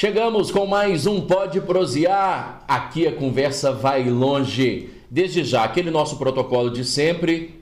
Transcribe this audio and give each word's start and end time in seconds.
Chegamos 0.00 0.50
com 0.50 0.64
mais 0.64 1.06
um 1.06 1.20
Pode 1.20 1.60
Prosear. 1.60 2.64
Aqui 2.66 3.06
a 3.06 3.12
conversa 3.12 3.70
vai 3.70 4.08
longe. 4.08 4.88
Desde 5.10 5.44
já, 5.44 5.62
aquele 5.62 5.90
nosso 5.90 6.16
protocolo 6.16 6.70
de 6.70 6.86
sempre. 6.86 7.60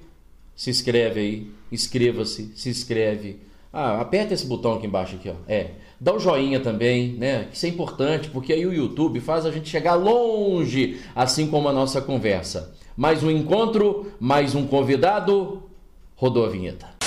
Se 0.54 0.70
inscreve 0.70 1.18
aí, 1.18 1.50
inscreva-se, 1.72 2.52
se 2.54 2.68
inscreve. 2.68 3.40
Ah, 3.72 4.00
aperta 4.00 4.34
esse 4.34 4.46
botão 4.46 4.74
aqui 4.74 4.86
embaixo 4.86 5.16
aqui, 5.16 5.28
ó. 5.28 5.34
É. 5.48 5.72
Dá 5.98 6.14
o 6.14 6.20
joinha 6.20 6.60
também, 6.60 7.14
né? 7.14 7.48
Isso 7.52 7.66
é 7.66 7.70
importante, 7.70 8.30
porque 8.30 8.52
aí 8.52 8.64
o 8.64 8.72
YouTube 8.72 9.18
faz 9.18 9.44
a 9.44 9.50
gente 9.50 9.68
chegar 9.68 9.96
longe, 9.96 11.00
assim 11.16 11.48
como 11.48 11.68
a 11.68 11.72
nossa 11.72 12.00
conversa. 12.00 12.72
Mais 12.96 13.24
um 13.24 13.32
encontro, 13.32 14.12
mais 14.20 14.54
um 14.54 14.64
convidado. 14.64 15.64
Rodou 16.14 16.46
a 16.46 16.48
vinheta. 16.48 16.97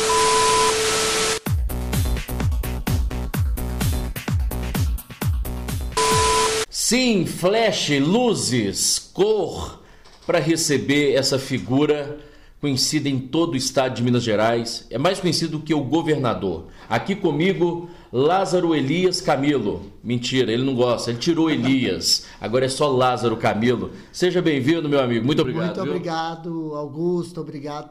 Sim, 6.92 7.26
flash, 7.26 7.90
luzes, 8.02 9.00
cor, 9.14 9.82
para 10.26 10.40
receber 10.40 11.14
essa 11.14 11.40
figura 11.40 12.20
conhecida 12.60 13.08
em 13.08 13.18
todo 13.18 13.54
o 13.54 13.56
estado 13.56 13.96
de 13.96 14.04
Minas 14.04 14.24
Gerais. 14.24 14.88
É 14.90 14.98
mais 14.98 15.18
conhecido 15.18 15.62
que 15.62 15.74
o 15.74 15.86
governador. 15.86 16.66
Aqui 16.90 17.16
comigo, 17.16 17.90
Lázaro 18.12 18.76
Elias 18.76 19.22
Camilo. 19.22 19.90
Mentira, 20.04 20.52
ele 20.52 20.66
não 20.66 20.76
gosta, 20.76 21.12
ele 21.12 21.20
tirou 21.20 21.50
Elias. 21.50 22.26
Agora 22.42 22.66
é 22.66 22.68
só 22.68 22.90
Lázaro 22.90 23.38
Camilo. 23.38 23.92
Seja 24.12 24.42
bem-vindo, 24.42 24.90
meu 24.90 25.00
amigo. 25.00 25.26
Muito 25.26 25.44
obrigado. 25.44 25.78
Muito 25.78 25.82
obrigado, 25.90 26.76
Augusto. 26.76 27.40
Obrigado 27.40 27.90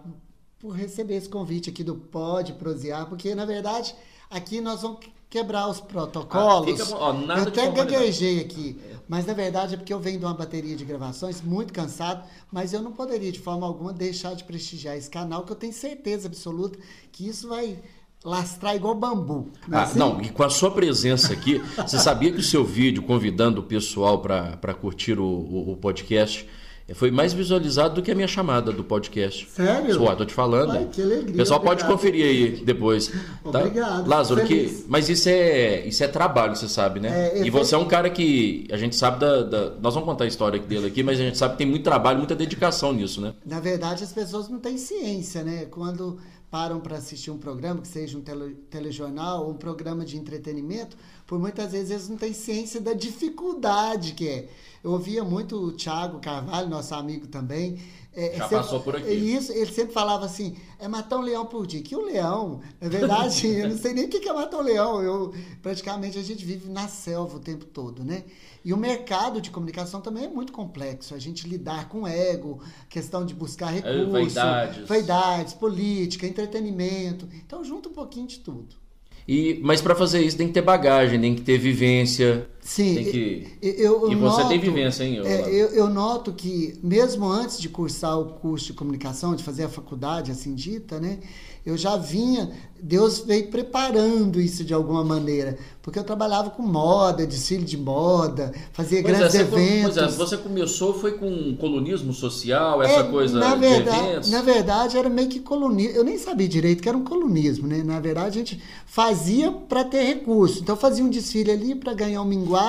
por 0.59 0.73
receber 0.73 1.17
esse 1.17 1.29
convite 1.31 1.71
aqui 1.71 1.83
do 1.83 1.95
Pode 1.95 2.53
Prosear, 2.53 3.07
porque 3.07 3.35
na 3.35 3.47
verdade 3.47 3.95
aqui 4.29 4.61
nós 4.61 4.83
vamos 4.83 5.01
quebrar 5.31 5.69
os 5.69 5.81
protocolos. 5.81 6.81
Ah, 6.81 6.85
fica, 6.85 6.97
ó, 6.97 7.15
eu 7.15 7.43
até 7.43 7.71
gaguejei 7.71 8.41
aqui, 8.41 8.77
mas 9.09 9.25
na 9.25 9.33
verdade 9.33 9.75
é 9.75 9.77
porque 9.77 9.95
eu 9.95 10.01
venho 10.01 10.19
de 10.19 10.25
uma 10.25 10.35
bateria 10.35 10.77
de 10.77 10.85
gravações, 10.85 11.41
muito 11.41 11.73
cansado, 11.73 12.29
mas 12.51 12.73
eu 12.73 12.83
não 12.83 12.91
poderia 12.91 13.31
de 13.31 13.39
forma 13.39 13.65
alguma 13.65 13.93
deixar 13.93 14.35
de 14.35 14.43
prestigiar 14.43 14.97
esse 14.97 15.09
canal, 15.09 15.45
que 15.45 15.53
eu 15.53 15.57
tenho 15.57 15.73
certeza 15.73 16.27
absoluta 16.27 16.77
que 17.13 17.29
isso 17.29 17.49
vai 17.49 17.79
lastrar 18.25 18.75
igual 18.75 18.95
bambu. 18.95 19.51
Não, 19.69 19.79
é 19.79 19.81
ah, 19.81 19.85
assim? 19.85 19.99
não, 19.99 20.21
e 20.21 20.29
com 20.29 20.43
a 20.43 20.51
sua 20.51 20.71
presença 20.73 21.33
aqui, 21.33 21.63
você 21.77 21.99
sabia 21.99 22.33
que 22.33 22.41
o 22.41 22.43
seu 22.43 22.65
vídeo 22.65 23.03
convidando 23.05 23.61
o 23.61 23.65
pessoal 23.65 24.19
para 24.21 24.75
curtir 24.75 25.19
o, 25.19 25.25
o, 25.25 25.73
o 25.73 25.77
podcast 25.77 26.47
foi 26.95 27.11
mais 27.11 27.33
visualizado 27.33 27.97
do 27.97 28.03
que 28.03 28.11
a 28.11 28.15
minha 28.15 28.29
chamada 28.29 28.73
do 28.73 28.83
podcast. 28.83 29.49
Sério? 29.51 29.95
Só, 29.95 30.15
tô 30.15 30.25
te 30.25 30.35
falando. 30.35 30.73
Ai, 30.73 30.89
que 30.91 31.03
alegria. 31.03 31.35
O 31.35 31.37
pessoal 31.37 31.61
obrigado. 31.61 31.79
pode 31.79 31.93
conferir 31.93 32.25
aí 32.25 32.65
depois. 32.65 33.09
Tá? 33.53 33.61
Obrigado. 33.61 34.09
Lázaro, 34.09 34.45
que, 34.45 34.85
mas 34.89 35.09
isso 35.09 35.29
é, 35.29 35.87
isso 35.87 36.03
é 36.03 36.09
trabalho, 36.09 36.57
você 36.57 36.69
sabe, 36.69 37.01
né? 37.01 37.39
É, 37.39 37.43
e 37.45 37.51
você 37.51 37.75
é 37.75 37.79
um 37.79 37.87
cara 37.87 38.11
que 38.11 38.67
a 38.71 38.77
gente 38.77 38.97
sabe 38.97 39.21
da, 39.21 39.43
da, 39.43 39.71
Nós 39.81 39.95
vamos 39.95 40.09
contar 40.09 40.25
a 40.25 40.29
história 40.29 40.59
dele 40.59 40.87
aqui, 40.87 41.03
mas 41.03 41.21
a 41.21 41.23
gente 41.23 41.39
sabe 41.39 41.53
que 41.53 41.59
tem 41.59 41.67
muito 41.67 41.85
trabalho, 41.85 42.19
muita 42.19 42.35
dedicação 42.35 42.93
nisso, 42.93 43.21
né? 43.21 43.35
Na 43.45 43.61
verdade, 43.61 44.03
as 44.05 44.13
pessoas 44.13 44.49
não 44.49 44.59
têm 44.59 44.77
ciência, 44.77 45.43
né? 45.43 45.67
Quando 45.67 46.19
param 46.51 46.81
para 46.81 46.97
assistir 46.97 47.31
um 47.31 47.39
programa, 47.39 47.81
que 47.81 47.89
seja 47.89 48.19
um 48.19 48.21
tele, 48.21 48.57
telejornal 48.69 49.45
ou 49.45 49.53
um 49.53 49.55
programa 49.55 50.05
de 50.05 50.17
entretenimento, 50.17 50.97
por 51.27 51.39
muitas 51.39 51.71
vezes 51.71 51.91
eles 51.91 52.09
não 52.09 52.17
têm 52.17 52.33
ciência 52.33 52.81
da 52.81 52.93
dificuldade 52.93 54.13
que 54.13 54.29
é. 54.29 54.49
Eu 54.83 54.93
ouvia 54.93 55.23
muito 55.23 55.57
o 55.57 55.73
Thiago 55.73 56.21
Carvalho, 56.21 56.69
nosso 56.69 56.95
amigo 56.95 57.27
também. 57.27 57.79
É, 58.13 58.37
Já 58.37 58.49
sempre, 58.49 58.57
passou 58.57 58.81
por 58.81 58.97
aqui. 58.97 59.13
Isso, 59.13 59.53
ele 59.53 59.71
sempre 59.71 59.93
falava 59.93 60.25
assim: 60.25 60.57
é 60.79 60.89
matar 60.89 61.19
um 61.19 61.23
leão 61.23 61.47
por 61.47 61.67
dia. 61.67 61.81
Que 61.81 61.95
o 61.95 62.05
leão, 62.05 62.61
na 62.81 62.89
verdade, 62.89 63.47
eu 63.55 63.69
não 63.69 63.79
sei 63.79 63.93
nem 63.93 64.07
o 64.07 64.09
que 64.09 64.29
é 64.29 64.33
matar 64.33 64.59
um 64.59 64.63
leão. 64.63 65.03
Eu, 65.03 65.35
praticamente 65.63 66.19
a 66.19 66.23
gente 66.23 66.45
vive 66.45 66.69
na 66.69 66.89
selva 66.89 67.37
o 67.37 67.41
tempo 67.41 67.65
todo, 67.67 68.03
né? 68.03 68.25
E 68.65 68.73
o 68.73 68.77
mercado 68.77 69.41
de 69.41 69.51
comunicação 69.51 70.01
também 70.01 70.25
é 70.25 70.29
muito 70.29 70.53
complexo. 70.53 71.15
A 71.15 71.19
gente 71.19 71.49
lidar 71.49 71.89
com 71.89 72.07
ego, 72.07 72.61
questão 72.89 73.25
de 73.25 73.35
buscar 73.35 73.73
é, 73.73 73.77
recursos, 73.77 74.35
vaidades. 74.35 74.89
vaidades, 74.89 75.55
política, 75.55 76.27
entretenimento. 76.27 77.29
Então, 77.47 77.63
junta 77.65 77.89
um 77.89 77.93
pouquinho 77.93 78.27
de 78.27 78.41
tudo. 78.41 78.81
E, 79.27 79.61
mas 79.63 79.81
para 79.81 79.95
fazer 79.95 80.23
isso 80.23 80.37
tem 80.37 80.49
que 80.49 80.55
ter 80.55 80.63
bagagem, 80.63 81.21
tem 81.21 81.35
que 81.35 81.43
ter 81.43 81.57
vivência. 81.57 82.49
Sim, 82.71 83.03
que... 83.03 83.49
eu, 83.61 84.07
eu 84.07 84.13
e 84.13 84.15
você 84.15 84.45
tem 84.45 84.61
vivência, 84.61 85.03
hein? 85.03 85.21
É, 85.25 85.49
eu, 85.49 85.71
eu, 85.71 85.91
noto 85.91 86.33
que, 86.33 86.79
mesmo 86.81 87.27
antes 87.27 87.61
de 87.61 87.69
cursar 87.69 88.17
o 88.17 88.27
curso 88.35 88.67
de 88.67 88.75
comunicação, 88.75 89.35
de 89.35 89.43
fazer 89.43 89.65
a 89.65 89.69
faculdade 89.69 90.31
assim 90.31 90.55
dita, 90.55 91.01
né? 91.01 91.19
eu 91.65 91.77
já 91.77 91.97
vinha, 91.97 92.51
Deus 92.83 93.21
veio 93.21 93.49
preparando 93.49 94.41
isso 94.41 94.65
de 94.65 94.73
alguma 94.73 95.05
maneira, 95.05 95.59
porque 95.83 95.99
eu 95.99 96.05
trabalhava 96.05 96.49
com 96.49 96.63
moda, 96.63 97.27
desfile 97.27 97.65
de 97.65 97.77
moda, 97.77 98.53
fazia 98.73 99.03
pois 99.03 99.17
grandes 99.17 99.35
é, 99.35 99.41
eventos. 99.41 99.95
Pois 99.95 100.15
é, 100.15 100.17
você 100.17 100.37
começou 100.39 100.95
foi 100.95 101.13
com 101.13 101.55
colunismo 101.57 102.15
social, 102.15 102.83
essa 102.83 103.01
é, 103.01 103.03
coisa 103.05 103.39
na 103.39 103.55
verdade, 103.55 104.01
de 104.01 104.09
eventos? 104.09 104.31
Na 104.31 104.43
verdade, 104.43 104.97
era 104.97 105.11
meio 105.11 105.29
que 105.29 105.41
colunismo. 105.41 105.97
Eu 105.97 106.05
nem 106.05 106.17
sabia 106.17 106.49
direito 106.49 106.83
que 106.83 106.89
era 106.89 106.97
um 106.97 107.05
colunismo, 107.05 107.67
né? 107.67 107.83
Na 107.85 108.01
verdade, 108.01 108.39
a 108.39 108.43
gente 108.43 108.61
fazia 108.87 109.53
para 109.53 109.85
ter 109.85 110.03
recurso. 110.03 110.61
Então, 110.61 110.77
fazia 110.77 111.05
um 111.05 111.11
desfile 111.11 111.51
ali 111.51 111.75
para 111.75 111.93
ganhar 111.93 112.23
um 112.23 112.25
minguado, 112.25 112.60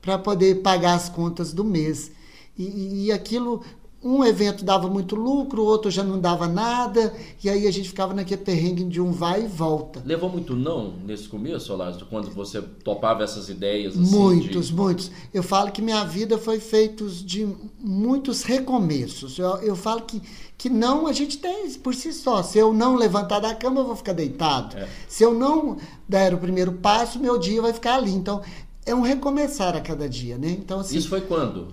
para 0.00 0.18
poder 0.18 0.62
pagar 0.62 0.94
as 0.94 1.08
contas 1.08 1.52
do 1.52 1.64
mês. 1.64 2.10
E, 2.56 3.06
e, 3.06 3.12
aquilo 3.12 3.62
um 4.02 4.24
evento 4.24 4.64
dava 4.64 4.88
muito 4.88 5.16
lucro, 5.16 5.62
o 5.62 5.66
outro 5.66 5.90
já 5.90 6.04
não 6.04 6.20
dava 6.20 6.46
nada, 6.46 7.12
e 7.42 7.50
aí 7.50 7.66
a 7.66 7.70
gente 7.70 7.88
ficava 7.88 8.14
naquele 8.14 8.42
perrengue 8.42 8.84
de 8.84 9.00
um 9.00 9.10
vai 9.10 9.44
e 9.44 9.48
volta. 9.48 10.00
Levou 10.04 10.30
muito 10.30 10.54
não 10.54 10.94
nesse 11.04 11.28
começo, 11.28 11.74
Lázaro, 11.74 12.06
quando 12.06 12.30
você 12.30 12.62
topava 12.62 13.24
essas 13.24 13.48
ideias? 13.48 13.98
Assim, 13.98 14.16
muitos, 14.16 14.68
de... 14.68 14.74
muitos. 14.74 15.10
Eu 15.34 15.42
falo 15.42 15.72
que 15.72 15.82
minha 15.82 16.04
vida 16.04 16.38
foi 16.38 16.60
feita 16.60 17.04
de 17.06 17.48
muitos 17.80 18.44
recomeços. 18.44 19.36
Eu, 19.36 19.56
eu 19.56 19.74
falo 19.74 20.02
que, 20.02 20.22
que 20.56 20.70
não 20.70 21.08
a 21.08 21.12
gente 21.12 21.38
tem 21.38 21.68
por 21.74 21.92
si 21.92 22.12
só. 22.12 22.42
Se 22.42 22.56
eu 22.56 22.72
não 22.72 22.94
levantar 22.94 23.40
da 23.40 23.54
cama, 23.54 23.80
eu 23.80 23.86
vou 23.86 23.96
ficar 23.96 24.12
deitado. 24.12 24.76
É. 24.76 24.88
Se 25.08 25.24
eu 25.24 25.34
não 25.34 25.76
der 26.08 26.32
o 26.34 26.38
primeiro 26.38 26.72
passo, 26.74 27.18
meu 27.18 27.36
dia 27.36 27.60
vai 27.60 27.72
ficar 27.72 27.96
ali. 27.96 28.12
Então, 28.12 28.42
é 28.88 28.94
um 28.94 29.02
recomeçar 29.02 29.76
a 29.76 29.80
cada 29.80 30.08
dia, 30.08 30.38
né? 30.38 30.50
Então, 30.50 30.80
assim, 30.80 30.96
Isso 30.96 31.08
foi 31.08 31.20
quando? 31.20 31.68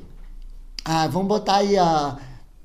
Ah, 0.84 1.08
vamos 1.08 1.28
botar 1.28 1.58
aí 1.58 1.78
a 1.78 2.18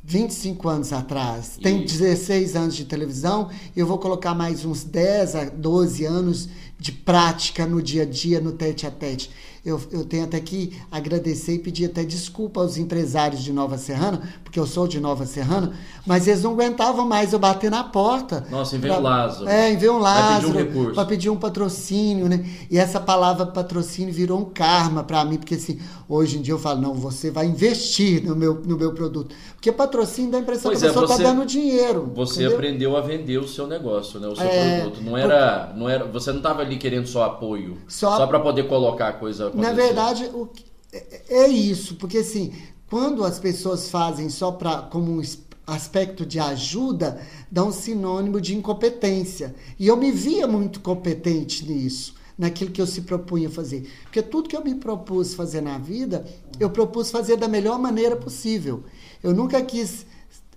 25 0.02 0.68
anos 0.68 0.92
atrás. 0.92 1.58
Tem 1.62 1.84
16 1.84 2.56
anos 2.56 2.74
de 2.74 2.84
televisão, 2.84 3.48
eu 3.76 3.86
vou 3.86 3.98
colocar 3.98 4.34
mais 4.34 4.64
uns 4.64 4.82
10 4.82 5.34
a 5.36 5.44
12 5.44 6.04
anos 6.04 6.48
de 6.78 6.92
prática 6.92 7.66
no 7.66 7.80
dia 7.80 8.02
a 8.02 8.06
dia, 8.06 8.40
no 8.40 8.52
tete 8.52 8.86
a 8.86 8.90
tete. 8.90 9.30
Eu, 9.64 9.80
eu 9.92 10.04
tenho 10.06 10.24
até 10.24 10.40
que 10.40 10.80
agradecer 10.90 11.54
e 11.54 11.58
pedir 11.58 11.84
até 11.84 12.02
desculpa 12.02 12.60
aos 12.60 12.78
empresários 12.78 13.42
de 13.42 13.52
Nova 13.52 13.76
Serrana, 13.76 14.22
porque 14.42 14.58
eu 14.58 14.66
sou 14.66 14.88
de 14.88 14.98
Nova 14.98 15.26
Serrana, 15.26 15.72
mas 16.06 16.26
eles 16.26 16.42
não 16.42 16.52
aguentavam 16.52 17.06
mais 17.06 17.34
eu 17.34 17.38
bater 17.38 17.70
na 17.70 17.84
porta. 17.84 18.46
Nossa, 18.50 18.76
enviou 18.76 18.96
um 18.96 19.02
Lázaro. 19.02 19.48
É, 19.48 19.70
enviou 19.70 19.96
um 19.96 20.00
Lázaro. 20.00 20.52
Para 20.52 20.64
pedir, 20.64 21.00
um 21.00 21.06
pedir 21.06 21.30
um 21.30 21.36
patrocínio, 21.36 22.26
né? 22.26 22.44
E 22.70 22.78
essa 22.78 22.98
palavra 22.98 23.44
patrocínio 23.44 24.14
virou 24.14 24.40
um 24.40 24.44
karma 24.46 25.04
para 25.04 25.22
mim, 25.26 25.36
porque 25.36 25.56
assim, 25.56 25.78
hoje 26.10 26.38
em 26.38 26.42
dia 26.42 26.52
eu 26.52 26.58
falo, 26.58 26.80
não, 26.80 26.92
você 26.92 27.30
vai 27.30 27.46
investir 27.46 28.22
no 28.24 28.34
meu, 28.34 28.54
no 28.54 28.76
meu 28.76 28.92
produto. 28.92 29.34
Porque 29.54 29.70
patrocínio 29.70 30.32
dá 30.32 30.38
a 30.38 30.40
impressão 30.40 30.70
pois 30.70 30.80
que 30.80 30.86
a 30.86 30.88
é, 30.88 30.92
pessoa 30.92 31.10
está 31.10 31.22
dando 31.22 31.46
dinheiro. 31.46 32.10
Você 32.14 32.40
entendeu? 32.40 32.56
aprendeu 32.56 32.96
a 32.96 33.00
vender 33.00 33.38
o 33.38 33.46
seu 33.46 33.66
negócio, 33.66 34.18
né? 34.18 34.26
O 34.26 34.34
seu 34.34 34.44
é, 34.44 34.80
produto. 34.80 35.02
Não 35.02 35.16
era, 35.16 35.72
não 35.76 35.88
era, 35.88 36.04
você 36.04 36.30
não 36.30 36.38
estava 36.38 36.62
ali 36.62 36.76
querendo 36.76 37.06
só 37.06 37.22
apoio, 37.22 37.78
só, 37.86 38.16
só 38.16 38.26
para 38.26 38.40
poder 38.40 38.66
colocar 38.66 39.08
a 39.08 39.12
coisa 39.12 39.46
acontecer. 39.46 39.66
Na 39.66 39.72
verdade, 39.72 40.24
o, 40.34 40.48
é, 40.92 41.44
é 41.44 41.48
isso, 41.48 41.94
porque 41.94 42.18
assim, 42.18 42.52
quando 42.88 43.24
as 43.24 43.38
pessoas 43.38 43.88
fazem 43.88 44.28
só 44.28 44.50
para 44.50 44.82
como 44.82 45.12
um 45.12 45.22
aspecto 45.66 46.26
de 46.26 46.40
ajuda, 46.40 47.20
dá 47.50 47.62
um 47.64 47.70
sinônimo 47.70 48.40
de 48.40 48.56
incompetência. 48.56 49.54
E 49.78 49.86
eu 49.86 49.96
me 49.96 50.10
via 50.10 50.46
muito 50.46 50.80
competente 50.80 51.64
nisso, 51.64 52.14
naquilo 52.40 52.70
que 52.70 52.80
eu 52.80 52.86
se 52.86 53.02
propunha 53.02 53.50
fazer. 53.50 53.86
Porque 54.04 54.22
tudo 54.22 54.48
que 54.48 54.56
eu 54.56 54.64
me 54.64 54.74
propus 54.74 55.34
fazer 55.34 55.60
na 55.60 55.76
vida, 55.76 56.26
eu 56.58 56.70
propus 56.70 57.10
fazer 57.10 57.36
da 57.36 57.46
melhor 57.46 57.78
maneira 57.78 58.16
possível. 58.16 58.82
Eu 59.22 59.34
nunca 59.34 59.60
quis 59.60 60.06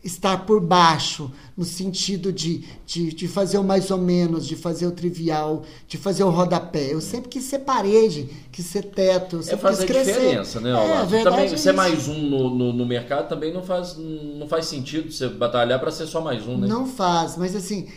estar 0.03 0.45
por 0.45 0.59
baixo, 0.59 1.31
no 1.55 1.63
sentido 1.63 2.33
de, 2.33 2.65
de, 2.85 3.13
de, 3.13 3.27
fazer 3.27 3.57
o 3.57 3.63
mais 3.63 3.89
ou 3.89 3.97
menos, 3.97 4.45
de 4.45 4.55
fazer 4.55 4.85
o 4.85 4.91
trivial, 4.91 5.63
de 5.87 5.97
fazer 5.97 6.23
o 6.23 6.29
rodapé. 6.29 6.93
Eu 6.93 6.99
sempre 6.99 7.29
quis 7.29 7.45
ser 7.45 7.59
parede, 7.59 8.29
quis 8.51 8.65
ser 8.65 8.83
teto. 8.83 9.37
Eu 9.47 9.53
é 9.53 9.57
fazer 9.57 9.85
quis 9.85 10.05
diferença, 10.05 10.59
né, 10.59 10.75
Olavo? 10.75 11.15
É, 11.15 11.23
também 11.23 11.45
é 11.45 11.57
ser 11.57 11.71
mais 11.71 12.07
um 12.09 12.17
no, 12.17 12.49
no, 12.49 12.73
no, 12.73 12.85
mercado 12.85 13.29
também 13.29 13.53
não 13.53 13.63
faz, 13.63 13.95
não 13.97 14.47
faz 14.47 14.65
sentido 14.65 15.09
você 15.09 15.29
batalhar 15.29 15.79
para 15.79 15.91
ser 15.91 16.05
só 16.05 16.19
mais 16.19 16.45
um, 16.45 16.57
né? 16.57 16.67
Não 16.67 16.85
faz, 16.85 17.37
mas 17.37 17.55
assim, 17.55 17.87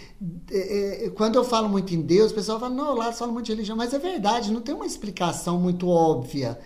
é, 0.50 1.06
é, 1.06 1.11
quando 1.11 1.35
eu 1.35 1.44
falo 1.44 1.69
muito 1.69 1.93
em 1.93 2.00
Deus, 2.00 2.31
o 2.31 2.35
pessoal 2.35 2.61
fala, 2.61 2.75
não, 2.75 2.94
lá 2.94 3.12
fala 3.12 3.32
muito 3.32 3.47
de 3.47 3.52
religião, 3.52 3.76
mas 3.76 3.93
é 3.93 3.99
verdade, 3.99 4.52
não 4.52 4.61
tem 4.61 4.75
uma 4.75 4.87
explicação 4.87 5.59
muito 5.59 5.88
óbvia. 5.88 6.56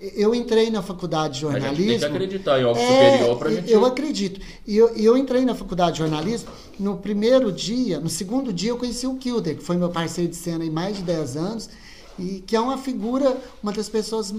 Eu 0.00 0.34
entrei 0.34 0.70
na 0.70 0.82
faculdade 0.82 1.34
de 1.34 1.40
jornalismo. 1.40 1.70
A 1.70 1.76
gente 1.76 2.00
tem 2.00 2.10
que 2.10 2.16
acreditar 2.16 2.58
em 2.58 2.64
algo 2.64 2.78
é, 2.78 3.12
superior 3.12 3.38
para 3.38 3.50
gente. 3.50 3.70
Eu 3.70 3.84
acredito. 3.84 4.40
E 4.66 4.76
eu, 4.76 4.88
eu 4.96 5.16
entrei 5.16 5.44
na 5.44 5.54
faculdade 5.54 5.92
de 5.92 5.98
jornalismo. 5.98 6.48
No 6.78 6.96
primeiro 6.96 7.52
dia, 7.52 8.00
no 8.00 8.08
segundo 8.08 8.50
dia, 8.50 8.70
eu 8.70 8.78
conheci 8.78 9.06
o 9.06 9.16
Kilder, 9.16 9.58
que 9.58 9.62
foi 9.62 9.76
meu 9.76 9.90
parceiro 9.90 10.30
de 10.30 10.36
cena 10.36 10.64
em 10.64 10.70
mais 10.70 10.96
de 10.96 11.02
10 11.02 11.36
anos. 11.36 11.70
E 12.18 12.42
que 12.46 12.56
é 12.56 12.60
uma 12.60 12.78
figura, 12.78 13.36
uma 13.62 13.72
das 13.72 13.90
pessoas 13.90 14.34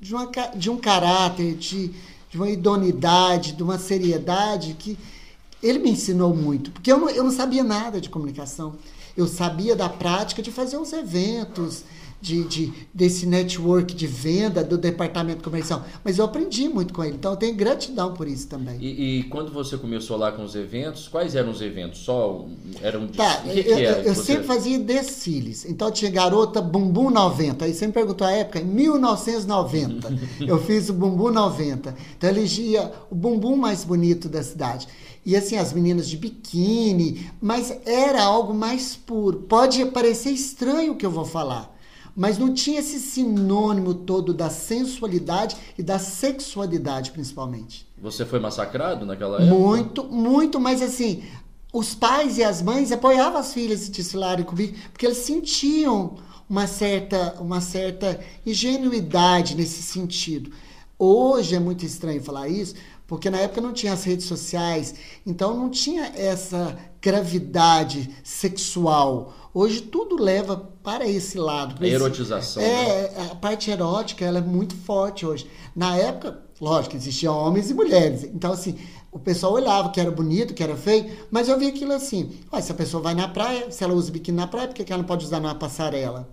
de, 0.00 0.14
uma, 0.14 0.30
de 0.54 0.70
um 0.70 0.78
caráter, 0.78 1.54
de, 1.54 1.90
de 2.30 2.36
uma 2.36 2.48
idoneidade, 2.48 3.52
de 3.52 3.62
uma 3.62 3.78
seriedade 3.78 4.74
que 4.78 4.96
ele 5.62 5.78
me 5.78 5.90
ensinou 5.90 6.34
muito. 6.34 6.70
Porque 6.70 6.90
eu 6.90 6.98
não, 6.98 7.10
eu 7.10 7.24
não 7.24 7.30
sabia 7.30 7.62
nada 7.62 8.00
de 8.00 8.08
comunicação. 8.08 8.74
Eu 9.14 9.26
sabia 9.26 9.76
da 9.76 9.88
prática 9.88 10.40
de 10.42 10.50
fazer 10.50 10.76
uns 10.76 10.92
eventos, 10.92 11.84
de, 12.20 12.44
de, 12.44 12.72
desse 12.92 13.26
network 13.26 13.94
de 13.94 14.06
venda 14.06 14.64
do 14.64 14.78
departamento 14.78 15.44
comercial. 15.44 15.84
Mas 16.02 16.18
eu 16.18 16.24
aprendi 16.24 16.68
muito 16.68 16.92
com 16.92 17.04
ele, 17.04 17.16
então 17.16 17.32
eu 17.32 17.36
tenho 17.36 17.54
gratidão 17.54 18.14
por 18.14 18.26
isso 18.26 18.48
também. 18.48 18.78
E, 18.80 19.18
e 19.18 19.22
quando 19.24 19.52
você 19.52 19.76
começou 19.76 20.16
lá 20.16 20.32
com 20.32 20.42
os 20.42 20.54
eventos, 20.54 21.08
quais 21.08 21.34
eram 21.34 21.50
os 21.50 21.60
eventos? 21.60 22.00
Só 22.00 22.46
eram 22.82 23.06
tá, 23.08 23.42
o 23.44 23.50
que, 23.50 23.58
eu, 23.60 23.64
que 23.64 23.72
era? 23.72 24.02
Eu, 24.02 24.14
você... 24.14 24.22
sempre 24.32 24.44
fazia 24.44 24.78
desfiles. 24.78 25.64
Então 25.66 25.90
tinha 25.90 26.10
garota 26.10 26.60
Bumbum 26.60 27.10
90. 27.10 27.64
Aí 27.64 27.74
você 27.74 27.86
me 27.86 27.92
perguntou 27.92 28.26
a 28.26 28.32
época, 28.32 28.60
em 28.60 28.64
1990. 28.64 30.18
eu 30.46 30.62
fiz 30.62 30.88
o 30.88 30.94
Bumbum 30.94 31.30
90. 31.30 31.94
Então 32.16 32.30
elegia 32.30 32.92
o 33.10 33.14
bumbum 33.14 33.56
mais 33.56 33.84
bonito 33.84 34.28
da 34.28 34.42
cidade. 34.42 34.88
E 35.24 35.34
assim, 35.34 35.56
as 35.56 35.72
meninas 35.72 36.08
de 36.08 36.16
biquíni, 36.16 37.30
mas 37.40 37.76
era 37.84 38.22
algo 38.22 38.54
mais 38.54 38.94
puro. 38.94 39.40
Pode 39.40 39.84
parecer 39.86 40.30
estranho 40.30 40.92
o 40.92 40.96
que 40.96 41.04
eu 41.04 41.10
vou 41.10 41.24
falar 41.24 41.75
mas 42.16 42.38
não 42.38 42.54
tinha 42.54 42.80
esse 42.80 42.98
sinônimo 42.98 43.92
todo 43.92 44.32
da 44.32 44.48
sensualidade 44.48 45.54
e 45.76 45.82
da 45.82 45.98
sexualidade, 45.98 47.10
principalmente. 47.10 47.86
Você 48.00 48.24
foi 48.24 48.40
massacrado 48.40 49.04
naquela 49.04 49.36
época? 49.36 49.54
Muito, 49.54 50.04
muito, 50.04 50.58
mas 50.58 50.80
assim, 50.80 51.22
os 51.70 51.94
pais 51.94 52.38
e 52.38 52.42
as 52.42 52.62
mães 52.62 52.90
apoiavam 52.90 53.38
as 53.38 53.52
filhas 53.52 53.84
de 53.84 53.90
desfilarem 53.90 54.46
comigo, 54.46 54.74
porque 54.90 55.04
eles 55.04 55.18
sentiam 55.18 56.14
uma 56.48 56.66
certa, 56.66 57.36
uma 57.38 57.60
certa 57.60 58.18
ingenuidade 58.46 59.54
nesse 59.54 59.82
sentido. 59.82 60.50
Hoje 60.98 61.54
é 61.54 61.58
muito 61.58 61.84
estranho 61.84 62.22
falar 62.22 62.48
isso, 62.48 62.74
porque 63.06 63.30
na 63.30 63.38
época 63.38 63.60
não 63.60 63.72
tinha 63.72 63.92
as 63.92 64.04
redes 64.04 64.26
sociais, 64.26 64.94
então 65.24 65.56
não 65.56 65.70
tinha 65.70 66.12
essa 66.16 66.76
gravidade 67.00 68.10
sexual. 68.24 69.32
Hoje 69.54 69.80
tudo 69.80 70.20
leva 70.20 70.56
para 70.82 71.08
esse 71.08 71.38
lado. 71.38 71.82
A 71.82 71.86
erotização. 71.86 72.62
É, 72.62 73.02
né? 73.02 73.28
a 73.30 73.34
parte 73.36 73.70
erótica 73.70 74.24
ela 74.24 74.38
é 74.38 74.42
muito 74.42 74.74
forte 74.74 75.24
hoje. 75.24 75.48
Na 75.74 75.96
época, 75.96 76.42
lógico, 76.60 76.96
existiam 76.96 77.36
homens 77.36 77.70
e 77.70 77.74
mulheres. 77.74 78.24
Então, 78.24 78.52
assim, 78.52 78.76
o 79.12 79.18
pessoal 79.18 79.52
olhava 79.52 79.90
que 79.90 80.00
era 80.00 80.10
bonito, 80.10 80.52
que 80.52 80.62
era 80.62 80.76
feio, 80.76 81.10
mas 81.30 81.48
eu 81.48 81.58
via 81.58 81.68
aquilo 81.68 81.92
assim: 81.92 82.38
se 82.60 82.72
a 82.72 82.74
pessoa 82.74 83.02
vai 83.02 83.14
na 83.14 83.28
praia, 83.28 83.70
se 83.70 83.82
ela 83.82 83.94
usa 83.94 84.10
biquíni 84.10 84.36
na 84.36 84.46
praia, 84.46 84.68
por 84.68 84.74
que 84.74 84.92
ela 84.92 85.00
não 85.00 85.08
pode 85.08 85.24
usar 85.24 85.40
numa 85.40 85.54
passarela? 85.54 86.28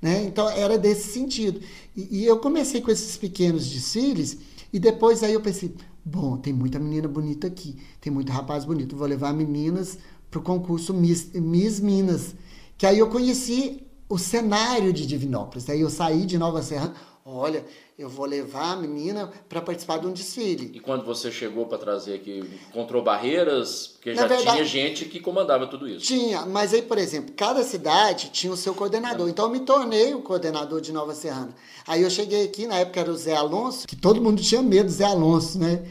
Né? 0.00 0.24
Então, 0.24 0.48
era 0.48 0.78
desse 0.78 1.12
sentido. 1.12 1.60
E, 1.96 2.20
e 2.20 2.24
eu 2.24 2.38
comecei 2.38 2.80
com 2.80 2.90
esses 2.90 3.16
pequenos 3.16 3.68
desfiles, 3.68 4.38
e 4.72 4.78
depois 4.80 5.22
aí 5.22 5.32
eu 5.32 5.40
pensei: 5.40 5.74
bom, 6.08 6.36
tem 6.36 6.52
muita 6.52 6.78
menina 6.78 7.06
bonita 7.06 7.46
aqui, 7.46 7.76
tem 8.00 8.12
muito 8.12 8.32
rapaz 8.32 8.64
bonito, 8.64 8.96
vou 8.96 9.06
levar 9.06 9.32
meninas 9.32 9.98
para 10.30 10.40
o 10.40 10.42
concurso 10.42 10.92
Miss, 10.92 11.30
Miss 11.34 11.80
Minas 11.80 12.34
que 12.78 12.86
aí 12.86 13.00
eu 13.00 13.08
conheci 13.08 13.82
o 14.08 14.16
cenário 14.16 14.92
de 14.92 15.04
Divinópolis. 15.04 15.68
Aí 15.68 15.80
eu 15.80 15.90
saí 15.90 16.24
de 16.24 16.38
Nova 16.38 16.62
Serra, 16.62 16.94
olha, 17.36 17.64
eu 17.98 18.08
vou 18.08 18.24
levar 18.26 18.72
a 18.72 18.76
menina 18.76 19.30
para 19.48 19.60
participar 19.60 19.98
de 19.98 20.06
um 20.06 20.12
desfile. 20.12 20.70
E 20.74 20.80
quando 20.80 21.04
você 21.04 21.30
chegou 21.30 21.66
para 21.66 21.78
trazer 21.78 22.14
aqui, 22.14 22.42
encontrou 22.70 23.02
barreiras? 23.02 23.88
Porque 23.94 24.14
Na 24.14 24.22
já 24.22 24.28
verdade, 24.28 24.56
tinha 24.56 24.64
gente 24.64 25.04
que 25.04 25.20
comandava 25.20 25.66
tudo 25.66 25.88
isso. 25.88 26.06
Tinha, 26.06 26.46
mas 26.46 26.72
aí, 26.72 26.82
por 26.82 26.96
exemplo, 26.96 27.34
cada 27.36 27.62
cidade 27.62 28.30
tinha 28.30 28.52
o 28.52 28.56
seu 28.56 28.74
coordenador. 28.74 29.26
É. 29.26 29.30
Então 29.30 29.46
eu 29.46 29.50
me 29.50 29.60
tornei 29.60 30.14
o 30.14 30.22
coordenador 30.22 30.80
de 30.80 30.92
Nova 30.92 31.14
Serrana. 31.14 31.54
Aí 31.86 32.02
eu 32.02 32.10
cheguei 32.10 32.44
aqui, 32.44 32.66
na 32.66 32.76
época 32.76 33.00
era 33.00 33.10
o 33.10 33.16
Zé 33.16 33.36
Alonso, 33.36 33.86
que 33.86 33.96
todo 33.96 34.22
mundo 34.22 34.40
tinha 34.40 34.62
medo 34.62 34.86
do 34.86 34.92
Zé 34.92 35.04
Alonso, 35.04 35.58
né? 35.58 35.84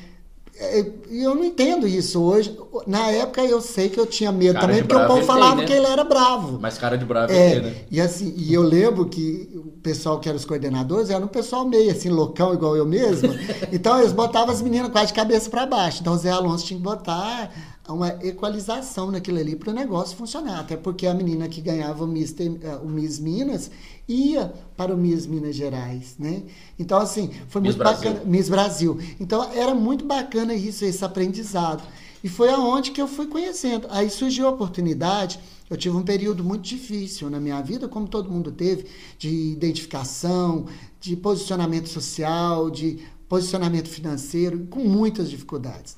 É, 0.59 0.86
e 1.12 1.24
eu 1.24 1.36
não 1.36 1.45
entendo 1.45 1.88
isso 1.88 2.21
hoje. 2.21 2.57
Na 2.88 3.12
época 3.12 3.44
eu 3.44 3.62
sei 3.62 3.89
que 3.89 4.00
eu 4.00 4.07
tinha 4.07 4.31
medo 4.31 4.56
cara 4.56 4.68
também, 4.68 4.83
porque 4.83 4.95
o 4.95 5.07
povo 5.07 5.24
falava 5.24 5.57
tem, 5.57 5.62
né? 5.62 5.65
que 5.65 5.74
ele 5.74 5.86
era 5.86 6.04
bravo. 6.04 6.57
Mas 6.59 6.77
cara 6.77 6.98
de 6.98 7.06
bravo 7.06 7.31
é, 7.31 7.51
tem, 7.51 7.62
né? 7.62 7.75
E 7.92 8.01
assim, 8.01 8.33
e 8.36 8.54
eu 8.54 8.63
lembro 8.63 9.06
que 9.06 9.50
o 9.56 9.71
pessoal 9.81 10.19
que 10.19 10.27
era 10.27 10.36
os 10.36 10.45
coordenadores 10.45 11.12
era 11.12 11.24
um 11.24 11.27
pessoal 11.27 11.68
meio 11.68 11.92
assim, 11.92 12.09
loucão 12.09 12.54
igual 12.54 12.75
eu 12.75 12.86
mesmo. 12.86 13.30
então 13.71 14.00
eles 14.00 14.12
botavam 14.12 14.51
as 14.51 14.62
meninas 14.62 14.92
quase 14.92 15.07
de 15.07 15.13
cabeça 15.13 15.48
para 15.50 15.65
baixo. 15.68 16.00
Então 16.01 16.13
o 16.13 16.18
Zé 16.18 16.31
Alonso 16.31 16.65
tinha 16.65 16.77
que 16.77 16.83
botar 16.83 17.51
uma 17.94 18.10
equalização 18.24 19.12
naquilo 19.12 19.39
ali 19.39 19.56
para 19.56 19.72
o 19.72 19.74
negócio 19.74 20.18
funcionar. 20.18 20.60
Até 20.60 20.75
porque 20.75 21.07
a 21.07 21.13
menina 21.13 21.48
que 21.48 21.62
ganhava 21.62 22.04
o 22.04 22.07
Miss, 22.07 22.36
eh, 22.39 22.80
o 22.84 22.88
Miss 22.88 23.19
Minas 23.19 23.72
ia 24.07 24.54
para 24.75 24.94
o 24.94 24.98
Miss 24.98 25.25
Minas 25.25 25.56
Gerais, 25.56 26.16
né? 26.19 26.44
Então, 26.78 26.98
assim, 27.00 27.30
foi 27.48 27.62
Miss 27.62 27.75
muito 27.75 27.78
Brasil. 27.78 28.12
bacana. 28.12 28.30
Miss 28.30 28.50
Brasil. 28.50 29.00
Então, 29.19 29.51
era 29.54 29.74
muito 29.74 30.06
bacana 30.06 30.54
isso, 30.54 30.86
esse 30.86 31.04
aprendizado. 31.04 31.84
E 32.24 32.30
foi 32.30 32.50
aonde 32.50 32.92
que 32.92 33.01
eu 33.01 33.07
fui 33.07 33.28
conhecendo. 33.28 33.88
Aí 33.89 34.10
surgiu 34.10 34.48
a 34.48 34.50
oportunidade. 34.50 35.39
Eu 35.69 35.78
tive 35.78 35.95
um 35.95 36.04
período 36.04 36.44
muito 36.44 36.63
difícil 36.63 37.30
na 37.30 37.39
minha 37.39 37.62
vida, 37.62 37.88
como 37.88 38.07
todo 38.07 38.31
mundo 38.31 38.51
teve, 38.51 38.86
de 39.19 39.30
identificação, 39.30 40.66
de 41.00 41.16
posicionamento 41.16 41.88
social, 41.88 42.69
de 42.69 43.00
posicionamento 43.28 43.89
financeiro, 43.89 44.66
com 44.69 44.80
muitas 44.80 45.30
dificuldades. 45.30 45.98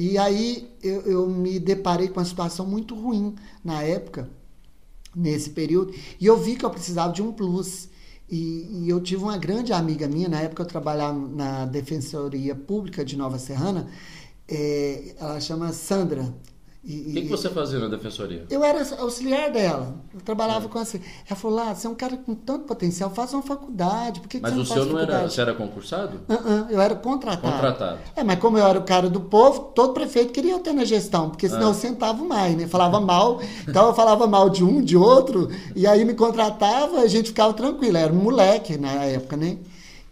E 0.00 0.16
aí 0.16 0.66
eu, 0.82 1.02
eu 1.02 1.28
me 1.28 1.60
deparei 1.60 2.08
com 2.08 2.20
uma 2.20 2.24
situação 2.24 2.66
muito 2.66 2.94
ruim 2.94 3.34
na 3.62 3.82
época, 3.82 4.30
nesse 5.14 5.50
período, 5.50 5.92
e 6.18 6.24
eu 6.24 6.38
vi 6.38 6.56
que 6.56 6.64
eu 6.64 6.70
precisava 6.70 7.12
de 7.12 7.20
um 7.20 7.30
plus. 7.30 7.90
E, 8.26 8.84
e, 8.84 8.88
eu 8.88 8.98
tive 9.02 9.22
uma 9.22 9.36
grande 9.36 9.74
amiga 9.74 10.08
minha, 10.08 10.26
na 10.26 10.40
época 10.40 10.62
eu 10.62 10.66
trabalhava 10.66 11.18
na 11.18 11.66
Defensoria 11.66 12.54
Pública 12.54 13.04
de 13.04 13.14
Nova 13.14 13.38
Serrana, 13.38 13.90
é, 14.48 15.16
ela 15.18 15.38
chama 15.38 15.70
Sandra. 15.70 16.34
O 16.82 16.88
que, 16.88 17.22
que, 17.22 17.28
você 17.28 17.50
fazia 17.50 17.78
na 17.78 17.88
defensoria? 17.88 18.46
Eu 18.48 18.64
era 18.64 18.80
auxiliar 19.00 19.50
dela. 19.50 19.96
Eu 20.14 20.20
trabalhava 20.22 20.64
é. 20.64 20.68
com 20.68 20.78
assim. 20.78 20.98
Ela 21.28 21.38
falou: 21.38 21.58
lá, 21.58 21.74
você 21.74 21.86
é 21.86 21.90
um 21.90 21.94
cara 21.94 22.16
com 22.16 22.34
tanto 22.34 22.64
potencial, 22.64 23.10
faz 23.10 23.34
uma 23.34 23.42
faculdade. 23.42 24.20
Por 24.20 24.28
que 24.30 24.40
mas 24.40 24.54
que 24.54 24.60
o 24.60 24.64
seu 24.64 24.86
não, 24.86 24.92
não 24.94 24.98
era. 24.98 25.28
Você 25.28 25.42
era 25.42 25.52
concursado? 25.52 26.22
Uh 26.26 26.32
-uh, 26.32 26.70
eu 26.70 26.80
era 26.80 26.94
contratado. 26.94 27.52
Contratado. 27.52 27.98
É, 28.16 28.24
mas 28.24 28.38
como 28.38 28.56
eu 28.56 28.66
era 28.66 28.78
o 28.78 28.82
cara 28.82 29.10
do 29.10 29.20
povo, 29.20 29.72
todo 29.74 29.92
prefeito 29.92 30.32
queria 30.32 30.52
eu 30.52 30.60
ter 30.60 30.72
na 30.72 30.86
gestão, 30.86 31.28
porque 31.28 31.50
senão 31.50 31.66
ah. 31.66 31.70
eu 31.70 31.74
sentava 31.74 32.24
mais, 32.24 32.56
né? 32.56 32.66
Falava 32.66 32.98
mal. 32.98 33.42
Então 33.68 33.88
eu 33.88 33.94
falava 33.94 34.26
mal 34.26 34.48
de 34.48 34.64
um, 34.64 34.80
de 34.80 34.96
outro, 34.96 35.50
e 35.76 35.86
aí 35.86 36.02
me 36.06 36.14
contratava, 36.14 37.00
a 37.00 37.06
gente 37.06 37.26
ficava 37.26 37.52
tranquilo. 37.52 37.98
Eu 37.98 38.04
era 38.04 38.12
um 38.12 38.16
moleque 38.16 38.78
na 38.78 39.04
época, 39.04 39.36
né? 39.36 39.58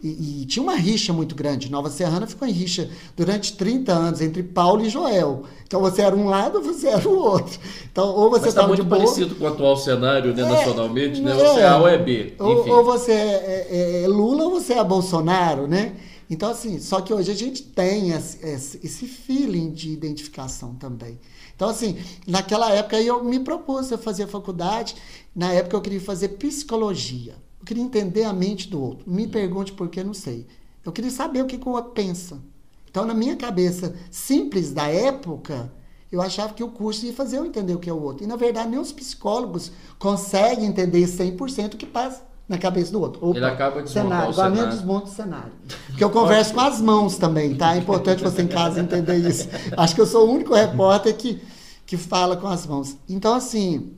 E, 0.01 0.41
e, 0.41 0.45
tinha 0.45 0.63
uma 0.63 0.75
rixa 0.75 1.11
muito 1.11 1.35
grande. 1.35 1.69
Nova 1.69 1.89
Serrana 1.89 2.25
ficou 2.25 2.47
em 2.47 2.51
rixa 2.51 2.89
durante 3.17 3.57
30 3.57 3.91
anos 3.91 4.21
entre 4.21 4.41
Paulo 4.41 4.85
e 4.85 4.89
Joel. 4.89 5.43
Então 5.67 5.81
você 5.81 6.01
era 6.01 6.15
um 6.15 6.29
lado 6.29 6.59
ou 6.59 6.63
você 6.63 6.87
era 6.87 7.07
o 7.07 7.19
outro. 7.19 7.59
Então, 7.91 8.07
ou 8.15 8.29
você 8.29 8.47
está 8.47 8.65
muito 8.65 8.85
parecido 8.85 9.35
com 9.35 9.43
o 9.43 9.47
atual 9.47 9.75
cenário 9.75 10.33
né, 10.33 10.41
é, 10.41 10.45
nacionalmente, 10.45 11.19
né? 11.19 11.33
Você 11.33 11.59
é, 11.59 11.63
é 11.63 11.67
A 11.67 11.77
ou 11.77 11.87
é 11.87 11.97
B. 11.97 12.33
Ou, 12.39 12.69
ou, 12.69 12.83
você 12.85 13.11
é, 13.11 13.67
é, 13.69 14.03
é, 14.03 14.07
Lula 14.07 14.45
ou 14.45 14.51
você 14.51 14.73
é 14.73 14.83
Bolsonaro, 14.83 15.67
né? 15.67 15.95
Então, 16.29 16.49
assim, 16.49 16.79
só 16.79 17.01
que 17.01 17.13
hoje 17.13 17.31
a 17.31 17.35
gente 17.35 17.63
tem 17.63 18.11
esse, 18.11 18.39
esse 18.81 19.05
feeling 19.05 19.71
de 19.71 19.91
identificação 19.91 20.75
também. 20.75 21.19
Então, 21.55 21.67
assim, 21.67 21.97
naquela 22.25 22.71
época 22.71 23.01
eu 23.01 23.21
me 23.21 23.39
propus, 23.39 23.91
eu 23.91 23.97
fazia 23.97 24.27
faculdade, 24.27 24.95
na 25.35 25.51
época 25.51 25.75
eu 25.75 25.81
queria 25.81 25.99
fazer 25.99 26.29
psicologia. 26.29 27.35
Eu 27.59 27.65
queria 27.65 27.83
entender 27.83 28.23
a 28.23 28.33
mente 28.33 28.69
do 28.69 28.81
outro. 28.81 29.09
Me 29.09 29.27
pergunte 29.27 29.71
por 29.73 29.89
que, 29.89 30.03
não 30.03 30.13
sei. 30.13 30.47
Eu 30.85 30.91
queria 30.91 31.11
saber 31.11 31.41
o 31.41 31.45
que, 31.45 31.57
que 31.57 31.67
o 31.67 31.71
outro 31.73 31.91
pensa. 31.91 32.37
Então, 32.89 33.05
na 33.05 33.13
minha 33.13 33.35
cabeça 33.35 33.93
simples 34.09 34.71
da 34.71 34.87
época, 34.87 35.71
eu 36.11 36.21
achava 36.21 36.53
que 36.53 36.63
o 36.63 36.69
curso 36.69 37.05
ia 37.05 37.13
fazer 37.13 37.37
eu 37.37 37.45
entender 37.45 37.75
o 37.75 37.79
que 37.79 37.89
é 37.89 37.93
o 37.93 38.01
outro. 38.01 38.23
E, 38.23 38.27
na 38.27 38.35
verdade, 38.35 38.69
nem 38.69 38.79
os 38.79 38.91
psicólogos 38.91 39.71
conseguem 39.99 40.65
entender 40.65 41.03
100% 41.05 41.73
o 41.75 41.77
que 41.77 41.85
passa 41.85 42.23
na 42.47 42.57
cabeça 42.57 42.91
do 42.91 42.99
outro. 42.99 43.23
Opa, 43.23 43.37
Ele 43.37 43.45
acaba 43.45 43.83
de 43.83 43.91
cenário. 43.91 44.31
o 44.31 44.33
cenário. 44.33 44.55
Igual 44.55 44.69
desmonta 44.71 45.05
o 45.05 45.11
cenário. 45.13 45.51
Porque 45.87 46.03
eu 46.03 46.09
converso 46.09 46.53
com 46.55 46.61
as 46.61 46.81
mãos 46.81 47.17
também, 47.17 47.55
tá? 47.55 47.75
É 47.75 47.77
importante 47.77 48.23
você 48.23 48.41
em 48.41 48.47
casa 48.47 48.81
entender 48.81 49.17
isso. 49.17 49.47
Acho 49.77 49.93
que 49.93 50.01
eu 50.01 50.07
sou 50.07 50.27
o 50.27 50.33
único 50.33 50.55
repórter 50.55 51.15
que, 51.15 51.39
que 51.85 51.95
fala 51.95 52.35
com 52.35 52.47
as 52.47 52.65
mãos. 52.65 52.97
Então, 53.07 53.35
assim, 53.35 53.93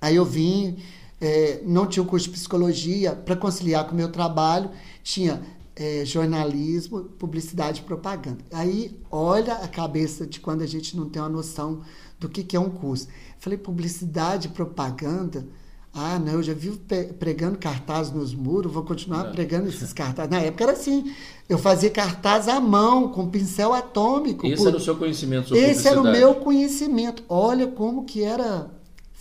aí 0.00 0.16
eu 0.16 0.24
vim 0.24 0.78
é, 1.26 1.60
não 1.64 1.86
tinha 1.86 2.02
o 2.02 2.06
curso 2.06 2.26
de 2.26 2.32
psicologia 2.32 3.12
para 3.12 3.34
conciliar 3.34 3.84
com 3.84 3.92
o 3.92 3.96
meu 3.96 4.10
trabalho, 4.10 4.70
tinha 5.02 5.42
é, 5.74 6.04
jornalismo, 6.04 7.00
publicidade 7.18 7.80
e 7.80 7.84
propaganda. 7.84 8.38
Aí, 8.52 8.96
olha 9.10 9.54
a 9.54 9.66
cabeça 9.66 10.24
de 10.24 10.38
quando 10.38 10.62
a 10.62 10.66
gente 10.66 10.96
não 10.96 11.08
tem 11.08 11.20
uma 11.20 11.28
noção 11.28 11.80
do 12.20 12.28
que, 12.28 12.44
que 12.44 12.56
é 12.56 12.60
um 12.60 12.70
curso. 12.70 13.08
Falei, 13.40 13.58
publicidade 13.58 14.46
e 14.46 14.50
propaganda? 14.50 15.44
Ah, 15.92 16.18
não, 16.18 16.34
eu 16.34 16.42
já 16.42 16.54
vivo 16.54 16.78
pregando 17.18 17.58
cartaz 17.58 18.12
nos 18.12 18.34
muros, 18.34 18.72
vou 18.72 18.84
continuar 18.84 19.28
é. 19.28 19.30
pregando 19.32 19.68
esses 19.68 19.92
cartazes. 19.92 20.30
Na 20.30 20.40
época 20.40 20.64
era 20.64 20.72
assim, 20.74 21.12
eu 21.48 21.58
fazia 21.58 21.90
cartaz 21.90 22.48
à 22.48 22.60
mão, 22.60 23.08
com 23.08 23.28
pincel 23.28 23.72
atômico. 23.72 24.46
Esse 24.46 24.56
por... 24.56 24.68
era 24.68 24.76
o 24.76 24.80
seu 24.80 24.96
conhecimento 24.96 25.48
sobre 25.48 25.64
Esse 25.64 25.88
era 25.88 26.00
o 26.00 26.04
meu 26.04 26.36
conhecimento. 26.36 27.24
Olha 27.28 27.66
como 27.66 28.04
que 28.04 28.22
era 28.22 28.70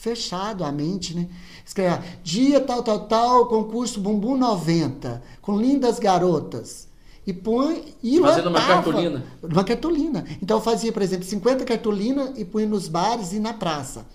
fechado 0.06 0.64
a 0.64 0.72
mente, 0.72 1.16
né? 1.16 1.28
Escreve, 1.66 2.06
dia 2.24 2.62
tal, 2.62 2.84
tal, 2.84 3.08
tal, 3.08 3.48
concurso 3.48 4.00
Bumbum 4.00 4.38
90, 4.38 5.22
com 5.42 5.60
lindas 5.60 5.98
garotas. 5.98 6.88
E 7.26 7.34
põe. 7.34 7.96
E 8.04 8.20
Fazendo 8.20 8.50
uma 8.50 8.62
cartolina. 8.62 9.26
Uma 9.42 9.64
cartolina. 9.64 10.26
Então 10.42 10.58
eu 10.58 10.62
fazia, 10.62 10.92
por 10.94 11.02
exemplo, 11.02 11.26
50 11.26 11.66
cartolinas 11.66 12.38
e 12.38 12.46
punha 12.46 12.68
nos 12.68 12.88
bares 12.88 13.34
e 13.34 13.40
na 13.40 13.54
praça. 13.54 14.06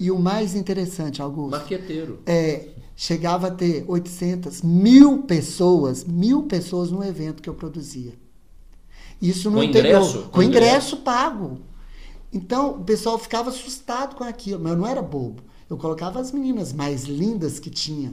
E 0.00 0.10
o 0.10 0.18
mais 0.18 0.56
interessante, 0.56 1.22
Augusto. 1.22 1.50
Marqueteiro. 1.52 2.20
É, 2.26 2.70
chegava 2.96 3.46
a 3.46 3.50
ter 3.50 3.84
800, 3.86 4.62
mil 4.62 5.22
pessoas, 5.22 6.04
mil 6.04 6.42
pessoas 6.44 6.90
no 6.90 7.04
evento 7.04 7.40
que 7.40 7.48
eu 7.48 7.54
produzia. 7.54 8.14
Isso 9.22 9.48
não 9.48 9.58
com 9.58 9.64
entendeu. 9.64 10.00
ingresso? 10.00 10.28
Com 10.32 10.42
ingresso 10.42 10.96
pago. 10.98 11.58
Então 12.32 12.72
o 12.72 12.84
pessoal 12.84 13.18
ficava 13.18 13.50
assustado 13.50 14.16
com 14.16 14.24
aquilo, 14.24 14.60
mas 14.60 14.72
eu 14.72 14.78
não 14.78 14.86
era 14.86 15.02
bobo. 15.02 15.42
Eu 15.70 15.76
colocava 15.76 16.18
as 16.18 16.32
meninas 16.32 16.72
mais 16.72 17.04
lindas 17.04 17.60
que 17.60 17.70
tinha. 17.70 18.12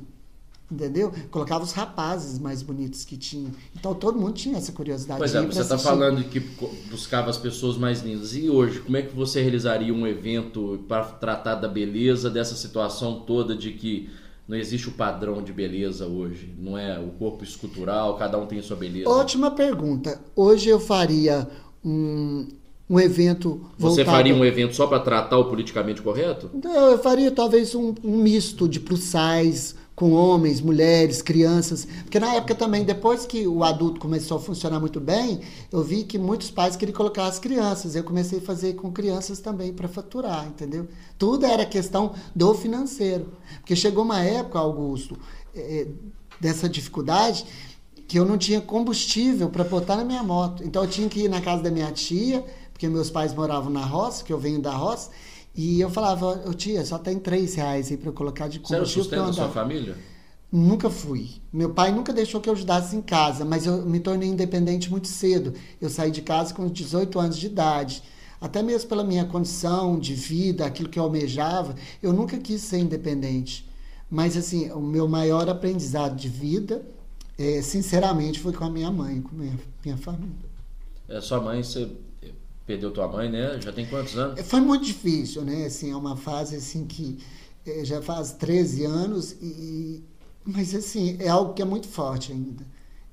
Entendeu? 0.70 1.14
Colocava 1.32 1.64
os 1.64 1.72
rapazes 1.72 2.38
mais 2.38 2.62
bonitos 2.62 3.06
que 3.06 3.16
tinha. 3.16 3.50
Então 3.74 3.96
todo 3.96 4.20
mundo 4.20 4.34
tinha 4.34 4.58
essa 4.58 4.74
curiosidade. 4.74 5.18
Pois 5.18 5.34
é, 5.34 5.42
você 5.42 5.62
está 5.62 5.78
falando 5.78 6.22
que 6.26 6.42
buscava 6.90 7.30
as 7.30 7.38
pessoas 7.38 7.78
mais 7.78 8.02
lindas. 8.02 8.36
E 8.36 8.50
hoje, 8.50 8.82
como 8.82 8.98
é 8.98 9.02
que 9.02 9.16
você 9.16 9.42
realizaria 9.42 9.94
um 9.94 10.06
evento 10.06 10.84
para 10.88 11.06
tratar 11.06 11.56
da 11.56 11.70
beleza, 11.70 12.30
dessa 12.30 12.54
situação 12.54 13.22
toda 13.22 13.56
de 13.56 13.72
que 13.72 14.10
não 14.46 14.58
existe 14.58 14.90
o 14.90 14.92
padrão 14.92 15.42
de 15.42 15.54
beleza 15.54 16.06
hoje? 16.06 16.54
Não 16.60 16.78
é 16.78 17.00
o 17.00 17.12
corpo 17.12 17.46
escultural, 17.46 18.18
cada 18.18 18.38
um 18.38 18.46
tem 18.46 18.62
sua 18.62 18.76
beleza. 18.76 19.10
Ótima 19.10 19.50
pergunta. 19.52 20.20
Hoje 20.36 20.68
eu 20.68 20.82
faria 20.82 21.48
um, 21.84 22.46
um 22.90 23.00
evento 23.00 23.62
Você 23.78 24.04
voltado... 24.04 24.18
faria 24.18 24.36
um 24.36 24.46
evento 24.46 24.76
só 24.76 24.88
para 24.88 25.00
tratar 25.00 25.38
o 25.38 25.46
politicamente 25.46 26.02
correto? 26.02 26.50
Não, 26.64 26.92
eu 26.92 27.00
faria 27.00 27.32
talvez 27.32 27.76
um, 27.76 27.94
um 28.04 28.18
misto 28.18 28.68
de 28.68 28.80
plus 28.80 29.02
size 29.02 29.76
com 29.94 30.12
homens, 30.12 30.62
mulheres, 30.62 31.24
crianças. 31.24 31.86
Porque 32.04 32.20
na 32.20 32.36
época 32.36 32.54
também, 32.54 32.84
depois 32.84 33.26
que 33.26 33.48
o 33.48 33.64
adulto 33.64 34.00
começou 34.00 34.38
a 34.38 34.40
funcionar 34.40 34.80
muito 34.80 35.00
bem, 35.00 35.42
eu 35.72 35.84
vi 35.84 36.04
que 36.04 36.20
muitos 36.20 36.52
pais 36.52 36.76
queriam 36.76 36.96
colocar 36.96 37.26
as 37.26 37.40
crianças. 37.40 37.96
Eu 37.96 38.04
comecei 38.04 38.38
a 38.38 38.42
fazer 38.42 38.74
com 38.74 38.92
crianças 38.92 39.40
também 39.40 39.74
para 39.74 39.88
faturar, 39.88 40.46
entendeu? 40.46 40.88
Tudo 41.18 41.48
era 41.48 41.66
questão 41.66 42.14
do 42.36 42.54
financeiro. 42.54 43.34
Porque 43.58 43.76
chegou 43.76 44.04
uma 44.04 44.22
época, 44.22 44.60
Augusto, 44.60 45.18
eh, 45.56 45.88
dessa 46.40 46.70
dificuldade 46.70 47.44
que 48.08 48.18
eu 48.18 48.24
não 48.24 48.38
tinha 48.38 48.62
combustível 48.62 49.50
para 49.50 49.64
botar 49.64 49.98
na 49.98 50.06
minha 50.06 50.24
moto. 50.24 50.64
Então 50.64 50.84
eu 50.84 50.90
tinha 50.90 51.10
que 51.10 51.22
ir 51.22 51.30
na 51.30 51.42
casa 51.42 51.62
da 51.64 51.70
minha 51.70 51.92
tia, 51.92 52.46
porque 52.78 52.88
meus 52.88 53.10
pais 53.10 53.34
moravam 53.34 53.72
na 53.72 53.84
roça, 53.84 54.24
que 54.24 54.32
eu 54.32 54.38
venho 54.38 54.62
da 54.62 54.72
roça, 54.72 55.10
e 55.56 55.82
eu 55.82 55.90
falava, 55.90 56.44
ô 56.48 56.54
tia, 56.54 56.86
só 56.86 57.00
tem 57.00 57.18
três 57.18 57.56
reais 57.56 57.90
aí 57.90 57.98
para 57.98 58.10
eu 58.10 58.14
colocar 58.14 58.48
de 58.48 58.60
Você 58.60 58.76
era 58.76 58.84
o 58.84 58.86
combustível 58.86 59.04
sustento 59.04 59.26
da 59.26 59.34
sua 59.34 59.50
família? 59.50 59.98
Nunca 60.52 60.88
fui. 60.88 61.32
Meu 61.52 61.72
pai 61.72 61.92
nunca 61.92 62.14
deixou 62.14 62.40
que 62.40 62.48
eu 62.48 62.54
ajudasse 62.54 62.96
em 62.96 63.02
casa, 63.02 63.44
mas 63.44 63.66
eu 63.66 63.84
me 63.84 64.00
tornei 64.00 64.30
independente 64.30 64.92
muito 64.92 65.08
cedo. 65.08 65.56
Eu 65.82 65.90
saí 65.90 66.12
de 66.12 66.22
casa 66.22 66.54
com 66.54 66.68
18 66.68 67.20
anos 67.20 67.38
de 67.40 67.48
idade. 67.48 68.04
Até 68.40 68.62
mesmo 68.62 68.88
pela 68.88 69.04
minha 69.04 69.26
condição 69.26 69.98
de 69.98 70.14
vida, 70.14 70.64
aquilo 70.64 70.88
que 70.88 71.00
eu 71.00 71.04
almejava, 71.04 71.74
eu 72.04 72.14
nunca 72.14 72.38
quis 72.38 72.62
ser 72.62 72.78
independente. 72.78 73.68
Mas, 74.08 74.38
assim, 74.38 74.70
o 74.70 74.80
meu 74.80 75.08
maior 75.08 75.50
aprendizado 75.50 76.16
de 76.16 76.30
vida, 76.30 76.86
eh, 77.40 77.64
sinceramente, 77.64 78.40
foi 78.40 78.54
com 78.54 78.66
a 78.66 78.70
minha 78.70 78.92
mãe, 78.92 79.20
com 79.20 79.36
a 79.36 79.40
minha, 79.40 79.60
minha 79.84 79.98
família. 79.98 80.46
É, 81.10 81.20
sua 81.20 81.42
mãe, 81.42 81.64
você 81.64 81.90
perdeu 82.68 82.92
tua 82.92 83.08
mãe, 83.08 83.32
né? 83.32 83.60
Já 83.64 83.72
tem 83.72 83.86
quantos 83.86 84.18
anos? 84.18 84.40
Foi 84.42 84.60
muito 84.60 84.86
difícil, 84.86 85.42
né? 85.44 85.66
Assim, 85.66 85.92
é 85.92 85.96
uma 85.96 86.18
fase 86.18 86.58
assim 86.58 86.86
que 86.86 87.18
eh, 87.66 87.86
já 87.86 88.02
faz 88.02 88.34
13 88.34 88.86
anos 88.86 89.32
e 89.42 90.04
mas 90.46 90.74
assim, 90.74 91.18
é 91.20 91.28
algo 91.28 91.54
que 91.54 91.62
é 91.62 91.66
muito 91.66 91.88
forte 91.88 92.32
ainda. 92.32 92.64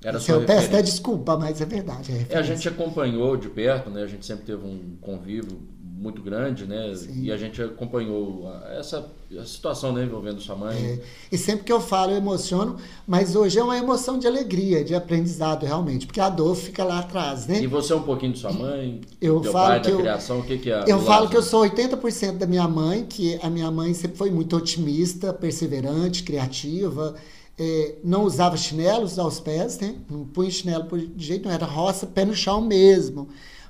Era 0.01 0.17
Assim, 0.17 0.31
eu 0.31 0.45
peço 0.45 0.67
até 0.67 0.81
desculpa, 0.81 1.37
mas 1.37 1.59
é 1.59 1.65
verdade. 1.65 2.11
É 2.29 2.35
É, 2.35 2.37
a 2.37 2.41
gente 2.41 2.67
acompanhou 2.67 3.35
de 3.35 3.49
perto, 3.49 3.89
né? 3.89 4.03
A 4.03 4.07
gente 4.07 4.25
sempre 4.25 4.45
teve 4.45 4.65
um 4.65 4.95
convívio 5.01 5.59
muito 6.05 6.21
grande, 6.21 6.65
né? 6.65 6.93
Sim. 6.95 7.23
E 7.23 7.31
a 7.31 7.37
gente 7.37 7.61
acompanhou 7.61 8.49
essa 8.77 9.05
situação, 9.45 9.91
né, 9.91 10.03
envolvendo 10.05 10.39
sua 10.39 10.55
mãe. 10.55 10.77
É, 10.77 10.99
e 11.31 11.37
sempre 11.37 11.65
que 11.65 11.71
eu 11.73 11.81
falo, 11.81 12.11
eu 12.11 12.17
emociono, 12.17 12.77
mas 13.07 13.35
hoje 13.35 13.59
é 13.59 13.63
uma 13.63 13.77
emoção 13.77 14.17
de 14.17 14.27
alegria, 14.27 14.83
de 14.83 14.95
aprendizado 14.95 15.65
realmente, 15.65 16.05
porque 16.05 16.21
a 16.21 16.29
dor 16.29 16.55
fica 16.55 16.83
lá 16.83 16.99
atrás, 16.99 17.47
né? 17.47 17.61
E 17.61 17.67
você 17.67 17.91
é 17.91 17.95
um 17.95 18.03
pouquinho 18.03 18.31
de 18.33 18.39
sua 18.39 18.53
mãe, 18.53 19.01
Eu 19.19 19.43
falo 19.43 19.67
pai, 19.67 19.81
que 19.81 19.91
eu- 19.91 19.97
criação, 19.97 20.39
o 20.39 20.43
que, 20.43 20.57
que 20.59 20.71
é? 20.71 20.83
Eu 20.87 20.99
falo 21.01 21.27
que 21.27 21.35
eu 21.35 21.41
sou 21.43 21.61
80% 21.61 22.37
da 22.37 22.45
minha 22.47 22.67
mãe, 22.67 23.03
que 23.03 23.37
a 23.41 23.49
minha 23.49 23.69
mãe 23.71 23.93
sempre 23.93 24.17
foi 24.17 24.29
muito 24.29 24.55
otimista, 24.55 25.33
perseverante, 25.33 26.23
criativa. 26.23 27.15
é, 27.57 27.95
não 28.03 28.23
usava 28.25 28.57
chinelos 28.57 29.17
aos 29.17 29.39
pés, 29.39 29.79
né? 29.79 29.95
Não 30.11 30.25
punha 30.25 30.51
chinelo 30.51 30.85
de 31.15 31.25
jeito, 31.25 31.45
não 31.47 31.53
era 31.55 31.65
roça, 31.65 32.05
pé 32.05 32.25
no 32.25 32.35
chão 32.35 32.59
mesmo. 32.61 33.29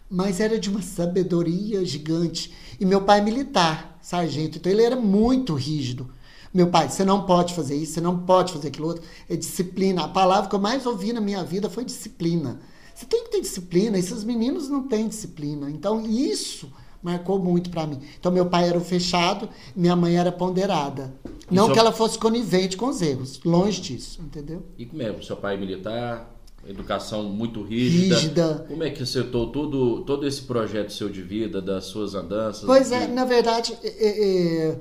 Mas 0.10 0.40
era 0.40 0.60
de 0.60 0.70
uma 0.70 0.82
sabedoria 0.82 1.84
gigante. 1.86 2.54
E 2.80 2.86
meu 2.86 3.02
pai 3.02 3.20
é 3.20 3.24
militar, 3.24 3.98
sargento, 4.02 4.58
então 4.58 4.72
ele 4.72 4.84
era 4.84 4.96
muito 4.96 5.54
rígido. 5.54 6.10
Meu 6.54 6.68
pai, 6.68 6.88
você 6.90 7.04
não 7.04 7.26
pode 7.26 7.54
fazer 7.54 7.76
isso, 7.76 7.94
você 7.94 8.02
não 8.02 8.20
pode 8.20 8.54
fazer 8.54 8.70
aquilo 8.70 8.88
outro. 8.88 9.04
É 9.30 9.36
disciplina. 9.36 10.04
A 10.04 10.08
palavra 10.08 10.50
que 10.50 10.56
eu 10.56 10.60
mais 10.60 10.86
ouvi 10.86 11.12
na 11.12 11.20
minha 11.20 11.44
vida 11.44 11.70
foi 11.70 11.84
disciplina. 11.84 12.60
Você 12.94 13.06
tem 13.06 13.26
que 13.26 13.32
ter 13.32 13.42
disciplina, 13.42 13.98
esses 13.98 14.24
meninos 14.24 14.70
não 14.70 14.88
têm 14.88 15.08
disciplina. 15.10 15.70
Então, 15.70 16.06
isso 16.06 16.72
marcou 17.04 17.38
muito 17.38 17.70
para 17.70 17.86
mim. 17.86 18.00
Então, 18.18 18.32
meu 18.32 18.46
pai 18.46 18.70
era 18.70 18.78
o 18.78 18.82
fechado, 18.82 19.50
minha 19.76 19.98
mãe 19.98 20.16
era 20.16 20.32
ponderada. 20.32 21.14
Não 21.52 21.66
seu- 21.66 21.74
que 21.74 21.80
ela 21.80 21.92
fosse 21.92 22.18
conivente 22.18 22.78
com 22.78 22.88
os 22.88 23.02
erros, 23.02 23.42
longe 23.44 23.82
disso, 23.82 24.22
entendeu? 24.22 24.64
E 24.78 24.86
como 24.86 25.02
é? 25.02 25.12
O 25.12 25.22
seu 25.22 25.36
pai 25.36 25.56
é 25.56 25.58
militar, 25.58 26.35
educação 26.68 27.24
muito 27.24 27.62
rígida. 27.62 28.16
Rígida. 28.16 28.66
Como 28.68 28.84
é 28.84 28.90
que 28.90 29.06
você 29.06 29.24
todo, 29.24 30.02
todo, 30.04 30.28
esse 30.28 30.42
projeto 30.42 30.92
seu 30.92 31.10
de 31.10 31.22
vida, 31.22 31.62
das 31.62 31.86
suas 31.86 32.16
andanças? 32.16 32.66
Pois 32.66 32.92
é, 32.92 33.08
na 33.08 33.26
verdade, 33.26 33.78
é, 33.84 34.70
é, 34.70 34.80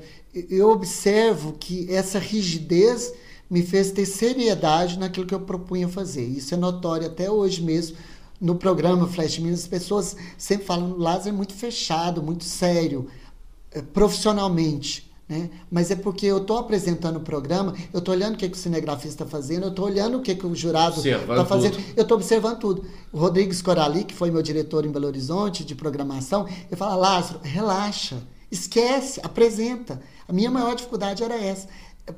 eu 0.51 0.71
observo 0.71 1.53
que 1.53 1.93
essa 1.93 2.19
rigidez 2.19 3.13
me 3.49 3.63
fez 3.63 3.91
ter 3.91 4.07
seriedade 4.07 4.99
naquilo 4.99 5.27
que 5.27 5.35
eu 5.35 5.41
propunha 5.41 5.89
fazer. 5.89 6.25
Isso 6.25 6.55
é 6.55 6.57
notório 6.57 7.07
até 7.07 7.31
hoje 7.31 7.63
mesmo. 7.63 7.97
No 8.41 8.57
programa 8.57 9.07
Flash 9.07 9.39
Minas, 9.39 9.61
as 9.61 9.69
pessoas 9.69 10.17
sempre 10.37 10.67
falam, 10.67 10.97
Lázaro 10.99 11.29
é 11.31 11.33
muito 11.33 11.55
fechado, 11.55 12.23
muito 12.23 12.45
sério, 12.45 13.07
profissionalmente. 13.93 15.14
Né? 15.29 15.51
Mas 15.71 15.91
é 15.91 15.97
porque 15.97 16.27
eu 16.27 16.39
estou 16.39 16.59
apresentando 16.59 17.17
o 17.17 17.21
programa, 17.21 17.75
eu 17.93 17.99
estou 17.99 18.15
olhando 18.15 18.35
o 18.35 18.37
que, 18.37 18.49
que 18.49 18.57
o 18.57 18.61
cinegrafista 18.61 19.25
está 19.25 19.27
fazendo, 19.27 19.65
eu 19.65 19.71
estou 19.71 19.87
olhando 19.87 20.19
o 20.19 20.21
que, 20.21 20.35
que 20.35 20.47
o 20.47 20.55
jurado 20.55 21.01
está 21.01 21.45
fazendo. 21.47 21.77
tudo. 21.77 21.85
Eu 21.97 22.03
estou 22.03 22.17
observando 22.17 22.59
tudo. 22.59 22.85
O 23.11 23.19
Rodrigues 23.19 23.63
Corali, 23.63 24.05
que 24.05 24.15
foi 24.15 24.31
meu 24.31 24.43
diretor 24.43 24.85
em 24.85 24.91
Belo 24.91 25.07
Horizonte 25.07 25.65
de 25.65 25.75
programação, 25.75 26.47
ele 26.47 26.77
fala: 26.77 26.95
Lázaro, 26.95 27.41
relaxa, 27.43 28.23
esquece, 28.51 29.21
apresenta. 29.23 30.01
A 30.29 30.33
minha 30.33 30.51
maior 30.51 30.75
dificuldade 30.75 31.23
era 31.23 31.37
essa. 31.37 31.69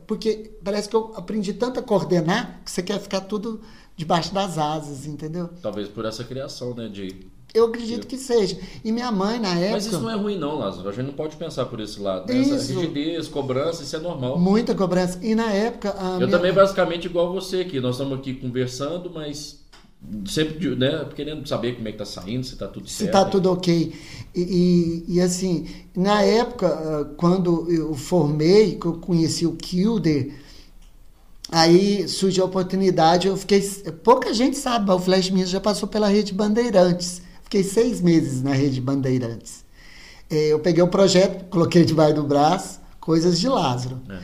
Porque 0.06 0.58
parece 0.64 0.88
que 0.88 0.96
eu 0.96 1.12
aprendi 1.14 1.52
tanto 1.52 1.78
a 1.78 1.82
coordenar 1.82 2.60
que 2.64 2.70
você 2.70 2.82
quer 2.82 2.98
ficar 2.98 3.20
tudo 3.20 3.60
debaixo 3.96 4.34
das 4.34 4.58
asas, 4.58 5.06
entendeu? 5.06 5.48
Talvez 5.62 5.88
por 5.88 6.04
essa 6.04 6.24
criação, 6.24 6.74
né? 6.74 6.88
De... 6.88 7.26
Eu 7.56 7.66
acredito 7.66 8.06
que 8.06 8.16
seja. 8.18 8.58
E 8.84 8.92
minha 8.92 9.10
mãe, 9.10 9.38
na 9.40 9.54
época. 9.58 9.72
Mas 9.72 9.86
isso 9.86 10.00
não 10.00 10.10
é 10.10 10.16
ruim, 10.16 10.38
não, 10.38 10.58
Lázaro. 10.58 10.88
A 10.88 10.92
gente 10.92 11.06
não 11.06 11.14
pode 11.14 11.36
pensar 11.36 11.64
por 11.66 11.80
esse 11.80 11.98
lado. 12.00 12.32
Né? 12.32 12.40
Essa 12.40 12.72
rigidez, 12.72 13.28
cobrança, 13.28 13.82
isso 13.82 13.96
é 13.96 13.98
normal. 13.98 14.38
Muita 14.38 14.74
cobrança. 14.74 15.18
E 15.22 15.34
na 15.34 15.50
época. 15.52 15.94
A 15.98 16.12
Eu 16.14 16.16
minha- 16.18 16.30
também, 16.30 16.52
basicamente, 16.52 17.06
igual 17.06 17.32
você 17.32 17.60
aqui. 17.60 17.80
Nós 17.80 17.94
estamos 17.96 18.18
aqui 18.18 18.34
conversando, 18.34 19.10
mas 19.10 19.64
sempre 20.26 20.76
né, 20.76 21.06
querendo 21.16 21.48
saber 21.48 21.74
como 21.74 21.88
é 21.88 21.92
que 21.92 21.98
tá 21.98 22.04
saindo, 22.04 22.44
se 22.46 22.54
tá 22.56 22.68
tudo 22.68 22.86
se 22.86 22.94
certo. 22.96 23.08
está 23.08 23.24
tudo 23.24 23.50
ok. 23.50 23.92
E, 24.34 24.40
e- 24.40 25.14
e, 25.14 25.20
assim, 25.20 25.66
na 25.96 26.22
época, 26.22 26.66
ah, 26.68 27.04
quando 27.16 27.66
eu 27.72 27.94
formei, 27.94 28.74
que 28.76 28.86
eu 28.86 28.92
conheci 28.94 29.46
o 29.46 29.52
Kilder, 29.52 30.32
aí 31.50 32.06
surgiu 32.08 32.44
a 32.44 32.46
oportunidade, 32.46 33.28
eu 33.28 33.36
fiquei. 33.36 33.60
Pouca 34.04 34.32
gente 34.34 34.56
sabe, 34.56 34.86
mas 34.86 34.96
o 34.96 35.00
Flash 35.00 35.30
Minas 35.30 35.50
já 35.50 35.60
passou 35.60 35.88
pela 35.88 36.08
rede 36.08 36.32
Bandeirantes. 36.34 37.22
Fiquei 37.46 37.62
seis 37.62 38.00
meses 38.00 38.42
na 38.42 38.52
rede 38.52 38.80
Bandeirantes. 38.80 39.64
Eh, 40.28 40.48
Eu 40.52 40.58
peguei 40.58 40.82
o 40.82 40.88
projeto, 40.88 41.44
coloquei 41.48 41.84
debaixo 41.84 42.16
do 42.16 42.24
braço, 42.24 42.80
coisas 43.00 43.38
de 43.38 43.48
Lázaro. 43.48 44.00
É. 44.10 44.18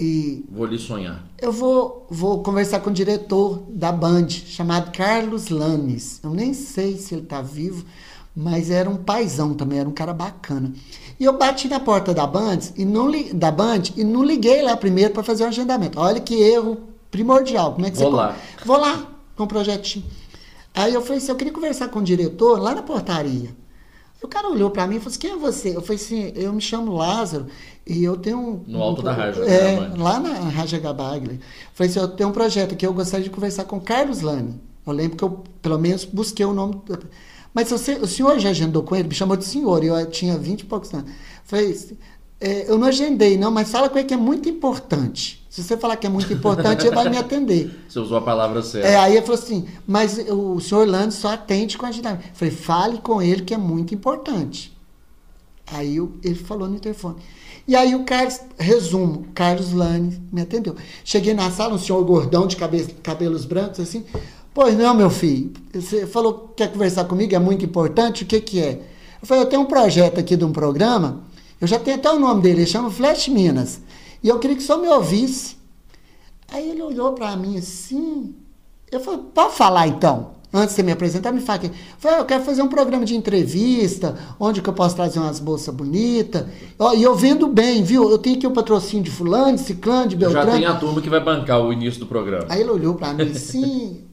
E 0.00 0.44
Vou 0.50 0.64
lhe 0.66 0.78
sonhar. 0.78 1.24
eu 1.40 1.52
vou, 1.52 2.06
vou 2.10 2.42
conversar 2.42 2.80
com 2.80 2.90
o 2.90 2.92
diretor 2.92 3.62
da 3.68 3.90
Band, 3.92 4.28
chamado 4.28 4.90
Carlos 4.92 5.48
Lanes. 5.50 6.18
Eu 6.22 6.30
nem 6.30 6.52
sei 6.54 6.96
se 6.98 7.14
ele 7.14 7.22
está 7.24 7.40
vivo, 7.42 7.84
mas 8.34 8.70
era 8.70 8.88
um 8.90 8.96
paizão 8.96 9.52
também, 9.54 9.78
era 9.78 9.88
um 9.88 9.92
cara 9.92 10.12
bacana. 10.14 10.72
E 11.20 11.24
eu 11.24 11.36
bati 11.38 11.68
na 11.68 11.80
porta 11.80 12.12
da 12.14 12.26
Band 12.26 12.58
e 12.76 12.84
não, 12.84 13.08
li- 13.08 13.32
da 13.32 13.50
Band 13.50 13.84
e 13.96 14.04
não 14.04 14.22
liguei 14.22 14.60
lá 14.62 14.76
primeiro 14.76 15.12
para 15.14 15.22
fazer 15.22 15.44
o 15.44 15.48
agendamento. 15.48 15.98
Olha 16.00 16.20
que 16.20 16.34
erro 16.34 16.78
primordial. 17.10 17.72
Como 17.74 17.86
é 17.86 17.90
que 17.90 17.96
Vou 17.98 18.10
você 18.10 18.16
lá. 18.16 18.28
pode- 18.28 18.66
Vou 18.66 18.76
lá 18.78 19.06
com 19.34 19.44
o 19.44 19.46
projetinho. 19.46 20.04
Aí 20.76 20.92
eu 20.92 21.00
falei 21.00 21.16
assim, 21.16 21.30
eu 21.30 21.36
queria 21.36 21.52
conversar 21.52 21.88
com 21.88 22.00
o 22.00 22.04
diretor 22.04 22.60
lá 22.60 22.74
na 22.74 22.82
portaria. 22.82 23.48
O 24.22 24.28
cara 24.28 24.48
olhou 24.48 24.70
para 24.70 24.86
mim 24.86 24.96
e 24.96 24.98
falou 24.98 25.10
assim, 25.10 25.20
quem 25.20 25.30
é 25.30 25.36
você? 25.36 25.74
Eu 25.74 25.80
falei 25.80 25.96
assim, 25.96 26.32
eu 26.36 26.52
me 26.52 26.60
chamo 26.60 26.92
Lázaro 26.92 27.46
e 27.86 28.04
eu 28.04 28.16
tenho 28.16 28.38
um... 28.38 28.64
No 28.66 28.82
alto 28.82 29.00
um, 29.00 29.04
da 29.04 29.12
Raja. 29.12 29.42
É, 29.44 29.80
né, 29.80 29.94
lá 29.96 30.20
na 30.20 30.34
Raja 30.34 30.78
Gabagli. 30.78 31.40
Falei 31.72 31.90
assim, 31.90 31.98
eu 31.98 32.08
tenho 32.08 32.28
um 32.28 32.32
projeto 32.32 32.76
que 32.76 32.86
eu 32.86 32.92
gostaria 32.92 33.24
de 33.24 33.30
conversar 33.30 33.64
com 33.64 33.80
Carlos 33.80 34.20
Lani. 34.20 34.60
Eu 34.86 34.92
lembro 34.92 35.16
que 35.16 35.24
eu, 35.24 35.42
pelo 35.62 35.78
menos, 35.78 36.04
busquei 36.04 36.44
o 36.44 36.52
nome... 36.52 36.82
Mas 37.54 37.70
você, 37.70 37.94
o 37.94 38.06
senhor 38.06 38.38
já 38.38 38.50
agendou 38.50 38.82
com 38.82 38.94
ele? 38.94 39.08
Me 39.08 39.14
chamou 39.14 39.34
de 39.34 39.46
senhor, 39.46 39.82
e 39.82 39.86
eu 39.86 40.10
tinha 40.10 40.36
20 40.36 40.60
e 40.60 40.64
poucos 40.66 40.92
anos. 40.92 41.10
Falei, 41.42 41.74
é, 42.40 42.70
eu 42.70 42.78
não 42.78 42.88
agendei, 42.88 43.38
não, 43.38 43.50
mas 43.50 43.70
fala 43.70 43.88
com 43.88 43.98
ele 43.98 44.08
que 44.08 44.14
é 44.14 44.18
muito 44.18 44.48
importante. 44.48 45.46
Se 45.48 45.62
você 45.62 45.74
falar 45.76 45.96
que 45.96 46.06
é 46.06 46.10
muito 46.10 46.30
importante, 46.30 46.86
ele 46.86 46.94
vai 46.94 47.08
me 47.08 47.16
atender. 47.16 47.74
Você 47.88 47.98
usou 47.98 48.18
a 48.18 48.20
palavra 48.20 48.62
certa. 48.62 48.86
É, 48.86 48.96
aí 48.96 49.16
ele 49.16 49.24
falou 49.24 49.40
assim, 49.40 49.66
mas 49.86 50.18
o 50.28 50.60
senhor 50.60 50.82
Orlando 50.82 51.14
só 51.14 51.32
atende 51.32 51.78
com 51.78 51.86
agendamento. 51.86 52.24
Falei, 52.34 52.52
fale 52.52 52.98
com 52.98 53.22
ele 53.22 53.40
que 53.40 53.54
é 53.54 53.56
muito 53.56 53.94
importante. 53.94 54.76
Aí 55.72 55.96
eu, 55.96 56.12
ele 56.22 56.34
falou 56.34 56.68
no 56.68 56.76
interfone. 56.76 57.16
E 57.66 57.74
aí 57.74 57.94
o 57.94 58.04
Carlos, 58.04 58.38
resumo, 58.58 59.28
Carlos 59.34 59.72
Lane 59.72 60.22
me 60.30 60.42
atendeu. 60.42 60.76
Cheguei 61.02 61.32
na 61.32 61.50
sala, 61.50 61.74
um 61.74 61.78
senhor 61.78 62.04
gordão 62.04 62.46
de 62.46 62.54
cabe, 62.54 62.84
cabelos 63.02 63.46
brancos, 63.46 63.80
assim. 63.80 64.04
Pois 64.52 64.76
não, 64.76 64.94
meu 64.94 65.08
filho, 65.08 65.52
você 65.72 66.06
falou 66.06 66.48
que 66.48 66.64
quer 66.64 66.72
conversar 66.72 67.06
comigo, 67.06 67.34
é 67.34 67.38
muito 67.38 67.64
importante, 67.64 68.24
o 68.24 68.26
que 68.26 68.40
que 68.40 68.60
é? 68.60 68.80
Eu 69.20 69.26
falei, 69.26 69.42
eu 69.42 69.48
tenho 69.48 69.62
um 69.62 69.66
projeto 69.66 70.20
aqui 70.20 70.36
de 70.36 70.44
um 70.44 70.52
programa, 70.52 71.24
eu 71.60 71.66
já 71.66 71.78
tenho 71.78 71.96
até 71.96 72.10
o 72.10 72.18
nome 72.18 72.42
dele, 72.42 72.60
ele 72.60 72.66
chama 72.66 72.90
Flash 72.90 73.28
Minas. 73.28 73.80
E 74.22 74.28
eu 74.28 74.38
queria 74.38 74.56
que 74.56 74.62
só 74.62 74.78
me 74.78 74.88
ouvisse. 74.88 75.56
Aí 76.48 76.70
ele 76.70 76.82
olhou 76.82 77.12
para 77.12 77.36
mim 77.36 77.58
assim. 77.58 78.34
Eu 78.90 79.00
falei, 79.00 79.20
pode 79.34 79.54
falar 79.54 79.88
então? 79.88 80.36
Antes 80.52 80.70
de 80.70 80.76
você 80.76 80.82
me 80.82 80.92
apresentar, 80.92 81.32
me 81.32 81.40
fala 81.40 81.58
aqui. 81.58 81.66
Eu 81.66 81.72
falei, 81.98 82.16
ah, 82.16 82.20
eu 82.20 82.24
quero 82.24 82.44
fazer 82.44 82.62
um 82.62 82.68
programa 82.68 83.04
de 83.04 83.16
entrevista, 83.16 84.16
onde 84.38 84.62
que 84.62 84.68
eu 84.68 84.72
posso 84.72 84.94
trazer 84.94 85.18
umas 85.18 85.40
bolsas 85.40 85.74
bonitas. 85.74 86.46
E 86.96 87.02
eu 87.02 87.14
vendo 87.14 87.48
bem, 87.48 87.82
viu? 87.82 88.10
Eu 88.10 88.18
tenho 88.18 88.36
aqui 88.36 88.46
o 88.46 88.52
patrocínio 88.52 89.04
de 89.04 89.10
fulano, 89.10 89.56
de 89.56 89.62
ciclano, 89.62 90.08
de 90.08 90.16
Beltrano. 90.16 90.50
Já 90.52 90.56
tem 90.56 90.66
a 90.66 90.76
turma 90.76 91.02
que 91.02 91.10
vai 91.10 91.20
bancar 91.20 91.60
o 91.60 91.72
início 91.72 92.00
do 92.00 92.06
programa. 92.06 92.46
Aí 92.48 92.60
ele 92.60 92.70
olhou 92.70 92.94
para 92.94 93.12
mim 93.12 93.30
assim, 93.32 94.04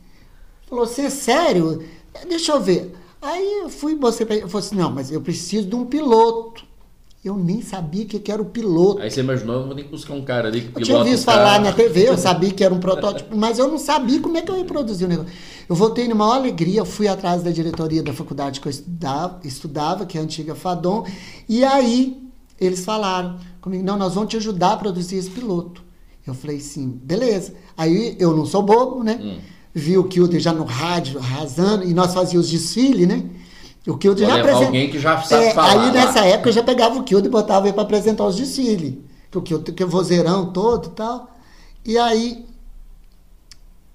falou, 0.68 0.86
você 0.86 1.04
é 1.04 1.10
sério? 1.10 1.84
Deixa 2.28 2.52
eu 2.52 2.60
ver. 2.60 2.94
Aí 3.22 3.62
eu 3.62 3.70
fui, 3.70 3.96
você 3.96 4.26
falou 4.26 4.58
assim, 4.58 4.76
não, 4.76 4.92
mas 4.92 5.12
eu 5.12 5.22
preciso 5.22 5.68
de 5.68 5.76
um 5.76 5.86
piloto. 5.86 6.66
Eu 7.24 7.38
nem 7.38 7.62
sabia 7.62 8.04
que, 8.04 8.30
era 8.30 8.42
o 8.42 8.46
piloto. 8.46 9.02
Aí 9.02 9.10
você 9.10 9.22
imaginou, 9.22 9.62
eu 9.62 9.66
vou 9.68 9.76
ter 9.76 9.84
que 9.84 9.90
buscar 9.90 10.14
um 10.14 10.24
cara 10.24 10.50
ali 10.50 10.60
que 10.60 10.68
pilota 10.68 10.82
Eu 10.82 10.86
tinha 10.86 11.04
visto 11.06 11.24
falar 11.24 11.62
na 11.62 11.72
TV, 11.72 12.10
eu 12.10 12.18
sabia 12.20 12.52
que 12.52 12.62
era 12.62 12.74
um 12.74 12.82
protótipo, 12.82 13.34
mas 13.38 13.58
eu 13.58 13.70
não 13.70 13.78
sabia 13.78 14.20
como 14.20 14.38
é 14.38 14.42
que 14.42 14.52
eu 14.52 14.58
ia 14.58 14.66
produzir 14.66 15.06
o 15.06 15.08
negócio. 15.08 15.32
Eu 15.70 15.74
voltei 15.74 16.06
numa 16.10 16.26
maior 16.26 16.36
alegria, 16.36 16.84
fui 16.84 17.08
atrás 17.08 17.42
da 17.42 17.50
diretoria 17.50 18.04
da 18.04 18.12
faculdade 18.12 18.60
que 18.60 18.68
eu 18.68 18.70
estudava, 18.70 19.40
estudava 19.46 20.06
que 20.06 20.18
é 20.18 20.22
a 20.22 20.24
antiga 20.26 20.54
Fadon, 20.54 21.08
e 21.48 21.64
aí 21.64 22.22
eles 22.60 22.84
falaram 22.84 23.38
comigo, 23.62 23.86
não, 23.86 23.98
nós 23.98 24.16
vamos 24.16 24.30
te 24.30 24.36
ajudar 24.36 24.74
a 24.74 24.78
produzir 24.78 25.16
esse 25.16 25.30
piloto. 25.30 25.82
Eu 26.28 26.34
falei 26.34 26.60
sim, 26.60 27.00
beleza. 27.04 27.54
Aí 27.78 28.18
eu 28.20 28.36
não 28.36 28.46
sou 28.46 28.62
bobo, 28.62 29.02
né? 29.02 29.18
Hum. 29.22 29.40
Vi 29.74 29.98
o 29.98 30.04
Kilder 30.04 30.42
já 30.42 30.52
no 30.52 30.66
rádio 30.66 31.20
arrasando, 31.20 31.86
e 31.86 31.94
nós 31.94 32.14
fazíamos 32.14 32.50
desfile, 32.50 33.06
né? 33.06 33.24
O 33.86 33.98
Kilde 33.98 34.22
já 34.22 34.40
apresenta... 34.40 34.66
alguém 34.66 34.90
que 34.90 35.00
já 35.00 35.22
sabe 35.22 35.46
é, 35.46 35.54
falar. 35.54 35.84
Aí 35.84 35.92
nessa 35.92 36.26
época 36.26 36.50
eu 36.50 36.54
já 36.54 36.64
pegava 36.64 36.98
o 36.98 37.04
Kilde 37.04 37.28
e 37.28 37.32
botava 37.32 37.68
ele 37.68 37.74
para 37.74 37.84
apresentar 37.84 38.26
os 38.26 38.36
desfiles. 38.36 38.96
Que 39.30 39.38
o 39.38 39.42
Kilde, 39.42 39.72
que 39.74 39.84
é 39.84 39.86
vozeirão 39.86 40.52
todo 40.54 40.88
e 40.88 40.92
tal. 40.92 41.32
E 41.86 41.98
aí 41.98 42.46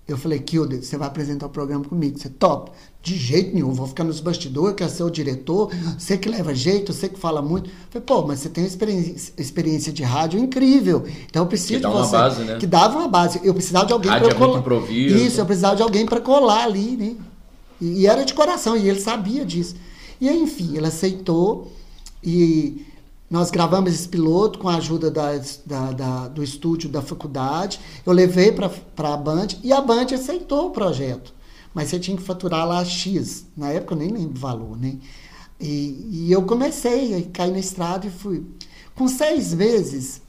eu 0.07 0.17
falei, 0.17 0.39
Kilde, 0.39 0.85
você 0.85 0.97
vai 0.97 1.07
apresentar 1.07 1.47
o 1.47 1.51
programa 1.51 1.85
comigo, 1.85 2.19
você 2.19 2.31
top? 2.31 2.71
De 3.03 3.15
jeito 3.15 3.55
nenhum, 3.55 3.73
vou 3.73 3.87
ficar 3.87 4.05
nos 4.05 4.21
bastidores, 4.21 4.75
quero 4.75 4.91
ser 4.91 5.03
o 5.03 5.11
diretor, 5.11 5.71
você 5.99 6.19
que 6.19 6.29
leva 6.29 6.55
jeito, 6.55 6.93
você 6.93 7.09
que 7.09 7.19
fala 7.19 7.41
muito. 7.41 7.69
Eu 7.69 7.75
falei, 7.91 8.07
pô, 8.07 8.27
mas 8.27 8.41
você 8.41 8.49
tem 8.49 8.65
uma 8.65 8.69
experiência, 8.69 9.33
experiência 9.39 9.93
de 9.93 10.03
rádio 10.03 10.41
incrível. 10.41 11.05
Então 11.29 11.43
eu 11.43 11.47
preciso 11.47 11.75
que 11.75 11.81
dá 11.81 11.89
de 11.91 11.95
você. 11.95 12.17
Uma 12.17 12.23
base, 12.23 12.43
né? 12.43 12.57
Que 12.59 12.67
dava 12.67 12.99
uma 12.99 13.09
base. 13.09 13.41
Eu 13.45 13.55
precisava 13.55 13.87
de 13.87 13.93
alguém 13.93 14.11
para 14.11 14.29
é 14.29 14.35
colar. 14.35 14.91
Isso, 14.91 15.41
eu 15.41 15.47
precisava 15.47 15.77
de 15.77 15.83
alguém 15.83 16.05
para 16.07 16.21
colar 16.21 16.65
ali, 16.65 16.97
né? 16.97 17.17
E, 17.81 18.03
e 18.03 18.07
era 18.07 18.25
de 18.25 18.35
coração, 18.35 18.77
e 18.77 18.89
ele 18.89 19.01
sabia 19.01 19.45
disso. 19.45 19.77
E 20.21 20.29
enfim, 20.29 20.77
ele 20.77 20.87
aceitou 20.87 21.71
e 22.23 22.85
nós 23.31 23.51
gravamos 23.51 23.93
esse 23.93 24.09
piloto 24.09 24.59
com 24.59 24.69
a 24.69 24.77
ajuda 24.77 25.11
da, 25.11 25.39
da, 25.67 25.93
da 25.93 26.29
do 26.29 26.43
estúdio 26.43 26.89
da 26.89 27.03
faculdade. 27.03 27.79
Eu 28.05 28.13
levei 28.13 28.53
para 28.53 28.71
a 29.13 29.17
Band 29.17 29.49
e 29.63 29.73
a 29.73 29.81
Band 29.81 30.07
aceitou 30.15 30.67
o 30.67 30.71
projeto. 30.71 31.35
Mas 31.75 31.89
você 31.89 31.99
tinha 31.99 32.17
que 32.17 32.23
faturar 32.23 32.67
lá 32.67 32.85
X. 32.85 33.47
Na 33.57 33.71
época 33.71 33.95
eu 33.95 33.99
nem 33.99 34.09
lembro 34.09 34.37
o 34.37 34.41
valor, 34.41 34.77
né? 34.77 34.97
E, 35.61 36.09
e 36.11 36.33
eu 36.33 36.43
comecei, 36.43 37.15
aí 37.15 37.25
caí 37.25 37.51
na 37.51 37.59
estrada 37.59 38.07
e 38.07 38.11
fui. 38.11 38.45
Com 38.95 39.07
seis 39.07 39.53
meses, 39.53 40.23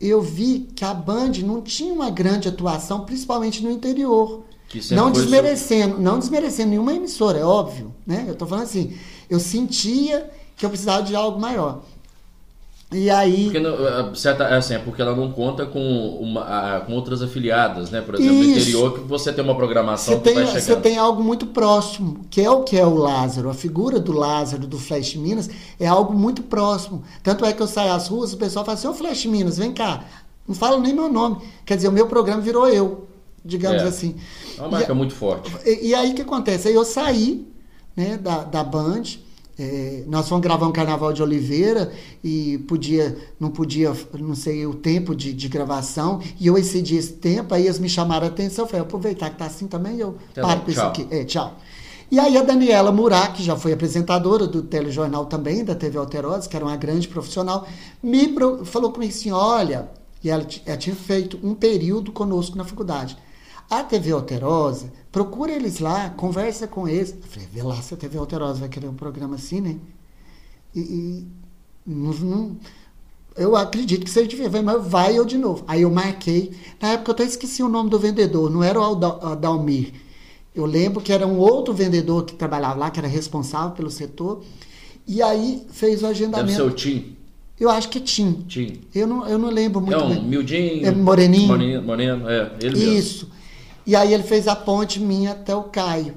eu 0.00 0.22
vi 0.22 0.68
que 0.74 0.84
a 0.84 0.94
Band 0.94 1.32
não 1.44 1.60
tinha 1.60 1.92
uma 1.92 2.10
grande 2.10 2.48
atuação, 2.48 3.04
principalmente 3.04 3.62
no 3.62 3.70
interior. 3.70 4.44
Não 4.90 5.10
desmerecendo, 5.10 5.98
não 5.98 6.18
desmerecendo 6.18 6.70
nenhuma 6.70 6.92
emissora, 6.92 7.38
é 7.38 7.44
óbvio, 7.44 7.94
né? 8.06 8.24
Eu 8.26 8.32
estou 8.32 8.46
falando 8.46 8.64
assim, 8.64 8.96
eu 9.28 9.40
sentia 9.40 10.30
que 10.56 10.64
eu 10.64 10.70
precisava 10.70 11.02
de 11.02 11.14
algo 11.14 11.40
maior. 11.40 11.82
E 12.94 13.10
aí. 13.10 13.44
Porque, 13.44 13.58
não, 13.58 14.14
certa, 14.14 14.44
é 14.44 14.56
assim, 14.56 14.74
é 14.74 14.78
porque 14.78 15.02
ela 15.02 15.16
não 15.16 15.32
conta 15.32 15.66
com, 15.66 15.80
uma, 16.20 16.80
com 16.86 16.92
outras 16.92 17.22
afiliadas, 17.22 17.90
né? 17.90 18.00
Por 18.00 18.14
exemplo, 18.14 18.34
Isso. 18.34 18.48
no 18.48 18.56
interior, 18.56 18.94
que 18.94 19.00
você 19.00 19.32
tem 19.32 19.42
uma 19.42 19.54
programação 19.56 20.14
você 20.14 20.18
que 20.18 20.24
tem, 20.24 20.34
vai 20.34 20.46
chegar. 20.46 20.60
Você 20.60 20.76
tem 20.76 20.96
algo 20.96 21.22
muito 21.22 21.46
próximo, 21.46 22.24
que 22.30 22.40
é 22.40 22.48
o 22.48 22.62
que 22.62 22.78
é 22.78 22.86
o 22.86 22.94
Lázaro. 22.94 23.50
A 23.50 23.54
figura 23.54 23.98
do 23.98 24.12
Lázaro, 24.12 24.66
do 24.66 24.78
Flash 24.78 25.16
Minas, 25.16 25.50
é 25.80 25.86
algo 25.88 26.14
muito 26.14 26.42
próximo. 26.44 27.02
Tanto 27.22 27.44
é 27.44 27.52
que 27.52 27.60
eu 27.60 27.66
saio 27.66 27.92
às 27.92 28.06
ruas, 28.06 28.32
o 28.32 28.36
pessoal 28.36 28.64
fala 28.64 28.78
assim: 28.78 28.86
Ô 28.86 28.94
Flash 28.94 29.26
Minas, 29.26 29.58
vem 29.58 29.72
cá. 29.72 30.04
Não 30.46 30.54
falo 30.54 30.80
nem 30.80 30.94
meu 30.94 31.10
nome. 31.10 31.38
Quer 31.66 31.76
dizer, 31.76 31.88
o 31.88 31.92
meu 31.92 32.06
programa 32.06 32.40
virou 32.40 32.68
eu, 32.68 33.08
digamos 33.44 33.82
é. 33.82 33.86
assim. 33.86 34.14
É 34.58 34.60
uma 34.60 34.70
marca 34.70 34.92
e, 34.92 34.94
muito 34.94 35.14
forte. 35.14 35.52
E, 35.64 35.88
e 35.88 35.94
aí 35.94 36.12
o 36.12 36.14
que 36.14 36.22
acontece? 36.22 36.68
Aí 36.68 36.74
eu 36.74 36.84
saí 36.84 37.46
né, 37.96 38.16
da, 38.16 38.44
da 38.44 38.64
Band. 38.64 39.02
É, 39.56 40.02
nós 40.08 40.28
fomos 40.28 40.42
gravar 40.42 40.66
um 40.66 40.72
Carnaval 40.72 41.12
de 41.12 41.22
Oliveira 41.22 41.92
e 42.24 42.58
podia, 42.66 43.16
não 43.38 43.50
podia, 43.50 43.92
não 44.18 44.34
sei 44.34 44.66
o 44.66 44.74
tempo 44.74 45.14
de, 45.14 45.32
de 45.32 45.48
gravação, 45.48 46.20
e 46.40 46.48
eu 46.48 46.58
excedi 46.58 46.96
esse 46.96 47.12
tempo, 47.12 47.54
aí 47.54 47.66
eles 47.66 47.78
me 47.78 47.88
chamaram 47.88 48.26
a 48.26 48.30
atenção, 48.30 48.64
eu 48.64 48.68
falei, 48.68 48.82
aproveitar 48.82 49.30
que 49.30 49.36
tá 49.36 49.46
assim 49.46 49.68
também, 49.68 49.96
eu 49.98 50.18
tá 50.34 50.42
paro 50.42 50.62
com 50.62 50.70
isso 50.72 50.80
aqui. 50.80 51.06
É, 51.08 51.22
tchau. 51.22 51.56
E 52.10 52.18
aí 52.18 52.36
a 52.36 52.42
Daniela 52.42 52.90
Murat, 52.90 53.32
que 53.32 53.42
já 53.42 53.56
foi 53.56 53.72
apresentadora 53.72 54.46
do 54.46 54.62
telejornal 54.62 55.26
também, 55.26 55.64
da 55.64 55.74
TV 55.74 55.98
Alterosa, 55.98 56.48
que 56.48 56.56
era 56.56 56.64
uma 56.64 56.76
grande 56.76 57.06
profissional, 57.06 57.66
me 58.02 58.28
pro, 58.28 58.64
falou 58.64 58.90
comigo 58.90 59.12
assim, 59.12 59.30
olha, 59.30 59.88
e 60.22 60.30
ela, 60.30 60.46
ela 60.66 60.76
tinha 60.76 60.96
feito 60.96 61.38
um 61.42 61.54
período 61.54 62.10
conosco 62.10 62.56
na 62.56 62.64
faculdade. 62.64 63.16
A 63.70 63.82
TV 63.82 64.12
Alterosa, 64.12 64.92
procura 65.10 65.52
eles 65.52 65.78
lá, 65.78 66.10
conversa 66.10 66.66
com 66.66 66.86
eles. 66.86 67.10
Eu 67.10 67.28
falei, 67.28 67.48
vê 67.52 67.62
lá 67.62 67.80
se 67.80 67.94
a 67.94 67.96
TV 67.96 68.18
Alterosa 68.18 68.60
vai 68.60 68.68
querer 68.68 68.88
um 68.88 68.94
programa 68.94 69.36
assim, 69.36 69.60
né? 69.60 69.76
E, 70.74 70.80
e 70.80 71.26
não, 71.86 72.12
não, 72.12 72.56
eu 73.36 73.56
acredito 73.56 74.04
que 74.04 74.10
seja 74.10 74.28
difícil, 74.28 74.62
mas 74.62 74.86
vai 74.86 75.18
eu 75.18 75.24
de 75.24 75.36
novo. 75.36 75.64
Aí 75.66 75.82
eu 75.82 75.90
marquei. 75.90 76.52
Na 76.80 76.90
época 76.90 77.10
eu 77.10 77.14
até 77.14 77.24
esqueci 77.24 77.62
o 77.62 77.68
nome 77.68 77.90
do 77.90 77.98
vendedor, 77.98 78.50
não 78.50 78.62
era 78.62 78.80
o 78.80 79.04
Adalmir. 79.26 79.92
Eu 80.54 80.64
lembro 80.66 81.00
que 81.00 81.12
era 81.12 81.26
um 81.26 81.38
outro 81.38 81.74
vendedor 81.74 82.24
que 82.24 82.34
trabalhava 82.34 82.78
lá, 82.78 82.90
que 82.90 83.00
era 83.00 83.08
responsável 83.08 83.72
pelo 83.72 83.90
setor. 83.90 84.42
E 85.06 85.20
aí 85.20 85.66
fez 85.70 86.02
o 86.02 86.06
agendamento. 86.06 86.46
Deve 86.46 86.56
ser 86.56 86.62
o 86.62 86.70
Tim. 86.70 87.16
Eu 87.58 87.68
acho 87.70 87.88
que 87.88 88.00
Tim. 88.00 88.44
Tim. 88.46 88.80
Eu 88.94 89.06
não, 89.06 89.28
eu 89.28 89.38
não 89.38 89.50
lembro 89.50 89.80
muito 89.80 89.94
é 89.94 90.04
um 90.04 90.08
bem. 90.08 90.24
Mildinho. 90.24 90.86
É 90.86 90.92
Moreninho. 90.92 91.48
Moreno, 91.48 91.82
Moreno, 91.82 92.28
é, 92.28 92.52
ele 92.60 92.78
mesmo. 92.78 93.28
E 93.86 93.94
aí 93.94 94.14
ele 94.14 94.22
fez 94.22 94.48
a 94.48 94.56
ponte 94.56 94.98
minha 95.00 95.32
até 95.32 95.54
o 95.54 95.64
Caio. 95.64 96.14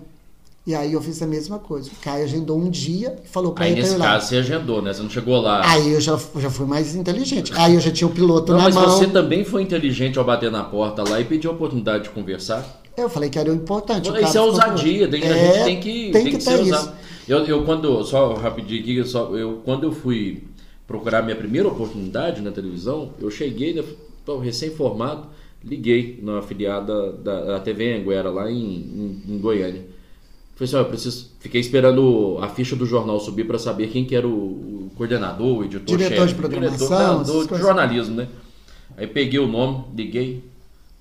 E 0.65 0.75
aí 0.75 0.91
eu 0.91 1.01
fiz 1.01 1.21
a 1.21 1.25
mesma 1.25 1.59
coisa. 1.59 1.89
O 1.89 2.03
Caio 2.03 2.25
agendou 2.25 2.57
um 2.57 2.69
dia 2.69 3.17
e 3.23 3.27
falou 3.27 3.53
para 3.53 3.69
ele. 3.69 3.75
Aí 3.75 3.81
nesse 3.83 3.97
caso 3.97 4.27
você 4.27 4.37
agendou, 4.37 4.81
né? 4.81 4.91
Você 4.91 5.01
não 5.01 5.09
chegou 5.09 5.39
lá. 5.39 5.61
Aí 5.65 5.93
eu 5.93 6.01
já, 6.01 6.19
já 6.35 6.49
fui 6.49 6.65
mais 6.65 6.93
inteligente. 6.93 7.53
Aí 7.55 7.73
eu 7.73 7.79
já 7.79 7.89
tinha 7.89 8.07
o 8.07 8.11
piloto 8.11 8.51
não, 8.51 8.59
na 8.59 8.65
mas 8.65 8.75
mão. 8.75 8.85
Mas 8.85 8.93
você 8.95 9.07
também 9.07 9.45
foi 9.45 9.61
inteligente 9.61 10.19
ao 10.19 10.25
bater 10.25 10.51
na 10.51 10.65
porta 10.65 11.07
lá 11.07 11.21
e 11.21 11.23
pedir 11.23 11.47
a 11.47 11.51
oportunidade 11.51 12.05
de 12.05 12.09
conversar? 12.09 12.81
Eu 12.97 13.09
falei 13.09 13.29
que 13.29 13.39
era 13.39 13.49
o 13.49 13.53
importante. 13.53 14.09
Isso 14.09 14.37
é 14.37 14.41
ousadia, 14.41 15.07
tem, 15.07 15.23
é, 15.23 15.31
a 15.31 15.37
gente 15.37 15.63
tem 15.63 15.79
que, 15.79 16.11
tem 16.11 16.11
tem 16.11 16.25
que, 16.25 16.37
que 16.37 16.43
ser 16.43 16.59
usado. 16.59 16.93
Eu, 17.27 17.45
eu 17.45 17.63
quando, 17.63 18.03
só 18.03 18.33
rapidinho 18.33 18.81
aqui, 18.81 19.03
só, 19.07 19.35
eu, 19.35 19.61
quando 19.63 19.83
eu 19.83 19.91
fui 19.91 20.43
procurar 20.87 21.21
minha 21.21 21.35
primeira 21.35 21.67
oportunidade 21.67 22.41
na 22.41 22.51
televisão, 22.51 23.11
eu 23.21 23.29
cheguei, 23.29 23.73
né, 23.73 23.83
recém-formado, 24.43 25.27
liguei 25.63 26.19
na 26.21 26.39
afiliada 26.39 27.11
da, 27.13 27.41
da 27.41 27.59
TV 27.59 27.95
Anguera, 27.95 28.29
lá 28.29 28.49
em, 28.51 28.57
em, 28.57 29.23
em 29.27 29.37
Goiânia. 29.39 29.85
Falei 30.55 30.69
assim, 30.69 30.75
ó, 30.75 30.79
eu 30.79 30.85
preciso. 30.85 31.31
Fiquei 31.39 31.61
esperando 31.61 32.39
a 32.41 32.49
ficha 32.49 32.75
do 32.75 32.85
jornal 32.85 33.19
subir 33.19 33.45
para 33.45 33.59
saber 33.59 33.87
quem 33.89 34.05
que 34.05 34.15
era 34.15 34.27
o, 34.27 34.87
o 34.87 34.91
coordenador, 34.95 35.59
o 35.59 35.63
editor 35.63 35.97
Diretor 35.97 36.27
chefe, 36.27 36.33
de 36.33 36.35
programação, 36.35 37.23
diretor, 37.23 37.55
de 37.55 37.61
jornalismo, 37.61 38.15
né? 38.15 38.27
Aí 38.97 39.05
peguei 39.05 39.39
o 39.39 39.47
nome, 39.47 39.85
liguei. 39.95 40.43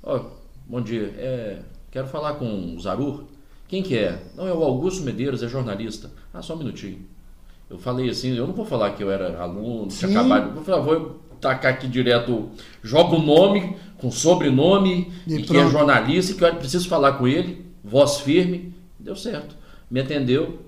Ó, 0.03 0.21
bom 0.67 0.83
dia. 0.83 1.15
É, 1.17 1.59
quero 1.91 2.07
falar 2.07 2.35
com 2.35 2.75
o 2.77 2.81
Zarur. 2.81 3.25
Quem 3.67 3.83
que 3.83 3.97
é? 3.97 4.23
Não, 4.37 4.47
é 4.47 4.53
o 4.53 4.63
Augusto 4.63 5.03
Medeiros, 5.03 5.43
é 5.43 5.49
jornalista. 5.49 6.11
Ah, 6.35 6.43
só 6.43 6.55
um 6.55 6.59
minutinho. 6.59 6.99
Eu 7.69 7.79
falei 7.79 8.11
assim, 8.11 8.37
eu 8.37 8.47
não 8.47 8.55
vou 8.55 8.65
falar 8.65 8.91
que 8.91 9.03
eu 9.03 9.11
era 9.11 9.41
aluno, 9.41 9.91
Sim. 9.91 10.07
tinha 10.07 10.21
acabado. 10.21 10.63
Falar, 10.63 10.83
vou 10.83 11.17
tacar 11.41 11.73
aqui 11.75 11.87
direto, 11.89 12.51
joga 12.83 13.17
o 13.17 13.23
nome 13.23 13.77
com 13.99 14.11
sobrenome 14.11 15.13
E 15.27 15.37
e, 15.37 15.43
que 15.43 15.57
é 15.57 15.69
jornalista 15.69 16.35
que 16.35 16.45
eu 16.45 16.55
preciso 16.57 16.89
falar 16.89 17.13
com 17.13 17.27
ele, 17.27 17.65
voz 17.83 18.19
firme. 18.19 18.75
Deu 18.99 19.17
certo. 19.17 19.57
Me 19.91 20.01
atendeu. 20.01 20.59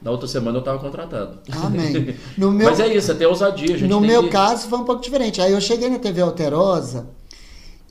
Na 0.00 0.10
outra 0.10 0.26
semana 0.26 0.56
eu 0.56 0.60
estava 0.60 0.78
contratado. 0.78 1.38
Amém. 1.50 2.14
No 2.36 2.50
meu, 2.50 2.68
Mas 2.68 2.80
é 2.80 2.94
isso, 2.94 3.12
até 3.12 3.26
ousadia. 3.28 3.74
A 3.74 3.78
gente 3.78 3.88
no 3.90 4.00
meu 4.00 4.24
que... 4.24 4.30
caso 4.30 4.68
foi 4.68 4.78
um 4.78 4.84
pouco 4.84 5.02
diferente. 5.02 5.40
Aí 5.40 5.52
eu 5.52 5.60
cheguei 5.60 5.88
na 5.88 5.98
TV 5.98 6.20
Alterosa 6.22 7.06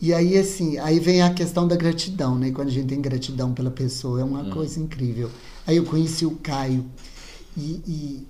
e 0.01 0.13
aí 0.13 0.37
assim, 0.37 0.77
aí 0.79 0.99
vem 0.99 1.21
a 1.21 1.33
questão 1.33 1.67
da 1.67 1.75
gratidão, 1.75 2.37
né? 2.37 2.51
Quando 2.51 2.67
a 2.67 2.71
gente 2.71 2.87
tem 2.87 2.99
gratidão 3.01 3.53
pela 3.53 3.71
pessoa, 3.71 4.19
é 4.19 4.23
Hum. 4.23 4.27
uma 4.27 4.45
coisa 4.45 4.79
incrível. 4.79 5.29
Aí 5.65 5.77
eu 5.77 5.85
conheci 5.85 6.25
o 6.25 6.31
Caio 6.31 6.85
e, 7.55 7.81
e 7.87 8.27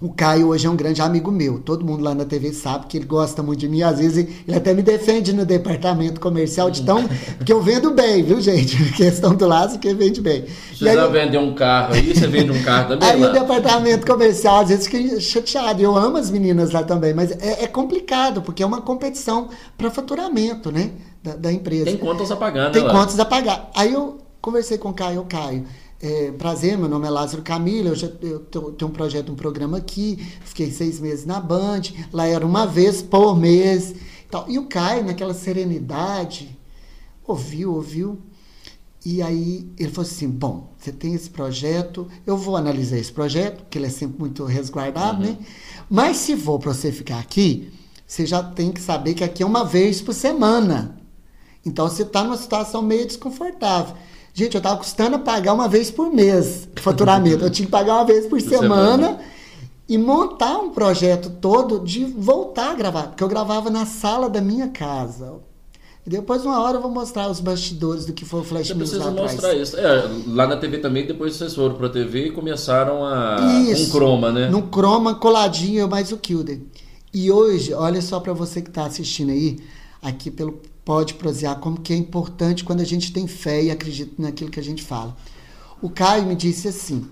o 0.00 0.12
Caio 0.12 0.48
hoje 0.48 0.66
é 0.66 0.70
um 0.70 0.76
grande 0.76 1.02
amigo 1.02 1.30
meu. 1.32 1.58
Todo 1.58 1.84
mundo 1.84 2.02
lá 2.04 2.14
na 2.14 2.24
TV 2.24 2.52
sabe 2.52 2.86
que 2.86 2.96
ele 2.96 3.04
gosta 3.06 3.42
muito 3.42 3.58
de 3.60 3.68
mim. 3.68 3.82
Às 3.82 3.98
vezes 3.98 4.28
ele 4.46 4.56
até 4.56 4.72
me 4.72 4.82
defende 4.82 5.32
no 5.32 5.44
departamento 5.44 6.20
comercial 6.20 6.70
de 6.70 6.82
tão. 6.84 7.08
Porque 7.36 7.52
eu 7.52 7.60
vendo 7.60 7.90
bem, 7.90 8.22
viu, 8.22 8.40
gente? 8.40 8.76
Questão 8.94 9.34
do 9.34 9.46
Lázaro 9.46 9.80
que 9.80 9.92
vende 9.94 10.20
bem. 10.20 10.44
Se 10.76 10.84
E 10.84 10.88
aí- 10.88 10.96
você 10.96 11.08
vender 11.08 11.38
um 11.38 11.54
carro 11.54 11.94
aí, 11.94 12.14
você 12.14 12.26
vende 12.28 12.52
um 12.52 12.62
carro 12.62 12.88
também 12.90 13.08
Aí 13.08 13.20
lá. 13.20 13.30
o 13.30 13.32
departamento 13.32 14.06
comercial 14.06 14.60
às 14.60 14.68
vezes 14.68 14.86
fica 14.86 15.20
chateado. 15.20 15.82
Eu 15.82 15.96
amo 15.96 16.16
as 16.16 16.30
meninas 16.30 16.70
lá 16.70 16.82
também, 16.84 17.12
mas 17.12 17.32
é, 17.32 17.64
é 17.64 17.66
complicado, 17.66 18.40
porque 18.42 18.62
é 18.62 18.66
uma 18.66 18.80
competição 18.80 19.48
para 19.76 19.90
faturamento, 19.90 20.70
né? 20.70 20.90
Da, 21.22 21.34
da 21.34 21.52
empresa. 21.52 21.86
Tem 21.86 21.96
contas 21.96 22.30
a 22.30 22.36
pagar, 22.36 22.66
né? 22.66 22.70
Tem 22.70 22.82
lá? 22.82 22.92
contas 22.92 23.18
a 23.18 23.24
pagar. 23.24 23.68
Aí 23.74 23.92
eu 23.92 24.18
conversei 24.40 24.78
com 24.78 24.90
o 24.90 24.94
Caio, 24.94 25.24
Caio. 25.28 25.64
É, 26.00 26.30
prazer, 26.32 26.78
meu 26.78 26.88
nome 26.88 27.06
é 27.06 27.10
Lázaro 27.10 27.42
Camilo, 27.42 27.88
eu, 27.88 27.94
já, 27.96 28.08
eu 28.22 28.40
tô- 28.40 28.70
tenho 28.72 28.90
um 28.90 28.94
projeto, 28.94 29.32
um 29.32 29.36
programa 29.36 29.78
aqui, 29.78 30.16
fiquei 30.44 30.70
seis 30.70 31.00
meses 31.00 31.24
na 31.26 31.40
Band, 31.40 31.82
lá 32.12 32.26
era 32.26 32.46
uma 32.46 32.66
vez 32.66 33.02
por 33.02 33.36
mês. 33.36 33.94
tal. 34.30 34.48
E 34.48 34.58
o 34.58 34.66
Caio, 34.66 35.04
naquela 35.04 35.34
serenidade, 35.34 36.56
ouviu, 37.26 37.74
ouviu, 37.74 38.18
e 39.04 39.22
aí 39.22 39.68
ele 39.78 39.90
falou 39.90 40.08
assim: 40.10 40.28
bom, 40.28 40.72
você 40.78 40.92
tem 40.92 41.14
esse 41.14 41.30
projeto, 41.30 42.08
eu 42.26 42.36
vou 42.36 42.56
analisar 42.56 42.98
esse 42.98 43.12
projeto, 43.12 43.58
porque 43.62 43.78
ele 43.78 43.86
é 43.86 43.90
sempre 43.90 44.18
muito 44.18 44.44
resguardado, 44.44 45.22
né? 45.22 45.38
Mas 45.88 46.18
se 46.18 46.36
for 46.36 46.58
para 46.58 46.74
você 46.74 46.92
ficar 46.92 47.18
aqui, 47.18 47.72
você 48.06 48.26
já 48.26 48.42
tem 48.42 48.72
que 48.72 48.80
saber 48.80 49.14
que 49.14 49.24
aqui 49.24 49.42
é 49.42 49.46
uma 49.46 49.64
vez 49.64 50.00
por 50.00 50.14
semana. 50.14 51.00
Então 51.64 51.88
você 51.88 52.02
está 52.02 52.24
numa 52.24 52.36
situação 52.36 52.82
meio 52.82 53.06
desconfortável. 53.06 53.94
Gente, 54.38 54.54
eu 54.54 54.58
estava 54.58 54.76
custando 54.76 55.16
a 55.16 55.18
pagar 55.18 55.52
uma 55.52 55.66
vez 55.68 55.90
por 55.90 56.12
mês 56.12 56.68
faturamento. 56.76 57.44
eu 57.44 57.50
tinha 57.50 57.66
que 57.66 57.72
pagar 57.72 57.94
uma 57.94 58.04
vez 58.04 58.24
por 58.26 58.38
Por 58.40 58.48
semana, 58.48 59.06
semana. 59.06 59.20
e 59.88 59.98
montar 59.98 60.58
um 60.58 60.70
projeto 60.70 61.28
todo 61.40 61.80
de 61.80 62.04
voltar 62.04 62.70
a 62.70 62.74
gravar. 62.74 63.02
Porque 63.08 63.24
eu 63.24 63.26
gravava 63.28 63.68
na 63.68 63.84
sala 63.84 64.30
da 64.30 64.40
minha 64.40 64.68
casa. 64.68 65.34
E 66.06 66.10
depois, 66.10 66.44
uma 66.44 66.60
hora, 66.62 66.76
eu 66.78 66.80
vou 66.80 66.90
mostrar 66.90 67.28
os 67.28 67.40
bastidores 67.40 68.06
do 68.06 68.12
que 68.12 68.24
foi 68.24 68.40
o 68.40 68.44
Flash 68.44 68.68
Você 68.68 68.74
News 68.74 68.92
lá 68.92 69.08
atrás. 69.08 69.32
mostrar 69.32 69.54
isso. 69.54 69.76
É, 69.76 70.08
lá 70.28 70.46
na 70.46 70.56
TV 70.56 70.78
também, 70.78 71.04
depois 71.04 71.34
vocês 71.34 71.52
foram 71.54 71.74
pra 71.74 71.88
TV 71.88 72.28
e 72.28 72.30
começaram 72.30 73.04
a. 73.04 73.36
Isso. 73.68 73.88
um 73.88 73.90
croma, 73.90 74.30
né? 74.30 74.48
No 74.48 74.62
croma, 74.68 75.16
coladinho, 75.16 75.88
mais 75.88 76.12
o 76.12 76.16
Kilder. 76.16 76.60
E 77.12 77.28
hoje, 77.32 77.74
olha 77.74 78.00
só 78.00 78.20
para 78.20 78.32
você 78.32 78.62
que 78.62 78.68
está 78.68 78.84
assistindo 78.84 79.30
aí, 79.32 79.58
aqui 80.00 80.30
pelo 80.30 80.60
Pode 80.88 81.12
Prosear, 81.12 81.60
como 81.60 81.78
que 81.78 81.92
é 81.92 81.96
importante 81.96 82.64
quando 82.64 82.80
a 82.80 82.84
gente 82.84 83.12
tem 83.12 83.26
fé 83.26 83.62
e 83.62 83.70
acredita 83.70 84.14
naquilo 84.16 84.50
que 84.50 84.58
a 84.58 84.62
gente 84.62 84.82
fala. 84.82 85.14
O 85.82 85.90
Caio 85.90 86.24
me 86.24 86.34
disse 86.34 86.66
assim, 86.66 87.06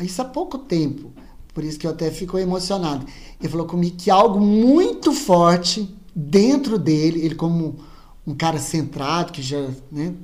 isso 0.00 0.22
há 0.22 0.24
pouco 0.24 0.56
tempo, 0.56 1.10
por 1.52 1.64
isso 1.64 1.80
que 1.80 1.84
eu 1.88 1.90
até 1.90 2.12
fico 2.12 2.38
emocionado. 2.38 3.04
Ele 3.40 3.48
falou 3.48 3.66
comigo 3.66 3.96
que 3.96 4.08
algo 4.08 4.38
muito 4.38 5.12
forte 5.12 5.92
dentro 6.14 6.78
dele, 6.78 7.24
ele 7.24 7.34
como 7.34 7.80
um 8.24 8.36
cara 8.36 8.60
centrado, 8.60 9.32
que 9.32 9.42
já 9.42 9.68
né, 9.90 10.14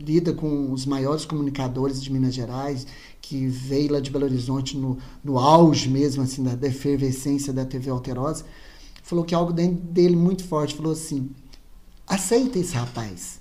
lida 0.00 0.32
com 0.32 0.72
os 0.72 0.86
maiores 0.86 1.26
comunicadores 1.26 2.02
de 2.02 2.10
Minas 2.10 2.32
Gerais, 2.32 2.86
que 3.20 3.46
veio 3.46 3.92
lá 3.92 4.00
de 4.00 4.10
Belo 4.10 4.24
Horizonte 4.24 4.78
no, 4.78 4.96
no 5.22 5.38
auge 5.38 5.90
mesmo, 5.90 6.22
assim, 6.22 6.42
da, 6.42 6.54
da 6.54 6.68
efervescência 6.68 7.52
da 7.52 7.66
TV 7.66 7.90
Alterosa, 7.90 8.46
falou 9.02 9.26
que 9.26 9.34
algo 9.34 9.52
dentro 9.52 9.76
dele 9.76 10.16
muito 10.16 10.42
forte, 10.42 10.74
falou 10.74 10.92
assim, 10.92 11.28
aceita 12.06 12.58
esse 12.58 12.74
rapaz, 12.74 13.40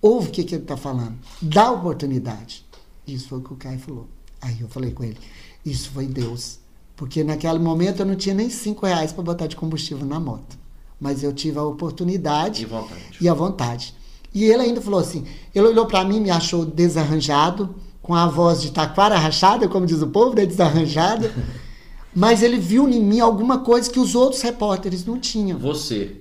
ouve 0.00 0.28
o 0.28 0.30
que, 0.30 0.44
que 0.44 0.54
ele 0.54 0.62
está 0.62 0.76
falando, 0.76 1.14
dá 1.40 1.70
oportunidade. 1.70 2.64
Isso 3.06 3.28
foi 3.28 3.38
o 3.38 3.42
que 3.42 3.52
o 3.52 3.56
Caio 3.56 3.78
falou. 3.78 4.08
Aí 4.40 4.60
eu 4.60 4.68
falei 4.68 4.90
com 4.92 5.04
ele, 5.04 5.18
isso 5.64 5.90
foi 5.90 6.06
Deus. 6.06 6.58
Porque 6.96 7.24
naquele 7.24 7.58
momento 7.58 8.00
eu 8.00 8.06
não 8.06 8.14
tinha 8.14 8.34
nem 8.34 8.48
cinco 8.48 8.86
reais 8.86 9.12
para 9.12 9.22
botar 9.24 9.46
de 9.48 9.56
combustível 9.56 10.06
na 10.06 10.20
moto. 10.20 10.56
Mas 11.00 11.24
eu 11.24 11.32
tive 11.32 11.58
a 11.58 11.64
oportunidade 11.64 12.62
E 12.62 12.66
vontade. 12.66 13.18
e 13.20 13.28
a 13.28 13.34
vontade. 13.34 13.94
E 14.32 14.44
ele 14.44 14.62
ainda 14.62 14.80
falou 14.80 15.00
assim: 15.00 15.24
ele 15.54 15.66
olhou 15.66 15.86
para 15.86 16.04
mim, 16.04 16.20
me 16.20 16.30
achou 16.30 16.64
desarranjado, 16.64 17.74
com 18.00 18.14
a 18.14 18.26
voz 18.28 18.62
de 18.62 18.70
taquara 18.70 19.18
rachada, 19.18 19.66
como 19.68 19.86
diz 19.86 20.00
o 20.02 20.06
povo, 20.08 20.36
né? 20.36 20.46
Desarranjada. 20.46 21.32
Mas 22.14 22.42
ele 22.44 22.58
viu 22.58 22.88
em 22.88 23.02
mim 23.02 23.18
alguma 23.18 23.58
coisa 23.58 23.90
que 23.90 23.98
os 23.98 24.14
outros 24.14 24.40
repórteres 24.42 25.04
não 25.04 25.18
tinham. 25.18 25.58
Você. 25.58 26.20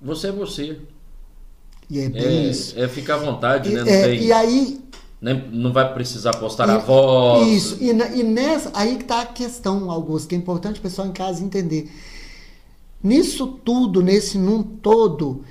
Você 0.00 0.28
é 0.28 0.32
você. 0.32 0.78
E 1.88 2.00
é 2.00 2.08
bem 2.08 2.50
isso. 2.50 2.78
É, 2.78 2.82
é 2.84 2.88
ficar 2.88 3.14
à 3.14 3.18
vontade, 3.18 3.70
E, 3.70 3.74
né? 3.74 3.82
Não, 3.82 3.88
é, 3.90 4.02
tem, 4.04 4.22
e 4.24 4.32
aí. 4.32 4.80
né? 5.20 5.48
não 5.52 5.72
vai 5.72 5.92
precisar 5.94 6.32
postar 6.36 6.68
e- 6.68 6.72
a 6.72 6.78
voz. 6.78 7.48
Isso. 7.48 7.78
E, 7.80 7.90
e 7.90 8.22
nessa. 8.22 8.70
Aí 8.74 8.96
que 8.96 9.04
tá 9.04 9.22
a 9.22 9.26
questão, 9.26 9.90
Augusto, 9.90 10.28
que 10.28 10.34
é 10.34 10.38
importante 10.38 10.78
o 10.78 10.82
pessoal 10.82 11.06
em 11.08 11.12
casa 11.12 11.42
entender. 11.42 11.90
Nisso 13.02 13.46
tudo, 13.64 14.02
nesse 14.02 14.36
num 14.36 14.62
todo, 14.62 15.44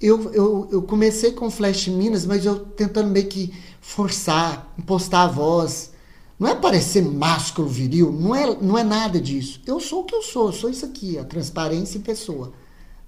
eu, 0.00 0.30
eu, 0.32 0.68
eu 0.70 0.82
comecei 0.82 1.32
com 1.32 1.50
Flash 1.50 1.88
Minas, 1.88 2.26
mas 2.26 2.44
eu 2.44 2.58
tentando 2.58 3.08
meio 3.08 3.26
que 3.26 3.52
forçar, 3.80 4.72
impostar 4.78 5.22
a 5.22 5.28
voz. 5.28 5.92
Não 6.38 6.48
é 6.48 6.54
parecer 6.54 7.02
másculo, 7.02 7.66
viril, 7.66 8.12
não 8.12 8.34
é, 8.34 8.56
não 8.60 8.76
é 8.78 8.84
nada 8.84 9.20
disso. 9.20 9.60
Eu 9.66 9.80
sou 9.80 10.02
o 10.02 10.04
que 10.04 10.14
eu 10.14 10.22
sou, 10.22 10.48
eu 10.48 10.52
sou 10.52 10.70
isso 10.70 10.84
aqui, 10.84 11.18
a 11.18 11.24
transparência 11.24 11.98
em 11.98 12.02
pessoa. 12.02 12.52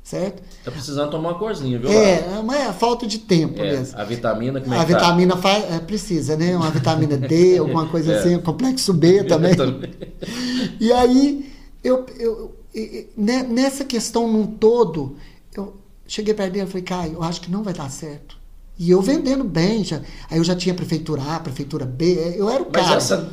Certo? 0.03 0.43
Tá 0.65 0.71
precisando 0.71 1.11
tomar 1.11 1.31
uma 1.31 1.39
corzinha, 1.39 1.79
viu? 1.79 1.89
É, 1.91 2.43
mas 2.43 2.61
é 2.69 2.73
falta 2.73 3.07
de 3.07 3.19
tempo 3.19 3.61
É, 3.61 3.73
mesmo. 3.73 3.99
a 3.99 4.03
vitamina, 4.05 4.61
como 4.61 4.75
é 4.75 4.79
A 4.79 4.85
que 4.85 4.93
tá? 4.93 4.99
vitamina 4.99 5.37
faz, 5.37 5.73
é, 5.73 5.79
precisa, 5.79 6.37
né? 6.37 6.57
Uma 6.57 6.71
vitamina 6.71 7.17
D, 7.17 7.59
alguma 7.61 7.87
coisa 7.87 8.13
É. 8.13 8.19
assim, 8.19 8.39
complexo 8.41 8.93
B 8.93 9.23
também. 9.29 9.53
E 10.81 10.93
aí, 10.93 11.53
eu, 11.85 12.05
eu, 12.19 12.57
e- 12.75 12.81
e- 12.81 13.09
ne- 13.17 13.43
nessa 13.45 13.85
questão 13.85 14.27
num 14.27 14.47
todo, 14.47 15.17
eu 15.55 15.75
cheguei 16.07 16.35
perto 16.35 16.53
dele 16.55 16.65
e 16.67 16.69
falei, 16.69 16.83
Caio, 16.83 17.13
eu 17.15 17.23
acho 17.23 17.41
que 17.41 17.51
não 17.51 17.63
vai 17.63 17.75
dar 17.75 17.91
certo. 17.91 18.37
E 18.79 18.91
eu 18.91 19.03
vendendo 19.03 19.45
bem, 19.45 19.85
já, 19.85 20.01
aí 20.31 20.39
eu 20.39 20.45
já 20.45 20.57
tinha 20.57 20.75
prefeitura 20.75 21.23
A, 21.23 21.39
prefeitura 21.39 21.85
B, 21.85 22.35
eu 22.37 22.49
era 22.49 22.63
o 22.63 22.67
Mas 22.73 22.83
cara. 22.85 22.97
essa, 22.97 23.31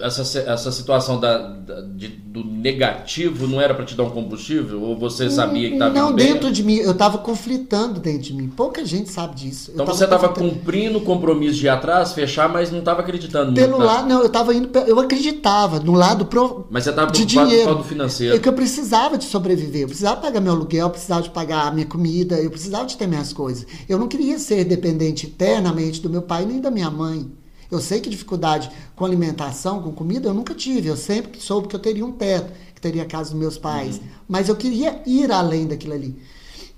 essa, 0.00 0.38
essa 0.40 0.70
situação 0.72 1.18
da, 1.20 1.38
da- 1.38 1.80
de- 1.80 2.08
do 2.08 2.44
negativo 2.44 3.46
não 3.46 3.60
era 3.60 3.74
para 3.74 3.84
te 3.84 3.94
dar 3.94 4.04
um 4.04 4.10
combustível? 4.10 4.80
Ou 4.82 4.96
você 4.98 5.28
sabia 5.30 5.68
que 5.68 5.74
estava 5.74 5.92
Não, 5.94 6.08
indo 6.08 6.16
bem? 6.16 6.32
dentro 6.34 6.52
de 6.52 6.62
mim, 6.62 6.76
eu 6.76 6.92
estava 6.92 7.18
conflitando 7.18 7.98
dentro 8.00 8.22
de 8.22 8.34
mim. 8.34 8.48
Pouca 8.48 8.84
gente 8.84 9.10
sabe 9.10 9.34
disso. 9.34 9.70
Então 9.74 9.84
você 9.86 10.04
estava 10.04 10.28
cumprindo 10.28 10.98
o 10.98 11.00
compromisso 11.00 11.58
de 11.58 11.66
ir 11.66 11.68
atrás, 11.68 12.12
fechar, 12.12 12.48
mas 12.48 12.70
não 12.70 12.78
estava 12.80 13.00
acreditando 13.00 13.52
Pelo 13.54 13.78
lado, 13.78 14.08
não, 14.08 14.20
eu 14.20 14.26
estava 14.26 14.54
indo, 14.54 14.76
eu 14.80 14.98
acreditava 15.00 15.80
no 15.80 15.92
lado 15.94 16.26
pro, 16.26 16.66
Mas 16.70 16.84
você 16.84 16.90
estava 16.90 17.10
preocupado 17.10 17.40
com 17.40 17.44
o 17.44 17.48
dinheiro. 17.48 17.70
lado 17.72 17.84
financeiro. 17.84 18.36
É 18.36 18.38
que 18.38 18.48
eu 18.48 18.52
precisava 18.52 19.18
de 19.18 19.24
sobreviver, 19.24 19.82
eu 19.82 19.88
precisava 19.88 20.20
pagar 20.20 20.40
meu 20.40 20.52
aluguel, 20.52 20.86
eu 20.86 20.90
precisava 20.90 21.22
de 21.22 21.30
pagar 21.30 21.68
a 21.68 21.70
minha 21.70 21.86
comida, 21.86 22.36
eu 22.40 22.50
precisava 22.50 22.86
de 22.86 22.96
ter 22.96 23.06
minhas 23.06 23.32
coisas. 23.32 23.66
Eu 23.88 23.98
não 23.98 24.06
queria 24.08 24.38
ser 24.38 24.64
dependente 24.64 25.26
eternamente 25.26 26.00
do 26.00 26.08
meu 26.10 26.22
pai 26.22 26.44
nem 26.46 26.60
da 26.60 26.70
minha 26.70 26.90
mãe. 26.90 27.30
Eu 27.70 27.80
sei 27.80 28.00
que 28.00 28.08
dificuldade 28.08 28.70
com 28.96 29.04
alimentação, 29.04 29.82
com 29.82 29.92
comida, 29.92 30.28
eu 30.28 30.34
nunca 30.34 30.54
tive. 30.54 30.88
Eu 30.88 30.96
sempre 30.96 31.40
soube 31.40 31.68
que 31.68 31.76
eu 31.76 31.80
teria 31.80 32.04
um 32.04 32.12
teto, 32.12 32.52
que 32.74 32.80
teria 32.80 33.02
a 33.02 33.06
casa 33.06 33.30
dos 33.30 33.38
meus 33.38 33.58
pais. 33.58 34.00
Mas 34.26 34.48
eu 34.48 34.56
queria 34.56 35.02
ir 35.06 35.30
além 35.30 35.66
daquilo 35.66 35.94
ali. 35.94 36.20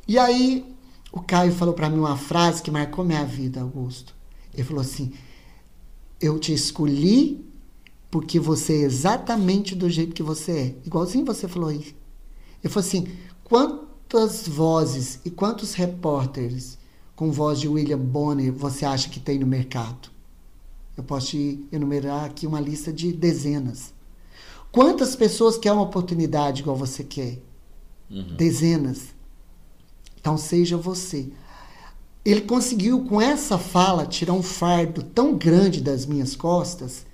E 0.07 0.18
aí, 0.18 0.66
o 1.12 1.20
Caio 1.20 1.53
falou 1.53 1.74
para 1.74 1.88
mim 1.88 1.98
uma 1.98 2.16
frase 2.16 2.62
que 2.62 2.70
marcou 2.70 3.05
minha 3.05 3.24
vida, 3.24 3.61
Augusto. 3.61 4.14
Ele 4.53 4.64
falou 4.64 4.81
assim: 4.81 5.12
Eu 6.20 6.38
te 6.38 6.53
escolhi 6.53 7.44
porque 8.11 8.40
você 8.40 8.72
é 8.74 8.83
exatamente 8.83 9.74
do 9.74 9.88
jeito 9.88 10.14
que 10.14 10.22
você 10.22 10.53
é. 10.53 10.74
Igualzinho 10.85 11.24
você 11.24 11.46
falou 11.46 11.68
aí. 11.68 11.94
Ele 12.62 12.72
falou 12.72 12.87
assim: 12.87 13.07
quantas 13.44 14.48
vozes 14.48 15.20
e 15.24 15.31
quantos 15.31 15.74
repórteres 15.74 16.79
com 17.14 17.31
voz 17.31 17.61
de 17.61 17.68
William 17.68 17.98
Bonner 17.98 18.53
você 18.53 18.85
acha 18.85 19.09
que 19.09 19.20
tem 19.20 19.38
no 19.38 19.46
mercado? 19.46 20.11
Eu 21.00 21.04
posso 21.04 21.28
te 21.28 21.66
enumerar 21.72 22.26
aqui 22.26 22.46
uma 22.46 22.60
lista 22.60 22.92
de 22.92 23.10
dezenas. 23.10 23.94
Quantas 24.70 25.16
pessoas 25.16 25.56
querem 25.56 25.78
uma 25.78 25.86
oportunidade 25.86 26.60
igual 26.60 26.76
você 26.76 27.02
quer? 27.02 27.38
Dezenas. 28.36 29.14
Então 30.20 30.36
seja 30.36 30.76
você. 30.76 31.30
Ele 32.22 32.42
conseguiu, 32.42 33.02
com 33.06 33.18
essa 33.18 33.56
fala, 33.56 34.04
tirar 34.04 34.34
um 34.34 34.42
fardo 34.42 35.02
tão 35.02 35.34
grande 35.34 35.80
das 35.80 36.04
minhas 36.04 36.36
costas 36.36 37.06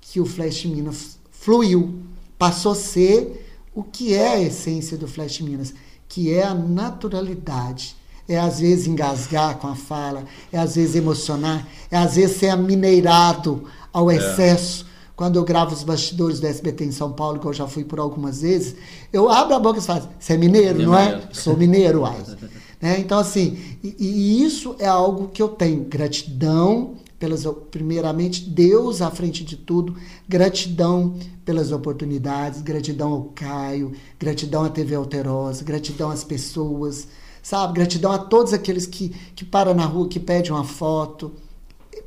que 0.00 0.20
o 0.20 0.26
Flash 0.26 0.66
Minas 0.66 1.18
fluiu, 1.28 2.04
passou 2.38 2.70
a 2.70 2.76
ser 2.76 3.44
o 3.74 3.82
que 3.82 4.14
é 4.14 4.28
a 4.28 4.40
essência 4.40 4.96
do 4.96 5.08
Flash 5.08 5.40
Minas, 5.40 5.74
que 6.08 6.32
é 6.32 6.44
a 6.44 6.54
naturalidade. 6.54 7.96
É 8.28 8.38
às 8.38 8.60
vezes 8.60 8.86
engasgar 8.86 9.58
com 9.58 9.68
a 9.68 9.74
fala, 9.74 10.24
é 10.52 10.58
às 10.58 10.76
vezes 10.76 10.96
emocionar, 10.96 11.66
é 11.90 11.96
às 11.96 12.16
vezes 12.16 12.36
ser 12.36 12.56
mineirado 12.56 13.64
ao 13.92 14.10
é. 14.10 14.16
excesso. 14.16 14.86
Quando 15.14 15.36
eu 15.36 15.44
gravo 15.44 15.72
os 15.72 15.84
bastidores 15.84 16.40
do 16.40 16.46
SBT 16.46 16.86
em 16.86 16.92
São 16.92 17.12
Paulo, 17.12 17.38
que 17.38 17.46
eu 17.46 17.52
já 17.52 17.68
fui 17.68 17.84
por 17.84 18.00
algumas 18.00 18.42
vezes, 18.42 18.74
eu 19.12 19.28
abro 19.30 19.54
a 19.54 19.60
boca 19.60 19.78
e 19.78 19.82
falo, 19.82 20.08
você 20.18 20.32
é 20.32 20.36
mineiro, 20.36 20.82
não 20.82 20.98
é? 20.98 21.22
Sou 21.32 21.56
mineiro, 21.56 22.04
Ais. 22.06 22.36
né? 22.80 22.98
Então, 22.98 23.18
assim, 23.18 23.56
e, 23.82 23.94
e 23.98 24.44
isso 24.44 24.74
é 24.78 24.88
algo 24.88 25.28
que 25.28 25.40
eu 25.40 25.48
tenho. 25.48 25.84
Gratidão 25.84 26.96
pelas 27.24 27.46
primeiramente 27.70 28.42
Deus 28.42 29.00
à 29.00 29.10
frente 29.10 29.44
de 29.44 29.56
tudo, 29.56 29.96
gratidão 30.28 31.14
pelas 31.44 31.72
oportunidades, 31.72 32.60
gratidão 32.60 33.12
ao 33.12 33.24
Caio, 33.34 33.92
gratidão 34.18 34.64
à 34.64 34.68
TV 34.68 34.94
Alterosa, 34.94 35.64
gratidão 35.64 36.10
às 36.10 36.24
pessoas, 36.24 37.08
sabe? 37.44 37.74
Gratidão 37.74 38.10
a 38.10 38.18
todos 38.18 38.54
aqueles 38.54 38.86
que, 38.86 39.10
que 39.36 39.44
param 39.44 39.74
na 39.74 39.84
rua, 39.84 40.08
que 40.08 40.18
pedem 40.18 40.50
uma 40.50 40.64
foto. 40.64 41.30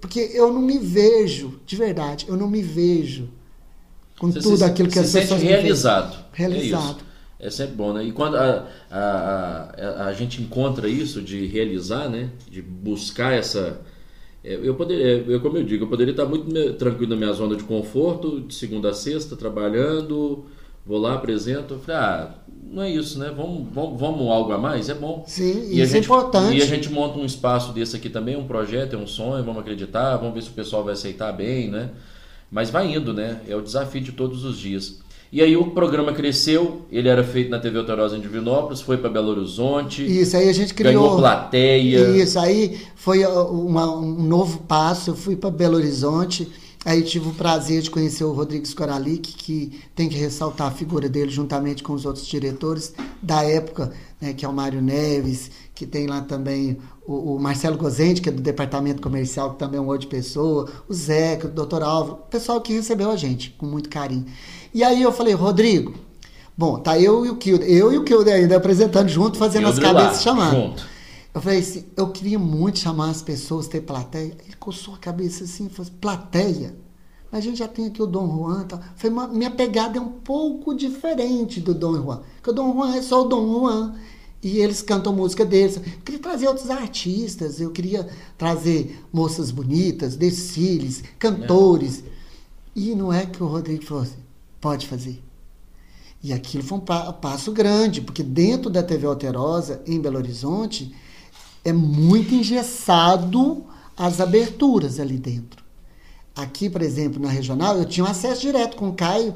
Porque 0.02 0.32
eu 0.34 0.52
não 0.52 0.62
me 0.62 0.80
vejo, 0.80 1.62
de 1.66 1.76
verdade, 1.76 2.26
eu 2.28 2.36
não 2.36 2.50
me 2.50 2.62
vejo 2.62 3.30
com 4.20 4.32
você 4.32 4.42
tudo 4.42 4.58
se, 4.58 4.64
aquilo 4.64 4.90
que 4.90 5.00
as 5.00 5.12
pessoas 5.12 5.42
realizado. 5.42 6.26
Realizado. 6.34 7.04
É, 7.40 7.48
é 7.48 7.50
sempre 7.52 7.76
bom, 7.76 7.94
né? 7.94 8.04
E 8.04 8.12
quando 8.12 8.36
a, 8.36 8.68
a, 8.90 9.00
a, 9.00 10.06
a, 10.08 10.14
gente 10.14 10.42
encontra 10.42 10.90
isso 10.90 11.22
de 11.22 11.46
realizar, 11.46 12.10
né? 12.10 12.32
De 12.50 12.62
buscar 12.62 13.34
essa. 13.34 13.80
É, 14.44 14.56
eu 14.56 14.74
poderia, 14.74 15.24
eu, 15.28 15.40
como 15.40 15.58
eu 15.58 15.64
digo, 15.64 15.86
eu 15.86 15.90
poderia 15.90 16.12
estar 16.12 16.26
muito 16.26 16.74
tranquilo 16.74 17.12
na 17.12 17.16
minha 17.16 17.34
zona 17.34 17.56
de 17.56 17.64
conforto, 17.64 18.42
de 18.42 18.56
segunda 18.56 18.90
a 18.90 18.94
sexta, 18.94 19.36
trabalhando, 19.36 20.46
vou 20.86 20.98
lá, 20.98 21.14
apresento. 21.14 21.76
Eu 21.76 21.80
falei, 21.80 22.02
ah, 22.02 22.36
não 22.72 22.84
é 22.84 22.90
isso, 22.90 23.18
né? 23.20 23.32
Vamos, 23.36 23.68
vamos, 23.74 24.00
vamos 24.00 24.28
algo 24.30 24.52
a 24.52 24.58
mais? 24.58 24.90
É 24.90 24.94
bom. 24.94 25.24
Sim, 25.28 25.70
e 25.70 25.82
isso 25.82 25.94
gente, 25.94 26.04
é 26.04 26.06
importante. 26.06 26.58
E 26.58 26.62
a 26.62 26.66
gente 26.66 26.90
monta 26.90 27.20
um 27.20 27.26
espaço 27.26 27.72
desse 27.72 27.96
aqui 27.96 28.10
também, 28.10 28.36
um 28.36 28.48
projeto, 28.48 28.96
é 28.96 29.00
um 29.00 29.08
sonho, 29.08 29.44
vamos 29.44 29.62
acreditar, 29.62 30.18
vamos 30.18 30.34
ver 30.34 30.42
se 30.44 30.50
o 30.50 30.54
pessoal 30.54 30.84
vai 30.84 30.94
aceitar 30.94 31.32
bem, 31.32 31.70
né? 31.70 31.90
Mas 32.52 32.70
vai 32.70 32.94
indo, 32.94 33.14
né? 33.14 33.42
É 33.48 33.56
o 33.56 33.62
desafio 33.62 34.02
de 34.02 34.12
todos 34.12 34.44
os 34.44 34.58
dias. 34.58 35.00
E 35.32 35.42
aí 35.42 35.58
o 35.58 35.72
programa 35.72 36.14
cresceu, 36.14 36.86
ele 36.90 37.10
era 37.10 37.24
feito 37.24 37.50
na 37.50 37.60
TV 37.60 37.78
Autorosa 37.80 38.16
em 38.16 38.22
Divinópolis, 38.22 38.80
foi 38.80 38.98
para 38.98 39.10
Belo 39.10 39.30
Horizonte. 39.30 40.06
Isso, 40.06 40.38
aí 40.38 40.48
a 40.48 40.54
gente 40.54 40.74
criou. 40.74 40.94
Ganhou 40.94 41.18
plateia. 41.18 42.10
Isso, 42.12 42.40
aí 42.40 42.80
foi 42.96 43.26
uma, 43.26 43.92
um 43.94 44.24
novo 44.24 44.60
passo. 44.60 45.10
Eu 45.10 45.16
fui 45.16 45.36
para 45.36 45.52
Belo 45.52 45.76
Horizonte 45.76 46.48
Aí 46.88 47.04
tive 47.04 47.28
o 47.28 47.34
prazer 47.34 47.82
de 47.82 47.92
conhecer 47.92 48.24
o 48.24 48.32
Rodrigues 48.32 48.74
Coralic, 48.74 49.34
que 49.34 49.78
tem 49.94 50.08
que 50.08 50.16
ressaltar 50.16 50.68
a 50.68 50.72
figura 50.72 51.10
dele 51.10 51.30
juntamente 51.30 51.84
com 51.84 51.92
os 51.92 52.06
outros 52.06 52.26
diretores 52.26 52.94
da 53.22 53.44
época, 53.44 53.92
né, 54.22 54.32
que 54.32 54.46
é 54.46 54.48
o 54.48 54.54
Mário 54.54 54.82
Neves, 54.82 55.52
que 55.76 55.86
tem 55.86 56.08
lá 56.08 56.22
também 56.22 56.78
o, 57.06 57.36
o, 57.36 57.40
Marcelo 57.42 57.78
Gozente, 57.78 58.22
que 58.22 58.30
é 58.30 58.32
do 58.32 58.42
departamento 58.42 59.02
comercial, 59.02 59.52
que 59.52 59.60
também 59.60 59.80
é 59.80 59.84
um 59.84 59.88
outro 59.88 60.08
pessoa, 60.08 60.70
o 60.88 60.94
Zeca, 60.94 61.48
o 61.48 61.52
doutor 61.52 61.84
Álvaro, 61.84 62.20
o 62.26 62.30
pessoal 62.30 62.62
que 62.62 62.72
recebeu 62.72 63.12
a 63.12 63.18
gente 63.18 63.50
com 63.58 63.66
muito 63.66 63.90
carinho. 63.90 64.26
E 64.74 64.82
aí 64.82 65.02
eu 65.02 65.12
falei, 65.12 65.34
Rodrigo, 65.34 65.94
bom, 66.58 66.80
tá 66.80 66.98
eu 66.98 67.26
e 67.26 67.30
o 67.30 67.36
Kilder, 67.36 67.70
eu 67.70 67.92
e 67.92 67.98
o 67.98 68.06
Kilder 68.06 68.34
ainda 68.34 68.56
apresentando 68.56 69.10
junto, 69.10 69.38
fazendo 69.38 69.68
as 69.68 69.78
cabeças 69.78 70.24
chamando. 70.24 70.56
Junto. 70.56 70.97
Eu 71.38 71.42
falei 71.42 71.60
assim, 71.60 71.86
eu 71.96 72.10
queria 72.10 72.40
muito 72.40 72.80
chamar 72.80 73.12
as 73.12 73.22
pessoas, 73.22 73.68
ter 73.68 73.82
plateia. 73.82 74.36
Ele 74.44 74.56
coçou 74.60 74.96
a 74.96 74.98
cabeça 74.98 75.44
assim, 75.44 75.70
falou 75.70 75.88
assim, 75.88 76.00
plateia? 76.02 76.76
Mas 77.32 77.44
a 77.44 77.48
gente 77.48 77.60
já 77.60 77.68
tem 77.68 77.86
aqui 77.86 78.02
o 78.02 78.08
Dom 78.08 78.28
Juan. 78.28 78.64
Tá? 78.64 78.80
Foi 78.96 79.12
minha 79.12 79.52
pegada 79.52 80.00
é 80.00 80.02
um 80.02 80.14
pouco 80.14 80.74
diferente 80.74 81.62
do 81.62 81.76
Dom 81.76 81.94
Juan. 81.94 82.24
Porque 82.38 82.50
o 82.50 82.54
Dom 82.54 82.74
Juan 82.74 82.96
é 82.96 83.04
só 83.04 83.24
o 83.24 83.28
Dom 83.28 83.54
Juan. 83.54 83.94
E 84.42 84.58
eles 84.58 84.82
cantam 84.82 85.14
música 85.14 85.46
deles. 85.46 85.78
Eu 85.78 85.84
queria 86.04 86.20
trazer 86.20 86.48
outros 86.48 86.72
artistas, 86.72 87.62
eu 87.62 87.70
queria 87.70 88.10
trazer 88.36 89.00
moças 89.14 89.52
bonitas, 89.52 90.16
desfiles, 90.16 91.04
cantores. 91.20 92.04
E 92.76 92.96
não 92.96 93.14
é 93.14 93.28
que 93.28 93.44
o 93.44 93.48
Rodrigo 93.48 93.86
falou 93.86 94.02
assim, 94.02 94.24
pode 94.60 94.88
fazer. 94.88 95.22
E 96.24 96.34
aquilo 96.34 96.64
foi 96.64 96.80
um 96.80 96.82
passo 96.82 97.52
grande, 97.52 98.02
porque 98.02 98.24
dentro 98.24 98.72
da 98.72 98.82
TV 98.82 99.06
Alterosa, 99.06 99.84
em 99.86 100.02
Belo 100.02 100.18
Horizonte, 100.18 100.96
é 101.68 101.74
muito 101.74 102.34
engessado 102.34 103.66
as 103.96 104.22
aberturas 104.22 105.00
ali 105.00 105.18
dentro. 105.18 105.64
Aqui, 106.34 106.70
por 106.70 106.82
exemplo, 106.82 107.22
na 107.22 107.30
regional, 107.30 107.78
eu 107.78 107.84
tinha 107.84 108.06
um 108.06 108.10
acesso 108.10 108.42
direto 108.42 108.78
com 108.78 108.90
o 108.90 108.94
Caio. 108.94 109.34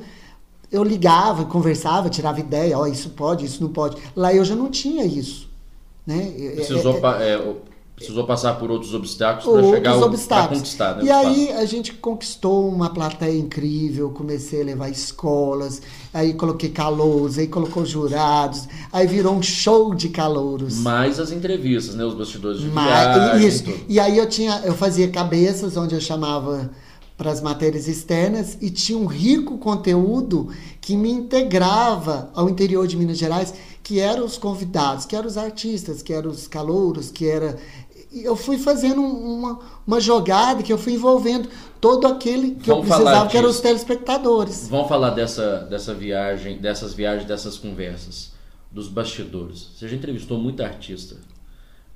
Eu 0.71 0.83
ligava, 0.83 1.43
conversava, 1.43 2.09
tirava 2.09 2.39
ideia, 2.39 2.77
ó, 2.77 2.83
oh, 2.83 2.87
isso 2.87 3.09
pode, 3.09 3.45
isso 3.45 3.61
não 3.61 3.69
pode. 3.69 4.01
Lá 4.15 4.33
eu 4.33 4.45
já 4.45 4.55
não 4.55 4.69
tinha 4.69 5.03
isso. 5.03 5.49
Né? 6.07 6.31
Precisou, 6.55 6.99
é, 7.19 7.31
é, 7.31 7.33
é 7.33 7.55
precisou 8.01 8.25
passar 8.25 8.59
por 8.59 8.69
outros 8.69 8.93
obstáculos 8.93 9.45
para 9.45 9.75
chegar 9.75 9.95
a 9.95 10.47
conquistar. 10.47 10.95
Né, 10.97 11.03
e 11.05 11.11
aí 11.11 11.51
a 11.53 11.65
gente 11.65 11.93
conquistou 11.93 12.67
uma 12.67 12.89
plateia 12.89 13.37
incrível, 13.37 14.09
comecei 14.09 14.61
a 14.61 14.65
levar 14.65 14.89
escolas, 14.89 15.81
aí 16.13 16.33
coloquei 16.33 16.69
calouros, 16.69 17.37
aí 17.37 17.47
colocou 17.47 17.85
jurados, 17.85 18.67
aí 18.91 19.07
virou 19.07 19.33
um 19.33 19.41
show 19.41 19.95
de 19.95 20.09
calouros. 20.09 20.77
Mais 20.79 21.19
as 21.19 21.31
entrevistas, 21.31 21.95
né? 21.95 22.03
Os 22.03 22.13
bastidores 22.13 22.61
de 22.61 22.67
Mas, 22.67 22.87
viagem. 22.87 23.47
Isso. 23.47 23.63
E 23.87 23.99
aí 23.99 24.17
eu 24.17 24.27
tinha, 24.27 24.61
eu 24.65 24.73
fazia 24.73 25.07
cabeças 25.09 25.77
onde 25.77 25.95
eu 25.95 26.01
chamava 26.01 26.69
para 27.21 27.31
as 27.31 27.39
matérias 27.39 27.87
externas 27.87 28.57
e 28.59 28.71
tinha 28.71 28.97
um 28.97 29.05
rico 29.05 29.59
conteúdo 29.59 30.49
que 30.81 30.97
me 30.97 31.11
integrava 31.11 32.31
ao 32.33 32.49
interior 32.49 32.87
de 32.87 32.97
Minas 32.97 33.19
Gerais, 33.19 33.53
que 33.83 33.99
eram 33.99 34.25
os 34.25 34.39
convidados, 34.39 35.05
que 35.05 35.15
eram 35.15 35.27
os 35.27 35.37
artistas, 35.37 36.01
que 36.01 36.11
eram 36.11 36.31
os 36.31 36.47
calouros, 36.47 37.11
que 37.11 37.27
era 37.27 37.57
eu 38.13 38.35
fui 38.35 38.57
fazendo 38.57 39.01
uma, 39.01 39.59
uma 39.87 39.99
jogada 39.99 40.61
que 40.61 40.71
eu 40.71 40.77
fui 40.77 40.93
envolvendo 40.93 41.49
todo 41.79 42.05
aquele 42.05 42.55
que 42.55 42.69
Vamos 42.69 42.87
eu 42.89 42.95
precisava, 42.95 43.29
que 43.29 43.37
eram 43.37 43.49
os 43.49 43.59
telespectadores. 43.59 44.67
Vamos 44.67 44.89
falar 44.89 45.11
dessa, 45.11 45.59
dessa 45.69 45.93
viagem, 45.93 46.57
dessas 46.57 46.93
viagens, 46.93 47.25
dessas 47.25 47.57
conversas, 47.57 48.31
dos 48.69 48.87
bastidores. 48.87 49.69
Você 49.75 49.87
já 49.87 49.95
entrevistou 49.95 50.37
muita 50.37 50.65
artista, 50.65 51.15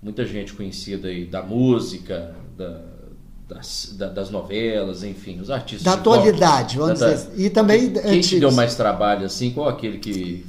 muita 0.01 0.25
gente 0.25 0.53
conhecida 0.53 1.09
aí 1.09 1.25
da 1.25 1.41
música, 1.41 2.35
da, 2.57 2.81
das, 3.47 3.93
da, 3.97 4.07
das 4.07 4.29
novelas, 4.29 5.03
enfim, 5.03 5.39
os 5.39 5.49
artistas. 5.49 5.83
Da 5.83 5.93
atualidade, 5.93 6.77
vamos 6.77 6.99
da, 6.99 7.13
dizer. 7.13 7.29
E 7.37 7.49
também. 7.49 7.91
Quem 7.91 8.01
antigos. 8.01 8.27
te 8.27 8.39
deu 8.39 8.51
mais 8.51 8.75
trabalho, 8.75 9.25
assim? 9.25 9.51
Qual 9.51 9.67
aquele 9.67 9.97
que 9.97 10.45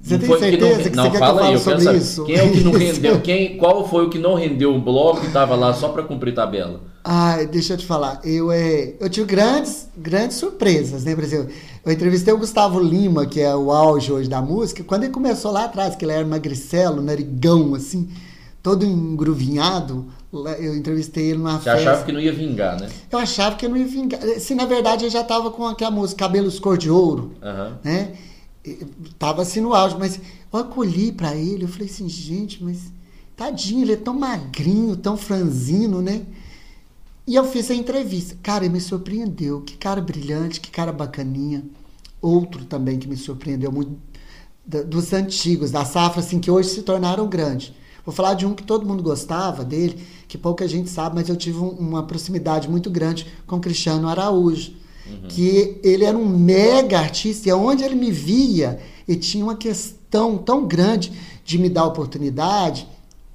você 0.00 0.18
tem 0.18 0.38
certeza 0.38 0.90
que, 0.90 0.96
não, 0.96 1.04
que 1.04 1.10
você 1.10 1.18
fala 1.18 1.42
quer 1.42 1.48
aí, 1.48 1.58
sobre 1.58 1.96
isso? 1.96 2.24
Quem 2.24 2.36
é 2.36 2.42
o 2.42 2.52
que 2.52 2.60
não 2.60 2.72
rendeu? 2.78 3.20
Quem, 3.20 3.56
qual 3.58 3.86
foi 3.86 4.06
o 4.06 4.10
que 4.10 4.18
não 4.18 4.34
rendeu 4.34 4.74
o 4.74 4.80
bloco 4.80 5.22
e 5.24 5.26
estava 5.26 5.54
lá 5.54 5.74
só 5.74 5.90
para 5.90 6.02
cumprir 6.02 6.34
tabela? 6.34 6.80
Ai, 7.04 7.46
deixa 7.46 7.74
eu 7.74 7.76
te 7.76 7.86
falar. 7.86 8.20
Eu, 8.24 8.50
é, 8.50 8.94
eu 8.98 9.08
tive 9.10 9.26
grandes, 9.26 9.88
grandes 9.96 10.38
surpresas, 10.38 11.04
né? 11.04 11.14
Por 11.14 11.24
exemplo, 11.24 11.50
eu 11.84 11.92
entrevistei 11.92 12.32
o 12.32 12.38
Gustavo 12.38 12.80
Lima, 12.80 13.26
que 13.26 13.40
é 13.40 13.54
o 13.54 13.70
auge 13.70 14.10
hoje 14.10 14.28
da 14.28 14.40
música. 14.40 14.82
Quando 14.82 15.04
ele 15.04 15.12
começou 15.12 15.52
lá 15.52 15.64
atrás, 15.64 15.94
que 15.94 16.04
ele 16.04 16.12
era 16.12 16.26
magricelo, 16.26 17.02
narigão, 17.02 17.74
assim, 17.74 18.08
todo 18.62 18.84
engruvinhado, 18.84 20.06
eu 20.58 20.76
entrevistei 20.76 21.30
ele 21.30 21.38
numa 21.38 21.58
Você 21.58 21.64
festa. 21.64 21.78
Você 21.78 21.88
achava 21.88 22.04
que 22.04 22.12
não 22.12 22.20
ia 22.20 22.32
vingar, 22.32 22.80
né? 22.80 22.88
Eu 23.10 23.18
achava 23.18 23.56
que 23.56 23.68
não 23.68 23.76
ia 23.76 23.86
vingar. 23.86 24.20
Se 24.38 24.54
na 24.54 24.64
verdade 24.64 25.04
eu 25.04 25.10
já 25.10 25.22
estava 25.22 25.50
com 25.50 25.66
aquela 25.66 25.90
música 25.90 26.24
Cabelos 26.24 26.58
Cor 26.58 26.78
de 26.78 26.90
Ouro, 26.90 27.32
uhum. 27.42 27.72
né? 27.82 28.12
Tava 29.18 29.42
assim 29.42 29.60
no 29.60 29.74
auge, 29.74 29.96
mas 29.98 30.20
eu 30.52 30.58
acolhi 30.58 31.12
para 31.12 31.34
ele, 31.34 31.64
eu 31.64 31.68
falei 31.68 31.88
assim, 31.88 32.08
gente, 32.08 32.62
mas 32.62 32.92
tadinho, 33.36 33.82
ele 33.82 33.92
é 33.92 33.96
tão 33.96 34.18
magrinho, 34.18 34.96
tão 34.96 35.16
franzino, 35.16 36.02
né? 36.02 36.26
E 37.26 37.34
eu 37.34 37.44
fiz 37.44 37.70
a 37.70 37.74
entrevista. 37.74 38.36
Cara, 38.42 38.64
ele 38.64 38.74
me 38.74 38.80
surpreendeu. 38.80 39.60
Que 39.60 39.76
cara 39.76 40.00
brilhante, 40.00 40.60
que 40.60 40.70
cara 40.70 40.92
bacaninha. 40.92 41.64
Outro 42.20 42.64
também 42.64 42.98
que 42.98 43.08
me 43.08 43.16
surpreendeu 43.16 43.70
muito, 43.70 43.96
dos 44.86 45.12
antigos, 45.12 45.70
da 45.70 45.84
safra, 45.84 46.20
assim, 46.20 46.38
que 46.38 46.50
hoje 46.50 46.70
se 46.70 46.82
tornaram 46.82 47.28
grandes. 47.28 47.72
Vou 48.04 48.14
falar 48.14 48.34
de 48.34 48.44
um 48.44 48.54
que 48.54 48.62
todo 48.62 48.86
mundo 48.86 49.02
gostava 49.02 49.64
dele, 49.64 50.04
que 50.26 50.36
pouca 50.36 50.66
gente 50.66 50.90
sabe, 50.90 51.14
mas 51.14 51.28
eu 51.28 51.36
tive 51.36 51.58
um, 51.58 51.68
uma 51.70 52.02
proximidade 52.02 52.68
muito 52.68 52.90
grande 52.90 53.26
com 53.46 53.60
Cristiano 53.60 54.08
Araújo 54.08 54.74
uhum. 55.06 55.28
que 55.28 55.78
ele 55.82 56.04
era 56.04 56.16
um 56.16 56.26
mega 56.26 56.98
artista 56.98 57.48
e 57.48 57.50
aonde 57.50 57.84
ele 57.84 57.94
me 57.94 58.10
via, 58.10 58.80
e 59.06 59.16
tinha 59.16 59.44
uma 59.44 59.56
questão 59.56 60.38
tão 60.38 60.66
grande 60.66 61.12
de 61.44 61.58
me 61.58 61.68
dar 61.68 61.84
oportunidade, 61.84 62.86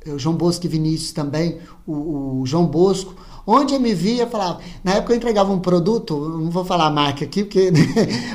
o 0.06 0.20
João 0.20 0.36
Bosco 0.36 0.66
e 0.66 0.70
Vinícius 0.70 1.12
também, 1.12 1.58
o, 1.86 2.42
o 2.42 2.46
João 2.46 2.66
Bosco, 2.66 3.16
Onde 3.48 3.76
eu 3.76 3.80
me 3.80 3.94
via, 3.94 4.26
falava. 4.26 4.60
Na 4.84 4.96
época 4.96 5.14
eu 5.14 5.18
entregava 5.18 5.52
um 5.52 5.60
produto, 5.60 6.18
não 6.18 6.50
vou 6.50 6.66
falar 6.66 6.88
a 6.88 6.90
marca 6.90 7.26
aqui, 7.26 7.44
porque, 7.44 7.70
né? 7.72 7.80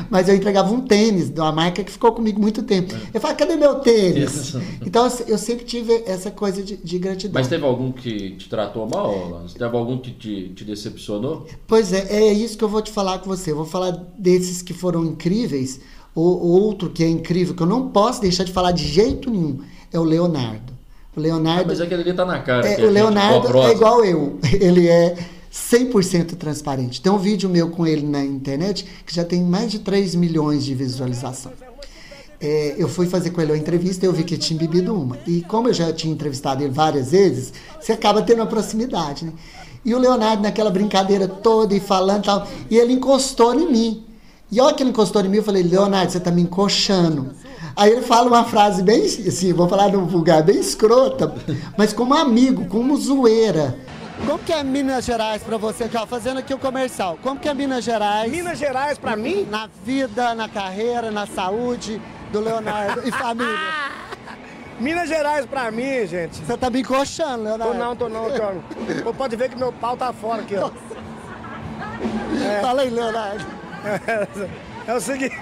mas 0.09 0.29
eu 0.29 0.37
entregava 0.37 0.73
um 0.73 0.81
tênis 0.81 1.29
de 1.29 1.41
uma 1.41 1.51
marca 1.51 1.83
que 1.83 1.91
ficou 1.91 2.13
comigo 2.13 2.41
muito 2.41 2.63
tempo. 2.63 2.95
É. 2.95 3.01
Eu 3.15 3.21
falava, 3.21 3.39
cadê 3.39 3.57
meu 3.57 3.77
tênis? 3.77 4.55
então 4.87 5.11
eu 5.27 5.37
sempre 5.37 5.65
tive 5.65 6.05
essa 6.07 6.31
coisa 6.31 6.63
de, 6.63 6.77
de, 6.77 6.99
gratidão. 6.99 7.35
Mas 7.35 7.49
teve 7.49 7.65
algum 7.65 7.91
que 7.91 8.37
te 8.37 8.49
tratou 8.49 8.89
mal? 8.89 9.43
Teve 9.53 9.77
algum 9.77 9.99
que 9.99 10.13
te, 10.13 10.49
te 10.51 10.65
decepcionou? 10.65 11.47
Pois 11.67 11.93
é, 11.93 12.07
é 12.09 12.33
isso 12.33 12.57
que 12.57 12.63
eu 12.63 12.69
vou 12.69 12.83
te 12.83 12.93
falar 12.93 13.19
com 13.19 13.27
você. 13.27 13.51
Eu 13.51 13.57
vou 13.57 13.67
falar 13.67 13.91
desses 14.17 14.63
que 14.63 14.73
foram 14.73 15.05
incríveis, 15.05 15.81
ou 16.15 16.41
outro 16.41 16.91
que 16.91 17.03
é 17.03 17.09
incrível, 17.09 17.55
que 17.55 17.63
eu 17.63 17.67
não 17.67 17.89
posso 17.89 18.21
deixar 18.21 18.45
de 18.45 18.53
falar 18.53 18.73
de 18.73 18.87
jeito 18.87 19.31
nenhum, 19.31 19.61
é 19.93 19.99
o 19.99 20.05
Leonardo. 20.05 20.80
O 21.17 21.21
Leonardo. 21.21 21.63
Ah, 21.63 21.67
mas 21.67 21.81
aquele 21.81 22.03
ali 22.03 22.13
tá 22.15 22.25
na 22.25 22.41
cara. 22.41 22.67
É, 22.69 22.85
o 22.85 22.91
Leonardo 22.91 23.59
é 23.63 23.73
igual 23.73 24.05
eu. 24.05 24.39
Ele 24.61 24.89
é 24.89 25.17
100% 25.53 26.37
transparente. 26.37 27.01
Tem 27.03 27.11
um 27.11 27.19
vídeo 27.19 27.49
meu 27.49 27.71
com 27.71 27.87
ele 27.87 28.07
na 28.07 28.25
internet 28.25 28.87
que 29.05 29.15
já 29.15 29.25
tem 29.25 29.43
mais 29.43 29.71
de 29.71 29.81
3 29.81 30.15
milhões 30.15 30.65
de 30.65 30.75
visualização. 30.75 31.53
É, 32.41 32.75
eu 32.79 32.89
fui 32.89 33.07
fazer 33.07 33.31
com 33.31 33.41
ele 33.41 33.53
uma 33.53 33.59
entrevista 33.59 34.07
e 34.07 34.09
eu 34.09 34.13
vi 34.13 34.25
que 34.25 34.35
ele 34.35 34.41
tinha 34.43 34.59
bebido 34.59 34.95
uma. 34.95 35.19
E 35.27 35.43
como 35.43 35.69
eu 35.69 35.75
já 35.75 35.93
tinha 35.93 36.13
entrevistado 36.13 36.63
ele 36.63 36.73
várias 36.73 37.11
vezes, 37.11 37.53
você 37.79 37.93
acaba 37.93 38.23
tendo 38.23 38.39
uma 38.39 38.47
proximidade, 38.47 39.27
né? 39.27 39.33
E 39.85 39.95
o 39.95 39.99
Leonardo 39.99 40.43
naquela 40.43 40.71
brincadeira 40.71 41.27
toda 41.27 41.75
e 41.75 41.81
falando 41.81 42.23
e 42.23 42.27
tal, 42.27 42.49
e 42.71 42.79
ele 42.79 42.93
encostou 42.93 43.55
em 43.55 43.71
mim. 43.71 44.05
E 44.51 44.59
a 44.59 44.65
hora 44.65 44.75
que 44.75 44.83
ele 44.83 44.91
encostou 44.91 45.23
em 45.25 45.29
mim, 45.29 45.39
eu 45.39 45.43
falei, 45.43 45.63
Leonardo, 45.63 46.13
você 46.13 46.21
tá 46.21 46.31
me 46.31 46.43
encoxando. 46.43 47.31
Aí 47.77 47.93
ele 47.93 48.03
fala 48.03 48.29
uma 48.29 48.45
frase 48.45 48.83
bem, 48.83 49.05
assim, 49.05 49.53
vou 49.53 49.69
falar 49.69 49.89
no 49.89 50.05
vulgar, 50.07 50.43
bem 50.43 50.59
escrota, 50.59 51.35
mas 51.77 51.93
como 51.93 52.15
amigo, 52.15 52.67
como 52.67 52.97
zoeira. 52.97 53.79
Como 54.27 54.39
que 54.39 54.53
é 54.53 54.63
Minas 54.63 55.05
Gerais 55.05 55.43
para 55.43 55.57
você, 55.57 55.89
ó, 55.95 56.07
fazendo 56.07 56.39
aqui 56.39 56.53
o 56.53 56.59
comercial? 56.59 57.19
Como 57.23 57.41
que 57.41 57.49
é 57.49 57.55
Minas 57.55 57.85
Gerais? 57.85 58.31
Minas 58.31 58.59
Gerais 58.59 58.99
para 58.99 59.17
mim? 59.17 59.47
Na 59.51 59.69
vida, 59.85 60.35
na 60.35 60.49
carreira, 60.49 61.11
na 61.11 61.27
saúde 61.27 62.01
do 62.31 62.41
Leonardo 62.41 63.01
e 63.07 63.11
família. 63.11 63.59
Minas 64.79 65.09
Gerais 65.09 65.47
pra 65.47 65.71
mim, 65.71 66.07
gente. 66.07 66.37
Você 66.39 66.57
tá 66.57 66.71
me 66.71 66.81
encoxando, 66.81 67.45
Leonardo. 67.45 67.73
Tô 67.73 67.79
não, 67.79 67.97
tô 67.97 68.09
não, 68.09 68.27
tô. 69.05 69.13
Pode 69.15 69.37
ver 69.37 69.51
que 69.51 69.57
meu 69.57 69.73
pau 69.73 69.97
tá 69.97 70.13
fora 70.13 70.43
aqui, 70.43 70.57
ó. 70.57 70.71
É. 72.43 72.61
Fala 72.61 72.83
aí, 72.83 72.91
Leonardo. 72.91 73.45
É, 74.87 74.95
o 74.95 75.01
seguinte. 75.01 75.35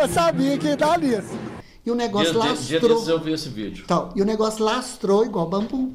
Eu 0.00 0.08
sabia 0.08 0.58
que 0.58 0.66
ia 0.66 0.76
dar 0.76 0.98
nisso. 0.98 1.38
E 1.84 1.90
o 1.90 1.94
negócio 1.94 2.32
dia, 2.32 2.38
lastrou. 2.38 2.80
Dia, 2.80 3.04
dia 3.04 3.14
eu 3.14 3.20
vi 3.20 3.32
esse 3.32 3.48
vídeo. 3.48 3.82
Então, 3.84 4.12
e 4.14 4.22
o 4.22 4.24
negócio 4.24 4.64
lastrou 4.64 5.24
igual 5.24 5.48
bambu. 5.48 5.92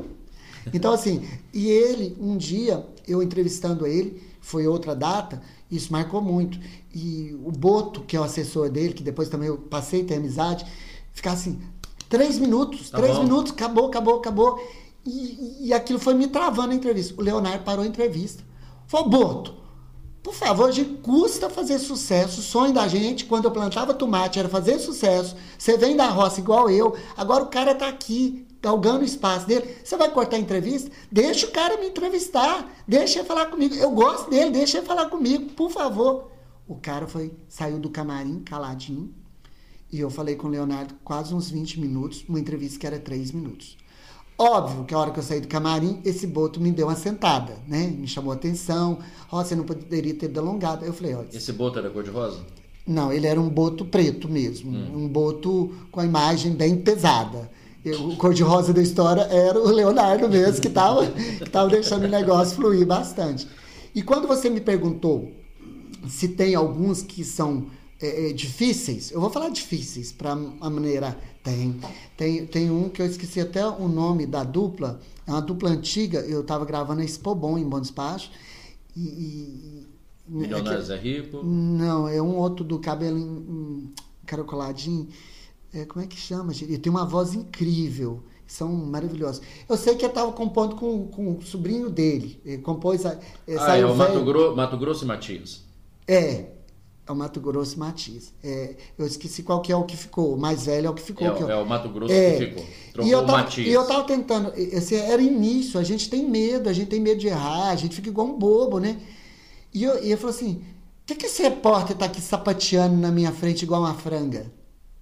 Então, 0.73 0.93
assim, 0.93 1.28
e 1.54 1.69
ele, 1.69 2.17
um 2.19 2.36
dia, 2.38 2.86
eu 3.08 3.21
entrevistando 3.21 3.86
ele, 3.86 4.21
foi 4.41 4.67
outra 4.67 4.95
data, 4.95 5.41
isso 5.69 5.91
marcou 5.91 6.21
muito. 6.21 6.60
E 6.93 7.38
o 7.43 7.51
Boto, 7.51 8.01
que 8.01 8.15
é 8.15 8.19
o 8.19 8.23
assessor 8.23 8.69
dele, 8.69 8.93
que 8.93 9.04
depois 9.04 9.30
também 9.30 9.47
eu 9.47 9.58
passei 9.58 10.01
a 10.01 10.06
ter 10.06 10.15
amizade, 10.15 10.65
ficava 11.13 11.36
assim, 11.36 11.62
três 12.10 12.39
minutos, 12.39 12.89
tá 12.89 12.97
três 12.97 13.15
bom. 13.15 13.23
minutos, 13.23 13.51
acabou, 13.51 13.88
acabou, 13.88 14.17
acabou. 14.17 14.67
E, 15.06 15.67
e 15.67 15.73
aquilo 15.73 15.99
foi 15.99 16.15
me 16.15 16.28
travando 16.28 16.71
a 16.71 16.75
entrevista. 16.75 17.13
O 17.17 17.23
Leonardo 17.23 17.63
parou 17.63 17.84
a 17.84 17.88
entrevista. 17.88 18.43
Falou, 18.88 19.10
Boto, 19.10 19.54
por 20.25 20.33
favor, 20.33 20.71
gente 20.71 20.97
custa 21.03 21.51
fazer 21.51 21.77
sucesso. 21.77 22.39
O 22.39 22.43
sonho 22.43 22.73
da 22.73 22.88
gente, 22.88 23.25
quando 23.25 23.45
eu 23.45 23.51
plantava 23.51 23.93
tomate, 23.93 24.39
era 24.39 24.49
fazer 24.49 24.79
sucesso. 24.79 25.35
Você 25.55 25.77
vem 25.77 25.95
da 25.95 26.07
roça 26.07 26.39
igual 26.39 26.67
eu. 26.67 26.97
Agora 27.15 27.43
o 27.43 27.47
cara 27.47 27.73
está 27.73 27.88
aqui, 27.88 28.43
galgando 28.59 29.01
o 29.01 29.05
espaço 29.05 29.45
dele. 29.45 29.75
Você 29.83 29.95
vai 29.95 30.09
cortar 30.09 30.38
a 30.38 30.39
entrevista? 30.39 30.89
Deixa 31.11 31.45
o 31.45 31.51
cara 31.51 31.77
me 31.77 31.89
entrevistar. 31.89 32.67
Deixa 32.88 33.19
ele 33.19 33.27
falar 33.27 33.45
comigo. 33.51 33.75
Eu 33.75 33.91
gosto 33.91 34.31
dele, 34.31 34.49
deixa 34.49 34.79
ele 34.79 34.88
falar 34.88 35.11
comigo, 35.11 35.51
por 35.51 35.69
favor. 35.69 36.31
O 36.67 36.73
cara 36.73 37.05
foi, 37.05 37.31
saiu 37.47 37.77
do 37.77 37.91
camarim 37.91 38.39
caladinho. 38.39 39.13
E 39.91 39.99
eu 39.99 40.09
falei 40.09 40.35
com 40.35 40.47
o 40.47 40.49
Leonardo 40.49 40.95
quase 41.03 41.35
uns 41.35 41.51
20 41.51 41.79
minutos, 41.79 42.25
uma 42.27 42.39
entrevista 42.39 42.79
que 42.79 42.88
era 42.88 42.97
3 42.97 43.31
minutos. 43.31 43.77
Óbvio 44.38 44.84
que 44.84 44.93
a 44.93 44.98
hora 44.98 45.12
que 45.12 45.19
eu 45.19 45.24
saí 45.24 45.39
do 45.39 45.48
camarim, 45.48 46.00
esse 46.04 46.28
boto 46.28 46.60
me 46.60 46.71
deu 46.71 46.88
uma 46.88 46.95
sentada, 46.95 47.58
né? 47.67 47.88
Me 47.88 48.08
chamou 48.08 48.34
a 48.34 48.36
atenção. 48.36 49.00
Ó, 49.32 49.39
oh, 49.39 49.43
você 49.43 49.56
não 49.56 49.63
poderia 49.63 50.13
ter 50.13 50.28
delongado. 50.28 50.84
Eu 50.84 50.93
falei, 50.93 51.15
ó. 51.15 51.24
Esse 51.32 51.54
boto 51.54 51.80
era 51.80 51.89
cor-de-rosa? 51.89 52.39
Não, 52.86 53.12
ele 53.12 53.28
era 53.28 53.39
um 53.39 53.50
boto 53.50 53.86
preto 53.86 54.28
mesmo. 54.28 54.71
Hum. 54.71 55.06
Um 55.06 55.08
boto 55.08 55.74
com 55.89 56.02
a 56.02 56.06
imagem 56.06 56.52
bem 56.52 56.76
pesada. 56.76 57.50
Eu, 57.84 58.10
o 58.10 58.17
cor-de-rosa 58.17 58.74
da 58.74 58.82
história 58.82 59.21
era 59.21 59.60
o 59.60 59.69
Leonardo 59.69 60.28
mesmo, 60.28 60.60
que 60.60 60.67
estava 60.67 61.06
que 61.08 61.50
tava 61.50 61.69
deixando 61.69 62.06
o 62.06 62.10
negócio 62.10 62.56
fluir 62.56 62.86
bastante. 62.86 63.48
E 63.93 64.02
quando 64.02 64.28
você 64.28 64.50
me 64.50 64.60
perguntou 64.60 65.32
se 66.08 66.28
tem 66.30 66.56
alguns 66.56 67.02
que 67.02 67.24
são 67.24 67.67
é, 68.02 68.30
é, 68.30 68.34
difíceis, 68.34 69.12
eu 69.12 69.21
vou 69.21 69.30
falar 69.30 69.50
difíceis 69.50 70.12
para 70.12 70.32
a 70.32 70.69
maneira. 70.69 71.17
Tem, 71.45 71.79
tem. 72.17 72.45
Tem 72.47 72.71
um 72.71 72.89
que 72.89 73.03
eu 73.03 73.05
esqueci 73.05 73.39
até 73.39 73.65
o 73.65 73.88
nome 73.88 74.25
da 74.25 74.43
dupla, 74.43 74.99
é 75.27 75.31
uma 75.31 75.41
dupla 75.41 75.69
antiga, 75.69 76.19
eu 76.21 76.41
estava 76.41 76.65
gravando 76.65 77.01
a 77.01 77.05
Expobom 77.05 77.55
em 77.58 77.63
Bom 77.63 77.79
Despacho. 77.79 78.31
E, 78.97 79.01
e, 79.01 79.88
Milionários 80.27 80.89
é, 80.89 80.97
que, 80.97 81.08
é 81.08 81.21
Rico? 81.21 81.43
Não, 81.43 82.08
é 82.08 82.19
um 82.19 82.36
outro 82.36 82.65
do 82.65 82.79
cabelo 82.79 83.93
caracoladinho. 84.25 85.08
É, 85.71 85.86
como 85.86 86.03
é 86.03 86.08
que 86.08 86.17
chama, 86.17 86.51
gente? 86.51 86.71
Ele 86.71 86.79
tem 86.79 86.91
uma 86.91 87.05
voz 87.05 87.36
incrível 87.36 88.23
são 88.47 88.69
maravilhosos. 88.69 89.41
Eu 89.67 89.75
sei 89.75 89.95
que 89.95 90.05
eu 90.05 90.10
estava 90.10 90.31
compondo 90.31 90.75
com, 90.75 91.08
com 91.08 91.38
o 91.38 91.41
sobrinho 91.41 91.89
dele. 91.89 92.39
Ele 92.45 92.62
compôs. 92.62 93.05
Ah, 93.05 93.17
é 93.75 93.86
o 93.86 93.95
Mato, 93.95 94.23
Gro 94.23 94.55
Mato 94.55 94.77
Grosso 94.77 95.03
e 95.03 95.08
Matias. 95.08 95.63
É, 96.08 96.51
é 97.08 97.12
o 97.12 97.15
Mato 97.15 97.39
Grosso 97.39 97.78
Matias. 97.80 98.34
É, 98.44 98.76
eu 98.98 99.06
esqueci 99.06 99.44
qual 99.44 99.62
que 99.62 99.72
é 99.72 99.76
o 99.76 99.84
que 99.84 99.96
ficou. 99.96 100.34
O 100.34 100.38
mais 100.38 100.65
velho 100.65 100.88
é 100.88 100.89
o 100.89 100.94
que 100.94 101.02
ficou. 101.02 101.28
É, 101.28 101.32
que 101.32 101.44
é 101.44 101.56
o 101.56 101.65
Mato 101.65 101.89
Grosso 101.89 102.12
é, 102.12 102.32
que 102.32 102.46
ficou. 102.48 102.65
Trocou 102.94 103.10
e 103.10 103.12
eu 103.12 103.26
tava, 103.26 103.38
Matias. 103.39 103.68
E 103.68 103.72
eu 103.72 103.86
tava 103.86 104.04
tentando. 104.04 104.54
Assim, 104.76 104.96
era 104.96 105.22
início, 105.22 105.80
a 105.80 105.84
gente 105.84 106.10
tem 106.10 106.28
medo, 106.28 106.68
a 106.68 106.74
gente 106.74 106.89
tem 106.89 107.00
medo 107.00 107.20
de 107.20 107.28
errar, 107.28 107.70
a 107.70 107.76
gente 107.76 107.96
fica 107.96 108.10
igual 108.10 108.28
um 108.28 108.38
bobo, 108.38 108.80
né? 108.80 109.00
E 109.74 109.84
eu, 109.84 110.04
e 110.04 110.10
eu 110.10 110.18
falei 110.18 110.36
assim: 110.36 110.56
por 111.06 111.08
que, 111.08 111.15
que 111.15 111.26
esse 111.28 111.44
repórter 111.44 111.96
tá 111.96 112.06
aqui 112.06 112.20
sapateando 112.20 112.96
na 112.98 113.12
minha 113.12 113.32
frente 113.32 113.63
igual 113.63 113.82
uma 113.82 113.94
franga? 113.94 114.52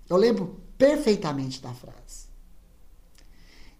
Eu 0.09 0.17
lembro 0.17 0.59
perfeitamente 0.77 1.61
da 1.61 1.73
frase. 1.73 2.27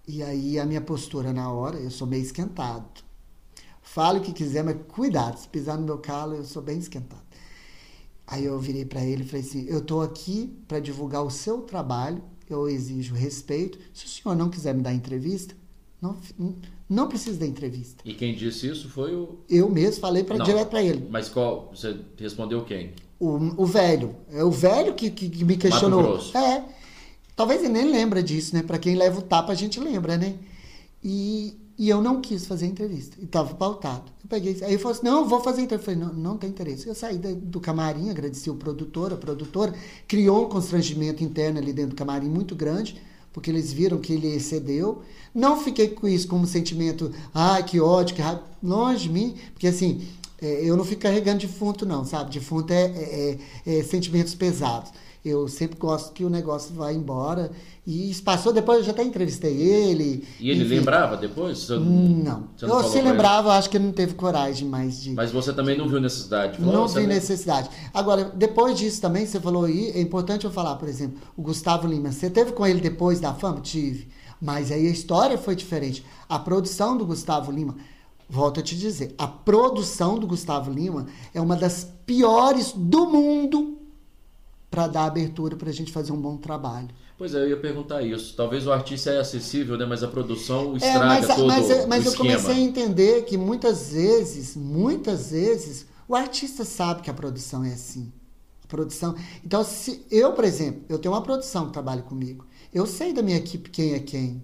E 0.08 0.24
aí 0.24 0.60
a 0.60 0.66
minha 0.66 0.82
postura 0.82 1.34
na 1.34 1.52
hora, 1.52 1.78
eu 1.78 1.92
sou 1.92 2.08
meio 2.08 2.24
esquentado. 2.24 3.04
Fale 3.82 4.20
o 4.20 4.22
que 4.22 4.32
quiser, 4.32 4.64
mas 4.64 4.78
cuidado, 4.88 5.38
se 5.38 5.48
pisar 5.48 5.78
no 5.78 5.86
meu 5.86 5.98
calo, 5.98 6.36
eu 6.36 6.46
sou 6.46 6.62
bem 6.62 6.78
esquentado. 6.78 7.23
Aí 8.26 8.46
eu 8.46 8.58
virei 8.60 8.86
para 8.86 9.04
ele 9.04 9.24
e 9.24 9.26
falei 9.26 9.42
assim: 9.42 9.66
eu 9.68 9.80
estou 9.80 10.02
aqui 10.02 10.58
para 10.68 10.80
divulgar 10.80 11.24
o 11.24 11.30
seu 11.30 11.62
trabalho, 11.62 12.24
eu 12.50 12.68
exijo 12.68 13.14
respeito. 13.14 13.78
Se 13.94 14.06
o 14.06 14.10
senhor 14.10 14.36
não 14.36 14.50
quiser 14.50 14.74
me 14.74 14.82
dar 14.82 14.94
entrevista, 14.94 15.56
não, 16.02 16.18
não 16.90 17.08
precisa 17.08 17.40
da 17.40 17.46
entrevista. 17.46 18.04
E 18.06 18.14
quem 18.14 18.36
disse 18.36 18.68
isso 18.68 18.90
foi 18.90 19.16
o. 19.16 19.40
Eu 19.50 19.70
mesmo 19.70 20.02
falei 20.02 20.24
para 20.24 20.44
direto 20.44 20.70
para 20.70 20.84
ele. 20.84 21.08
Mas 21.10 21.30
qual? 21.30 21.72
Você 21.74 21.98
respondeu 22.18 22.64
quem? 22.66 22.94
O, 23.20 23.64
o 23.64 23.66
velho. 23.66 24.16
É 24.32 24.44
o 24.44 24.52
velho 24.52 24.94
que, 24.94 25.10
que, 25.10 25.30
que 25.30 25.46
me 25.46 25.58
questionou. 25.58 26.02
Mato 26.02 26.12
Grosso. 26.12 26.38
É. 26.38 26.66
Talvez 27.36 27.64
ele 27.64 27.74
nem 27.74 27.90
lembra 27.90 28.22
disso, 28.22 28.56
né? 28.56 28.62
Para 28.62 28.78
quem 28.78 28.96
leva 28.96 29.20
o 29.20 29.24
tapa, 29.24 29.52
a 29.52 29.56
gente 29.56 29.80
lembra, 29.80 30.18
né? 30.18 30.36
E, 31.04 31.58
e 31.84 31.90
eu 31.90 32.02
não 32.02 32.22
quis 32.22 32.46
fazer 32.46 32.66
entrevista. 32.66 33.18
E 33.20 33.26
estava 33.26 33.54
pautado. 33.56 34.04
Eu 34.24 34.30
peguei. 34.30 34.58
Aí 34.62 34.72
ele 34.72 34.78
falou 34.78 34.94
assim: 34.94 35.04
não, 35.06 35.28
vou 35.28 35.42
fazer 35.42 35.64
entrevista. 35.64 35.92
Eu 35.92 35.98
falei: 35.98 36.14
não, 36.14 36.32
não 36.32 36.38
tem 36.38 36.50
interesse. 36.50 36.88
Eu 36.88 36.96
saí 36.96 37.18
do 37.18 37.60
camarim, 37.60 38.10
agradeci 38.10 38.50
o 38.50 38.56
produtor, 38.56 39.12
a 39.12 39.18
produtora. 39.18 39.74
Criou 40.08 40.46
um 40.46 40.50
constrangimento 40.50 41.22
interno 41.22 41.60
ali 41.60 41.74
dentro 41.74 41.90
do 41.90 41.98
camarim 41.98 42.30
muito 42.30 42.56
grande, 42.56 42.96
porque 43.34 43.52
eles 43.52 43.74
viram 43.74 43.98
que 43.98 44.14
ele 44.14 44.28
excedeu. 44.28 45.02
Não 45.36 45.60
fiquei 45.60 45.90
com 45.90 46.08
isso 46.08 46.26
como 46.26 46.48
sentimento, 46.48 47.12
ai, 47.34 47.64
que 47.64 47.82
ódio, 47.82 48.16
que 48.16 48.22
raiva. 48.22 48.44
Longe 48.64 49.04
de 49.04 49.10
mim, 49.10 49.36
porque 49.52 49.68
assim, 49.68 50.08
é, 50.42 50.64
eu 50.64 50.78
não 50.78 50.86
fico 50.86 51.02
carregando 51.02 51.40
defunto, 51.40 51.86
não, 51.86 52.06
sabe? 52.06 52.32
Defunto 52.32 52.72
é, 52.72 52.86
é, 52.86 53.40
é, 53.66 53.80
é 53.80 53.84
sentimentos 53.84 54.34
pesados. 54.34 54.94
Eu 55.26 55.50
sempre 55.50 55.78
gosto 55.78 56.14
que 56.14 56.24
o 56.24 56.30
negócio 56.30 56.74
vá 56.74 56.94
embora. 56.94 57.52
E 57.86 58.10
isso 58.10 58.24
passou, 58.24 58.54
depois 58.54 58.80
eu 58.80 58.86
já 58.86 58.92
até 58.92 59.04
entrevistei 59.04 59.52
ele. 59.52 60.26
E 60.40 60.50
ele 60.50 60.64
enfim. 60.64 60.76
lembrava 60.76 61.18
depois? 61.18 61.68
Não. 61.68 62.48
Você 62.56 62.66
não 62.66 62.82
eu 62.82 62.90
se 62.90 63.02
lembrava, 63.02 63.52
acho 63.58 63.70
que 63.70 63.76
ele 63.76 63.86
não 63.86 63.92
teve 63.92 64.14
coragem 64.14 64.66
mais 64.66 65.02
de. 65.02 65.12
Mas 65.12 65.32
você 65.32 65.52
também 65.52 65.78
não 65.78 65.90
viu 65.90 66.00
necessidade? 66.00 66.58
Falou, 66.58 66.74
não 66.74 66.88
vi 66.88 67.06
necessidade. 67.06 67.70
Agora, 67.94 68.32
depois 68.34 68.78
disso 68.78 69.02
também, 69.02 69.26
você 69.26 69.38
falou 69.38 69.66
aí, 69.66 69.92
é 69.92 70.00
importante 70.00 70.46
eu 70.46 70.52
falar, 70.52 70.76
por 70.78 70.88
exemplo, 70.88 71.20
o 71.36 71.42
Gustavo 71.42 71.86
Lima. 71.86 72.10
Você 72.10 72.30
teve 72.30 72.54
com 72.54 72.66
ele 72.66 72.80
depois 72.80 73.20
da 73.20 73.34
fama? 73.34 73.60
Tive. 73.60 74.08
Mas 74.40 74.72
aí 74.72 74.88
a 74.88 74.92
história 74.92 75.38
foi 75.38 75.54
diferente. 75.54 76.06
A 76.30 76.40
produção 76.40 76.98
do 76.98 77.06
Gustavo 77.06 77.52
Lima. 77.52 77.76
Volto 78.30 78.62
a 78.62 78.64
te 78.64 78.78
dizer, 78.78 79.14
a 79.18 79.28
produção 79.28 80.18
do 80.18 80.26
Gustavo 80.26 80.72
Lima 80.72 81.06
é 81.34 81.42
uma 81.42 81.58
das 81.58 81.86
piores 82.06 82.74
do 82.74 83.06
mundo 83.06 83.83
para 84.74 84.88
dar 84.88 85.06
abertura 85.06 85.56
para 85.56 85.70
a 85.70 85.72
gente 85.74 85.92
fazer 85.92 86.12
um 86.12 86.20
bom 86.20 86.36
trabalho. 86.36 86.88
Pois 87.16 87.36
é, 87.36 87.44
eu 87.44 87.50
ia 87.50 87.58
perguntar 87.58 88.02
isso. 88.02 88.36
Talvez 88.36 88.66
o 88.66 88.72
artista 88.72 89.12
é 89.12 89.20
acessível, 89.20 89.78
né? 89.78 89.86
Mas 89.86 90.02
a 90.02 90.08
produção 90.08 90.76
estraga 90.76 91.06
é, 91.06 91.28
mas, 91.28 91.28
todo 91.28 91.46
mas, 91.48 91.70
o 91.70 91.88
mas 91.88 92.06
eu 92.06 92.12
esquema. 92.12 92.40
comecei 92.40 92.56
a 92.56 92.60
entender 92.60 93.24
que 93.26 93.38
muitas 93.38 93.92
vezes, 93.92 94.56
muitas 94.56 95.30
vezes, 95.30 95.86
o 96.08 96.16
artista 96.16 96.66
sabe 96.66 97.04
que 97.04 97.10
a 97.12 97.14
produção 97.14 97.64
é 97.64 97.72
assim. 97.74 98.12
A 98.64 98.68
produção. 98.68 99.14
Então, 99.46 99.64
se 99.64 100.04
eu, 100.10 100.34
por 100.34 100.44
exemplo, 100.44 100.82
eu 100.90 100.98
tenho 100.98 101.14
uma 101.14 101.22
produção 101.22 101.68
que 101.68 101.74
trabalha 101.74 102.02
comigo. 102.02 102.44
Eu 102.74 102.88
sei 102.88 103.14
da 103.14 103.22
minha 103.22 103.38
equipe 103.38 103.70
quem 103.70 103.94
é 103.94 104.00
quem. 104.00 104.42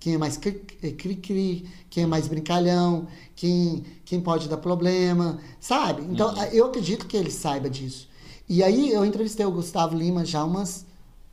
Quem 0.00 0.14
é 0.14 0.18
mais 0.18 0.38
cri-cri, 0.38 1.68
quem 1.90 2.04
é 2.04 2.06
mais 2.06 2.28
brincalhão, 2.28 3.08
quem, 3.34 3.84
quem 4.06 4.20
pode 4.20 4.48
dar 4.48 4.56
problema, 4.56 5.38
sabe? 5.60 6.02
Então, 6.02 6.32
Uhum. 6.34 6.44
eu 6.44 6.66
acredito 6.66 7.06
que 7.06 7.16
ele 7.16 7.30
saiba 7.30 7.68
disso. 7.68 8.08
E 8.48 8.62
aí, 8.62 8.90
eu 8.90 9.04
entrevistei 9.04 9.44
o 9.44 9.50
Gustavo 9.50 9.96
Lima 9.96 10.24
já 10.24 10.44
umas, 10.44 10.86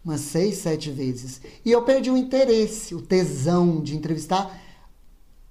umas 0.04 0.22
seis, 0.22 0.58
sete 0.58 0.90
vezes. 0.90 1.42
E 1.64 1.72
eu 1.72 1.82
perdi 1.84 2.10
o 2.10 2.18
interesse, 2.18 2.96
o 2.96 3.02
tesão 3.02 3.82
de 3.82 3.96
entrevistar, 3.96 4.60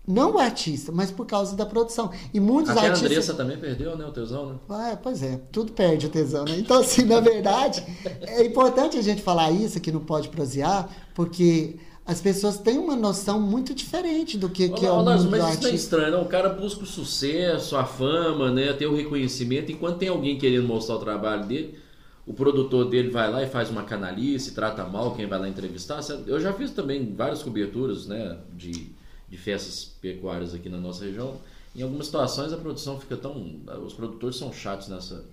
não 0.06 0.32
o 0.32 0.38
artista, 0.38 0.90
mas 0.90 1.12
por 1.12 1.26
causa 1.26 1.54
da 1.54 1.64
produção. 1.64 2.10
E 2.34 2.40
muitos 2.40 2.70
Até 2.72 2.80
a 2.80 2.82
artistas. 2.84 3.10
Andressa 3.10 3.34
também 3.34 3.56
perdeu, 3.56 3.96
né? 3.96 4.04
O 4.04 4.10
tesão, 4.10 4.46
né? 4.50 4.58
Ah, 4.68 4.98
pois 5.00 5.22
é, 5.22 5.40
tudo 5.52 5.72
perde 5.72 6.06
o 6.06 6.08
tesão, 6.08 6.44
né? 6.44 6.58
Então, 6.58 6.80
assim, 6.80 7.04
na 7.04 7.20
verdade, 7.20 7.84
é 8.22 8.44
importante 8.44 8.98
a 8.98 9.02
gente 9.02 9.22
falar 9.22 9.52
isso 9.52 9.78
aqui 9.78 9.92
no 9.92 10.00
Pode 10.00 10.28
Prosear, 10.28 10.88
porque 11.14 11.76
as 12.05 12.20
pessoas 12.20 12.59
têm 12.59 12.78
uma 12.78 12.96
noção 12.96 13.40
muito 13.40 13.74
diferente 13.74 14.36
do 14.36 14.48
que, 14.48 14.68
que 14.70 14.84
é 14.84 14.90
o 14.90 14.96
mundo 14.96 15.05
do 15.05 15.11
mas 15.11 15.20
isso 15.20 15.30
não 15.30 15.38
é 15.38 15.40
artista. 15.42 15.70
estranho, 15.70 16.12
não? 16.12 16.22
O 16.22 16.28
cara 16.28 16.48
busca 16.48 16.82
o 16.82 16.86
sucesso, 16.86 17.76
a 17.76 17.84
fama, 17.84 18.50
né? 18.50 18.72
Ter 18.72 18.86
o 18.86 18.96
reconhecimento. 18.96 19.70
Enquanto 19.70 19.98
tem 19.98 20.09
alguém 20.09 20.36
querendo 20.36 20.66
mostrar 20.66 20.96
o 20.96 20.98
trabalho 20.98 21.46
dele, 21.46 21.78
o 22.26 22.32
produtor 22.34 22.88
dele 22.88 23.09
vai 23.11 23.30
lá 23.30 23.42
e 23.42 23.48
faz 23.48 23.70
uma 23.70 23.84
canalice, 23.84 24.53
trata 24.53 24.84
mal 24.84 25.14
quem 25.14 25.26
vai 25.26 25.38
lá 25.38 25.48
entrevistar. 25.48 26.00
Eu 26.26 26.40
já 26.40 26.53
fiz 26.53 26.72
também 26.72 27.14
várias 27.14 27.42
coberturas, 27.42 28.07
né? 28.07 28.36
De, 28.53 28.90
de 29.28 29.36
festas 29.36 29.92
pecuárias 30.00 30.55
aqui 30.55 30.68
na 30.68 30.78
nossa 30.78 31.05
região. 31.05 31.36
Em 31.74 31.82
algumas 31.82 32.07
situações 32.07 32.53
a 32.53 32.57
produção 32.57 32.98
fica 32.98 33.16
tão. 33.16 33.61
Os 33.86 33.94
produtores 33.94 34.36
são 34.36 34.53
chatos 34.53 34.88
nessa. 34.88 35.24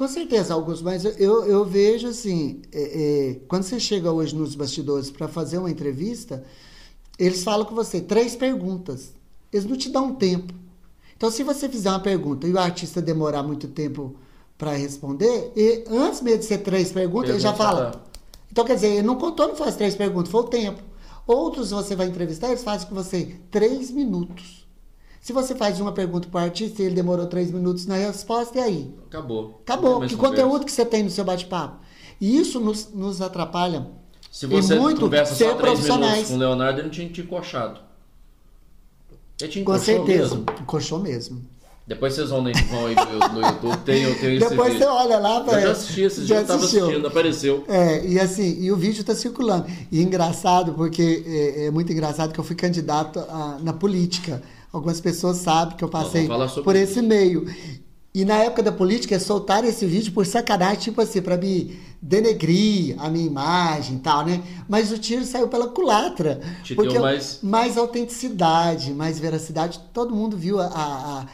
Com 0.00 0.08
certeza, 0.08 0.54
Augusto, 0.54 0.82
mas 0.82 1.04
eu- 1.04 1.44
eu, 1.44 1.62
vejo 1.62 2.08
assim, 2.08 2.62
é, 2.72 3.32
é, 3.32 3.34
quando 3.46 3.64
você 3.64 3.78
chega 3.78 4.10
hoje 4.10 4.34
nos 4.34 4.54
bastidores 4.54 5.10
para 5.10 5.28
fazer 5.28 5.58
uma 5.58 5.70
entrevista, 5.70 6.42
eles 7.18 7.44
falam 7.44 7.66
com 7.66 7.74
você 7.74 8.00
três 8.00 8.34
perguntas. 8.34 9.12
Eles 9.52 9.66
não 9.66 9.76
te 9.76 9.90
dão 9.90 10.14
tempo. 10.14 10.54
Então, 11.14 11.30
se 11.30 11.42
você 11.44 11.68
fizer 11.68 11.90
uma 11.90 12.00
pergunta 12.00 12.48
e 12.48 12.52
o 12.54 12.58
artista 12.58 13.02
demorar 13.02 13.42
muito 13.42 13.68
tempo 13.68 14.16
para 14.56 14.72
responder, 14.72 15.52
e 15.54 15.84
antes 15.90 16.22
mesmo 16.22 16.38
de 16.40 16.46
ser 16.46 16.58
três 16.60 16.90
perguntas, 16.90 17.32
ele 17.32 17.40
já 17.40 17.50
Pergunta, 17.50 17.58
fala. 17.58 17.92
tá. 17.92 18.00
Então, 18.50 18.64
quer 18.64 18.76
dizer, 18.76 18.88
ele 18.88 19.02
não 19.06 19.16
contou, 19.16 19.48
não 19.48 19.64
as 19.66 19.76
três 19.76 19.94
perguntas, 19.96 20.32
foi 20.32 20.40
o 20.40 20.44
tempo. 20.44 20.82
Outros 21.26 21.72
você 21.72 21.94
vai 21.94 22.06
entrevistar, 22.06 22.48
eles 22.48 22.64
fazem 22.64 22.88
com 22.88 22.94
você 22.94 23.36
três 23.50 23.90
minutos. 23.90 24.59
Se 25.20 25.32
você 25.32 25.54
faz 25.54 25.78
uma 25.80 25.92
pergunta 25.92 26.28
para 26.30 26.40
o 26.40 26.44
artista 26.44 26.82
e 26.82 26.86
ele 26.86 26.94
demorou 26.94 27.26
três 27.26 27.50
minutos 27.50 27.84
na 27.86 27.96
resposta, 27.96 28.58
e 28.58 28.62
aí? 28.62 28.94
Acabou. 29.06 29.60
Acabou. 29.62 30.00
Que 30.00 30.14
conversa. 30.14 30.16
conteúdo 30.16 30.64
que 30.64 30.72
você 30.72 30.84
tem 30.84 31.02
no 31.02 31.10
seu 31.10 31.24
bate-papo? 31.24 31.76
E 32.20 32.38
isso 32.38 32.58
nos, 32.58 32.88
nos 32.94 33.20
atrapalha. 33.20 33.86
Se 34.30 34.46
você 34.46 34.76
e 34.76 34.78
muito 34.80 35.00
conversa 35.00 35.34
ser 35.34 35.50
só 35.50 35.54
três 35.56 35.80
minutos 35.80 36.28
com 36.28 36.34
o 36.34 36.38
Leonardo, 36.38 36.78
ele 36.78 36.84
não 36.84 36.90
tinha 36.90 37.08
te 37.08 37.20
encoxado. 37.20 37.80
Ele 39.40 39.50
te 39.50 39.54
Com 39.62 39.72
encoxou 39.72 39.84
certeza. 39.96 40.34
mesmo. 40.36 40.44
Encoxou 40.60 40.98
mesmo. 40.98 41.42
Depois 41.86 42.14
vocês 42.14 42.30
vão, 42.30 42.44
vão 42.44 42.86
aí 42.86 42.94
no, 42.94 43.40
no 43.40 43.46
YouTube, 43.46 43.76
tem, 43.84 44.02
eu 44.04 44.14
tenho 44.20 44.36
esse 44.38 44.48
Depois 44.48 44.74
vídeo. 44.74 44.86
você 44.86 44.90
olha 44.92 45.18
lá, 45.18 45.38
Eu 45.38 45.44
velho. 45.44 45.60
já 45.62 45.72
assisti 45.72 46.00
esse 46.02 46.20
já 46.20 46.26
dia, 46.26 46.36
eu 46.36 46.46
tava 46.46 46.58
assistiu. 46.60 46.84
assistindo, 46.84 47.06
apareceu. 47.08 47.64
É, 47.66 48.06
e 48.06 48.20
assim, 48.20 48.60
e 48.62 48.70
o 48.70 48.76
vídeo 48.76 49.02
tá 49.02 49.12
circulando. 49.14 49.66
E 49.90 49.98
é 49.98 50.02
engraçado, 50.02 50.72
porque 50.74 51.24
é, 51.26 51.66
é 51.66 51.70
muito 51.70 51.90
engraçado 51.92 52.32
que 52.32 52.38
eu 52.38 52.44
fui 52.44 52.54
candidato 52.54 53.18
a- 53.18 53.58
na 53.60 53.72
política. 53.72 54.40
Algumas 54.72 55.00
pessoas 55.00 55.38
sabem 55.38 55.76
que 55.76 55.84
eu 55.84 55.88
passei 55.88 56.26
por 56.64 56.76
esse 56.76 57.02
meio. 57.02 57.46
E 58.14 58.24
na 58.24 58.36
época 58.38 58.62
da 58.62 58.72
política, 58.72 59.18
soltaram 59.20 59.68
esse 59.68 59.86
vídeo 59.86 60.12
por 60.12 60.26
sacanagem, 60.26 60.78
tipo 60.80 61.00
assim, 61.00 61.22
pra 61.22 61.36
me 61.36 61.78
denegrir 62.02 62.94
a 62.98 63.08
minha 63.08 63.26
imagem 63.26 63.96
e 63.96 64.00
tal, 64.00 64.24
né? 64.26 64.42
Mas 64.68 64.90
o 64.90 64.98
tiro 64.98 65.24
saiu 65.24 65.48
pela 65.48 65.68
culatra. 65.68 66.40
Te 66.64 66.74
porque 66.74 66.90
deu 66.92 66.96
eu- 66.98 67.02
mais- 67.02 67.38
mais 67.42 67.76
autenticidade, 67.78 68.92
mais 68.92 69.18
veracidade. 69.18 69.80
Todo 69.92 70.14
mundo 70.14 70.36
viu 70.36 70.58
a- 70.60 70.66
a- 70.66 71.20
a- 71.20 71.26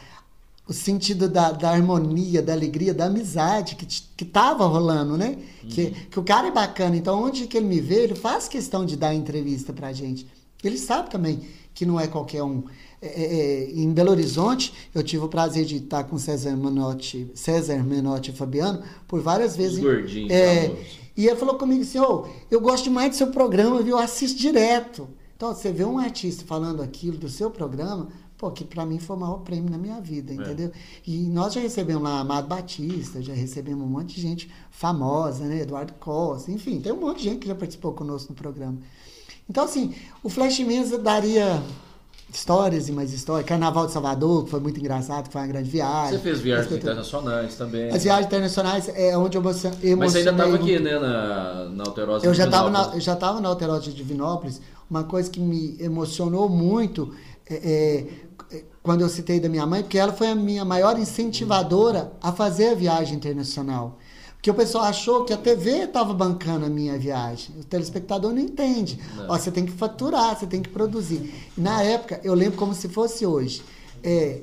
o 0.67 0.73
sentido 0.73 1.27
da, 1.29 1.51
da 1.51 1.71
harmonia, 1.71 2.41
da 2.41 2.53
alegria, 2.53 2.93
da 2.93 3.05
amizade 3.05 3.75
que, 3.75 3.85
que 3.85 4.25
tava 4.25 4.65
rolando, 4.67 5.17
né? 5.17 5.37
Que, 5.69 5.91
que 5.91 6.19
o 6.19 6.23
cara 6.23 6.47
é 6.47 6.51
bacana. 6.51 6.95
Então, 6.95 7.23
onde 7.23 7.47
que 7.47 7.57
ele 7.57 7.65
me 7.67 7.79
vê, 7.79 8.03
ele 8.03 8.15
faz 8.15 8.47
questão 8.47 8.85
de 8.85 8.95
dar 8.97 9.13
entrevista 9.13 9.71
pra 9.73 9.93
gente. 9.93 10.27
Ele 10.63 10.77
sabe 10.77 11.09
também 11.09 11.41
que 11.73 11.85
não 11.85 11.99
é 11.99 12.07
qualquer 12.07 12.43
um. 12.43 12.63
É, 12.99 13.07
é, 13.07 13.23
é, 13.23 13.71
em 13.71 13.91
Belo 13.93 14.09
Horizonte, 14.09 14.73
eu 14.93 15.03
tive 15.03 15.23
o 15.23 15.29
prazer 15.29 15.65
de 15.65 15.77
estar 15.77 16.03
com 16.05 16.17
César 16.17 16.55
Menotti, 16.55 17.29
César 17.35 17.83
Menotti 17.83 18.31
e 18.31 18.33
Fabiano 18.33 18.81
por 19.07 19.21
várias 19.21 19.55
vezes. 19.55 19.77
Os 19.77 19.83
gordinhos 19.83 20.31
É, 20.31 20.75
e 21.15 21.27
ele 21.27 21.35
falou 21.35 21.55
comigo 21.55 21.81
assim, 21.81 21.99
ô, 21.99 22.25
eu 22.49 22.59
gosto 22.59 22.85
demais 22.85 23.11
do 23.11 23.15
seu 23.15 23.27
programa, 23.27 23.81
viu? 23.83 23.97
Eu 23.97 24.03
assisto 24.03 24.39
direto. 24.39 25.07
Então, 25.35 25.53
você 25.53 25.71
vê 25.71 25.85
um 25.85 25.99
artista 25.99 26.43
falando 26.43 26.81
aquilo 26.81 27.17
do 27.17 27.29
seu 27.29 27.51
programa, 27.51 28.07
pô, 28.35 28.49
que 28.49 28.63
pra 28.63 28.83
mim 28.83 28.97
foi 28.97 29.15
o 29.15 29.19
maior 29.19 29.37
prêmio 29.41 29.69
na 29.69 29.77
minha 29.77 30.01
vida, 30.01 30.33
entendeu? 30.33 30.71
E 31.05 31.27
nós 31.27 31.53
já 31.53 31.61
recebemos 31.61 32.01
lá 32.01 32.19
Amado 32.19 32.47
Batista, 32.47 33.21
já 33.21 33.33
recebemos 33.33 33.83
um 33.83 33.89
monte 33.89 34.15
de 34.15 34.21
gente 34.21 34.51
famosa, 34.71 35.45
né? 35.45 35.61
Eduardo 35.61 35.93
Costa, 35.99 36.51
enfim, 36.51 36.79
tem 36.79 36.91
um 36.91 36.99
monte 36.99 37.19
de 37.19 37.23
gente 37.25 37.39
que 37.39 37.47
já 37.47 37.55
participou 37.55 37.93
conosco 37.93 38.29
no 38.29 38.35
programa. 38.35 38.79
Então, 39.47 39.63
assim, 39.63 39.93
o 40.23 40.29
Flash 40.29 40.59
Mensa 40.59 40.97
daria 40.97 41.61
histórias 42.33 42.87
e 42.89 42.91
mais 42.91 43.13
histórias. 43.13 43.47
Carnaval 43.47 43.87
de 43.87 43.93
Salvador, 43.93 44.43
que 44.45 44.51
foi 44.51 44.59
muito 44.59 44.79
engraçado, 44.79 45.27
que 45.27 45.31
foi 45.33 45.41
uma 45.41 45.47
grande 45.47 45.69
viagem. 45.69 46.17
Você 46.17 46.23
fez 46.23 46.39
viagens 46.41 46.71
internacionais 46.71 47.55
também. 47.55 47.89
As 47.89 48.03
viagens 48.03 48.27
internacionais 48.27 48.89
é 48.93 49.17
onde 49.17 49.37
eu 49.37 49.41
emocio- 49.41 49.69
emocionei. 49.69 49.95
Mas 49.95 50.11
você 50.11 50.17
ainda 50.19 50.31
estava 50.31 50.55
aqui, 50.55 50.79
né, 50.79 50.99
na, 50.99 51.65
na 51.69 51.83
Alterosa 51.85 52.25
Eu 52.25 52.33
já 52.33 52.43
de 52.43 52.49
estava 52.49 52.69
na, 52.69 52.77
Divinópolis. 52.79 52.95
eu 52.95 53.01
já 53.05 53.13
estava 53.13 53.41
na 53.41 53.49
Alterosa 53.49 53.81
de 53.81 53.93
Divinópolis. 53.93 54.61
Uma 54.89 55.03
coisa 55.03 55.29
que 55.29 55.39
me 55.39 55.77
emocionou 55.79 56.47
muito 56.49 57.13
é, 57.49 57.55
é, 58.51 58.63
quando 58.83 59.01
eu 59.01 59.09
citei 59.09 59.39
da 59.39 59.49
minha 59.49 59.65
mãe, 59.65 59.81
porque 59.83 59.97
ela 59.97 60.13
foi 60.13 60.27
a 60.27 60.35
minha 60.35 60.63
maior 60.65 60.97
incentivadora 60.99 62.11
a 62.21 62.31
fazer 62.31 62.69
a 62.69 62.75
viagem 62.75 63.15
internacional. 63.15 63.97
Porque 64.37 64.51
o 64.51 64.53
pessoal 64.53 64.85
achou 64.85 65.25
que 65.25 65.33
a 65.33 65.37
TV 65.37 65.83
estava 65.85 66.13
bancando 66.13 66.65
a 66.65 66.69
minha 66.69 66.97
viagem. 66.97 67.55
O 67.59 67.63
telespectador 67.65 68.31
não 68.31 68.39
entende. 68.39 68.97
Ó, 69.27 69.37
você 69.37 69.51
tem 69.51 69.65
que 69.65 69.71
faturar, 69.73 70.37
você 70.39 70.45
tem 70.47 70.61
que 70.61 70.69
produzir. 70.69 71.33
Na 71.57 71.81
época, 71.83 72.21
eu 72.23 72.33
lembro 72.33 72.57
como 72.57 72.73
se 72.73 72.87
fosse 72.87 73.25
hoje. 73.25 73.61
É, 74.03 74.41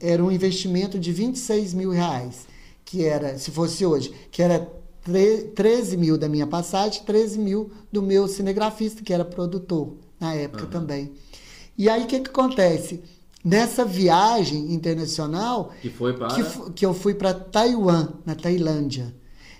era 0.00 0.24
um 0.24 0.30
investimento 0.32 0.98
de 0.98 1.12
26 1.12 1.72
mil 1.74 1.90
reais. 1.90 2.46
Que 2.84 3.04
era, 3.04 3.38
se 3.38 3.50
fosse 3.50 3.84
hoje, 3.86 4.12
que 4.30 4.42
era 4.42 4.66
tre- 5.02 5.42
13 5.54 5.96
mil 5.96 6.18
da 6.18 6.28
minha 6.28 6.46
passagem, 6.46 7.02
13 7.04 7.38
mil 7.38 7.70
do 7.92 8.02
meu 8.02 8.26
cinegrafista, 8.26 9.02
que 9.02 9.12
era 9.12 9.24
produtor 9.24 9.94
na 10.18 10.34
época 10.34 10.66
também. 10.66 11.12
E 11.78 11.88
aí 11.88 12.04
o 12.04 12.06
que, 12.06 12.20
que 12.20 12.30
acontece? 12.30 13.02
Nessa 13.44 13.84
viagem 13.84 14.72
internacional, 14.72 15.70
Que 15.82 15.90
foi 15.90 16.12
para... 16.14 16.28
que, 16.28 16.42
que 16.72 16.86
eu 16.86 16.94
fui 16.94 17.14
para 17.14 17.34
Taiwan, 17.34 18.08
na 18.24 18.34
Tailândia. 18.34 19.14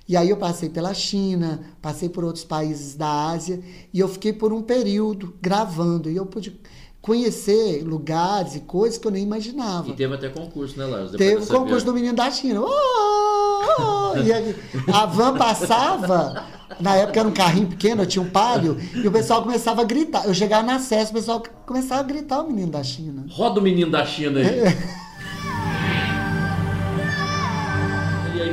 E 0.07 0.17
aí 0.17 0.29
eu 0.29 0.37
passei 0.37 0.69
pela 0.69 0.93
China, 0.93 1.61
passei 1.81 2.09
por 2.09 2.25
outros 2.25 2.45
países 2.45 2.95
da 2.95 3.31
Ásia 3.31 3.61
e 3.93 3.99
eu 3.99 4.09
fiquei 4.09 4.33
por 4.33 4.53
um 4.53 4.61
período 4.61 5.35
gravando 5.41 6.11
e 6.11 6.17
eu 6.17 6.27
pude 6.27 6.61
conhecer 7.01 7.83
lugares 7.83 8.55
e 8.55 8.61
coisas 8.61 8.99
que 8.99 9.07
eu 9.07 9.11
nem 9.11 9.23
imaginava. 9.23 9.91
E 9.91 9.93
teve 9.93 10.15
até 10.15 10.29
concurso, 10.29 10.79
né? 10.79 10.87
Depois 10.87 11.13
Teve 11.13 11.45
o 11.45 11.47
concurso 11.47 11.85
do 11.85 11.93
menino 11.93 12.15
da 12.15 12.31
China. 12.31 12.63
Oh, 12.63 12.67
oh, 12.67 14.13
oh. 14.15 14.17
E 14.19 14.33
aí, 14.33 14.57
a 14.93 15.05
van 15.05 15.37
passava, 15.37 16.47
na 16.81 16.97
época 16.97 17.21
era 17.21 17.29
um 17.29 17.33
carrinho 17.33 17.67
pequeno, 17.67 18.03
eu 18.03 18.07
tinha 18.07 18.23
um 18.23 18.31
palio, 18.31 18.79
e 18.95 19.07
o 19.07 19.13
pessoal 19.13 19.43
começava 19.43 19.83
a 19.83 19.85
gritar. 19.85 20.27
Eu 20.27 20.33
chegava 20.33 20.67
na 20.67 20.77
acesso, 20.77 21.11
o 21.11 21.15
pessoal 21.15 21.43
começava 21.67 22.01
a 22.01 22.05
gritar 22.05 22.41
o 22.41 22.47
menino 22.47 22.73
da 22.73 22.83
China. 22.83 23.27
Roda 23.31 23.61
o 23.61 23.63
menino 23.63 23.91
da 23.91 24.07
China 24.07 24.41
aí. 24.41 24.47
e 24.47 25.04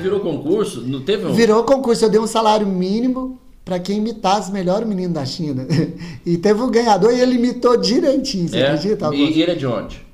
virou 0.02 0.20
concurso? 0.20 0.82
Não 0.82 1.02
teve 1.02 1.26
um... 1.26 1.34
Virou 1.34 1.64
concurso, 1.64 2.04
eu 2.06 2.10
dei 2.10 2.20
um 2.20 2.28
salário 2.28 2.68
mínimo 2.68 3.39
para 3.64 3.80
quem 3.80 3.97
imitasse 3.97 4.52
melhor 4.52 4.84
o 4.84 4.88
menino 4.88 5.14
da 5.14 5.26
China. 5.26 5.66
E 6.26 6.38
teve 6.38 6.62
o 6.62 6.68
ganhador 6.68 7.14
e 7.14 7.20
ele 7.20 7.36
imitou 7.36 7.78
direitinho, 7.78 8.47
você 8.49 8.58
É? 8.58 8.68
acredita? 8.72 9.06
Augusto? 9.06 9.26
E 9.38 9.41
ele 9.41 9.52
é 9.52 9.56
de 9.56 9.66
onde? 9.66 10.06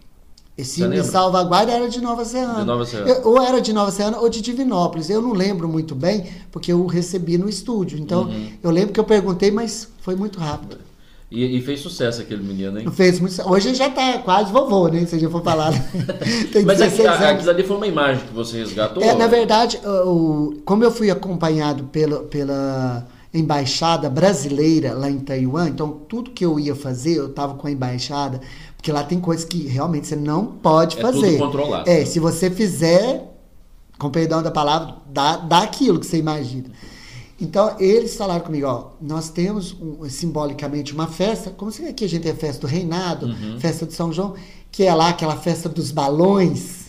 Esse 0.58 0.80
Você 0.80 0.88
lembra? 0.88 1.04
Salvaguarda 1.04 1.72
era 1.72 1.88
de 1.88 2.02
Nova 2.02 2.26
Serrana. 2.26 2.62
De 2.62 2.66
Nova 2.66 2.84
Serrana. 2.86 3.10
Eu- 3.12 3.28
ou 3.30 3.40
era 3.42 3.62
de 3.62 3.72
Nova 3.72 3.92
Serrana 3.92 4.18
ou 4.20 4.28
de 4.28 4.42
Divinópolis. 4.42 5.08
Eu 5.10 5.22
não 5.22 5.34
lembro 5.34 5.68
muito 5.68 5.94
bem, 5.94 6.26
porque 6.52 6.72
eu 6.72 6.84
recebi 6.88 7.38
no 7.38 7.48
estúdio. 7.48 8.00
Então, 8.00 8.24
Uhum. 8.24 8.48
eu 8.64 8.72
lembro 8.72 8.92
que 8.92 9.00
eu 9.00 9.04
perguntei, 9.04 9.52
mas 9.52 9.88
foi 10.02 10.16
muito 10.16 10.40
rápido. 10.40 10.78
E, 11.30 11.57
e 11.57 11.61
fez 11.61 11.82
sucesso 11.82 12.21
aquele 12.21 12.41
menino, 12.41 12.80
hein? 12.80 12.89
Fez 12.91 13.19
muito, 13.19 13.41
hoje 13.49 13.67
ele 13.67 13.75
já 13.75 13.89
tá 13.89 14.19
quase 14.19 14.49
vovô, 14.51 14.88
né? 14.88 15.05
Se 15.05 15.15
a 15.15 15.19
gente 15.19 15.30
for 15.30 15.43
falar. 15.43 15.71
Tem 16.53 16.63
Mas 16.63 16.78
16 16.78 16.99
aqui, 16.99 17.07
anos. 17.23 17.23
aquilo 17.36 17.49
ali 17.49 17.63
foi 17.63 17.75
uma 17.75 17.88
imagem 17.88 18.25
que 18.25 18.34
você 18.34 18.57
resgatou? 18.59 19.03
É, 19.03 19.13
na 19.13 19.28
verdade, 19.28 19.78
o, 19.86 20.53
como 20.63 20.86
eu 20.86 20.91
fui 20.91 21.11
acompanhado 21.11 21.84
pela, 21.86 22.21
pela 22.23 23.05
embaixada 23.34 24.09
brasileira 24.09 24.93
lá 24.93 25.09
em 25.09 25.19
Taiwan, 25.19 25.67
então 25.67 25.91
tudo 26.07 26.32
que 26.32 26.45
eu 26.45 26.57
ia 26.57 26.73
fazer, 26.75 27.17
eu 27.17 27.28
estava 27.28 27.55
com 27.55 27.67
a 27.67 27.71
embaixada, 27.71 28.39
porque 28.78 28.89
lá 28.89 29.03
tem 29.03 29.19
coisas 29.19 29.43
que 29.43 29.67
realmente 29.67 30.07
você 30.07 30.15
não 30.15 30.45
pode 30.45 30.97
É 30.97 31.01
fazer. 31.01 31.32
tudo 31.34 31.39
controlado. 31.39 31.89
É, 31.89 32.05
se 32.05 32.19
você 32.21 32.49
fizer, 32.49 33.34
com 33.99 34.09
perdão 34.09 34.41
da 34.41 34.49
palavra, 34.49 34.95
dá, 35.11 35.36
dá 35.36 35.57
aquilo 35.59 35.99
que 35.99 36.05
você 36.05 36.17
imagina. 36.17 36.69
Então, 37.40 37.76
eles 37.80 38.16
falaram 38.16 38.44
comigo, 38.44 38.66
ó, 38.66 38.88
nós 39.00 39.30
temos 39.30 39.76
um, 39.80 40.10
simbolicamente 40.10 40.94
uma 40.94 41.08
festa, 41.08 41.52
como 41.52 41.72
se 41.72 41.86
aqui 41.86 42.06
a 42.06 42.10
gente 42.10 42.24
tem 42.24 42.32
a 42.32 42.36
festa 42.36 42.62
do 42.62 42.68
reinado, 42.68 43.28
Uhum. 43.28 43.60
festa 43.60 43.86
de 43.86 43.94
São 43.94 44.12
João, 44.12 44.34
que 44.72 44.84
é 44.84 44.94
lá 44.94 45.10
aquela 45.10 45.36
festa 45.36 45.70
dos 45.70 45.92
balões. 45.92 46.88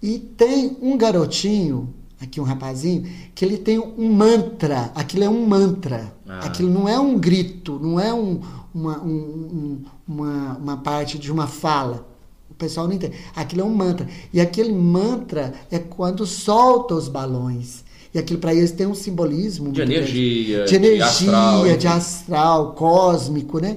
E 0.00 0.18
tem 0.18 0.76
um 0.80 0.96
garotinho, 0.96 1.92
aqui 2.20 2.40
um 2.40 2.44
rapazinho, 2.44 3.08
que 3.34 3.44
ele 3.44 3.58
tem 3.58 3.78
um 3.78 4.12
mantra. 4.12 4.92
Aquilo 4.94 5.24
é 5.24 5.28
um 5.28 5.44
mantra. 5.46 6.12
Ah. 6.28 6.40
Aquilo 6.46 6.70
não 6.70 6.88
é 6.88 6.98
um 6.98 7.18
grito, 7.18 7.78
não 7.82 7.98
é 7.98 8.12
um- 8.14 8.40
uma, 8.72 8.98
um- 9.02 9.08
um- 9.08 9.84
uma, 10.06 10.56
uma 10.58 10.76
parte 10.76 11.18
de 11.18 11.32
uma 11.32 11.46
fala. 11.46 12.06
O 12.50 12.54
pessoal 12.54 12.86
não 12.86 12.94
entende. 12.94 13.16
Aquilo 13.34 13.62
é 13.62 13.64
um 13.64 13.74
mantra. 13.74 14.08
E 14.32 14.40
aquele 14.40 14.72
mantra 14.72 15.52
é 15.70 15.78
quando 15.78 16.24
solta 16.26 16.94
os 16.94 17.08
balões. 17.08 17.83
E 18.14 18.18
aquilo 18.18 18.38
para 18.38 18.54
eles 18.54 18.70
tem 18.70 18.86
um 18.86 18.94
simbolismo 18.94 19.72
De 19.72 19.82
energia, 19.82 20.64
de 20.64 20.70
de 20.70 20.76
energia, 20.76 21.04
astral, 21.04 21.76
de 21.76 21.86
astral, 21.88 22.72
cósmico, 22.74 23.58
né? 23.58 23.76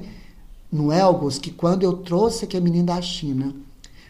No 0.71 0.91
Elgos, 0.91 1.39
que 1.39 1.49
quando 1.49 1.81
eu 1.81 1.93
trouxe 1.93 2.45
aquele 2.45 2.63
menino 2.63 2.85
da 2.85 3.01
China, 3.01 3.55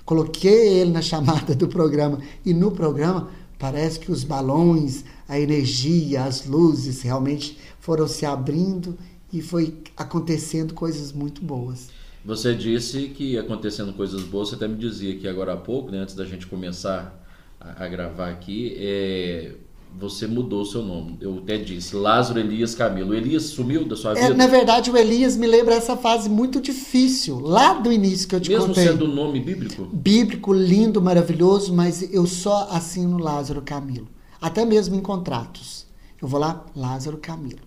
coloquei 0.04 0.80
ele 0.80 0.92
na 0.92 1.02
chamada 1.04 1.56
do 1.56 1.70
programa, 1.70 2.20
e 2.46 2.54
no 2.54 2.72
programa 2.72 3.30
parece 3.58 4.00
que 4.00 4.12
os 4.12 4.26
balões, 4.26 5.06
a 5.30 5.40
energia, 5.40 6.26
as 6.26 6.46
luzes 6.46 7.02
realmente 7.02 7.58
foram 7.80 8.08
se 8.08 8.26
abrindo 8.26 8.98
e 9.32 9.42
foi 9.42 9.76
acontecendo 9.96 10.74
coisas 10.74 11.14
muito 11.14 11.42
boas. 11.42 11.90
Você 12.26 12.54
disse 12.54 13.08
que 13.10 13.34
ia 13.34 13.42
acontecendo 13.42 13.94
coisas 13.94 14.24
boas, 14.24 14.50
você 14.50 14.56
até 14.56 14.68
me 14.68 14.76
dizia 14.76 15.14
aqui 15.14 15.26
agora 15.26 15.54
há 15.54 15.58
pouco, 15.58 15.90
né, 15.90 16.00
antes 16.00 16.14
da 16.14 16.26
gente 16.26 16.46
começar 16.48 17.18
a, 17.60 17.86
a 17.86 17.88
gravar 17.88 18.30
aqui, 18.30 18.76
é, 18.78 19.54
você 20.00 20.28
mudou 20.28 20.62
o 20.62 20.66
seu 20.66 20.82
nome. 20.84 21.18
Eu 21.20 21.40
até 21.40 21.58
disse, 21.58 21.96
Lázaro 21.96 22.40
Elias 22.40 22.76
Camilo. 22.76 23.10
O 23.12 23.14
Elias 23.14 23.44
sumiu 23.44 23.86
da 23.86 23.96
sua 23.96 24.12
É, 24.18 24.22
vida? 24.24 24.34
na 24.36 24.48
verdade, 24.48 24.92
o 24.92 24.98
Elias 24.98 25.36
me 25.36 25.48
lembra 25.48 25.76
essa 25.76 25.98
fase 25.98 26.30
muito 26.30 26.62
difícil, 26.62 27.40
lá 27.40 27.74
do 27.74 27.92
início 27.92 28.28
que 28.28 28.36
eu 28.36 28.40
te 28.42 28.50
Mesmo 28.50 28.68
contei. 28.68 28.88
sendo 28.88 29.06
um 29.06 29.14
nome 29.14 29.40
bíblico? 29.40 29.86
bíblico, 29.92 30.54
lindo, 30.54 31.02
maravilhoso, 31.02 31.74
mas 31.74 32.14
eu 32.14 32.26
só 32.28 32.68
assino 32.72 33.18
Lázaro 33.18 33.62
Camilo. 33.62 34.08
Até 34.40 34.66
mesmo 34.66 34.96
em 34.96 35.02
contratos. 35.02 35.86
Eu 36.22 36.28
vou 36.28 36.40
lá, 36.40 36.66
Lázaro 36.76 37.18
Camilo. 37.18 37.60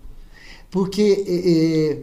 Porque 0.71 1.25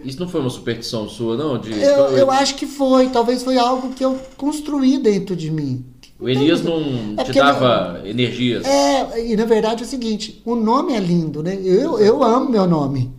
eh, 0.04 0.06
Isso 0.06 0.20
não 0.20 0.28
foi 0.28 0.42
uma 0.42 0.50
superstição 0.50 1.08
sua, 1.08 1.38
não? 1.38 1.58
De, 1.58 1.72
eu, 1.72 2.18
eu 2.18 2.30
acho 2.32 2.56
que 2.56 2.66
foi, 2.66 3.08
talvez 3.10 3.42
foi 3.44 3.58
algo 3.58 3.92
que 3.94 4.04
eu 4.04 4.20
construí 4.36 4.98
dentro 4.98 5.38
de 5.38 5.50
mim. 5.50 5.86
O 6.20 6.28
Elias 6.28 6.64
não 6.64 7.16
É 7.18 7.24
te 7.24 7.34
dava 7.34 8.02
energias? 8.04 8.66
É, 8.66 9.32
e 9.32 9.36
na 9.36 9.46
verdade 9.46 9.84
é 9.84 9.86
o 9.86 9.90
seguinte, 9.90 10.42
o 10.44 10.56
nome 10.56 10.94
é 10.94 11.00
lindo, 11.00 11.44
né? 11.44 11.56
Eu, 11.56 12.00
eu 12.00 12.24
amo 12.24 12.50
meu 12.50 12.68
nome, 12.68 13.14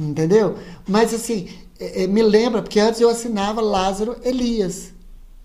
entendeu? 0.00 0.56
Mas 0.86 1.12
assim, 1.12 1.48
eh, 1.78 2.04
eh, 2.04 2.06
me 2.06 2.22
lembra, 2.22 2.62
porque 2.62 2.80
antes 2.80 3.00
eu 3.00 3.10
assinava 3.10 3.60
Lázaro 3.60 4.16
Elias. 4.22 4.94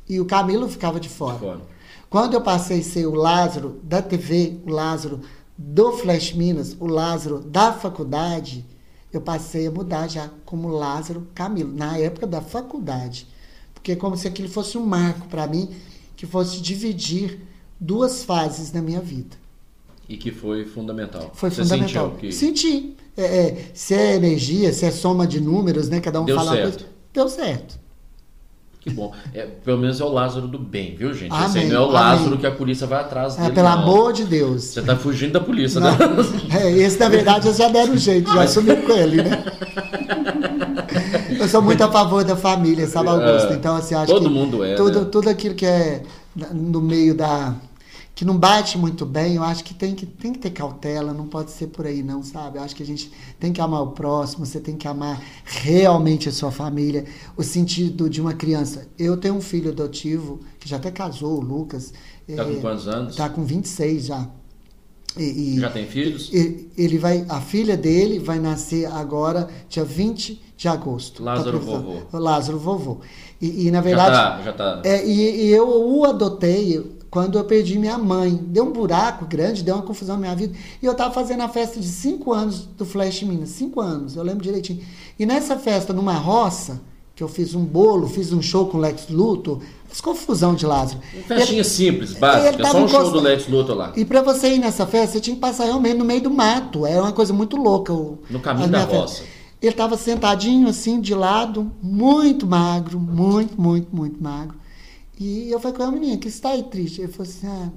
E 0.07 0.19
o 0.19 0.25
Camilo 0.25 0.67
ficava 0.67 0.99
de 0.99 1.09
fora. 1.09 1.37
Fora. 1.37 1.61
Quando 2.09 2.35
eu 2.35 2.41
passei 2.41 2.79
a 2.79 2.83
ser 2.83 3.05
o 3.05 3.15
Lázaro 3.15 3.79
da 3.83 4.01
TV, 4.01 4.59
o 4.65 4.69
Lázaro 4.69 5.21
do 5.57 5.93
Flash 5.93 6.33
Minas, 6.33 6.75
o 6.79 6.87
Lázaro 6.87 7.39
da 7.39 7.73
faculdade, 7.73 8.65
eu 9.11 9.21
passei 9.21 9.67
a 9.67 9.71
mudar 9.71 10.07
já 10.07 10.29
como 10.45 10.67
Lázaro 10.67 11.27
Camilo, 11.33 11.73
na 11.73 11.97
época 11.97 12.27
da 12.27 12.41
faculdade. 12.41 13.27
Porque 13.73 13.93
é 13.93 13.95
como 13.95 14.17
se 14.17 14.27
aquilo 14.27 14.49
fosse 14.49 14.77
um 14.77 14.85
marco 14.85 15.27
para 15.27 15.47
mim, 15.47 15.69
que 16.23 16.27
fosse 16.27 16.61
dividir 16.61 17.39
duas 17.77 18.23
fases 18.23 18.71
na 18.71 18.81
minha 18.81 19.01
vida. 19.01 19.35
E 20.07 20.15
que 20.15 20.31
foi 20.31 20.63
fundamental. 20.63 21.31
Foi 21.33 21.49
Você 21.49 21.63
fundamental. 21.63 22.11
sentiu 22.11 22.17
que... 22.17 22.31
Senti. 22.31 22.95
É, 23.17 23.23
é, 23.23 23.65
se 23.73 23.93
é 23.93 24.15
energia, 24.15 24.71
se 24.71 24.85
é 24.85 24.91
soma 24.91 25.27
de 25.27 25.41
números, 25.41 25.89
né? 25.89 25.99
Cada 25.99 26.21
um 26.21 26.25
Deu 26.25 26.37
fala 26.37 26.51
uma 26.51 26.55
certo. 26.55 26.71
coisa. 26.79 26.89
Deu 27.13 27.27
certo. 27.27 27.77
Que 28.79 28.89
bom. 28.89 29.13
É, 29.33 29.45
pelo 29.45 29.77
menos 29.79 29.99
é 29.99 30.03
o 30.05 30.09
Lázaro 30.09 30.47
do 30.47 30.57
bem, 30.57 30.95
viu, 30.95 31.13
gente? 31.13 31.33
Esse 31.33 31.43
Amém, 31.43 31.63
aí 31.63 31.69
não 31.69 31.75
é 31.75 31.85
o 31.85 31.91
Lázaro 31.91 32.27
amém. 32.27 32.39
que 32.39 32.47
a 32.47 32.51
polícia 32.51 32.87
vai 32.87 33.01
atrás 33.01 33.37
É, 33.37 33.41
dele. 33.41 33.53
pelo 33.55 33.67
não. 33.69 33.73
amor 33.79 34.13
de 34.13 34.23
Deus. 34.23 34.63
Você 34.63 34.81
tá 34.81 34.95
fugindo 34.95 35.33
da 35.33 35.39
polícia, 35.41 35.79
Não. 35.81 35.91
né? 35.91 35.97
É, 36.57 36.71
esse, 36.71 36.97
na 36.99 37.09
verdade, 37.09 37.47
eles 37.47 37.57
já 37.57 37.67
deram 37.67 37.97
jeito, 37.97 38.31
já 38.33 38.43
assumiu 38.43 38.77
com 38.77 38.93
ele, 38.93 39.23
né? 39.23 39.43
Eu 41.43 41.49
sou 41.49 41.61
muito 41.61 41.83
a 41.83 41.91
favor 41.91 42.23
da 42.23 42.35
família, 42.35 42.87
sabe, 42.87 43.09
Augusto? 43.09 43.51
É, 43.51 43.55
Então, 43.55 43.75
assim, 43.75 43.93
acho 43.95 44.11
todo 44.13 44.27
que 44.27 44.33
mundo 44.33 44.63
é, 44.63 44.75
Tudo, 44.75 45.01
né? 45.01 45.05
tudo 45.11 45.29
aquilo 45.29 45.55
que 45.55 45.65
é 45.65 46.03
no 46.53 46.81
meio 46.81 47.13
da. 47.13 47.55
que 48.15 48.23
não 48.25 48.37
bate 48.37 48.77
muito 48.77 49.05
bem, 49.05 49.35
eu 49.35 49.43
acho 49.43 49.63
que 49.63 49.73
tem, 49.73 49.93
que 49.95 50.05
tem 50.05 50.31
que 50.33 50.39
ter 50.39 50.51
cautela, 50.51 51.13
não 51.13 51.27
pode 51.27 51.51
ser 51.51 51.67
por 51.67 51.85
aí, 51.85 52.01
não, 52.03 52.23
sabe? 52.23 52.57
Eu 52.57 52.63
acho 52.63 52.75
que 52.75 52.83
a 52.83 52.85
gente 52.85 53.11
tem 53.39 53.51
que 53.51 53.59
amar 53.59 53.81
o 53.81 53.87
próximo, 53.91 54.45
você 54.45 54.59
tem 54.59 54.75
que 54.77 54.87
amar 54.87 55.21
realmente 55.45 56.29
a 56.29 56.31
sua 56.31 56.51
família, 56.51 57.05
o 57.35 57.43
sentido 57.43 58.09
de 58.09 58.21
uma 58.21 58.33
criança. 58.33 58.87
Eu 58.97 59.17
tenho 59.17 59.35
um 59.35 59.41
filho 59.41 59.71
adotivo, 59.71 60.39
que 60.59 60.69
já 60.69 60.77
até 60.77 60.91
casou, 60.91 61.37
o 61.39 61.41
Lucas. 61.41 61.91
Tá 62.35 62.45
com 62.45 62.51
eh, 62.51 62.55
quantos 62.61 62.87
anos? 62.87 63.15
Tá 63.15 63.29
com 63.29 63.43
26 63.43 64.05
já. 64.05 64.27
E, 65.17 65.23
e- 65.57 65.59
Já 65.59 65.69
tem 65.69 65.85
filhos? 65.85 66.31
ele 66.33 66.97
vai, 66.97 67.25
a 67.29 67.39
filha 67.41 67.77
dele 67.77 68.17
vai 68.19 68.39
nascer 68.39 68.85
agora, 68.87 69.47
dia 69.69 69.83
20 69.83 70.41
de 70.57 70.67
agosto. 70.67 71.23
Lázaro 71.23 71.59
Tá 71.59 71.65
vovô. 71.65 71.93
Lázaro 72.13 72.57
vovô. 72.59 72.97
E, 73.41 73.67
e, 73.67 73.71
na 73.71 73.79
Já 73.79 73.81
verdade. 73.81 74.11
tá, 74.15 74.41
já 74.43 74.53
tá. 74.53 74.81
É, 74.85 75.05
e, 75.05 75.45
e 75.45 75.49
eu 75.51 75.67
o 75.67 76.05
adotei 76.05 76.97
quando 77.09 77.37
eu 77.37 77.43
perdi 77.43 77.77
minha 77.77 77.97
mãe. 77.97 78.33
Deu 78.41 78.63
um 78.65 78.71
buraco 78.71 79.25
grande, 79.25 79.63
deu 79.63 79.75
uma 79.75 79.83
confusão 79.83 80.15
na 80.15 80.21
minha 80.21 80.35
vida. 80.35 80.53
E 80.81 80.85
eu 80.85 80.93
tava 80.95 81.13
fazendo 81.13 81.41
a 81.41 81.49
festa 81.49 81.79
de 81.79 81.87
cinco 81.87 82.31
anos 82.33 82.61
do 82.77 82.85
Flash 82.85 83.23
Minas. 83.23 83.49
Cinco 83.49 83.81
anos, 83.81 84.15
eu 84.15 84.23
lembro 84.23 84.43
direitinho. 84.43 84.81
E 85.19 85.25
nessa 85.25 85.57
festa, 85.57 85.91
numa 85.93 86.13
roça, 86.13 86.81
que 87.15 87.21
eu 87.23 87.27
fiz 87.27 87.53
um 87.53 87.63
bolo, 87.63 88.07
fiz 88.07 88.31
um 88.33 88.41
show 88.41 88.65
com 88.67 88.77
o 88.77 88.81
Lex 88.81 89.07
Luthor, 89.09 89.59
as 89.91 90.01
confusão 90.01 90.55
de 90.55 90.65
Lázaro. 90.65 90.99
Festinha 91.27 91.63
simples, 91.63 92.11
ele 92.11 92.19
básica. 92.19 92.57
tava 92.57 92.79
Só 92.79 92.85
um 92.85 92.87
show 92.87 93.11
do 93.11 93.19
Lex 93.19 93.47
Luthor 93.47 93.75
lá. 93.75 93.93
E 93.95 94.03
pra 94.05 94.23
você 94.23 94.55
ir 94.55 94.57
nessa 94.59 94.87
festa, 94.87 95.13
você 95.13 95.19
tinha 95.19 95.35
que 95.35 95.39
passar 95.41 95.65
realmente 95.65 95.97
no 95.97 96.05
meio 96.05 96.21
do 96.21 96.31
mato. 96.31 96.83
Era 96.87 97.01
uma 97.03 97.11
coisa 97.11 97.31
muito 97.31 97.55
louca. 97.57 97.93
o- 97.93 98.17
No 98.29 98.39
caminho 98.39 98.69
da 98.69 98.87
festa. 98.87 99.23
Ele 99.63 99.71
estava 99.71 99.95
sentadinho 99.97 100.67
assim, 100.67 100.99
de 100.99 101.15
lado, 101.15 101.71
muito 101.81 102.45
magro, 102.45 102.99
muito, 102.99 103.59
muito, 103.59 103.95
muito 103.95 104.21
magro. 104.21 104.57
E 105.17 105.49
eu 105.49 105.57
falei 105.57 105.77
com 105.77 105.83
a 105.83 105.91
menina, 105.91 106.17
que 106.17 106.27
está 106.27 106.49
aí 106.49 106.63
triste? 106.63 106.99
Ele 107.01 107.09
falou 107.11 107.31
assim, 107.31 107.47
ah, 107.47 107.69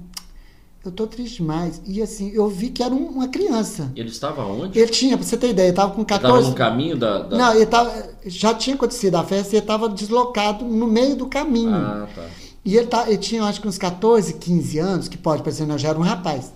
eu 0.83 0.91
tô 0.91 1.07
triste 1.07 1.37
demais. 1.37 1.81
E 1.85 2.01
assim, 2.01 2.29
eu 2.33 2.49
vi 2.49 2.71
que 2.71 2.83
era 2.83 2.93
um- 2.93 3.07
uma 3.07 3.29
criança. 3.29 3.89
Ele 3.95 4.09
estava 4.09 4.43
onde? 4.45 4.77
Ele 4.77 4.89
tinha, 4.91 5.17
pra 5.17 5.25
você 5.25 5.37
ter 5.37 5.51
ideia, 5.51 5.67
ele 5.69 5.75
tava 5.77 5.93
com 5.93 6.01
Estava 6.01 6.21
14... 6.23 6.49
no 6.49 6.55
caminho 6.55 6.97
da. 6.97 7.19
da- 7.23 7.37
Não, 7.37 7.53
ele 7.55 7.65
tava, 7.65 8.09
já 8.25 8.53
tinha 8.53 8.75
acontecido 8.75 9.15
a 9.15 9.23
festa 9.23 9.55
e 9.55 9.57
ele 9.57 9.63
estava 9.63 9.87
deslocado 9.87 10.65
no 10.65 10.87
meio 10.87 11.15
do 11.15 11.27
caminho. 11.27 11.73
Ah, 11.73 12.07
tá. 12.13 12.25
E 12.65 12.75
ele, 12.75 12.87
tá, 12.87 13.07
ele 13.07 13.17
tinha, 13.17 13.43
acho 13.45 13.61
que 13.61 13.67
uns 13.69 13.77
14, 13.77 14.33
15 14.33 14.77
anos, 14.77 15.07
que 15.07 15.17
pode 15.17 15.41
parecer, 15.41 15.65
não, 15.65 15.77
já 15.77 15.87
era 15.89 15.97
um 15.97 16.01
rapaz. 16.03 16.51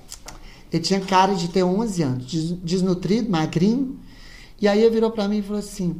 Ele 0.74 0.84
tinha 0.84 1.00
cara 1.00 1.34
de 1.36 1.48
ter 1.48 1.64
11 1.64 2.04
anos, 2.04 2.26
des- 2.26 2.52
desnutrido, 2.62 3.30
magrinho. 3.30 3.98
E 4.62 4.68
aí 4.68 4.80
ele 4.80 4.92
virou 4.92 5.12
pra 5.12 5.28
mim 5.28 5.40
e 5.40 5.42
falou 5.42 5.60
assim: 5.60 6.00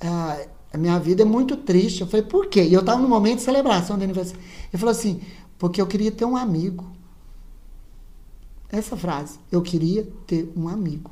"Ah, 0.00 0.38
a 0.72 0.78
minha 0.78 0.98
vida 0.98 1.22
é 1.22 1.24
muito 1.24 1.56
triste. 1.56 2.00
Eu 2.00 2.06
falei, 2.06 2.24
por 2.24 2.46
quê? 2.46 2.62
E 2.62 2.72
eu 2.72 2.84
tava 2.84 3.00
no 3.00 3.08
momento 3.08 3.38
de 3.38 3.44
celebração 3.44 3.96
do 3.96 4.04
aniversário. 4.04 4.40
Ele 4.72 4.78
falou 4.78 4.92
assim: 4.92 5.20
porque 5.58 5.80
eu 5.80 5.86
queria 5.86 6.10
ter 6.10 6.24
um 6.24 6.36
amigo. 6.36 6.90
Essa 8.70 8.96
frase, 8.96 9.38
eu 9.52 9.60
queria 9.60 10.08
ter 10.26 10.50
um 10.56 10.68
amigo. 10.68 11.10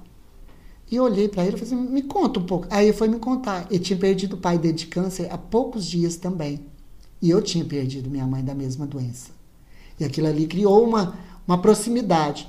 E 0.91 0.97
eu 0.97 1.05
olhei 1.05 1.29
pra 1.29 1.45
ele 1.45 1.57
e 1.57 1.59
falei 1.59 1.75
assim, 1.75 1.91
me 1.93 2.03
conta 2.03 2.41
um 2.41 2.47
pouco. 2.47 2.67
Aí 2.71 2.87
ele 2.87 2.97
foi 2.97 3.09
me 3.09 3.19
contar. 3.19 3.67
Ele 3.69 3.79
tinha 3.79 3.99
perdido 3.99 4.37
o 4.37 4.39
pai 4.39 4.57
dele 4.57 4.73
de 4.73 4.87
câncer 4.87 5.29
há 5.31 5.37
poucos 5.37 5.85
dias 5.85 6.17
também. 6.17 6.61
E 7.21 7.29
eu 7.29 7.43
tinha 7.43 7.65
perdido 7.65 8.09
minha 8.09 8.27
mãe 8.27 8.43
da 8.43 8.55
mesma 8.55 8.87
doença. 8.87 9.33
E 10.01 10.05
aquilo 10.05 10.29
ali 10.29 10.47
criou 10.47 10.83
uma, 10.83 11.19
uma 11.47 11.61
proximidade. 11.61 12.49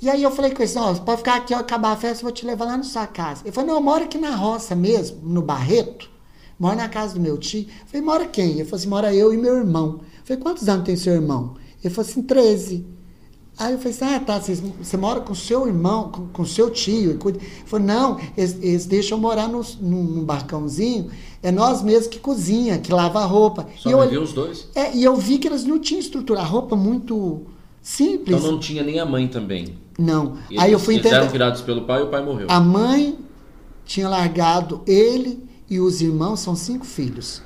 E 0.00 0.10
aí 0.10 0.22
eu 0.22 0.30
falei 0.30 0.50
com 0.52 0.62
ele, 0.62 0.72
ó, 0.76 0.92
você 0.92 1.00
pode 1.00 1.18
ficar 1.18 1.36
aqui, 1.36 1.54
ó, 1.54 1.58
acabar 1.58 1.92
a 1.92 1.96
festa, 1.96 2.18
eu 2.22 2.24
vou 2.28 2.32
te 2.32 2.44
levar 2.44 2.64
lá 2.66 2.76
na 2.76 2.82
sua 2.82 3.06
casa. 3.06 3.42
Ele 3.44 3.52
falou, 3.52 3.68
não, 3.70 3.76
eu 3.76 3.82
moro 3.82 4.04
aqui 4.04 4.18
na 4.18 4.34
roça 4.34 4.74
mesmo, 4.74 5.18
no 5.22 5.40
Barreto. 5.40 6.10
Moro 6.58 6.76
na 6.76 6.88
casa 6.88 7.14
do 7.14 7.20
meu 7.20 7.38
tio. 7.38 7.62
Eu 7.62 7.86
falei, 7.86 8.02
mora 8.02 8.26
quem? 8.26 8.50
Ele 8.52 8.64
falou 8.64 8.76
assim, 8.76 8.88
mora 8.88 9.14
eu 9.14 9.32
e 9.32 9.36
meu 9.36 9.56
irmão. 9.56 10.00
Eu 10.02 10.24
falei, 10.24 10.42
quantos 10.42 10.68
anos 10.68 10.84
tem 10.84 10.96
seu 10.96 11.14
irmão? 11.14 11.54
Ele 11.82 11.92
falou 11.92 12.08
assim, 12.08 12.22
13. 12.22 12.86
Aí 13.56 13.72
eu 13.72 13.78
falei 13.78 13.92
assim, 13.92 14.04
ah, 14.04 14.20
tá, 14.20 14.40
vocês- 14.40 14.60
você 14.60 14.96
mora 14.96 15.20
com 15.20 15.34
seu 15.34 15.66
irmão, 15.66 16.10
com, 16.10 16.26
com 16.28 16.44
seu 16.44 16.70
tio. 16.70 17.12
E 17.12 17.14
cuida. 17.18 17.38
Ele 17.38 17.48
falou, 17.64 17.86
não, 17.86 18.20
eles, 18.36 18.56
eles 18.60 18.86
deixam 18.86 19.16
morar 19.18 19.48
num, 19.48 19.62
num, 19.80 20.02
num 20.02 20.24
barcãozinho, 20.24 21.10
é 21.42 21.50
nós 21.52 21.82
mesmos 21.82 22.08
que 22.08 22.18
cozinha, 22.18 22.78
que 22.78 22.92
lava 22.92 23.20
a 23.20 23.24
roupa. 23.24 23.66
Só 23.78 23.88
e, 23.88 23.92
eu, 23.92 24.22
os 24.22 24.32
dois? 24.32 24.68
é, 24.74 24.94
e 24.94 25.02
eu 25.04 25.16
vi 25.16 25.38
que 25.38 25.48
eles 25.48 25.64
não 25.64 25.78
tinham 25.78 26.00
estrutura, 26.00 26.40
a 26.40 26.44
roupa 26.44 26.74
muito 26.76 27.46
simples. 27.84 28.36
Então 28.38 28.52
não 28.52 28.58
tinha 28.58 28.82
nem 28.82 28.98
a 28.98 29.04
mãe 29.04 29.28
também. 29.28 29.78
Não. 29.98 30.38
Eles, 30.50 30.62
Aí 30.62 30.72
eu 30.72 30.78
fui 30.78 30.94
eles 30.94 31.06
eram 31.06 31.18
entender. 31.18 31.32
criados 31.32 31.60
pelo 31.60 31.82
pai 31.82 32.00
e 32.00 32.04
o 32.04 32.08
pai 32.08 32.24
morreu. 32.24 32.46
A 32.50 32.58
mãe 32.58 33.18
tinha 33.84 34.08
largado 34.08 34.82
ele 34.86 35.46
e 35.68 35.78
os 35.78 36.00
irmãos, 36.00 36.40
são 36.40 36.56
cinco 36.56 36.86
filhos. 36.86 37.42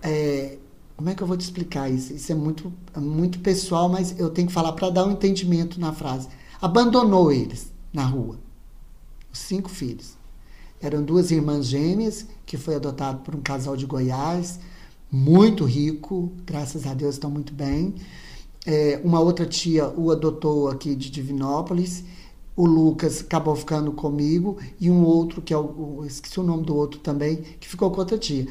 É, 0.00 0.56
como 0.96 1.10
é 1.10 1.14
que 1.14 1.22
eu 1.22 1.26
vou 1.26 1.36
te 1.36 1.42
explicar 1.42 1.90
isso? 1.90 2.14
Isso 2.14 2.30
é 2.30 2.34
muito, 2.34 2.72
é 2.94 3.00
muito 3.00 3.40
pessoal, 3.40 3.88
mas 3.88 4.18
eu 4.18 4.30
tenho 4.30 4.46
que 4.46 4.54
falar 4.54 4.72
para 4.72 4.88
dar 4.88 5.04
um 5.04 5.10
entendimento 5.10 5.80
na 5.80 5.92
frase. 5.92 6.28
Abandonou 6.62 7.32
eles 7.32 7.72
na 7.92 8.04
rua. 8.04 8.38
Os 9.32 9.40
cinco 9.40 9.68
filhos. 9.68 10.16
Eram 10.80 11.02
duas 11.02 11.30
irmãs 11.30 11.66
gêmeas, 11.66 12.26
que 12.44 12.56
foi 12.56 12.76
adotado 12.76 13.18
por 13.20 13.34
um 13.34 13.40
casal 13.40 13.76
de 13.76 13.84
Goiás, 13.84 14.60
muito 15.10 15.64
rico, 15.64 16.32
graças 16.44 16.86
a 16.86 16.94
Deus 16.94 17.16
estão 17.16 17.30
muito 17.30 17.52
bem. 17.52 17.94
É, 18.66 19.00
uma 19.04 19.20
outra 19.20 19.46
tia 19.46 19.88
o 19.96 20.10
adotou 20.10 20.68
aqui 20.68 20.94
de 20.94 21.10
Divinópolis. 21.10 22.04
O 22.56 22.66
Lucas 22.66 23.20
acabou 23.20 23.54
ficando 23.54 23.92
comigo 23.92 24.56
e 24.80 24.90
um 24.90 25.04
outro, 25.04 25.40
que 25.40 25.54
é 25.54 25.58
o, 25.58 26.02
esqueci 26.06 26.40
o 26.40 26.42
nome 26.42 26.64
do 26.64 26.74
outro 26.74 26.98
também, 27.00 27.36
que 27.60 27.68
ficou 27.68 27.90
com 27.90 28.00
outra 28.00 28.18
tia. 28.18 28.46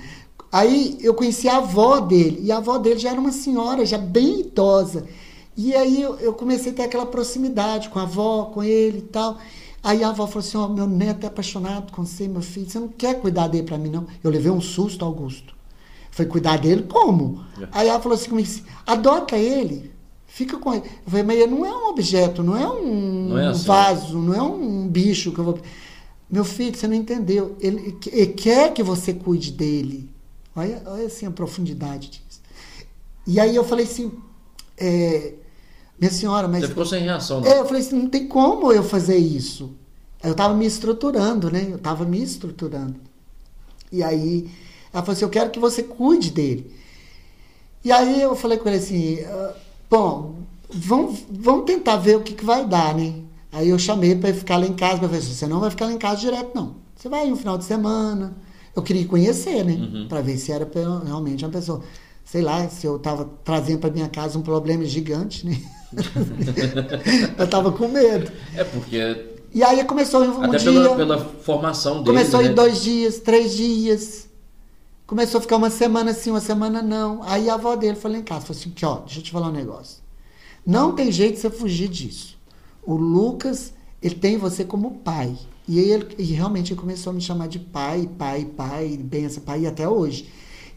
Aí 0.51 0.97
eu 1.01 1.13
conheci 1.13 1.49
a 1.49 1.57
avó 1.57 1.99
dele, 1.99 2.39
e 2.41 2.51
a 2.51 2.57
avó 2.57 2.77
dele 2.77 2.99
já 2.99 3.09
era 3.11 3.19
uma 3.19 3.31
senhora, 3.31 3.85
já 3.85 3.97
bem 3.97 4.41
idosa. 4.41 5.05
E 5.57 5.73
aí 5.73 6.01
eu, 6.01 6.15
eu 6.19 6.33
comecei 6.33 6.71
a 6.71 6.75
ter 6.75 6.83
aquela 6.83 7.05
proximidade 7.05 7.89
com 7.89 7.99
a 7.99 8.03
avó, 8.03 8.45
com 8.45 8.63
ele 8.63 8.99
e 8.99 9.01
tal. 9.01 9.37
Aí 9.83 10.03
a 10.03 10.09
avó 10.09 10.27
falou 10.27 10.39
assim: 10.39 10.57
Ó, 10.57 10.67
meu 10.67 10.87
neto 10.87 11.23
é 11.23 11.27
apaixonado 11.27 11.91
com 11.91 12.05
você, 12.05 12.27
meu 12.27 12.41
filho, 12.41 12.69
você 12.69 12.79
não 12.79 12.87
quer 12.87 13.19
cuidar 13.19 13.47
dele 13.47 13.63
para 13.63 13.77
mim, 13.77 13.89
não? 13.89 14.05
Eu 14.23 14.31
levei 14.31 14.51
um 14.51 14.61
susto, 14.61 15.03
Augusto. 15.03 15.55
Foi 16.11 16.25
cuidar 16.25 16.57
dele 16.57 16.83
como? 16.83 17.43
É. 17.59 17.67
Aí 17.71 17.87
ela 17.89 17.99
falou 17.99 18.17
assim 18.17 18.29
comigo 18.29 18.47
assim, 18.47 18.63
adota 18.87 19.37
ele, 19.37 19.91
fica 20.35 20.57
com 20.57 20.73
ele. 20.73 20.83
Eu 21.05 21.11
falei, 21.11 21.23
mas 21.23 21.37
ele 21.39 21.51
não 21.51 21.65
é 21.65 21.73
um 21.73 21.87
objeto, 21.87 22.43
não 22.43 22.57
é 22.57 22.67
um 22.67 23.29
Não 23.29 23.37
é 23.37 23.47
assim. 23.47 23.65
vaso, 23.65 24.17
não 24.17 24.33
é 24.33 24.41
um 24.41 24.85
bicho 24.85 25.31
que 25.31 25.39
eu 25.39 25.45
vou. 25.45 25.59
Meu 26.29 26.43
filho, 26.43 26.75
você 26.77 26.89
não 26.89 26.95
entendeu. 26.95 27.55
Ele, 27.61 27.97
ele 28.11 28.27
quer 28.33 28.73
que 28.73 28.83
você 28.83 29.13
cuide 29.13 29.51
dele. 29.53 30.09
Olha, 30.53 30.81
olha 30.87 31.05
assim 31.05 31.25
a 31.25 31.31
profundidade 31.31 32.09
disso. 32.09 32.41
E 33.25 33.39
aí 33.39 33.55
eu 33.55 33.63
falei 33.63 33.85
assim, 33.85 34.11
é, 34.77 35.35
minha 35.97 36.11
senhora, 36.11 36.49
mas 36.49 36.61
Você 36.63 36.67
ficou 36.67 36.85
sem 36.85 37.03
reação, 37.03 37.39
não? 37.39 37.47
é, 37.49 37.59
eu 37.61 37.65
falei 37.65 37.81
assim, 37.81 37.95
não 37.97 38.09
tem 38.09 38.27
como 38.27 38.73
eu 38.73 38.83
fazer 38.83 39.17
isso. 39.17 39.73
Eu 40.21 40.31
estava 40.33 40.53
me 40.53 40.65
estruturando, 40.65 41.49
né? 41.49 41.65
Eu 41.69 41.77
estava 41.77 42.03
me 42.03 42.21
estruturando. 42.21 42.95
E 43.89 44.03
aí, 44.03 44.49
ela 44.91 45.01
falou 45.01 45.13
assim, 45.13 45.23
eu 45.23 45.29
quero 45.29 45.49
que 45.49 45.59
você 45.59 45.81
cuide 45.81 46.29
dele. 46.29 46.69
E 47.85 47.91
aí 47.91 48.21
eu 48.21 48.35
falei 48.35 48.57
com 48.57 48.67
ele 48.67 48.79
assim, 48.79 49.19
ah, 49.21 49.55
bom, 49.95 50.35
vamos, 50.69 51.19
vamos 51.29 51.65
tentar 51.65 51.95
ver 51.95 52.17
o 52.17 52.21
que, 52.21 52.33
que 52.33 52.43
vai 52.43 52.65
dar, 52.65 52.93
né? 52.93 53.13
Aí 53.51 53.69
eu 53.69 53.79
chamei 53.79 54.15
para 54.15 54.33
ficar 54.33 54.57
lá 54.57 54.65
em 54.65 54.73
casa, 54.73 54.99
para 54.99 55.07
ver 55.07 55.21
você 55.21 55.47
não 55.47 55.61
vai 55.61 55.69
ficar 55.69 55.85
lá 55.85 55.93
em 55.93 55.97
casa 55.97 56.19
direto, 56.19 56.51
não. 56.53 56.75
Você 56.95 57.07
vai 57.07 57.31
um 57.31 57.35
final 57.35 57.57
de 57.57 57.63
semana. 57.63 58.35
Eu 58.75 58.83
queria 58.83 59.07
conhecer, 59.07 59.63
né? 59.63 60.05
Para 60.09 60.21
ver 60.21 60.37
se 60.37 60.51
era 60.51 60.69
realmente 61.05 61.45
uma 61.45 61.51
pessoa. 61.51 61.81
Sei 62.25 62.41
lá, 62.41 62.67
se 62.67 62.85
eu 62.85 62.97
estava 62.97 63.29
trazendo 63.43 63.79
para 63.79 63.91
minha 63.91 64.09
casa 64.09 64.37
um 64.37 64.41
problema 64.41 64.83
gigante, 64.83 65.45
né? 65.45 65.57
eu 67.37 67.45
estava 67.45 67.71
com 67.71 67.87
medo. 67.87 68.29
É 68.53 68.63
porque. 68.65 69.35
E 69.53 69.63
aí 69.63 69.81
começou 69.85 70.21
um 70.23 70.43
Até 70.43 70.57
dia. 70.57 70.71
pela, 70.73 70.95
pela 70.95 71.17
formação 71.19 72.03
dele. 72.03 72.17
Começou 72.17 72.41
né? 72.41 72.49
em 72.49 72.53
dois 72.53 72.81
dias, 72.81 73.19
três 73.19 73.53
dias. 73.55 74.27
Começou 75.07 75.37
a 75.37 75.41
ficar 75.41 75.57
uma 75.57 75.69
semana 75.69 76.13
sim, 76.13 76.31
uma 76.31 76.41
semana 76.41 76.81
não. 76.81 77.21
Aí 77.23 77.49
a 77.49 77.53
avó 77.53 77.75
dele 77.75 77.95
foi 77.95 78.11
lá 78.11 78.17
em 78.17 78.23
casa, 78.23 78.45
falou 78.45 78.59
assim, 78.59 78.73
ó, 78.83 78.99
deixa 79.01 79.19
eu 79.19 79.23
te 79.23 79.31
falar 79.31 79.49
um 79.49 79.51
negócio. 79.51 80.03
Não 80.65 80.95
tem 80.95 81.11
jeito 81.11 81.35
de 81.35 81.41
você 81.41 81.49
fugir 81.49 81.87
disso. 81.87 82.37
O 82.81 82.95
Lucas, 82.95 83.71
ele 84.01 84.15
tem 84.15 84.37
você 84.37 84.65
como 84.65 84.95
pai. 84.95 85.37
E, 85.67 85.79
aí 85.79 85.91
ele, 85.91 86.15
e 86.17 86.23
realmente 86.23 86.73
ele 86.73 86.79
começou 86.79 87.11
a 87.11 87.13
me 87.13 87.21
chamar 87.21 87.47
de 87.47 87.59
pai, 87.59 88.09
pai, 88.17 88.45
pai, 88.45 88.97
benção, 88.97 89.43
pai, 89.43 89.67
até 89.67 89.87
hoje. 89.87 90.27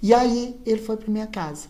E 0.03 0.13
aí 0.13 0.57
ele 0.67 0.81
foi 0.83 0.99
para 0.99 1.11
minha 1.11 1.27
casa. 1.27 1.69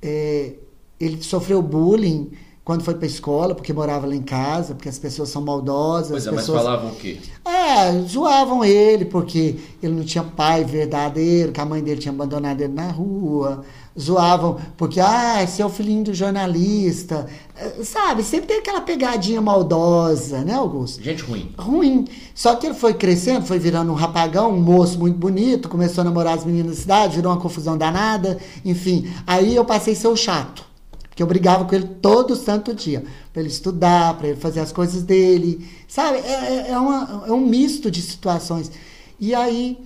É, 0.00 0.54
ele 0.98 1.20
sofreu 1.22 1.60
bullying 1.60 2.30
quando 2.64 2.82
foi 2.82 2.94
para 2.94 3.06
escola, 3.06 3.54
porque 3.54 3.72
morava 3.72 4.06
lá 4.06 4.14
em 4.14 4.22
casa, 4.22 4.74
porque 4.74 4.88
as 4.88 4.98
pessoas 4.98 5.28
são 5.30 5.42
maldosas. 5.42 6.10
Pois 6.10 6.26
é, 6.26 6.28
as 6.28 6.34
mas 6.34 6.44
pessoas... 6.44 6.62
falavam 6.62 6.90
o 6.90 6.94
quê? 6.94 7.18
É, 7.44 7.90
zoavam 8.02 8.64
ele 8.64 9.06
porque 9.06 9.56
ele 9.82 9.94
não 9.94 10.04
tinha 10.04 10.22
pai 10.22 10.62
verdadeiro, 10.62 11.52
que 11.52 11.60
a 11.60 11.64
mãe 11.64 11.82
dele 11.82 12.00
tinha 12.00 12.12
abandonado 12.12 12.60
ele 12.60 12.72
na 12.72 12.90
rua. 12.90 13.64
Zoavam 13.98 14.58
porque, 14.76 15.00
ah, 15.00 15.42
é 15.42 15.64
o 15.64 15.68
filhinho 15.68 16.04
do 16.04 16.14
jornalista. 16.14 17.26
É, 17.56 17.82
Sabe, 17.82 18.22
sempre 18.22 18.46
tem 18.46 18.58
aquela 18.58 18.82
pegadinha 18.82 19.40
maldosa, 19.40 20.42
né, 20.42 20.54
Augusto? 20.54 21.02
Gente 21.02 21.22
ruim. 21.22 21.52
Ruim. 21.58 22.04
Só 22.34 22.54
que 22.54 22.66
ele 22.66 22.74
foi 22.74 22.94
crescendo, 22.94 23.46
foi 23.46 23.58
virando 23.58 23.90
um 23.90 23.94
rapagão, 23.94 24.52
um 24.52 24.60
moço 24.60 24.98
muito 24.98 25.18
bonito, 25.18 25.68
começou 25.68 26.02
a 26.02 26.04
namorar 26.04 26.38
as 26.38 26.44
meninas 26.44 26.76
da 26.76 26.82
cidade, 26.82 27.16
virou 27.16 27.32
uma 27.32 27.40
confusão 27.40 27.76
danada, 27.76 28.38
enfim. 28.64 29.10
Aí 29.26 29.56
eu 29.56 29.64
passei 29.64 29.94
a 29.94 29.96
ser 29.96 30.08
o 30.08 30.16
chato. 30.16 30.69
Porque 31.20 31.22
eu 31.22 31.26
brigava 31.26 31.66
com 31.66 31.74
ele 31.74 31.86
todo 32.00 32.34
santo 32.34 32.72
dia. 32.74 33.04
Para 33.30 33.42
ele 33.42 33.50
estudar, 33.50 34.16
para 34.16 34.28
ele 34.28 34.40
fazer 34.40 34.60
as 34.60 34.72
coisas 34.72 35.02
dele. 35.02 35.68
Sabe? 35.86 36.16
É, 36.18 36.32
é- 36.32 36.70
é 36.70 36.78
uma- 36.78 37.24
é 37.28 37.32
um 37.32 37.44
misto 37.46 37.90
de 37.90 38.00
situações. 38.00 38.70
E 39.18 39.34
aí 39.34 39.76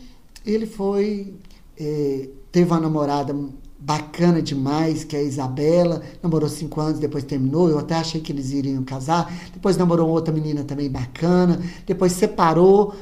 ele 0.46 0.64
foi. 0.66 1.34
eh, 1.76 2.28
teve 2.52 2.70
uma 2.70 2.78
namorada 2.78 3.34
bacana 3.80 4.40
demais, 4.40 5.02
que 5.02 5.16
é 5.16 5.18
a 5.18 5.22
Isabela. 5.24 6.02
Namorou 6.22 6.48
cinco 6.48 6.80
anos, 6.80 7.00
depois 7.00 7.24
terminou. 7.24 7.68
Eu 7.68 7.80
até 7.80 7.96
achei 7.96 8.20
que 8.20 8.30
eles 8.30 8.52
iriam 8.52 8.84
casar. 8.84 9.28
Depois 9.52 9.76
namorou 9.76 10.08
outra 10.08 10.32
menina 10.32 10.62
também 10.62 10.88
bacana. 10.88 11.60
Depois 11.84 12.12
separou. 12.12 12.94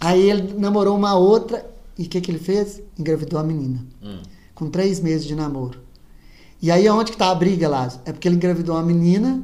Aí 0.00 0.22
ele 0.30 0.54
namorou 0.58 0.96
uma 0.96 1.14
outra. 1.14 1.66
E 1.98 2.04
o 2.04 2.08
que, 2.08 2.18
que 2.18 2.30
ele 2.30 2.38
fez? 2.38 2.80
Engravidou 2.98 3.38
a 3.38 3.42
menina. 3.42 3.84
Hum. 4.02 4.22
Com 4.54 4.70
três 4.70 5.00
meses 5.00 5.26
de 5.26 5.34
namoro. 5.34 5.81
E 6.62 6.70
aí 6.70 6.88
onde 6.88 7.10
que 7.10 7.18
tá 7.18 7.30
a 7.30 7.34
briga, 7.34 7.68
Lázaro? 7.68 8.02
É 8.06 8.12
porque 8.12 8.28
ele 8.28 8.36
engravidou 8.36 8.76
uma 8.76 8.82
menina 8.84 9.42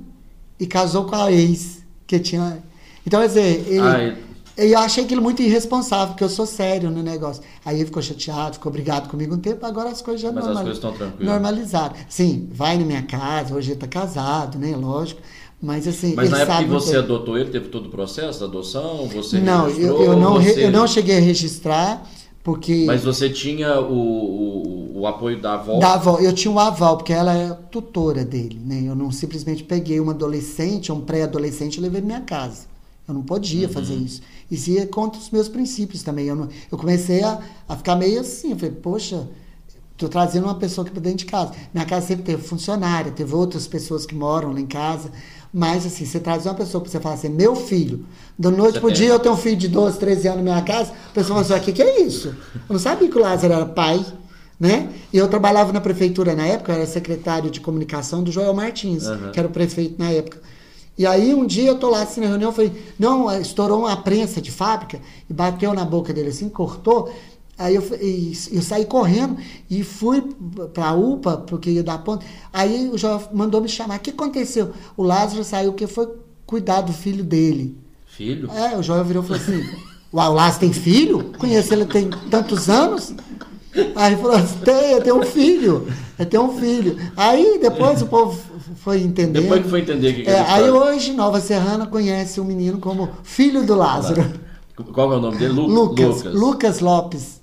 e 0.58 0.66
casou 0.66 1.04
com 1.04 1.16
a 1.16 1.32
ex 1.32 1.78
que 2.06 2.18
tinha. 2.20 2.62
Então, 3.06 3.20
quer 3.20 3.26
dizer, 3.26 3.64
ele, 3.66 3.80
Ai. 3.80 4.16
eu 4.56 4.78
achei 4.78 5.02
aquilo 5.04 5.20
muito 5.20 5.42
irresponsável, 5.42 6.08
porque 6.08 6.22
eu 6.22 6.28
sou 6.28 6.46
sério 6.46 6.90
no 6.90 7.02
negócio. 7.02 7.42
Aí 7.64 7.76
ele 7.78 7.86
ficou 7.86 8.00
chateado, 8.02 8.54
ficou 8.54 8.70
brigado 8.70 9.08
comigo 9.08 9.34
um 9.34 9.38
tempo, 9.38 9.66
agora 9.66 9.88
as 9.90 10.00
coisas 10.00 10.20
já 10.22 10.28
Mas 10.30 10.38
as 10.38 10.44
normali- 10.44 10.66
coisas 10.66 10.76
estão 10.84 10.92
tranquilas. 10.92 11.26
normalizaram. 11.32 11.94
Sim, 12.08 12.48
vai 12.52 12.78
na 12.78 12.84
minha 12.84 13.02
casa, 13.02 13.52
hoje 13.54 13.72
ele 13.72 13.80
tá 13.80 13.88
casado, 13.88 14.56
né? 14.58 14.76
Lógico. 14.76 15.20
Mas 15.60 15.88
assim. 15.88 16.14
Mas 16.14 16.26
ele 16.28 16.36
na 16.36 16.42
época 16.42 16.54
sabe 16.54 16.64
que 16.68 16.70
você 16.72 16.96
adotou 16.98 17.36
ele, 17.36 17.50
teve 17.50 17.68
todo 17.68 17.86
o 17.86 17.90
processo 17.90 18.38
da 18.38 18.46
adoção? 18.46 19.08
Você 19.08 19.40
Não, 19.40 19.68
eu, 19.68 20.02
eu, 20.02 20.16
não, 20.16 20.34
você- 20.34 20.64
eu 20.66 20.70
não 20.70 20.86
cheguei 20.86 21.16
a 21.16 21.20
registrar, 21.20 22.06
porque. 22.48 22.84
Mas 22.86 23.04
você 23.04 23.28
tinha 23.28 23.78
o, 23.78 23.92
o, 23.92 25.00
o 25.00 25.06
apoio 25.06 25.38
da 25.40 25.54
avó? 25.54 25.78
Da 25.78 25.94
avó, 25.94 26.18
eu 26.18 26.32
tinha 26.32 26.50
uma 26.50 26.68
avó, 26.68 26.96
porque 26.96 27.12
ela 27.12 27.34
é 27.36 27.50
tutora 27.70 28.24
dele, 28.24 28.58
né? 28.64 28.82
Eu 28.86 28.94
não 28.94 29.10
simplesmente 29.10 29.62
peguei 29.64 30.00
um 30.00 30.08
adolescente, 30.08 30.90
um 30.90 31.00
pré-adolescente 31.00 31.76
e 31.76 31.80
levei 31.80 32.00
minha 32.00 32.22
casa. 32.22 32.66
Eu 33.06 33.12
não 33.12 33.22
podia 33.22 33.66
Uhum. 33.66 33.72
fazer 33.72 33.94
isso. 33.94 34.22
Isso 34.50 34.70
ia 34.70 34.86
contra 34.86 35.20
os 35.20 35.30
meus 35.30 35.46
princípios 35.48 36.02
também. 36.02 36.26
Eu, 36.26 36.36
não- 36.36 36.48
eu 36.72 36.78
comecei 36.78 37.22
a, 37.22 37.38
a 37.68 37.76
ficar 37.76 37.96
meio 37.96 38.20
assim, 38.20 38.52
eu 38.52 38.56
falei, 38.56 38.74
poxa, 38.74 39.28
tô 39.96 40.08
trazendo 40.08 40.44
uma 40.44 40.54
pessoa 40.54 40.84
aqui 40.86 40.92
pra 40.92 41.02
dentro 41.02 41.18
de 41.18 41.26
casa. 41.26 41.52
Minha 41.74 41.84
casa 41.84 42.06
sempre 42.06 42.24
teve 42.24 42.42
funcionária, 42.42 43.12
teve 43.12 43.34
outras 43.34 43.66
pessoas 43.66 44.06
que 44.06 44.14
moram 44.14 44.52
lá 44.52 44.60
em 44.60 44.66
casa. 44.66 45.10
Mas 45.52 45.86
assim, 45.86 46.04
você 46.04 46.20
traz 46.20 46.44
uma 46.46 46.54
pessoa 46.54 46.82
pra 46.82 46.90
você 46.90 47.00
falar 47.00 47.14
assim, 47.14 47.28
meu 47.28 47.56
filho, 47.56 48.04
da 48.38 48.50
noite 48.50 48.78
pro 48.78 48.88
tem. 48.88 48.96
dia 48.96 49.08
eu 49.08 49.18
tenho 49.18 49.34
um 49.34 49.38
filho 49.38 49.56
de 49.56 49.68
12, 49.68 49.98
13 49.98 50.28
anos 50.28 50.44
na 50.44 50.52
minha 50.52 50.62
casa, 50.62 50.92
a 50.92 51.14
pessoa 51.14 51.42
fala 51.42 51.56
assim, 51.56 51.62
o 51.62 51.64
que, 51.64 51.72
que 51.72 51.82
é 51.82 52.02
isso? 52.02 52.28
Eu 52.54 52.74
não 52.74 52.78
sabia 52.78 53.08
que 53.08 53.16
o 53.16 53.20
Lázaro 53.20 53.54
era 53.54 53.66
pai 53.66 54.04
né? 54.58 54.88
E 55.12 55.16
eu 55.16 55.28
trabalhava 55.28 55.72
na 55.72 55.80
prefeitura 55.80 56.34
na 56.34 56.44
época, 56.46 56.72
eu 56.72 56.76
era 56.76 56.86
secretário 56.86 57.50
de 57.50 57.60
comunicação 57.60 58.22
do 58.22 58.32
Joel 58.32 58.52
Martins, 58.52 59.06
Aham. 59.06 59.30
que 59.30 59.38
era 59.38 59.48
o 59.48 59.52
prefeito 59.52 59.94
na 59.98 60.10
época. 60.10 60.40
E 60.96 61.06
aí 61.06 61.32
um 61.32 61.46
dia 61.46 61.68
eu 61.68 61.78
tô 61.78 61.88
lá 61.88 62.02
assim 62.02 62.20
na 62.20 62.26
reunião, 62.26 62.50
eu 62.50 62.54
falei, 62.54 62.72
não, 62.98 63.30
estourou 63.40 63.80
uma 63.80 63.96
prensa 63.96 64.42
de 64.42 64.50
fábrica 64.50 65.00
e 65.30 65.32
bateu 65.32 65.72
na 65.72 65.84
boca 65.84 66.12
dele 66.12 66.30
assim, 66.30 66.48
cortou. 66.48 67.12
Aí 67.58 67.74
eu, 67.74 67.82
eu 68.52 68.62
saí 68.62 68.84
correndo 68.84 69.36
e 69.68 69.82
fui 69.82 70.22
para 70.72 70.90
a 70.90 70.94
UPA, 70.94 71.38
porque 71.38 71.70
ia 71.70 71.82
dar 71.82 71.98
ponto. 71.98 72.24
Aí 72.52 72.88
o 72.88 72.96
Joel 72.96 73.20
mandou 73.32 73.60
me 73.60 73.68
chamar. 73.68 73.96
O 73.96 74.00
que 74.00 74.10
aconteceu? 74.10 74.70
O 74.96 75.02
Lázaro 75.02 75.42
saiu 75.42 75.72
que 75.72 75.86
foi 75.86 76.08
cuidar 76.46 76.82
do 76.82 76.92
filho 76.92 77.24
dele. 77.24 77.76
Filho? 78.06 78.48
É, 78.52 78.76
o 78.76 78.82
Joel 78.82 79.04
virou 79.04 79.22
e 79.24 79.26
falou 79.26 79.42
assim: 79.42 79.64
Uau, 80.14 80.32
o 80.32 80.34
Lázaro 80.34 80.60
tem 80.60 80.72
filho? 80.72 81.32
Conheço 81.38 81.74
ele 81.74 81.84
tem 81.86 82.08
tantos 82.30 82.68
anos. 82.70 83.12
Aí 83.94 84.16
falou 84.16 84.36
assim, 84.36 84.58
tem, 84.64 84.92
eu 84.92 85.02
tenho 85.02 85.18
um 85.20 85.22
filho. 85.22 85.86
Eu 86.18 86.26
tenho 86.26 86.42
um 86.44 86.58
filho. 86.58 86.96
Aí 87.16 87.58
depois 87.60 88.00
o 88.02 88.06
povo 88.06 88.40
foi 88.76 89.00
entendendo. 89.02 89.42
Depois 89.42 89.62
que 89.62 89.68
foi 89.68 89.80
entender 89.80 90.10
o 90.10 90.14
que, 90.14 90.22
que 90.22 90.30
É, 90.30 90.40
aí 90.40 90.70
hoje 90.70 91.12
Nova 91.12 91.40
Serrana 91.40 91.86
conhece 91.86 92.40
o 92.40 92.44
menino 92.44 92.78
como 92.78 93.08
filho 93.22 93.64
do 93.64 93.74
Lázaro. 93.74 94.24
Qual 94.92 95.12
é 95.12 95.16
o 95.16 95.20
nome 95.20 95.36
dele? 95.38 95.52
Lu- 95.52 95.66
Lucas, 95.66 96.24
Lucas 96.24 96.80
Lopes. 96.80 97.37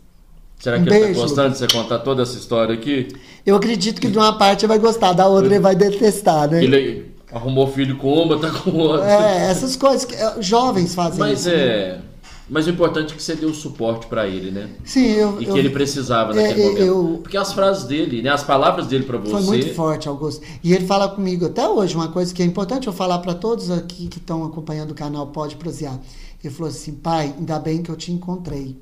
Será 0.59 0.77
Um 0.77 0.83
que 0.83 0.89
ele 0.89 0.99
tá 0.99 1.05
beijo, 1.05 1.21
gostando 1.21 1.51
de 1.51 1.57
você 1.57 1.67
contar 1.67 1.99
toda 1.99 2.23
essa 2.23 2.37
história 2.37 2.73
aqui? 2.73 3.07
Eu 3.45 3.55
acredito 3.55 4.01
que 4.01 4.07
de 4.07 4.17
uma 4.17 4.37
parte 4.37 4.61
ele 4.65 4.69
vai 4.69 4.79
gostar, 4.79 5.13
da 5.13 5.27
outra 5.27 5.47
ele 5.47 5.59
vai 5.59 5.75
detestar, 5.75 6.49
né? 6.49 6.63
Ele 6.63 7.11
arrumou 7.31 7.67
filho 7.67 7.97
com 7.97 8.13
uma, 8.13 8.39
tá 8.39 8.49
com 8.49 8.71
outra. 8.71 9.05
É, 9.05 9.51
essas 9.51 9.75
coisas 9.75 10.05
que 10.05 10.15
é, 10.15 10.41
jovens 10.41 10.95
fazem 10.95 11.19
Mas 11.19 11.41
isso. 11.41 11.49
né? 11.49 11.55
é. 11.55 11.99
Mas 12.47 12.67
o 12.67 12.69
importante 12.69 13.11
é 13.11 13.15
que 13.15 13.23
você 13.23 13.35
deu 13.35 13.51
suporte 13.55 14.05
pra 14.05 14.27
ele, 14.27 14.51
né? 14.51 14.69
Sim, 14.83 15.13
eu. 15.13 15.41
E 15.41 15.45
que 15.45 15.49
eu- 15.51 15.57
ele 15.57 15.71
precisava 15.71 16.31
é, 16.39 16.47
naquele 16.47 16.61
é, 16.61 16.65
momento. 16.65 16.83
eu- 16.83 17.19
Porque 17.23 17.37
as 17.37 17.51
frases 17.51 17.85
dele, 17.85 18.21
né? 18.21 18.29
As 18.29 18.43
palavras 18.43 18.85
dele 18.85 19.03
pra 19.03 19.17
você. 19.17 19.31
Foi 19.31 19.41
muito 19.41 19.73
forte, 19.73 20.07
Augusto. 20.07 20.45
E 20.63 20.71
ele 20.71 20.85
fala 20.85 21.09
comigo 21.09 21.47
até 21.47 21.67
hoje, 21.67 21.95
uma 21.95 22.09
coisa 22.09 22.31
que 22.31 22.43
é 22.43 22.45
importante 22.45 22.85
eu 22.85 22.93
falar 22.93 23.17
para 23.17 23.33
todos 23.33 23.71
aqui 23.71 24.07
que 24.07 24.19
estão 24.19 24.43
acompanhando 24.45 24.91
o 24.91 24.93
canal 24.93 25.25
Pode 25.27 25.55
Prosear. 25.55 25.99
Ele 26.43 26.53
falou 26.53 26.69
assim: 26.69 26.93
pai, 26.93 27.33
ainda 27.35 27.57
bem 27.57 27.81
que 27.81 27.89
eu 27.89 27.95
te 27.95 28.11
encontrei. 28.11 28.77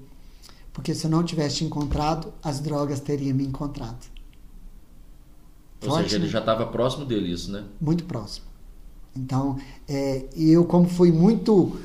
Porque 0.74 0.93
se 0.95 1.05
eu 1.05 1.11
não 1.11 1.24
tivesse 1.24 1.63
encontrado, 1.63 2.34
as 2.43 2.59
drogas 2.59 2.99
teriam 2.99 3.36
me 3.38 3.45
encontrado. 3.45 4.05
Ou 5.82 5.89
Forte, 5.89 6.09
seja, 6.09 6.15
ele 6.15 6.26
né? 6.26 6.32
já 6.32 6.39
estava 6.39 6.65
próximo 6.65 7.05
dele, 7.05 7.32
isso, 7.32 7.51
né? 7.51 7.65
Muito 7.80 8.05
próximo. 8.05 8.45
Então, 9.15 9.57
é, 9.88 10.26
eu, 10.36 10.65
como 10.65 10.88
fui 10.88 11.11
muito 11.11 11.78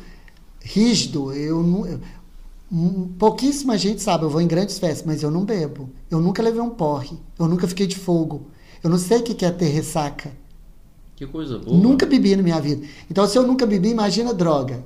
rígido, 0.62 1.32
eu 1.32 1.62
não. 1.62 1.86
eu- 1.86 2.00
hum, 2.72 3.14
pouquíssima 3.18 3.78
gente 3.78 4.02
sabe, 4.02 4.24
eu 4.24 4.30
vou 4.30 4.40
em 4.40 4.48
grandes 4.48 4.78
festas, 4.78 5.06
mas 5.06 5.22
eu 5.22 5.30
não 5.30 5.44
bebo. 5.44 5.90
Eu 6.10 6.20
nunca 6.20 6.42
levei 6.42 6.60
um 6.60 6.70
porre. 6.70 7.18
Eu 7.38 7.48
nunca 7.48 7.68
fiquei 7.68 7.86
de 7.86 7.96
fogo. 7.96 8.48
Eu 8.82 8.90
não 8.90 8.98
sei 8.98 9.18
o 9.20 9.24
que 9.24 9.34
que 9.34 9.44
é 9.46 9.50
ter 9.50 9.68
ressaca. 9.68 10.32
Que 11.16 11.26
coisa 11.26 11.58
boa. 11.58 11.76
Nunca 11.76 12.06
bebi 12.06 12.34
na 12.36 12.42
minha 12.42 12.60
vida. 12.60 12.86
Então, 13.10 13.26
se 13.26 13.36
eu 13.38 13.46
nunca 13.46 13.66
bebi, 13.66 13.90
imagina 13.90 14.32
droga. 14.32 14.84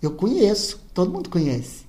Eu 0.00 0.12
conheço, 0.12 0.80
todo 0.94 1.10
mundo 1.12 1.28
conhece. 1.28 1.84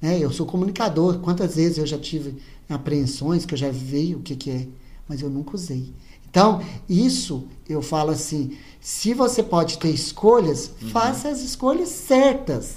Né? 0.00 0.18
Eu 0.18 0.30
sou 0.30 0.46
comunicador. 0.46 1.18
Quantas 1.18 1.56
vezes 1.56 1.78
eu 1.78 1.86
já 1.86 1.98
tive 1.98 2.36
apreensões, 2.68 3.44
que 3.44 3.54
eu 3.54 3.58
já 3.58 3.70
vi 3.70 4.14
o 4.14 4.20
que, 4.20 4.36
que 4.36 4.50
é, 4.50 4.66
mas 5.08 5.20
eu 5.22 5.30
nunca 5.30 5.54
usei. 5.54 5.92
Então, 6.28 6.60
isso 6.88 7.44
eu 7.68 7.80
falo 7.80 8.10
assim: 8.10 8.56
se 8.80 9.14
você 9.14 9.42
pode 9.42 9.78
ter 9.78 9.90
escolhas, 9.90 10.70
faça 10.92 11.28
as 11.28 11.40
escolhas 11.40 11.88
certas. 11.88 12.74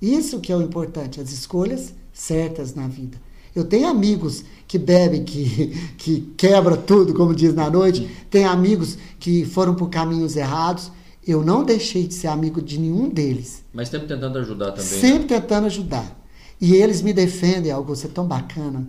Isso 0.00 0.40
que 0.40 0.50
é 0.50 0.56
o 0.56 0.62
importante, 0.62 1.20
as 1.20 1.30
escolhas 1.32 1.94
certas 2.12 2.74
na 2.74 2.88
vida. 2.88 3.20
Eu 3.54 3.64
tenho 3.64 3.86
amigos 3.86 4.42
que 4.66 4.78
bebem, 4.78 5.22
que, 5.24 5.68
que 5.98 6.32
quebra 6.36 6.76
tudo, 6.76 7.12
como 7.12 7.34
diz 7.34 7.54
na 7.54 7.68
noite. 7.68 8.08
Tem 8.30 8.44
amigos 8.44 8.96
que 9.20 9.44
foram 9.44 9.74
por 9.74 9.90
caminhos 9.90 10.34
errados. 10.36 10.90
Eu 11.24 11.44
não 11.44 11.62
deixei 11.62 12.06
de 12.08 12.14
ser 12.14 12.28
amigo 12.28 12.60
de 12.60 12.78
nenhum 12.80 13.08
deles. 13.08 13.62
Mas 13.72 13.90
sempre 13.90 14.08
tentando 14.08 14.38
ajudar 14.38 14.72
também. 14.72 14.90
né? 14.90 15.00
Sempre 15.00 15.28
tentando 15.28 15.66
ajudar. 15.66 16.21
E 16.62 16.76
eles 16.76 17.02
me 17.02 17.12
defendem, 17.12 17.72
algo 17.72 17.96
você 17.96 18.06
é 18.06 18.10
tão 18.10 18.24
bacana. 18.24 18.86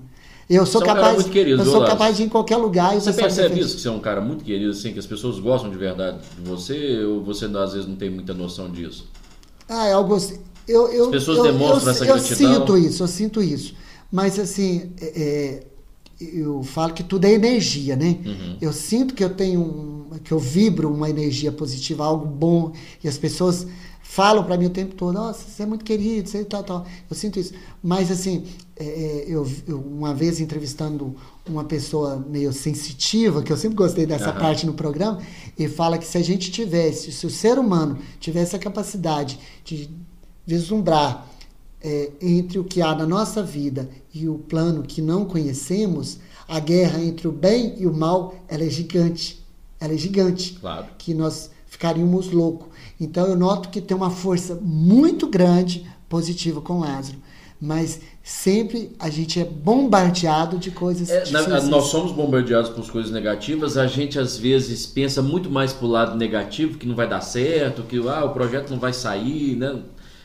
Eu 0.47 0.63
sou 0.63 0.79
Você 0.79 0.87
é 0.87 0.91
um 0.91 0.95
capaz, 0.95 1.23
querido, 1.23 1.61
eu 1.63 1.65
sou 1.65 1.83
capaz 1.83 2.15
de 2.15 2.21
ir 2.21 2.25
em 2.27 2.29
qualquer 2.29 2.57
lugar 2.57 2.95
e 2.95 3.01
Você 3.01 3.11
percebe 3.11 3.59
isso, 3.59 3.75
que 3.75 3.81
você 3.81 3.87
é 3.87 3.91
um 3.91 3.99
cara 3.99 4.21
muito 4.21 4.43
querido, 4.43 4.69
assim, 4.69 4.93
que 4.93 4.99
as 4.99 5.07
pessoas 5.07 5.39
gostam 5.39 5.71
de 5.71 5.77
verdade 5.77 6.19
de 6.37 6.47
você, 6.47 7.03
ou 7.03 7.23
você 7.23 7.45
às 7.45 7.73
vezes 7.73 7.87
não 7.87 7.95
tem 7.95 8.11
muita 8.11 8.31
noção 8.31 8.69
disso? 8.69 9.09
Ah, 9.67 9.87
é 9.87 9.93
algo 9.93 10.13
assim. 10.13 10.37
Eu, 10.67 10.87
eu, 10.89 11.05
As 11.05 11.11
pessoas 11.11 11.39
eu, 11.39 11.43
demonstram 11.45 11.85
eu, 11.85 11.89
essa 11.89 12.05
eu 12.05 12.13
gratidão? 12.13 12.53
sinto 12.59 12.77
isso, 12.77 13.03
eu 13.03 13.07
sinto 13.07 13.41
isso. 13.41 13.73
Mas 14.11 14.37
assim, 14.37 14.91
é, 15.01 15.07
é, 15.21 15.63
eu 16.21 16.61
falo 16.61 16.93
que 16.93 17.01
tudo 17.01 17.25
é 17.25 17.33
energia, 17.33 17.95
né? 17.95 18.19
Uhum. 18.23 18.57
Eu 18.61 18.71
sinto 18.71 19.15
que 19.15 19.23
eu 19.23 19.31
tenho, 19.31 19.61
um, 19.61 20.19
que 20.23 20.31
eu 20.31 20.37
vibro 20.37 20.93
uma 20.93 21.09
energia 21.09 21.51
positiva, 21.51 22.05
algo 22.05 22.27
bom, 22.27 22.71
e 23.03 23.07
as 23.07 23.17
pessoas 23.17 23.65
falam 24.03 24.43
para 24.43 24.57
mim 24.57 24.65
o 24.65 24.69
tempo 24.69 24.93
todo, 24.93 25.13
nossa, 25.15 25.49
você 25.49 25.63
é 25.63 25.65
muito 25.65 25.83
querido, 25.83 26.29
você 26.29 26.43
tal, 26.43 26.63
tal. 26.63 26.85
Eu 27.09 27.15
sinto 27.15 27.39
isso. 27.39 27.53
Mas 27.81 28.11
assim, 28.11 28.45
é, 28.75 28.85
é, 28.85 29.25
eu, 29.27 29.49
eu 29.67 29.79
uma 29.79 30.13
vez 30.13 30.39
entrevistando 30.39 31.15
uma 31.47 31.63
pessoa 31.63 32.23
meio 32.29 32.53
sensitiva, 32.53 33.41
que 33.41 33.51
eu 33.51 33.57
sempre 33.57 33.75
gostei 33.75 34.05
dessa 34.05 34.29
Aham. 34.29 34.39
parte 34.39 34.65
no 34.65 34.73
programa, 34.73 35.19
e 35.57 35.67
fala 35.67 35.97
que 35.97 36.05
se 36.05 36.17
a 36.17 36.21
gente 36.21 36.51
tivesse, 36.51 37.11
se 37.11 37.25
o 37.25 37.29
ser 37.29 37.57
humano 37.57 37.97
tivesse 38.19 38.55
a 38.55 38.59
capacidade 38.59 39.39
de 39.63 39.89
vislumbrar 40.45 41.27
é, 41.81 42.11
entre 42.21 42.59
o 42.59 42.63
que 42.63 42.81
há 42.81 42.93
na 42.93 43.05
nossa 43.05 43.41
vida 43.41 43.89
e 44.13 44.27
o 44.27 44.35
plano 44.37 44.83
que 44.83 45.01
não 45.01 45.25
conhecemos, 45.25 46.19
a 46.47 46.59
guerra 46.59 47.01
entre 47.01 47.27
o 47.27 47.31
bem 47.31 47.75
e 47.77 47.87
o 47.87 47.93
mal, 47.93 48.35
ela 48.47 48.63
é 48.63 48.69
gigante. 48.69 49.43
Ela 49.79 49.93
é 49.93 49.97
gigante. 49.97 50.53
Claro. 50.59 50.87
Que 50.97 51.13
nós 51.13 51.49
ficaríamos 51.67 52.31
loucos. 52.31 52.69
Então 52.99 53.27
eu 53.27 53.35
noto 53.35 53.69
que 53.69 53.81
tem 53.81 53.95
uma 53.95 54.09
força 54.11 54.57
muito 54.61 55.27
grande 55.27 55.85
positiva 56.07 56.61
com 56.61 56.79
Lázaro. 56.79 57.17
Mas 57.59 58.01
sempre 58.21 58.91
a 58.99 59.09
gente 59.09 59.39
é 59.39 59.45
bombardeado 59.45 60.57
de 60.57 60.69
coisas 60.69 61.09
É, 61.09 61.29
na- 61.31 61.61
nós 61.61 61.85
somos 61.85 62.11
bombardeados 62.11 62.69
por 62.69 62.89
coisas 62.91 63.09
negativas, 63.11 63.77
a 63.77 63.87
gente 63.87 64.19
às 64.19 64.37
vezes 64.37 64.85
pensa 64.85 65.21
muito 65.21 65.49
mais 65.49 65.71
pro 65.71 65.87
lado 65.87 66.17
negativo, 66.17 66.77
que 66.77 66.85
não 66.85 66.93
vai 66.95 67.07
dar 67.07 67.21
certo, 67.21 67.83
que 67.83 67.97
ah, 68.07 68.25
o 68.25 68.33
projeto 68.33 68.69
não 68.69 68.79
vai 68.79 68.91
sair, 68.91 69.55
né? 69.55 69.79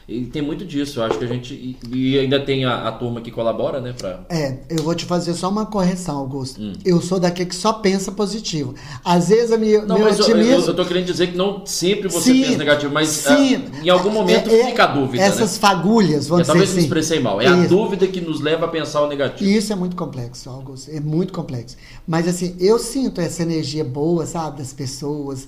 E 0.08 0.24
tem 0.24 0.40
muito 0.40 0.64
disso, 0.64 1.00
eu 1.00 1.04
acho 1.04 1.18
que 1.18 1.24
a 1.24 1.28
gente. 1.28 1.52
E, 1.52 1.76
e 1.92 2.18
ainda 2.18 2.40
tem 2.40 2.64
a, 2.64 2.88
a 2.88 2.92
turma 2.92 3.20
que 3.20 3.30
colabora, 3.30 3.78
né? 3.78 3.92
Pra, 3.92 4.24
É, 4.30 4.56
eu 4.70 4.82
vou 4.82 4.94
te 4.94 5.04
fazer 5.04 5.34
só 5.34 5.50
uma 5.50 5.66
correção, 5.66 6.16
Augusto. 6.16 6.62
Hum. 6.62 6.72
Eu 6.82 7.02
sou 7.02 7.20
daquele 7.20 7.50
que 7.50 7.54
só 7.54 7.74
pensa 7.74 8.10
positivo. 8.10 8.74
Às 9.04 9.28
vezes 9.28 9.52
a 9.52 9.58
minha, 9.58 9.82
Não, 9.84 9.96
meu 9.96 10.06
mas 10.06 10.18
eu, 10.18 10.24
eu, 10.28 10.34
otimismo... 10.34 10.70
eu 10.70 10.74
tô 10.74 10.86
querendo 10.86 11.04
dizer 11.04 11.26
que 11.26 11.36
não 11.36 11.66
sempre 11.66 12.08
você 12.08 12.32
Sim, 12.32 12.42
pensa 12.42 12.56
negativo, 12.56 12.90
mas 12.94 13.08
sim. 13.08 13.56
ah, 13.56 13.84
em 13.84 13.90
algum 13.90 14.08
momento 14.08 14.48
É, 14.48 14.60
é, 14.60 14.66
fica 14.68 14.84
a 14.84 14.86
dúvida, 14.86 15.22
Essas 15.22 15.52
né? 15.52 15.58
fagulhas, 15.60 16.24
Eu 16.24 16.30
vamos 16.30 16.42
dizer 16.44 16.52
talvez 16.52 16.70
me 16.70 16.76
assim. 16.78 16.86
expressei 16.86 17.20
mal. 17.20 17.38
É 17.42 17.46
a 17.46 17.58
Isso. 17.58 17.68
dúvida 17.68 18.06
que 18.06 18.22
nos 18.22 18.40
leva 18.40 18.64
a 18.64 18.68
pensar 18.68 19.02
o 19.02 19.08
negativo. 19.08 19.50
Isso 19.50 19.74
é 19.74 19.76
muito 19.76 19.94
complexo, 19.94 20.48
Augusto. 20.48 20.90
É 20.90 21.00
muito 21.00 21.34
complexo. 21.34 21.76
Mas 22.06 22.26
assim, 22.26 22.56
eu 22.58 22.78
sinto 22.78 23.20
essa 23.20 23.42
energia 23.42 23.84
boa, 23.84 24.24
sabe, 24.24 24.56
das 24.56 24.72
pessoas. 24.72 25.46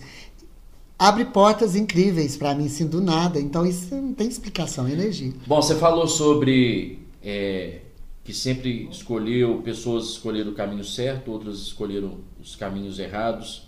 Abre 1.00 1.24
portas 1.24 1.74
incríveis 1.74 2.36
para 2.36 2.54
mim, 2.54 2.66
assim, 2.66 2.86
do 2.86 3.00
nada. 3.00 3.40
Então 3.40 3.64
isso 3.64 3.94
não 3.94 4.12
tem 4.12 4.28
explicação, 4.28 4.86
é 4.86 4.92
energia. 4.92 5.32
Bom, 5.46 5.62
você 5.62 5.74
falou 5.74 6.06
sobre 6.06 6.98
é, 7.24 7.78
que 8.22 8.34
sempre 8.34 8.86
escolheu, 8.92 9.62
pessoas 9.62 10.10
escolheram 10.10 10.50
o 10.50 10.54
caminho 10.54 10.84
certo, 10.84 11.30
outras 11.30 11.56
escolheram 11.56 12.18
os 12.38 12.54
caminhos 12.54 12.98
errados. 12.98 13.66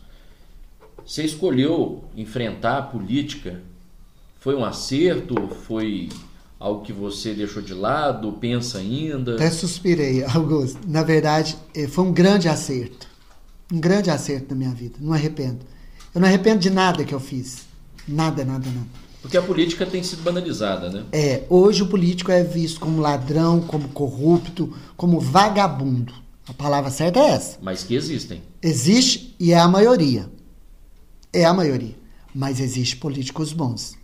Você 1.07 1.25
escolheu 1.25 2.05
enfrentar 2.15 2.77
a 2.77 2.83
política. 2.83 3.63
Foi 4.39 4.55
um 4.55 4.63
acerto? 4.63 5.35
Foi 5.67 6.11
algo 6.61 6.85
que 6.85 6.93
você 6.93 7.33
deixou 7.33 7.63
de 7.63 7.73
lado? 7.73 8.31
Pensa 8.33 8.77
ainda? 8.77 9.37
Até 9.37 9.51
suspirei, 9.51 10.23
Augusto. 10.35 10.81
Na 10.87 11.03
verdade, 11.03 11.57
eh, 11.75 11.89
foi 11.89 12.05
um 12.05 12.13
grande 12.13 12.47
acerto. 12.47 13.07
Um 13.73 13.81
grande 13.81 14.11
acerto 14.11 14.51
na 14.51 14.57
minha 14.57 14.75
vida. 14.75 14.97
Não 15.01 15.15
arrependo. 15.15 15.61
Eu 16.15 16.21
não 16.21 16.29
arrependo 16.29 16.61
de 16.61 16.71
nada 16.71 17.05
que 17.05 17.15
eu 17.15 17.21
fiz. 17.21 17.59
Nada, 18.07 18.45
nada, 18.45 18.67
nada. 18.69 18.87
Porque 19.21 19.37
a 19.37 19.43
política 19.43 19.87
tem 19.87 20.03
sido 20.03 20.23
banalizada, 20.23 20.91
né? 20.91 21.05
É, 21.13 21.45
hoje 21.49 21.83
o 21.83 21.87
político 21.87 22.33
é 22.33 22.43
visto 22.43 22.81
como 22.81 23.01
ladrão, 23.01 23.61
como 23.61 23.89
corrupto, 23.91 24.75
como 24.97 25.21
vagabundo. 25.21 26.13
A 26.49 26.53
palavra 26.53 26.91
certa 26.91 27.21
é 27.21 27.31
essa. 27.31 27.59
Mas 27.63 27.85
que 27.85 27.95
existem. 27.95 28.43
Existe 28.61 29.35
e 29.39 29.53
é 29.53 29.59
a 29.59 29.69
maioria. 29.69 30.29
É 31.33 31.45
a 31.45 31.55
maioria. 31.55 31.95
Mas 32.35 32.59
existe 32.61 32.97
políticos 32.97 33.53
bons. 33.53 33.97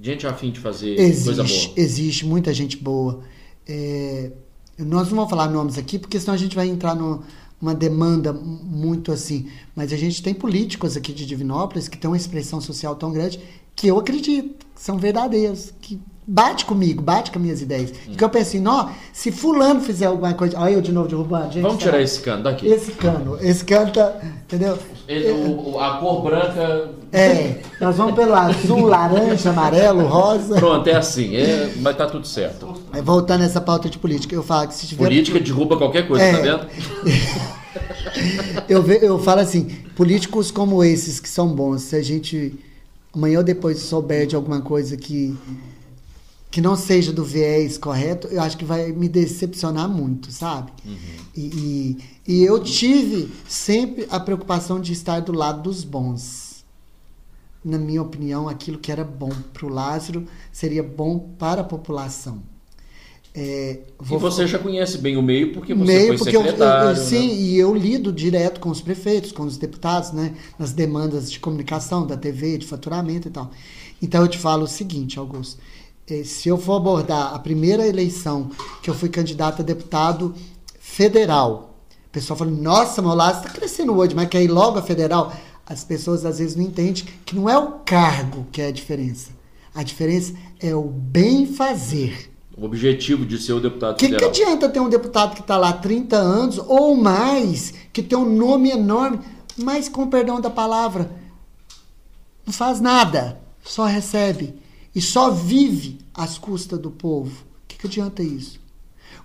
Gente 0.00 0.24
a 0.26 0.32
fim 0.32 0.52
de 0.52 0.60
fazer 0.60 0.94
coisa 0.94 1.42
Existe, 1.42 1.66
boa. 1.66 1.74
existe 1.80 2.24
muita 2.26 2.54
gente 2.54 2.76
boa. 2.76 3.20
É, 3.66 4.30
nós 4.78 5.08
não 5.08 5.16
vamos 5.16 5.30
falar 5.30 5.48
nomes 5.50 5.76
aqui, 5.76 5.98
porque 5.98 6.20
senão 6.20 6.34
a 6.34 6.38
gente 6.38 6.54
vai 6.54 6.68
entrar 6.68 6.94
no- 6.94 7.24
numa 7.60 7.74
demanda 7.74 8.32
muito 8.32 9.12
assim. 9.12 9.48
Mas 9.74 9.92
a 9.92 9.96
gente 9.96 10.22
tem 10.22 10.34
políticos 10.34 10.96
aqui 10.96 11.12
de 11.12 11.26
Divinópolis 11.26 11.88
que 11.88 11.98
têm 11.98 12.10
uma 12.10 12.16
expressão 12.16 12.60
social 12.60 12.94
tão 12.96 13.12
grande 13.12 13.40
que 13.74 13.86
eu 13.88 13.98
acredito, 13.98 14.66
que 14.74 14.80
são 14.82 14.98
verdadeiros, 14.98 15.72
que 15.80 16.00
bate 16.26 16.64
comigo, 16.66 17.00
bate 17.02 17.30
com 17.30 17.38
as 17.38 17.42
minhas 17.42 17.62
ideias. 17.62 17.92
E 18.06 18.14
que 18.14 18.22
eu 18.22 18.28
penso 18.28 18.56
assim, 18.56 18.66
ó, 18.66 18.90
se 19.12 19.32
fulano 19.32 19.80
fizer 19.80 20.06
alguma 20.06 20.34
coisa... 20.34 20.58
Olha 20.58 20.72
eu 20.72 20.80
de 20.82 20.92
novo 20.92 21.08
derrubando, 21.08 21.52
gente. 21.52 21.62
Vamos 21.62 21.78
tá 21.78 21.84
tirar 21.84 21.96
lá. 21.98 22.02
esse 22.02 22.20
cano 22.20 22.42
daqui. 22.42 22.66
Esse 22.66 22.92
cano, 22.92 23.38
esse 23.40 23.64
cano 23.64 23.92
tá, 23.92 24.20
entendeu? 24.44 24.78
Ele- 25.06 25.30
o- 25.30 25.78
a 25.80 25.96
cor 25.98 26.22
branca. 26.22 26.90
É, 27.12 27.60
nós 27.80 27.96
vamos 27.96 28.14
pelo 28.14 28.34
azul, 28.34 28.86
laranja, 28.86 29.50
amarelo, 29.50 30.06
rosa. 30.06 30.56
Pronto, 30.56 30.86
é 30.88 30.96
assim. 30.96 31.34
É, 31.36 31.72
mas 31.80 31.96
tá 31.96 32.06
tudo 32.06 32.26
certo. 32.26 32.74
Aí, 32.92 33.00
voltando 33.00 33.44
essa 33.44 33.60
pauta 33.60 33.88
de 33.88 33.98
política, 33.98 34.34
eu 34.34 34.42
falo 34.42 34.68
que 34.68 34.74
se 34.74 34.86
tiver. 34.86 35.04
Política 35.04 35.40
derruba 35.40 35.76
qualquer 35.76 36.06
coisa, 36.06 36.24
É. 36.24 36.32
tá 36.32 36.40
vendo? 36.42 36.66
eu, 38.68 38.82
ve- 38.82 39.00
eu 39.02 39.18
falo 39.18 39.40
assim, 39.40 39.64
políticos 39.96 40.50
como 40.50 40.82
esses 40.84 41.20
que 41.20 41.28
são 41.28 41.48
bons, 41.48 41.82
se 41.82 41.96
a 41.96 42.02
gente 42.02 42.54
amanhã 43.14 43.38
ou 43.38 43.44
depois 43.44 43.78
souber 43.80 44.26
de 44.26 44.36
alguma 44.36 44.60
coisa 44.60 44.96
que 44.96 45.36
que 46.50 46.62
não 46.62 46.76
seja 46.76 47.12
do 47.12 47.22
viés 47.22 47.76
correto, 47.76 48.26
eu 48.28 48.40
acho 48.40 48.56
que 48.56 48.64
vai 48.64 48.90
me 48.90 49.06
decepcionar 49.06 49.86
muito, 49.86 50.32
sabe? 50.32 50.72
Uhum. 50.82 50.96
E, 51.36 51.96
e, 52.26 52.32
e, 52.40 52.42
eu 52.42 52.58
tive 52.58 53.30
sempre 53.46 54.06
a 54.10 54.18
preocupação 54.18 54.80
de 54.80 54.94
estar 54.94 55.20
do 55.20 55.32
lado 55.32 55.62
dos 55.62 55.84
bons. 55.84 56.47
Na 57.64 57.78
minha 57.78 58.00
opinião, 58.00 58.48
aquilo 58.48 58.78
que 58.78 58.90
era 58.92 59.04
bom 59.04 59.32
para 59.52 59.66
o 59.66 59.68
Lázaro 59.68 60.26
seria 60.52 60.82
bom 60.82 61.18
para 61.38 61.62
a 61.62 61.64
população. 61.64 62.42
É, 63.34 63.80
vou... 63.98 64.18
E 64.18 64.20
você 64.20 64.46
já 64.46 64.58
conhece 64.58 64.98
bem 64.98 65.16
o 65.16 65.22
meio 65.22 65.52
porque 65.52 65.74
você 65.74 65.84
meio, 65.84 66.08
foi 66.08 66.18
porque 66.18 66.36
secretário. 66.36 66.88
Eu, 66.88 66.90
eu, 66.90 66.96
né? 66.96 67.04
sim, 67.04 67.28
né? 67.28 67.34
e 67.34 67.58
eu 67.58 67.74
lido 67.74 68.12
direto 68.12 68.58
com 68.60 68.70
os 68.70 68.80
prefeitos, 68.80 69.32
com 69.32 69.42
os 69.42 69.56
deputados, 69.56 70.12
né? 70.12 70.34
Nas 70.58 70.72
demandas 70.72 71.30
de 71.30 71.38
comunicação 71.38 72.06
da 72.06 72.16
TV, 72.16 72.58
de 72.58 72.66
faturamento 72.66 73.28
e 73.28 73.30
tal. 73.30 73.50
Então 74.00 74.22
eu 74.22 74.28
te 74.28 74.38
falo 74.38 74.64
o 74.64 74.68
seguinte, 74.68 75.18
Augusto 75.18 75.58
é, 76.10 76.24
se 76.24 76.48
eu 76.48 76.56
for 76.56 76.76
abordar 76.76 77.34
a 77.34 77.38
primeira 77.38 77.86
eleição 77.86 78.50
que 78.82 78.88
eu 78.88 78.94
fui 78.94 79.08
candidato 79.08 79.60
a 79.60 79.64
deputado 79.64 80.34
federal, 80.80 81.74
o 82.06 82.10
pessoal 82.10 82.38
fala, 82.38 82.50
nossa, 82.50 83.02
meu 83.02 83.14
lado 83.14 83.38
está 83.38 83.50
crescendo 83.50 83.94
hoje, 83.94 84.14
mas 84.14 84.28
quer 84.28 84.42
ir 84.42 84.48
logo 84.48 84.78
a 84.78 84.82
federal? 84.82 85.32
As 85.68 85.84
pessoas 85.84 86.24
às 86.24 86.38
vezes 86.38 86.56
não 86.56 86.64
entendem 86.64 87.04
que 87.26 87.36
não 87.36 87.48
é 87.48 87.58
o 87.58 87.72
cargo 87.80 88.46
que 88.50 88.62
é 88.62 88.68
a 88.68 88.72
diferença. 88.72 89.30
A 89.74 89.82
diferença 89.82 90.32
é 90.58 90.74
o 90.74 90.84
bem 90.84 91.46
fazer. 91.46 92.32
O 92.56 92.64
objetivo 92.64 93.26
de 93.26 93.38
ser 93.38 93.52
o 93.52 93.60
deputado 93.60 93.98
que, 93.98 94.06
federal. 94.06 94.30
Que 94.30 94.40
adianta 94.40 94.68
ter 94.68 94.80
um 94.80 94.88
deputado 94.88 95.34
que 95.34 95.42
está 95.42 95.58
lá 95.58 95.68
há 95.68 95.72
30 95.74 96.16
anos 96.16 96.58
ou 96.58 96.96
mais, 96.96 97.74
que 97.92 98.02
tem 98.02 98.16
um 98.16 98.34
nome 98.34 98.70
enorme, 98.70 99.20
mas 99.56 99.90
com 99.90 100.08
perdão 100.08 100.40
da 100.40 100.48
palavra, 100.48 101.12
não 102.46 102.52
faz 102.52 102.80
nada, 102.80 103.38
só 103.62 103.84
recebe 103.84 104.54
e 104.94 105.02
só 105.02 105.30
vive 105.30 105.98
às 106.14 106.38
custas 106.38 106.78
do 106.78 106.90
povo. 106.90 107.44
O 107.64 107.68
que, 107.68 107.76
que 107.76 107.86
adianta 107.86 108.22
isso? 108.22 108.58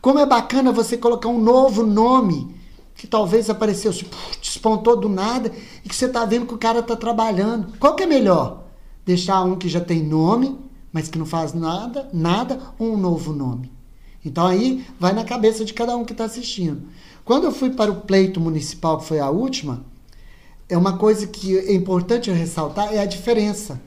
Como 0.01 0.19
é 0.19 0.25
bacana 0.25 0.73
você 0.73 0.97
colocar 0.97 1.29
um 1.29 1.41
novo 1.41 1.85
nome 1.85 2.53
que 2.95 3.07
talvez 3.07 3.49
apareceu, 3.49 3.91
despontou 4.41 4.95
do 4.95 5.09
nada 5.09 5.51
e 5.83 5.89
que 5.89 5.95
você 5.95 6.05
está 6.05 6.25
vendo 6.25 6.45
que 6.45 6.53
o 6.53 6.57
cara 6.57 6.79
está 6.79 6.95
trabalhando. 6.95 7.77
Qual 7.79 7.95
que 7.95 8.03
é 8.03 8.07
melhor? 8.07 8.63
Deixar 9.05 9.43
um 9.43 9.55
que 9.55 9.67
já 9.67 9.81
tem 9.81 10.03
nome, 10.03 10.57
mas 10.91 11.07
que 11.07 11.17
não 11.17 11.25
faz 11.25 11.53
nada, 11.53 12.09
nada, 12.13 12.59
ou 12.79 12.93
um 12.93 12.97
novo 12.97 13.33
nome? 13.33 13.71
Então 14.25 14.45
aí 14.45 14.85
vai 14.99 15.11
na 15.11 15.23
cabeça 15.23 15.65
de 15.65 15.73
cada 15.73 15.95
um 15.97 16.05
que 16.05 16.13
está 16.13 16.25
assistindo. 16.25 16.83
Quando 17.25 17.45
eu 17.45 17.51
fui 17.51 17.71
para 17.71 17.91
o 17.91 18.01
pleito 18.01 18.39
municipal, 18.39 18.99
que 18.99 19.05
foi 19.05 19.19
a 19.19 19.29
última, 19.29 19.83
é 20.69 20.77
uma 20.77 20.97
coisa 20.97 21.27
que 21.27 21.57
é 21.57 21.73
importante 21.73 22.31
ressaltar 22.31 22.93
é 22.93 22.99
a 22.99 23.05
diferença 23.05 23.81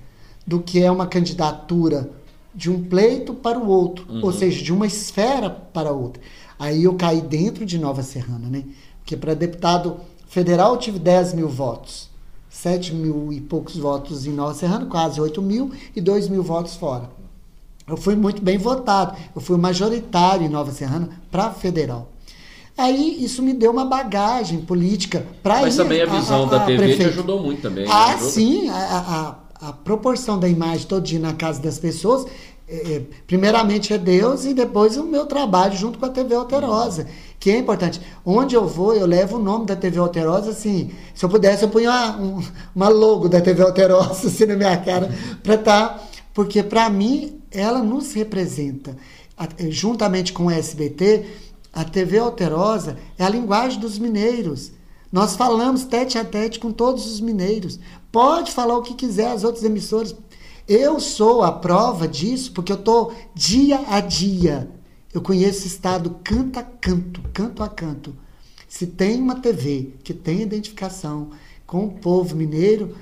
do 0.47 0.61
que 0.61 0.83
é 0.83 0.91
uma 0.91 1.07
candidatura 1.07 2.11
de 2.55 2.71
um 2.71 2.83
pleito 2.85 3.35
para 3.35 3.59
o 3.59 3.69
outro, 3.69 4.07
uhum. 4.09 4.21
ou 4.23 4.33
seja, 4.33 4.63
de 4.63 4.73
uma 4.73 4.87
esfera 4.87 5.51
para 5.51 5.93
outra. 5.93 6.23
Aí 6.59 6.85
eu 6.85 6.95
caí 6.95 7.21
dentro 7.21 7.67
de 7.67 7.79
Nova 7.79 8.03
Serrana, 8.03 8.49
né? 8.49 8.65
Porque 9.07 9.17
para 9.17 9.35
deputado 9.35 10.01
federal 10.27 10.73
eu 10.73 10.79
tive 10.81 10.99
10 10.99 11.35
mil 11.35 11.49
votos, 11.49 12.11
7 12.51 12.93
mil 12.93 13.33
e 13.33 13.41
poucos 13.41 13.77
votos 13.77 14.27
em 14.27 14.33
Nova 14.33 14.53
Serrana, 14.53 14.85
quase 14.87 15.21
8 15.21 15.41
mil, 15.41 15.71
e 15.95 16.01
2 16.01 16.29
mil 16.29 16.43
votos 16.43 16.75
fora. 16.75 17.09
Eu 17.89 17.97
fui 17.97 18.17
muito 18.17 18.43
bem 18.43 18.59
votado, 18.59 19.17
eu 19.33 19.41
fui 19.41 19.57
majoritário 19.57 20.45
em 20.45 20.49
Nova 20.49 20.73
Serrana 20.73 21.09
para 21.31 21.53
federal. 21.53 22.09
Aí 22.77 23.25
isso 23.25 23.45
me 23.45 23.55
deu 23.55 23.71
uma 23.71 23.85
bagagem 23.85 24.63
política 24.63 25.25
para 25.41 25.61
Mas 25.61 25.77
também 25.77 26.03
a 26.03 26.07
visão 26.07 26.41
a, 26.41 26.43
a, 26.43 26.47
a 26.47 26.51
da 26.51 26.61
TV 26.67 26.79
prefeito. 26.79 27.03
te 27.03 27.09
ajudou 27.11 27.41
muito 27.41 27.63
também. 27.63 27.87
Ah, 27.89 28.19
sim. 28.19 28.69
A, 28.69 29.37
a 29.61 29.73
proporção 29.73 30.37
da 30.39 30.49
imagem 30.49 30.85
todinha 30.87 31.21
na 31.21 31.33
casa 31.33 31.63
das 31.63 31.79
pessoas, 31.79 32.27
é, 32.69 32.95
é, 32.95 33.03
primeiramente 33.27 33.93
é 33.93 33.99
Deus 33.99 34.45
e 34.45 34.53
depois 34.53 34.97
o 34.97 35.05
meu 35.05 35.27
trabalho 35.27 35.77
junto 35.77 35.99
com 35.99 36.07
a 36.07 36.09
TV 36.09 36.35
Alterosa, 36.35 37.07
que 37.47 37.51
é 37.53 37.59
importante. 37.59 38.01
Onde 38.25 38.57
eu 38.57 38.67
vou, 38.67 38.93
eu 38.93 39.07
levo 39.07 39.37
o 39.37 39.41
nome 39.41 39.67
da 39.67 39.77
TV 39.77 40.01
Alterosa, 40.01 40.51
assim, 40.51 40.91
se 41.15 41.25
eu 41.25 41.29
pudesse 41.29 41.63
eu 41.63 41.69
punha 41.69 41.89
uma, 41.89 42.17
um, 42.17 42.43
uma 42.75 42.89
logo 42.89 43.29
da 43.29 43.41
TV 43.41 43.63
Alterosa 43.63 44.27
assim 44.27 44.47
na 44.47 44.57
minha 44.57 44.77
cara, 44.79 45.09
para 45.45 45.55
estar, 45.55 45.89
tá, 45.91 46.05
porque 46.35 46.61
para 46.61 46.91
mim 46.91 47.41
ela 47.53 47.85
nos 47.85 48.13
representa. 48.15 48.97
Juntamente 49.69 50.33
com 50.33 50.47
o 50.47 50.51
SBT, 50.51 51.25
a 51.73 51.85
TV 51.85 52.19
Alterosa 52.19 52.97
é 53.17 53.23
a 53.23 53.29
linguagem 53.29 53.79
dos 53.79 53.97
mineiros. 53.97 54.73
Nós 55.13 55.37
falamos 55.37 55.85
tete 55.85 56.19
a 56.19 56.25
tete 56.25 56.59
com 56.59 56.73
todos 56.73 57.07
os 57.07 57.21
mineiros. 57.21 57.79
Pode 58.11 58.51
falar 58.51 58.77
o 58.77 58.83
que 58.83 58.95
quiser 58.95 59.31
as 59.31 59.45
outras 59.45 59.63
emissoras. 59.63 60.17
Eu 60.67 60.99
sou 60.99 61.45
a 61.45 61.53
prova 61.53 62.09
disso 62.09 62.51
porque 62.53 62.73
eu 62.73 62.77
estou 62.77 63.15
dia 63.37 63.85
a 63.89 64.01
dia. 64.01 64.69
Eu 65.17 65.23
conheço 65.23 65.65
o 65.65 65.67
estado 65.67 66.17
canto 66.23 66.59
a 66.59 66.63
canto, 66.63 67.23
canto 67.33 67.63
a 67.63 67.69
canto. 67.71 68.15
Se 68.69 68.87
tem 68.87 69.19
uma 69.19 69.37
TV 69.37 69.95
que 70.05 70.13
tem 70.13 70.43
identificação 70.43 71.31
com 71.67 71.87
o 71.87 71.91
povo 71.91 72.37
mineiro, 72.37 72.95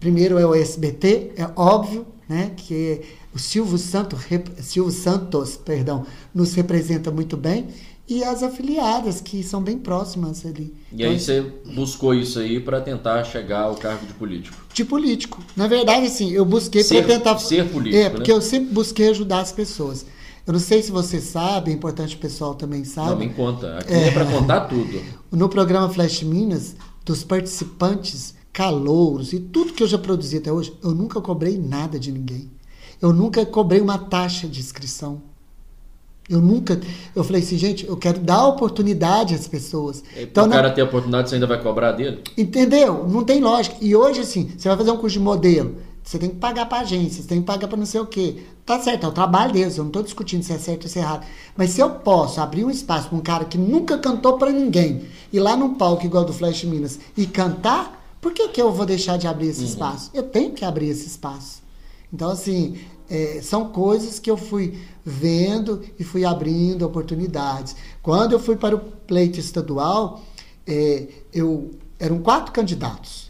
primeiro 0.00 0.36
é 0.36 0.44
o 0.44 0.52
SBT, 0.52 1.30
é 1.36 1.48
óbvio, 1.54 2.08
né, 2.28 2.50
que 2.56 3.02
o 3.32 3.38
Silvio 3.38 3.78
Santos, 3.78 4.18
Silvio 4.60 4.90
Santos, 4.90 5.56
perdão, 5.56 6.04
nos 6.34 6.54
representa 6.54 7.08
muito 7.12 7.36
bem 7.36 7.68
e 8.08 8.24
as 8.24 8.42
afiliadas, 8.42 9.20
que 9.20 9.40
são 9.44 9.62
bem 9.62 9.78
próximas 9.78 10.44
ali. 10.44 10.74
E 10.90 10.96
então, 10.96 11.08
aí 11.08 11.20
você 11.20 11.40
buscou 11.72 12.12
isso 12.12 12.40
aí 12.40 12.58
para 12.58 12.80
tentar 12.80 13.22
chegar 13.22 13.60
ao 13.60 13.76
cargo 13.76 14.04
de 14.06 14.14
político? 14.14 14.56
De 14.74 14.84
político. 14.84 15.40
Na 15.54 15.68
verdade, 15.68 16.06
assim, 16.06 16.32
eu 16.32 16.44
busquei 16.44 16.82
para 16.82 17.04
tentar... 17.04 17.38
Ser 17.38 17.68
político, 17.68 18.02
É, 18.02 18.10
porque 18.10 18.32
né? 18.32 18.36
eu 18.36 18.42
sempre 18.42 18.74
busquei 18.74 19.10
ajudar 19.10 19.38
as 19.38 19.52
pessoas. 19.52 20.04
Eu 20.46 20.52
não 20.52 20.60
sei 20.60 20.82
se 20.82 20.90
você 20.90 21.20
sabe, 21.20 21.70
é 21.70 21.74
importante 21.74 22.16
o 22.16 22.18
pessoal 22.18 22.54
também 22.54 22.84
sabe. 22.84 23.10
Não, 23.10 23.18
me 23.18 23.28
conta. 23.30 23.78
Aqui 23.78 23.92
é, 23.92 24.08
é 24.08 24.10
para 24.10 24.24
contar 24.24 24.60
tudo. 24.62 25.00
No 25.30 25.48
programa 25.48 25.88
Flash 25.88 26.22
Minas, 26.22 26.76
dos 27.04 27.22
participantes, 27.24 28.34
calouros 28.52 29.32
e 29.32 29.38
tudo 29.38 29.72
que 29.72 29.82
eu 29.82 29.86
já 29.86 29.98
produzi 29.98 30.38
até 30.38 30.52
hoje, 30.52 30.72
eu 30.82 30.92
nunca 30.92 31.20
cobrei 31.20 31.58
nada 31.58 31.98
de 31.98 32.10
ninguém. 32.10 32.50
Eu 33.00 33.12
nunca 33.12 33.46
cobrei 33.46 33.80
uma 33.80 33.96
taxa 33.96 34.46
de 34.46 34.60
inscrição. 34.60 35.22
Eu 36.28 36.40
nunca. 36.40 36.80
Eu 37.14 37.24
falei 37.24 37.42
assim, 37.42 37.58
gente, 37.58 37.86
eu 37.86 37.96
quero 37.96 38.20
dar 38.20 38.46
oportunidade 38.46 39.34
às 39.34 39.48
pessoas. 39.48 40.04
E 40.16 40.22
então, 40.22 40.46
o 40.46 40.50
cara 40.50 40.68
não, 40.68 40.74
ter 40.74 40.82
oportunidade, 40.82 41.28
você 41.28 41.34
ainda 41.34 41.46
vai 41.46 41.60
cobrar 41.60 41.90
dele? 41.92 42.22
Entendeu? 42.38 43.08
Não 43.08 43.24
tem 43.24 43.40
lógica. 43.40 43.76
E 43.80 43.96
hoje, 43.96 44.20
assim, 44.20 44.52
você 44.56 44.68
vai 44.68 44.76
fazer 44.76 44.92
um 44.92 44.96
curso 44.96 45.14
de 45.14 45.24
modelo. 45.24 45.74
Você 46.02 46.18
tem 46.18 46.30
que 46.30 46.36
pagar 46.36 46.66
para 46.66 46.80
agência, 46.80 47.22
você 47.22 47.28
tem 47.28 47.40
que 47.40 47.46
pagar 47.46 47.68
para 47.68 47.76
não 47.76 47.86
sei 47.86 48.00
o 48.00 48.06
quê. 48.06 48.42
Tá 48.64 48.80
certo, 48.80 49.04
é 49.04 49.08
o 49.08 49.12
trabalho 49.12 49.52
deles, 49.52 49.76
eu 49.76 49.84
não 49.84 49.90
estou 49.90 50.02
discutindo 50.02 50.42
se 50.42 50.52
é 50.52 50.58
certo 50.58 50.84
ou 50.84 50.88
se 50.88 50.98
é 50.98 51.02
errado. 51.02 51.26
Mas 51.56 51.70
se 51.70 51.80
eu 51.80 51.90
posso 51.90 52.40
abrir 52.40 52.64
um 52.64 52.70
espaço 52.70 53.08
para 53.08 53.18
um 53.18 53.20
cara 53.20 53.44
que 53.44 53.58
nunca 53.58 53.98
cantou 53.98 54.38
para 54.38 54.50
ninguém, 54.50 55.06
ir 55.32 55.40
lá 55.40 55.56
num 55.56 55.74
palco 55.74 56.04
igual 56.04 56.24
do 56.24 56.32
Flash 56.32 56.64
Minas 56.64 56.98
e 57.16 57.26
cantar, 57.26 58.16
por 58.20 58.32
que, 58.32 58.48
que 58.48 58.60
eu 58.60 58.72
vou 58.72 58.86
deixar 58.86 59.16
de 59.16 59.26
abrir 59.26 59.48
esse 59.48 59.60
uhum. 59.60 59.66
espaço? 59.66 60.10
Eu 60.12 60.24
tenho 60.24 60.52
que 60.52 60.64
abrir 60.64 60.88
esse 60.88 61.06
espaço. 61.06 61.62
Então, 62.12 62.30
assim, 62.30 62.78
é, 63.08 63.40
são 63.42 63.68
coisas 63.68 64.18
que 64.18 64.30
eu 64.30 64.36
fui 64.36 64.78
vendo 65.04 65.82
e 65.98 66.04
fui 66.04 66.24
abrindo 66.24 66.84
oportunidades. 66.84 67.76
Quando 68.02 68.32
eu 68.32 68.40
fui 68.40 68.56
para 68.56 68.76
o 68.76 68.78
pleito 68.78 69.38
estadual, 69.38 70.22
é, 70.66 71.08
eu 71.32 71.70
eram 71.98 72.20
quatro 72.20 72.52
candidatos. 72.52 73.29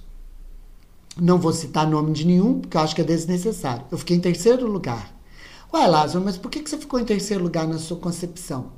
Não 1.20 1.38
vou 1.38 1.52
citar 1.52 1.88
nome 1.88 2.12
de 2.12 2.26
nenhum, 2.26 2.60
porque 2.60 2.76
eu 2.76 2.80
acho 2.80 2.94
que 2.94 3.00
é 3.00 3.04
desnecessário. 3.04 3.84
Eu 3.90 3.98
fiquei 3.98 4.16
em 4.16 4.20
terceiro 4.20 4.66
lugar. 4.66 5.12
Ué, 5.72 5.86
Lázaro, 5.86 6.24
mas 6.24 6.36
por 6.36 6.50
que 6.50 6.68
você 6.68 6.76
ficou 6.76 6.98
em 6.98 7.04
terceiro 7.04 7.42
lugar 7.42 7.66
na 7.66 7.78
sua 7.78 7.96
concepção? 7.96 8.72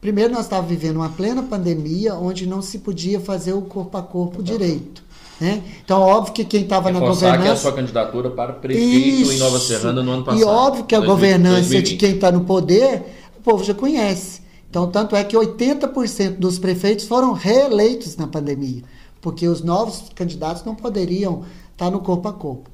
Primeiro, 0.00 0.32
nós 0.32 0.44
estávamos 0.44 0.70
vivendo 0.70 0.96
uma 0.96 1.08
plena 1.08 1.42
pandemia, 1.42 2.14
onde 2.14 2.46
não 2.46 2.62
se 2.62 2.78
podia 2.78 3.18
fazer 3.18 3.52
o 3.52 3.62
corpo 3.62 3.96
a 3.96 4.02
corpo 4.02 4.42
direito. 4.42 5.02
Né? 5.40 5.62
Então, 5.84 6.00
óbvio 6.00 6.32
que 6.32 6.44
quem 6.44 6.62
estava 6.62 6.90
na 6.90 7.00
governança. 7.00 7.42
que 7.42 7.48
a 7.48 7.56
sua 7.56 7.72
candidatura 7.72 8.30
para 8.30 8.52
prefeito 8.52 9.22
Isso. 9.22 9.32
em 9.32 9.38
Nova 9.38 9.58
Serrana 9.58 10.02
no 10.02 10.12
ano 10.12 10.24
passado. 10.24 10.40
E 10.40 10.44
óbvio 10.44 10.84
que 10.84 10.94
a 10.94 10.98
2020, 10.98 11.16
governança 11.16 11.60
2020. 11.60 11.90
de 11.90 11.96
quem 11.96 12.14
está 12.14 12.32
no 12.32 12.44
poder, 12.44 13.02
o 13.38 13.42
povo 13.42 13.64
já 13.64 13.74
conhece. 13.74 14.40
Então, 14.68 14.88
tanto 14.90 15.16
é 15.16 15.24
que 15.24 15.36
80% 15.36 16.36
dos 16.38 16.58
prefeitos 16.58 17.06
foram 17.06 17.32
reeleitos 17.32 18.16
na 18.16 18.26
pandemia, 18.26 18.82
porque 19.20 19.48
os 19.48 19.62
novos 19.62 20.04
candidatos 20.14 20.64
não 20.64 20.74
poderiam 20.74 21.44
estar 21.78 21.86
tá 21.86 21.90
no 21.90 22.00
corpo 22.00 22.28
a 22.28 22.32
corpo. 22.32 22.68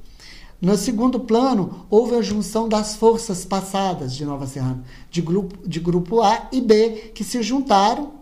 No 0.59 0.75
segundo 0.75 1.19
plano, 1.19 1.85
houve 1.89 2.15
a 2.15 2.21
junção 2.21 2.67
das 2.67 2.95
forças 2.95 3.45
passadas 3.45 4.15
de 4.15 4.25
Nova 4.25 4.47
Serrana, 4.47 4.83
de 5.11 5.21
grupo, 5.21 5.67
de 5.67 5.79
grupo 5.79 6.21
A 6.21 6.47
e 6.51 6.59
B, 6.59 7.11
que 7.13 7.23
se 7.23 7.43
juntaram 7.43 8.13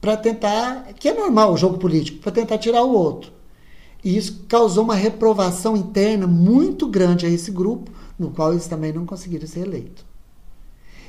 para 0.00 0.16
tentar, 0.16 0.92
que 0.94 1.08
é 1.08 1.14
normal 1.14 1.52
o 1.52 1.56
jogo 1.56 1.78
político, 1.78 2.18
para 2.18 2.30
tentar 2.30 2.58
tirar 2.58 2.84
o 2.84 2.92
outro. 2.92 3.32
E 4.04 4.16
isso 4.16 4.44
causou 4.48 4.84
uma 4.84 4.94
reprovação 4.94 5.76
interna 5.76 6.26
muito 6.26 6.86
grande 6.86 7.26
a 7.26 7.28
esse 7.28 7.50
grupo, 7.50 7.90
no 8.18 8.30
qual 8.30 8.52
eles 8.52 8.66
também 8.68 8.92
não 8.92 9.06
conseguiram 9.06 9.46
ser 9.46 9.60
eleitos. 9.60 10.04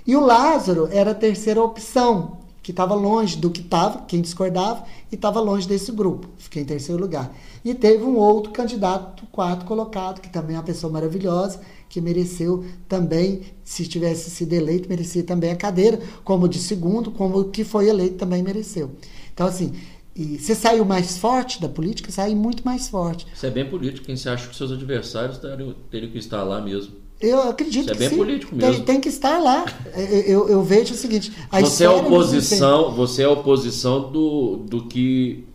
E 0.08 0.16
o 0.16 0.26
Lázaro 0.26 0.90
era 0.92 1.12
a 1.12 1.16
terceira 1.16 1.62
opção, 1.62 2.38
que 2.64 2.72
estava 2.72 2.96
longe 2.96 3.38
do 3.38 3.52
que 3.52 3.62
estava, 3.62 4.04
quem 4.08 4.22
discordava, 4.22 4.86
e 5.12 5.16
estava 5.16 5.40
longe 5.42 5.68
desse 5.68 5.92
grupo. 5.92 6.30
Fiquei 6.38 6.64
em 6.64 6.66
terceiro 6.66 7.02
lugar. 7.02 7.32
E 7.64 7.74
teve 7.74 8.04
um 8.04 8.18
outro 8.18 8.52
candidato 8.52 9.26
quarto 9.32 9.66
colocado, 9.66 10.20
que 10.22 10.30
também 10.30 10.56
é 10.56 10.60
uma 10.60 10.66
pessoa 10.66 10.92
maravilhosa, 10.92 11.62
que 11.88 12.02
mereceu 12.02 12.66
também, 12.88 13.42
se 13.64 13.88
tivesse 13.88 14.30
sido 14.30 14.54
eleito, 14.54 14.90
merecia 14.90 15.24
também 15.24 15.52
a 15.52 15.56
cadeira, 15.56 16.00
como 16.24 16.48
de 16.50 16.60
segundo, 16.60 17.12
como 17.12 17.40
o 17.40 17.46
que 17.50 17.64
foi 17.64 17.88
eleito 17.88 18.16
também 18.16 18.44
mereceu. 18.44 18.92
Então, 19.34 19.48
assim, 19.48 19.74
e 20.16 20.38
você 20.38 20.54
saiu 20.54 20.86
mais 20.86 21.18
forte 21.18 21.62
da 21.62 21.70
política, 21.70 22.12
saiu 22.12 22.36
muito 22.36 22.64
mais 22.66 22.88
forte. 22.90 23.26
Você 23.34 23.48
é 23.48 23.52
bem 23.52 23.68
político, 23.70 24.06
quem 24.06 24.16
você 24.16 24.30
acha 24.30 24.48
que 24.48 24.56
seus 24.56 24.72
adversários 24.72 25.38
teriam, 25.38 25.74
teriam 25.90 26.12
que 26.12 26.18
estar 26.18 26.44
lá 26.44 26.62
mesmo? 26.62 26.94
Eu 27.20 27.42
acredito 27.50 27.86
Você 27.86 27.92
é 27.92 27.94
que 27.94 28.00
bem 28.00 28.10
sim. 28.10 28.18
político 28.18 28.56
mesmo. 28.56 28.74
Tem, 28.74 28.84
tem 28.84 29.00
que 29.02 29.08
estar 29.08 29.40
lá. 29.40 29.66
Eu, 30.28 30.50
eu- 30.50 30.62
vejo 30.64 30.94
o 30.94 30.98
seguinte: 30.98 31.32
a 31.50 31.62
Você 31.62 31.86
é 31.86 31.90
oposição, 31.90 32.92
você 32.92 33.24
é 33.24 33.28
oposição 33.28 34.12
do, 34.12 34.58
do 34.58 34.86
que 34.88 35.46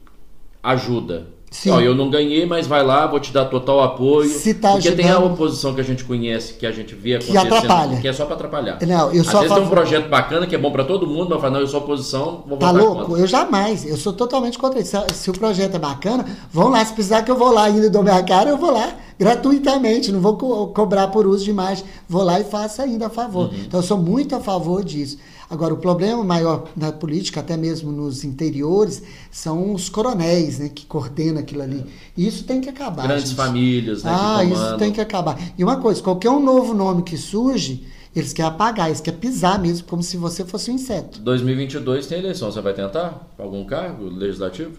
ajuda. 0.62 1.26
Sim. 1.50 1.70
Ó, 1.70 1.80
eu 1.80 1.94
não 1.94 2.10
ganhei, 2.10 2.44
mas 2.46 2.66
vai 2.66 2.84
lá, 2.84 3.06
vou 3.06 3.18
te 3.18 3.32
dar 3.32 3.46
total 3.46 3.82
apoio. 3.82 4.28
Se 4.28 4.54
tá 4.54 4.72
Porque 4.72 4.92
tem 4.92 5.06
a 5.06 5.12
ajudando- 5.16 5.32
oposição 5.32 5.74
que 5.74 5.80
a 5.80 5.84
gente 5.84 6.04
conhece, 6.04 6.52
que 6.54 6.66
a 6.66 6.70
gente 6.70 6.94
vê 6.94 7.18
Que 7.18 7.36
acontecendo, 7.36 7.54
atrapalha. 7.54 8.00
que 8.00 8.06
é 8.08 8.12
só 8.12 8.26
para 8.26 8.34
atrapalhar. 8.34 8.78
Não, 8.86 9.12
eu 9.12 9.22
Às 9.22 9.34
a 9.34 9.40
vezes 9.40 9.54
tem 9.56 9.64
um 9.64 9.68
projeto 9.68 10.08
bacana 10.08 10.46
que 10.46 10.54
é 10.54 10.58
bom 10.58 10.70
para 10.70 10.84
todo 10.84 11.06
mundo, 11.06 11.30
mas 11.30 11.40
fala, 11.40 11.54
não, 11.54 11.60
eu 11.60 11.66
sou 11.66 11.80
oposição, 11.80 12.44
vou 12.46 12.58
Tá 12.58 12.70
louco? 12.70 13.06
contra. 13.06 13.22
Eu 13.22 13.26
jamais. 13.26 13.84
Eu 13.86 13.96
sou 13.96 14.12
totalmente 14.12 14.58
contra 14.58 14.78
isso. 14.80 14.90
Se- 14.90 15.14
Se 15.14 15.30
o 15.30 15.32
projeto 15.32 15.74
é 15.74 15.78
bacana, 15.78 16.24
vão 16.52 16.68
lá. 16.68 16.84
Se 16.84 16.92
precisar 16.92 17.22
que 17.22 17.30
eu 17.30 17.36
vou 17.36 17.50
lá 17.52 17.64
ainda 17.64 17.86
e 17.86 17.90
dou 17.90 18.02
minha 18.02 18.22
cara, 18.22 18.50
eu 18.50 18.56
vou 18.58 18.70
lá 18.70 18.90
gratuitamente. 19.18 20.12
Não 20.12 20.20
vou 20.20 20.36
co- 20.36 20.68
cobrar 20.68 21.08
por 21.08 21.26
uso 21.26 21.44
de 21.44 21.50
imagem. 21.50 21.84
Vou 22.08 22.22
lá 22.22 22.40
e 22.40 22.44
faço 22.44 22.80
ainda 22.82 23.06
a 23.06 23.10
favor. 23.10 23.48
Uhum. 23.50 23.60
Então 23.66 23.80
eu 23.80 23.84
sou 23.84 23.98
muito 23.98 24.34
a 24.34 24.40
favor 24.40 24.84
disso. 24.84 25.18
Agora, 25.50 25.72
o 25.72 25.78
problema 25.78 26.22
maior 26.22 26.68
na 26.76 26.92
política, 26.92 27.40
até 27.40 27.56
mesmo 27.56 27.90
nos 27.90 28.22
interiores, 28.22 29.02
são 29.30 29.72
os 29.72 29.88
coronéis, 29.88 30.58
né? 30.58 30.68
Que 30.68 30.84
coordenam 30.84 31.40
aquilo 31.40 31.62
ali. 31.62 31.86
Isso 32.16 32.44
tem 32.44 32.60
que 32.60 32.68
acabar. 32.68 33.06
Grandes 33.06 33.28
gente. 33.30 33.36
famílias, 33.36 34.02
né, 34.04 34.10
Ah, 34.14 34.44
isso 34.44 34.76
tem 34.76 34.92
que 34.92 35.00
acabar. 35.00 35.38
E 35.56 35.64
uma 35.64 35.78
coisa, 35.78 36.02
qualquer 36.02 36.28
um 36.30 36.40
novo 36.44 36.74
nome 36.74 37.02
que 37.02 37.16
surge, 37.16 37.86
eles 38.14 38.34
querem 38.34 38.50
apagar, 38.50 38.88
eles 38.88 39.00
querem 39.00 39.18
pisar 39.18 39.58
mesmo, 39.58 39.86
como 39.86 40.02
se 40.02 40.18
você 40.18 40.44
fosse 40.44 40.70
um 40.70 40.74
inseto. 40.74 41.18
2022 41.20 42.06
tem 42.06 42.18
eleição, 42.18 42.52
você 42.52 42.60
vai 42.60 42.74
tentar? 42.74 43.26
Algum 43.38 43.64
cargo 43.64 44.04
legislativo? 44.04 44.72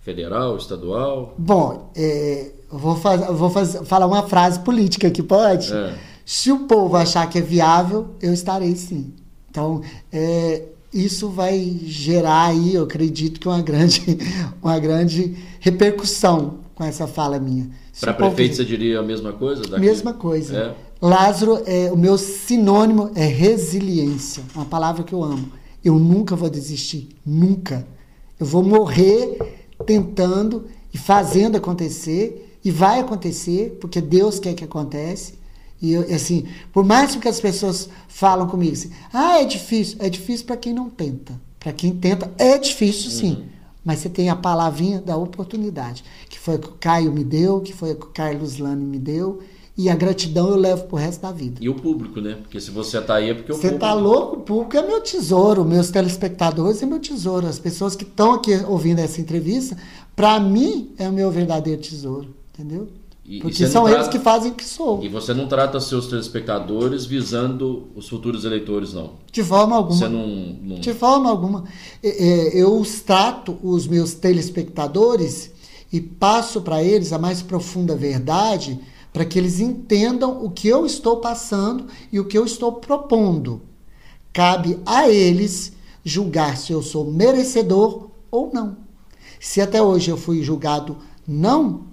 Federal, 0.00 0.56
estadual? 0.56 1.34
Bom, 1.36 1.90
é, 1.94 2.52
vou, 2.70 2.96
faz, 2.96 3.20
vou 3.36 3.50
faz- 3.50 3.76
falar 3.84 4.06
uma 4.06 4.22
frase 4.22 4.60
política 4.60 5.08
aqui, 5.08 5.22
pode? 5.22 5.72
É. 5.72 5.94
Se 6.24 6.50
o 6.50 6.60
povo 6.60 6.96
achar 6.96 7.28
que 7.28 7.38
é 7.38 7.42
viável, 7.42 8.08
eu 8.22 8.32
estarei 8.32 8.74
sim. 8.76 9.12
Então, 9.50 9.82
é, 10.12 10.62
isso 10.92 11.28
vai 11.28 11.80
gerar 11.84 12.46
aí, 12.46 12.74
eu 12.74 12.84
acredito 12.84 13.38
que 13.38 13.46
uma 13.48 13.60
grande, 13.60 14.16
uma 14.62 14.78
grande 14.78 15.36
repercussão 15.60 16.58
com 16.74 16.82
essa 16.84 17.06
fala 17.06 17.38
minha. 17.38 17.68
Para 18.00 18.14
prefeito 18.14 18.56
você 18.56 18.64
diria 18.64 19.00
a 19.00 19.02
mesma 19.02 19.32
coisa? 19.32 19.62
daqui? 19.62 19.80
Mesma 19.80 20.14
coisa. 20.14 20.56
É. 20.56 20.74
Lázaro, 21.02 21.62
é, 21.66 21.90
o 21.92 21.96
meu 21.96 22.16
sinônimo 22.16 23.10
é 23.14 23.26
resiliência, 23.26 24.42
uma 24.54 24.64
palavra 24.64 25.02
que 25.02 25.12
eu 25.12 25.22
amo. 25.22 25.48
Eu 25.84 25.98
nunca 25.98 26.34
vou 26.36 26.48
desistir, 26.48 27.08
nunca. 27.24 27.86
Eu 28.38 28.46
vou 28.46 28.62
morrer 28.62 29.59
tentando 29.86 30.66
e 30.92 30.98
fazendo 30.98 31.56
acontecer, 31.56 32.58
e 32.64 32.70
vai 32.70 33.00
acontecer, 33.00 33.78
porque 33.80 34.00
Deus 34.00 34.38
quer 34.38 34.54
que 34.54 34.64
aconteça. 34.64 35.32
E 35.80 35.92
eu, 35.92 36.02
assim, 36.14 36.46
por 36.72 36.84
mais 36.84 37.16
que 37.16 37.28
as 37.28 37.40
pessoas 37.40 37.88
falam 38.06 38.46
comigo 38.46 38.72
assim, 38.72 38.90
ah, 39.12 39.40
é 39.40 39.44
difícil, 39.44 39.96
é 40.00 40.10
difícil 40.10 40.46
para 40.46 40.56
quem 40.56 40.74
não 40.74 40.90
tenta. 40.90 41.40
Para 41.58 41.72
quem 41.72 41.94
tenta, 41.94 42.30
é 42.36 42.58
difícil 42.58 43.10
sim. 43.10 43.44
Mas 43.82 44.00
você 44.00 44.10
tem 44.10 44.28
a 44.28 44.36
palavrinha 44.36 45.00
da 45.00 45.16
oportunidade, 45.16 46.04
que 46.28 46.38
foi 46.38 46.58
que 46.58 46.68
o 46.68 46.72
Caio 46.72 47.12
me 47.12 47.24
deu, 47.24 47.60
que 47.60 47.72
foi 47.72 47.94
que 47.94 48.04
o 48.04 48.10
Carlos 48.10 48.58
Lani 48.58 48.84
me 48.84 48.98
deu, 48.98 49.40
e 49.84 49.88
a 49.88 49.94
gratidão 49.94 50.48
eu 50.50 50.56
levo 50.56 50.84
pro 50.84 50.96
resto 50.96 51.22
da 51.22 51.32
vida. 51.32 51.58
E 51.60 51.68
o 51.68 51.74
público, 51.74 52.20
né? 52.20 52.36
Porque 52.42 52.60
se 52.60 52.70
você 52.70 53.00
tá 53.00 53.14
aí 53.16 53.30
é 53.30 53.34
porque 53.34 53.52
o 53.52 53.54
Você 53.54 53.62
público... 53.68 53.80
tá 53.80 53.92
louco? 53.94 54.36
O 54.36 54.40
público 54.40 54.76
é 54.76 54.86
meu 54.86 55.00
tesouro, 55.00 55.64
meus 55.64 55.90
telespectadores 55.90 56.82
é 56.82 56.86
meu 56.86 56.98
tesouro. 56.98 57.46
As 57.46 57.58
pessoas 57.58 57.94
que 57.96 58.04
estão 58.04 58.32
aqui 58.34 58.54
ouvindo 58.68 58.98
essa 58.98 59.20
entrevista, 59.20 59.76
para 60.14 60.38
mim 60.40 60.90
é 60.98 61.08
o 61.08 61.12
meu 61.12 61.30
verdadeiro 61.30 61.80
tesouro, 61.80 62.34
entendeu? 62.52 62.88
E- 63.24 63.36
e 63.36 63.40
Porque 63.40 63.58
você 63.58 63.68
são 63.68 63.82
não 63.82 63.88
eles 63.90 64.02
trata- 64.04 64.18
que 64.18 64.24
fazem 64.24 64.50
o 64.50 64.54
que 64.54 64.64
sou. 64.64 65.04
E 65.04 65.08
você 65.08 65.32
não 65.32 65.46
trata 65.46 65.78
seus 65.78 66.08
telespectadores 66.08 67.06
visando 67.06 67.84
os 67.94 68.08
futuros 68.08 68.44
eleitores, 68.44 68.92
não. 68.92 69.10
De 69.30 69.44
forma 69.44 69.76
alguma. 69.76 69.96
Você 69.98 70.08
não... 70.08 70.26
não- 70.62 70.80
De 70.80 70.92
forma 70.92 71.30
alguma. 71.30 71.64
É, 72.02 72.08
é, 72.08 72.60
Eu 72.62 72.82
trato, 73.06 73.56
os 73.62 73.86
meus 73.86 74.14
telespectadores, 74.14 75.50
e 75.92 76.00
passo 76.00 76.60
para 76.60 76.82
eles 76.82 77.12
a 77.12 77.18
mais 77.18 77.42
profunda 77.42 77.94
verdade, 77.96 78.78
para 79.12 79.24
que 79.24 79.38
eles 79.38 79.60
entendam 79.60 80.44
o 80.44 80.50
que 80.50 80.68
eu 80.68 80.86
estou 80.86 81.16
passando 81.18 81.86
e 82.12 82.20
o 82.20 82.24
que 82.24 82.38
eu 82.38 82.44
estou 82.44 82.72
propondo. 82.74 83.62
Cabe 84.32 84.78
a 84.86 85.08
eles 85.08 85.72
julgar 86.04 86.56
se 86.56 86.72
eu 86.72 86.82
sou 86.82 87.10
merecedor 87.10 88.08
ou 88.30 88.50
não. 88.52 88.76
Se 89.40 89.60
até 89.60 89.82
hoje 89.82 90.10
eu 90.10 90.16
fui 90.16 90.42
julgado 90.42 90.98
não, 91.26 91.84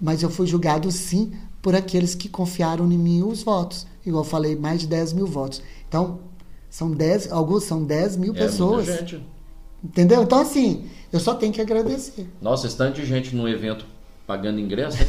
mas 0.00 0.22
eu 0.22 0.30
fui 0.30 0.46
julgado 0.46 0.90
sim 0.92 1.32
por 1.60 1.74
aqueles 1.74 2.14
que 2.14 2.28
confiaram 2.28 2.90
em 2.90 2.98
mim 2.98 3.22
os 3.22 3.42
votos. 3.42 3.86
Igual 4.04 4.24
eu 4.24 4.28
falei, 4.28 4.56
mais 4.56 4.80
de 4.80 4.86
10 4.86 5.12
mil 5.12 5.26
votos. 5.26 5.60
Então, 5.88 6.20
são 6.70 6.90
10, 6.90 7.32
alguns 7.32 7.64
são 7.64 7.84
10 7.84 8.16
mil 8.16 8.34
É, 8.34 8.38
pessoas. 8.38 8.86
muita 8.86 9.00
gente. 9.00 9.26
Entendeu? 9.82 10.22
Então, 10.22 10.38
assim, 10.40 10.86
eu 11.12 11.18
só 11.20 11.34
tenho 11.34 11.52
que 11.52 11.60
agradecer. 11.60 12.26
Nossa, 12.40 12.66
esse 12.66 12.76
tanto 12.76 13.00
de 13.00 13.06
gente 13.06 13.34
num 13.34 13.48
evento 13.48 13.84
pagando 14.30 14.60
ingresso, 14.60 15.02
hein? 15.02 15.08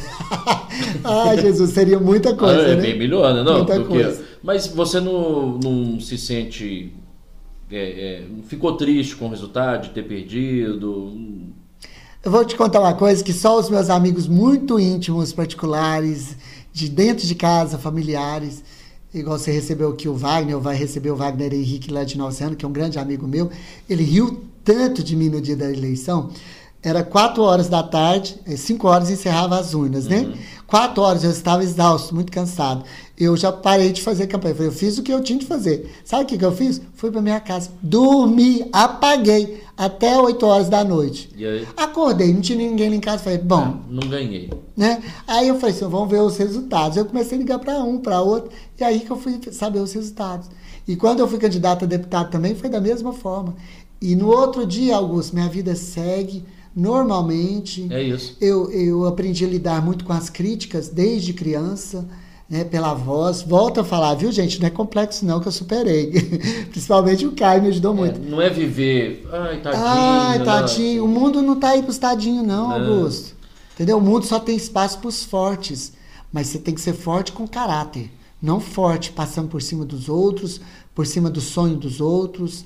Ai, 1.03 1.39
Jesus, 1.39 1.69
seria 1.69 1.99
muita 1.99 2.33
coisa. 2.33 2.59
Ah, 2.59 2.69
é 2.71 2.75
né? 2.75 2.81
bem 2.81 2.97
melhor, 2.97 3.31
né? 3.35 3.43
Não, 3.43 3.57
Muita 3.57 3.77
que- 3.77 3.85
coisa. 3.85 4.23
Mas 4.41 4.65
você 4.65 4.99
não, 4.99 5.59
não 5.59 5.99
se 5.99 6.17
sente. 6.17 6.91
é, 7.71 8.23
é, 8.23 8.23
ficou 8.47 8.75
triste 8.75 9.15
com 9.15 9.27
o 9.27 9.29
resultado 9.29 9.83
de 9.83 9.89
ter 9.91 10.01
perdido? 10.07 11.13
Eu 12.23 12.31
vou 12.31 12.43
te 12.43 12.55
contar 12.55 12.79
uma 12.79 12.95
coisa 12.95 13.23
que 13.23 13.31
só 13.31 13.59
os 13.59 13.69
meus 13.69 13.91
amigos 13.91 14.27
muito 14.27 14.79
íntimos, 14.79 15.31
particulares, 15.31 16.35
de 16.73 16.89
dentro 16.89 17.27
de 17.27 17.35
casa, 17.35 17.77
familiares, 17.77 18.63
igual 19.13 19.37
você 19.37 19.51
recebeu 19.51 19.89
aqui 19.91 20.09
o 20.09 20.15
Wagner, 20.15 20.57
vai 20.57 20.75
receber 20.75 21.11
o 21.11 21.15
Wagner 21.15 21.53
Henrique 21.53 21.91
lá 21.91 22.03
de 22.03 22.17
Nalciano, 22.17 22.55
que 22.55 22.65
é 22.65 22.67
um 22.67 22.73
grande 22.73 22.97
amigo 22.97 23.27
meu, 23.27 23.51
ele 23.87 24.03
riu 24.03 24.45
tanto 24.63 25.03
de 25.03 25.15
mim 25.15 25.29
no 25.29 25.39
dia 25.39 25.55
da 25.55 25.71
eleição. 25.71 26.31
Era 26.83 27.03
quatro 27.03 27.43
horas 27.43 27.69
da 27.69 27.83
tarde, 27.83 28.37
eh, 28.47 28.55
cinco 28.57 28.87
horas 28.87 29.09
encerrava 29.11 29.59
as 29.59 29.73
urnas, 29.75 30.07
né? 30.07 30.33
Quatro 30.65 31.03
horas 31.03 31.23
eu 31.23 31.29
estava 31.29 31.63
exausto, 31.63 32.15
muito 32.15 32.31
cansado. 32.31 32.83
Eu 33.17 33.37
já 33.37 33.51
parei 33.51 33.91
de 33.91 34.01
fazer 34.01 34.25
campanha. 34.25 34.55
Eu 34.57 34.71
fiz 34.71 34.97
o 34.97 35.03
que 35.03 35.13
eu 35.13 35.21
tinha 35.21 35.37
de 35.37 35.45
fazer. 35.45 35.91
Sabe 36.03 36.23
o 36.23 36.25
que, 36.25 36.37
que 36.39 36.45
eu 36.45 36.51
fiz? 36.51 36.81
Fui 36.95 37.11
para 37.11 37.21
minha 37.21 37.39
casa, 37.39 37.69
dormi, 37.83 38.67
apaguei 38.73 39.61
até 39.77 40.17
8 40.17 40.43
horas 40.45 40.69
da 40.69 40.83
noite. 40.83 41.29
E 41.35 41.45
aí? 41.45 41.67
Acordei, 41.77 42.33
não 42.33 42.41
tinha 42.41 42.57
ninguém 42.57 42.89
lá 42.89 42.95
em 42.95 42.99
casa. 42.99 43.21
Falei, 43.23 43.37
bom, 43.39 43.81
Não 43.89 44.07
ganhei. 44.09 44.49
né? 44.75 45.03
Aí 45.27 45.49
eu 45.49 45.59
falei 45.59 45.75
assim, 45.75 45.87
vamos 45.87 46.09
ver 46.09 46.21
os 46.21 46.37
resultados. 46.37 46.97
Eu 46.97 47.05
comecei 47.05 47.37
a 47.37 47.41
ligar 47.41 47.59
para 47.59 47.77
um, 47.83 47.99
para 47.99 48.21
outro, 48.21 48.49
e 48.79 48.83
aí 48.83 49.01
que 49.01 49.11
eu 49.11 49.17
fui 49.17 49.39
saber 49.51 49.79
os 49.79 49.93
resultados. 49.93 50.49
E 50.87 50.95
quando 50.95 51.19
eu 51.19 51.27
fui 51.27 51.37
candidato 51.37 51.85
a 51.85 51.87
deputado 51.87 52.31
também 52.31 52.55
foi 52.55 52.69
da 52.69 52.81
mesma 52.81 53.13
forma. 53.13 53.55
E 54.01 54.15
no 54.15 54.29
outro 54.29 54.65
dia, 54.65 54.95
Augusto, 54.95 55.35
minha 55.35 55.47
vida 55.47 55.75
segue 55.75 56.43
normalmente. 56.75 57.87
É. 57.91 58.17
Eu, 58.39 58.71
eu 58.71 59.05
aprendi 59.05 59.45
a 59.45 59.47
lidar 59.47 59.83
muito 59.83 60.05
com 60.05 60.13
as 60.13 60.29
críticas 60.29 60.89
desde 60.89 61.33
criança, 61.33 62.07
né, 62.49 62.63
pela 62.63 62.93
voz. 62.93 63.41
Volto 63.41 63.79
a 63.79 63.83
falar, 63.83 64.15
viu, 64.15 64.31
gente? 64.31 64.59
Não 64.59 64.67
é 64.67 64.69
complexo 64.69 65.25
não 65.25 65.39
que 65.39 65.47
eu 65.47 65.51
superei. 65.51 66.11
Principalmente 66.69 67.25
o 67.25 67.31
Caio 67.31 67.61
me 67.63 67.69
ajudou 67.69 67.93
É, 67.93 67.97
muito. 67.97 68.19
não 68.19 68.41
é 68.41 68.49
viver. 68.49 69.27
Ai, 69.31 69.61
tadinho. 69.61 69.83
Ai, 69.85 70.43
tadinho. 70.43 71.05
O 71.05 71.07
mundo 71.07 71.41
não 71.41 71.59
tá 71.59 71.69
aí 71.69 71.81
pros 71.83 71.97
tadinhos, 71.97 72.45
não, 72.45 72.71
É. 72.71 72.79
Augusto. 72.79 73.35
Entendeu? 73.73 73.97
O 73.97 74.01
mundo 74.01 74.25
só 74.25 74.39
tem 74.39 74.55
espaço 74.55 74.99
pros 74.99 75.23
fortes. 75.23 75.93
Mas 76.31 76.47
você 76.47 76.59
tem 76.59 76.73
que 76.73 76.81
ser 76.81 76.93
forte 76.93 77.31
com 77.31 77.47
caráter. 77.47 78.09
Não 78.41 78.59
forte 78.59 79.11
passando 79.11 79.47
por 79.49 79.61
cima 79.61 79.85
dos 79.85 80.07
outros, 80.09 80.59
por 80.95 81.05
cima 81.05 81.29
do 81.29 81.39
sonho 81.41 81.75
dos 81.75 82.01
outros, 82.01 82.65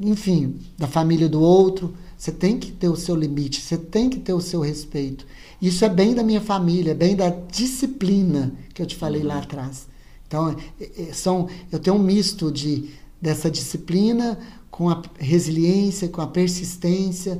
enfim, 0.00 0.56
da 0.78 0.86
família 0.86 1.28
do 1.28 1.40
outro. 1.40 1.94
Você 2.16 2.32
tem 2.32 2.58
que 2.58 2.70
ter 2.72 2.88
o 2.88 2.96
seu 2.96 3.14
limite, 3.14 3.60
você 3.60 3.76
tem 3.76 4.08
que 4.08 4.18
ter 4.18 4.32
o 4.32 4.40
seu 4.40 4.60
respeito. 4.60 5.26
Isso 5.60 5.84
é 5.84 5.88
bem 5.88 6.14
da 6.14 6.22
minha 6.22 6.40
família, 6.40 6.92
é 6.92 6.94
bem 6.94 7.14
da 7.16 7.28
disciplina 7.30 8.52
que 8.72 8.80
eu 8.80 8.86
te 8.86 8.96
falei 8.96 9.22
lá 9.22 9.38
atrás. 9.38 9.86
Então, 10.26 10.54
é- 10.80 11.02
é- 11.02 11.12
são, 11.12 11.48
eu 11.70 11.78
tenho 11.78 11.96
um 11.96 12.02
misto 12.02 12.50
de, 12.50 12.90
dessa 13.20 13.50
disciplina 13.50 14.38
com 14.70 14.88
a 14.88 15.02
resiliência, 15.18 16.08
com 16.08 16.20
a 16.20 16.26
persistência, 16.26 17.38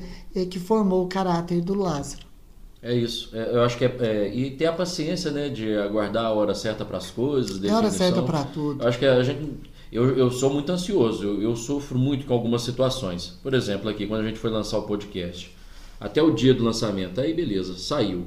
que 0.50 0.58
formou 0.58 1.04
o 1.04 1.08
caráter 1.08 1.60
do 1.60 1.74
Lázaro. 1.74 2.24
É 2.82 2.94
isso. 2.94 3.30
É, 3.32 3.56
eu 3.56 3.62
acho 3.62 3.78
que 3.78 3.84
é, 3.84 3.96
é- 4.00 4.34
E 4.34 4.50
ter 4.50 4.66
a 4.66 4.72
paciência, 4.72 5.30
né? 5.30 5.48
De 5.48 5.74
aguardar 5.76 6.26
a 6.26 6.32
hora 6.32 6.54
certa 6.54 6.84
para 6.84 6.98
as 6.98 7.10
coisas. 7.10 7.62
É 7.64 7.72
hora 7.72 7.88
definição. 7.88 8.14
certa 8.16 8.22
para 8.22 8.44
tudo. 8.44 8.82
Eu 8.82 8.88
acho 8.88 8.98
que 8.98 9.06
a 9.06 9.22
gente. 9.22 9.40
Eu, 9.94 10.18
eu 10.18 10.28
sou 10.28 10.52
muito 10.52 10.72
ansioso, 10.72 11.22
eu, 11.22 11.40
eu 11.40 11.54
sofro 11.54 11.96
muito 11.96 12.26
com 12.26 12.34
algumas 12.34 12.62
situações. 12.62 13.38
Por 13.40 13.54
exemplo, 13.54 13.88
aqui, 13.88 14.08
quando 14.08 14.22
a 14.22 14.26
gente 14.26 14.40
foi 14.40 14.50
lançar 14.50 14.76
o 14.78 14.82
podcast, 14.82 15.54
até 16.00 16.20
o 16.20 16.32
dia 16.32 16.52
do 16.52 16.64
lançamento, 16.64 17.20
aí 17.20 17.32
beleza, 17.32 17.78
saiu. 17.78 18.26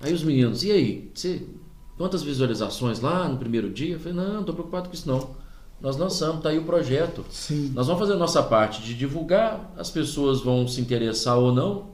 Aí 0.00 0.14
os 0.14 0.22
meninos, 0.22 0.64
e 0.64 0.72
aí? 0.72 1.10
Você, 1.14 1.42
quantas 1.98 2.22
visualizações 2.22 3.00
lá 3.00 3.28
no 3.28 3.36
primeiro 3.36 3.68
dia? 3.68 3.96
Eu 3.96 4.00
falei, 4.00 4.14
não, 4.14 4.32
não 4.36 4.42
tô 4.42 4.54
preocupado 4.54 4.88
com 4.88 4.94
isso 4.94 5.06
não. 5.06 5.36
Nós 5.78 5.98
lançamos, 5.98 6.42
tá 6.42 6.48
aí 6.48 6.58
o 6.58 6.64
projeto. 6.64 7.22
Sim. 7.28 7.72
Nós 7.74 7.86
vamos 7.86 8.00
fazer 8.00 8.14
a 8.14 8.18
nossa 8.18 8.42
parte 8.42 8.82
de 8.82 8.94
divulgar, 8.94 9.70
as 9.76 9.90
pessoas 9.90 10.40
vão 10.40 10.66
se 10.66 10.80
interessar 10.80 11.36
ou 11.36 11.52
não. 11.52 11.90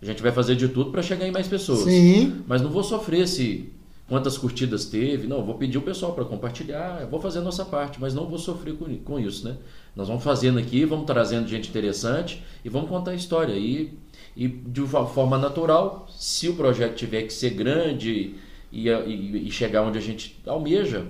A 0.00 0.04
gente 0.04 0.22
vai 0.22 0.30
fazer 0.30 0.54
de 0.54 0.68
tudo 0.68 0.92
para 0.92 1.02
chegar 1.02 1.26
em 1.26 1.32
mais 1.32 1.48
pessoas. 1.48 1.80
Sim. 1.80 2.44
Mas 2.46 2.62
não 2.62 2.70
vou 2.70 2.84
sofrer 2.84 3.26
se 3.26 3.72
quantas 4.08 4.38
curtidas 4.38 4.86
teve, 4.86 5.26
não, 5.26 5.44
vou 5.44 5.56
pedir 5.56 5.76
o 5.76 5.82
pessoal 5.82 6.14
para 6.14 6.24
compartilhar, 6.24 7.06
vou 7.06 7.20
fazer 7.20 7.40
a 7.40 7.42
nossa 7.42 7.64
parte, 7.64 8.00
mas 8.00 8.14
não 8.14 8.26
vou 8.26 8.38
sofrer 8.38 8.74
com, 8.74 8.96
com 8.98 9.20
isso, 9.20 9.46
né? 9.46 9.56
Nós 9.94 10.08
vamos 10.08 10.24
fazendo 10.24 10.58
aqui, 10.58 10.84
vamos 10.86 11.04
trazendo 11.04 11.46
gente 11.46 11.68
interessante 11.68 12.42
e 12.64 12.68
vamos 12.70 12.88
contar 12.88 13.10
a 13.10 13.14
história. 13.14 13.52
E, 13.52 13.92
e 14.34 14.48
de 14.48 14.80
uma 14.80 15.06
forma 15.06 15.36
natural, 15.36 16.08
se 16.10 16.48
o 16.48 16.56
projeto 16.56 16.96
tiver 16.96 17.22
que 17.24 17.32
ser 17.32 17.50
grande 17.50 18.34
e, 18.72 18.88
e, 18.88 19.46
e 19.46 19.50
chegar 19.50 19.82
onde 19.82 19.98
a 19.98 20.02
gente 20.02 20.40
almeja, 20.46 21.06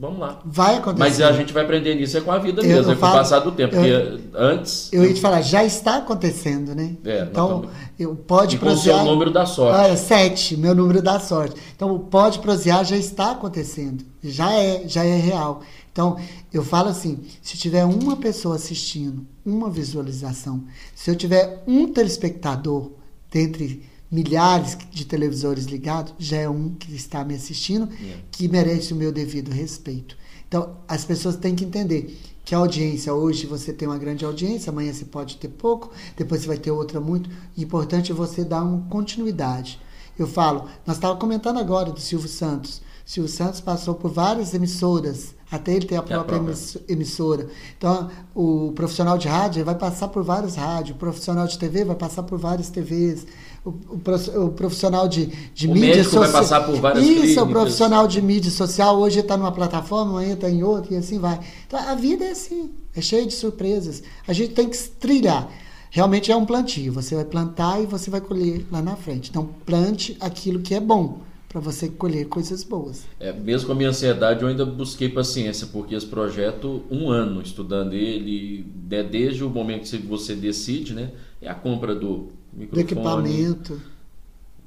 Vamos 0.00 0.20
lá. 0.20 0.40
Vai 0.44 0.76
acontecer. 0.76 0.98
Mas 1.00 1.20
a 1.20 1.32
gente 1.32 1.52
vai 1.52 1.64
aprender 1.64 1.94
nisso 1.96 2.16
é 2.16 2.20
com 2.20 2.30
a 2.30 2.38
vida 2.38 2.62
Eu- 2.62 2.68
mesmo, 2.68 2.92
é 2.92 2.94
com 2.94 3.00
falo- 3.00 3.14
o 3.14 3.18
passar 3.18 3.40
do 3.40 3.50
tempo. 3.50 3.74
eu- 3.74 3.80
porque 4.18 4.28
antes. 4.32 4.88
Eu 4.92 5.04
ia 5.04 5.12
te 5.12 5.20
falar, 5.20 5.42
já 5.42 5.64
está 5.64 5.96
acontecendo, 5.96 6.72
né? 6.74 6.94
É, 7.04 7.22
então, 7.22 7.64
eu 7.98 8.14
pode 8.14 8.54
E 8.56 8.58
com 8.60 8.66
o 8.66 8.76
seu 8.76 8.92
prosear. 8.92 9.04
número 9.04 9.32
da 9.32 9.44
sorte. 9.44 9.76
Ah, 9.80 9.88
é 9.88 9.96
sete, 9.96 10.56
meu 10.56 10.72
número 10.74 11.02
da 11.02 11.18
sorte. 11.18 11.56
Então, 11.74 11.92
o 11.94 11.98
pode 11.98 12.38
prosear 12.38 12.84
já 12.84 12.96
está 12.96 13.32
acontecendo. 13.32 14.04
Já 14.22 14.52
é, 14.52 14.84
já 14.86 15.04
é 15.04 15.16
real. 15.16 15.62
Então, 15.90 16.16
eu 16.52 16.62
falo 16.64 16.88
assim: 16.90 17.18
se 17.42 17.56
tiver 17.58 17.84
uma 17.84 18.14
pessoa 18.16 18.54
assistindo, 18.54 19.26
uma 19.44 19.68
visualização, 19.68 20.62
se 20.94 21.10
eu 21.10 21.16
tiver 21.16 21.62
um 21.66 21.88
telespectador 21.88 22.92
dentre 23.32 23.84
milhares 24.10 24.76
de 24.90 25.04
televisores 25.04 25.64
ligados, 25.66 26.14
já 26.18 26.38
é 26.38 26.48
um 26.48 26.70
que 26.70 26.94
está 26.94 27.24
me 27.24 27.34
assistindo, 27.34 27.88
É. 27.92 28.16
que 28.30 28.48
merece 28.48 28.92
o 28.92 28.96
meu 28.96 29.12
devido 29.12 29.50
respeito. 29.50 30.16
Então, 30.46 30.76
as 30.88 31.04
pessoas 31.04 31.36
têm 31.36 31.54
que 31.54 31.64
entender 31.64 32.18
que 32.44 32.54
a 32.54 32.58
audiência, 32.58 33.12
hoje 33.12 33.46
você 33.46 33.70
tem 33.72 33.86
uma 33.86 33.98
grande 33.98 34.24
audiência, 34.24 34.70
amanhã 34.70 34.92
você 34.92 35.04
pode 35.04 35.36
ter 35.36 35.48
pouco, 35.48 35.90
depois 36.16 36.40
você 36.40 36.46
vai 36.46 36.56
ter 36.56 36.70
outra 36.70 36.98
muito. 37.00 37.28
O 37.28 37.60
importante 37.60 38.10
é 38.10 38.14
você 38.14 38.42
dar 38.44 38.62
uma 38.64 38.80
continuidade. 38.88 39.78
Eu 40.18 40.26
falo, 40.26 40.64
nós 40.86 40.96
estávamos 40.96 41.20
comentando 41.20 41.58
agora 41.58 41.92
do 41.92 42.00
Silvio 42.00 42.28
Santos. 42.28 42.80
Silvio 43.04 43.30
Santos 43.30 43.60
passou 43.60 43.94
por 43.94 44.10
várias 44.10 44.52
emissoras, 44.54 45.34
até 45.50 45.72
ele 45.74 45.86
ter 45.86 45.94
a 45.94 45.98
É 45.98 46.00
a 46.00 46.02
própria 46.02 46.38
própria. 46.38 46.50
emiss- 46.52 46.78
emissora. 46.88 47.48
Então, 47.76 48.10
o 48.34 48.72
profissional 48.72 49.16
de 49.18 49.28
rádio 49.28 49.64
vai 49.64 49.74
passar 49.74 50.08
por 50.08 50.22
várias 50.22 50.56
rádios, 50.56 50.96
o 50.96 50.98
profissional 50.98 51.46
de 51.46 51.58
TV 51.58 51.84
vai 51.84 51.96
passar 51.96 52.22
por 52.22 52.38
várias 52.38 52.68
TVs, 52.68 53.26
o, 53.68 53.94
o 53.94 53.98
pro- 53.98 54.44
o 54.46 54.50
profissional 54.52 55.08
de, 55.08 55.26
de 55.54 55.66
O 55.66 55.72
mídia 55.72 55.96
médico 55.96 56.16
vai 56.16 56.26
social. 56.26 56.42
passar 56.42 56.60
por 56.66 56.76
várias 56.80 57.04
Isso, 57.04 57.12
o 57.12 57.20
clínicas. 57.22 57.48
profissional 57.50 58.08
de 58.08 58.22
mídia 58.22 58.50
social 58.50 58.98
hoje 58.98 59.20
está 59.20 59.36
numa 59.36 59.52
plataforma, 59.52 60.12
amanhã 60.12 60.34
está 60.34 60.48
em 60.48 60.62
outra 60.62 60.94
e 60.94 60.96
assim 60.96 61.18
vai. 61.18 61.38
Então, 61.66 61.78
a 61.78 61.94
vida 61.94 62.24
é 62.24 62.30
assim, 62.30 62.70
é 62.94 63.00
cheia 63.00 63.26
de 63.26 63.34
surpresas. 63.34 64.02
A 64.26 64.32
gente 64.32 64.52
tem 64.54 64.68
que 64.68 64.76
trilhar. 64.98 65.48
Realmente 65.90 66.30
é 66.30 66.36
um 66.36 66.44
plantio. 66.44 66.92
Você 66.92 67.14
vai 67.14 67.24
plantar 67.24 67.80
e 67.82 67.86
você 67.86 68.10
vai 68.10 68.20
colher 68.20 68.64
lá 68.70 68.82
na 68.82 68.94
frente. 68.96 69.30
Então, 69.30 69.48
plante 69.64 70.16
aquilo 70.20 70.60
que 70.60 70.74
é 70.74 70.80
bom 70.80 71.20
para 71.48 71.62
você 71.62 71.88
colher 71.88 72.28
coisas 72.28 72.62
boas. 72.62 73.04
É, 73.18 73.32
mesmo 73.32 73.68
com 73.68 73.72
a 73.72 73.74
minha 73.74 73.88
ansiedade, 73.88 74.42
eu 74.42 74.48
ainda 74.48 74.66
busquei 74.66 75.08
paciência, 75.08 75.66
porque 75.72 75.94
esse 75.94 76.04
projeto, 76.04 76.82
um 76.90 77.08
ano 77.08 77.40
estudando 77.40 77.94
ele, 77.94 78.66
desde 79.10 79.42
o 79.42 79.48
momento 79.48 79.88
que 79.88 79.96
você 80.06 80.34
decide, 80.34 80.92
né? 80.92 81.10
É 81.40 81.48
a 81.48 81.54
compra 81.54 81.94
do 81.94 82.28
Do 82.66 82.76
microfone, 82.76 82.82
equipamento, 82.82 83.80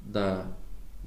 da, 0.04 0.46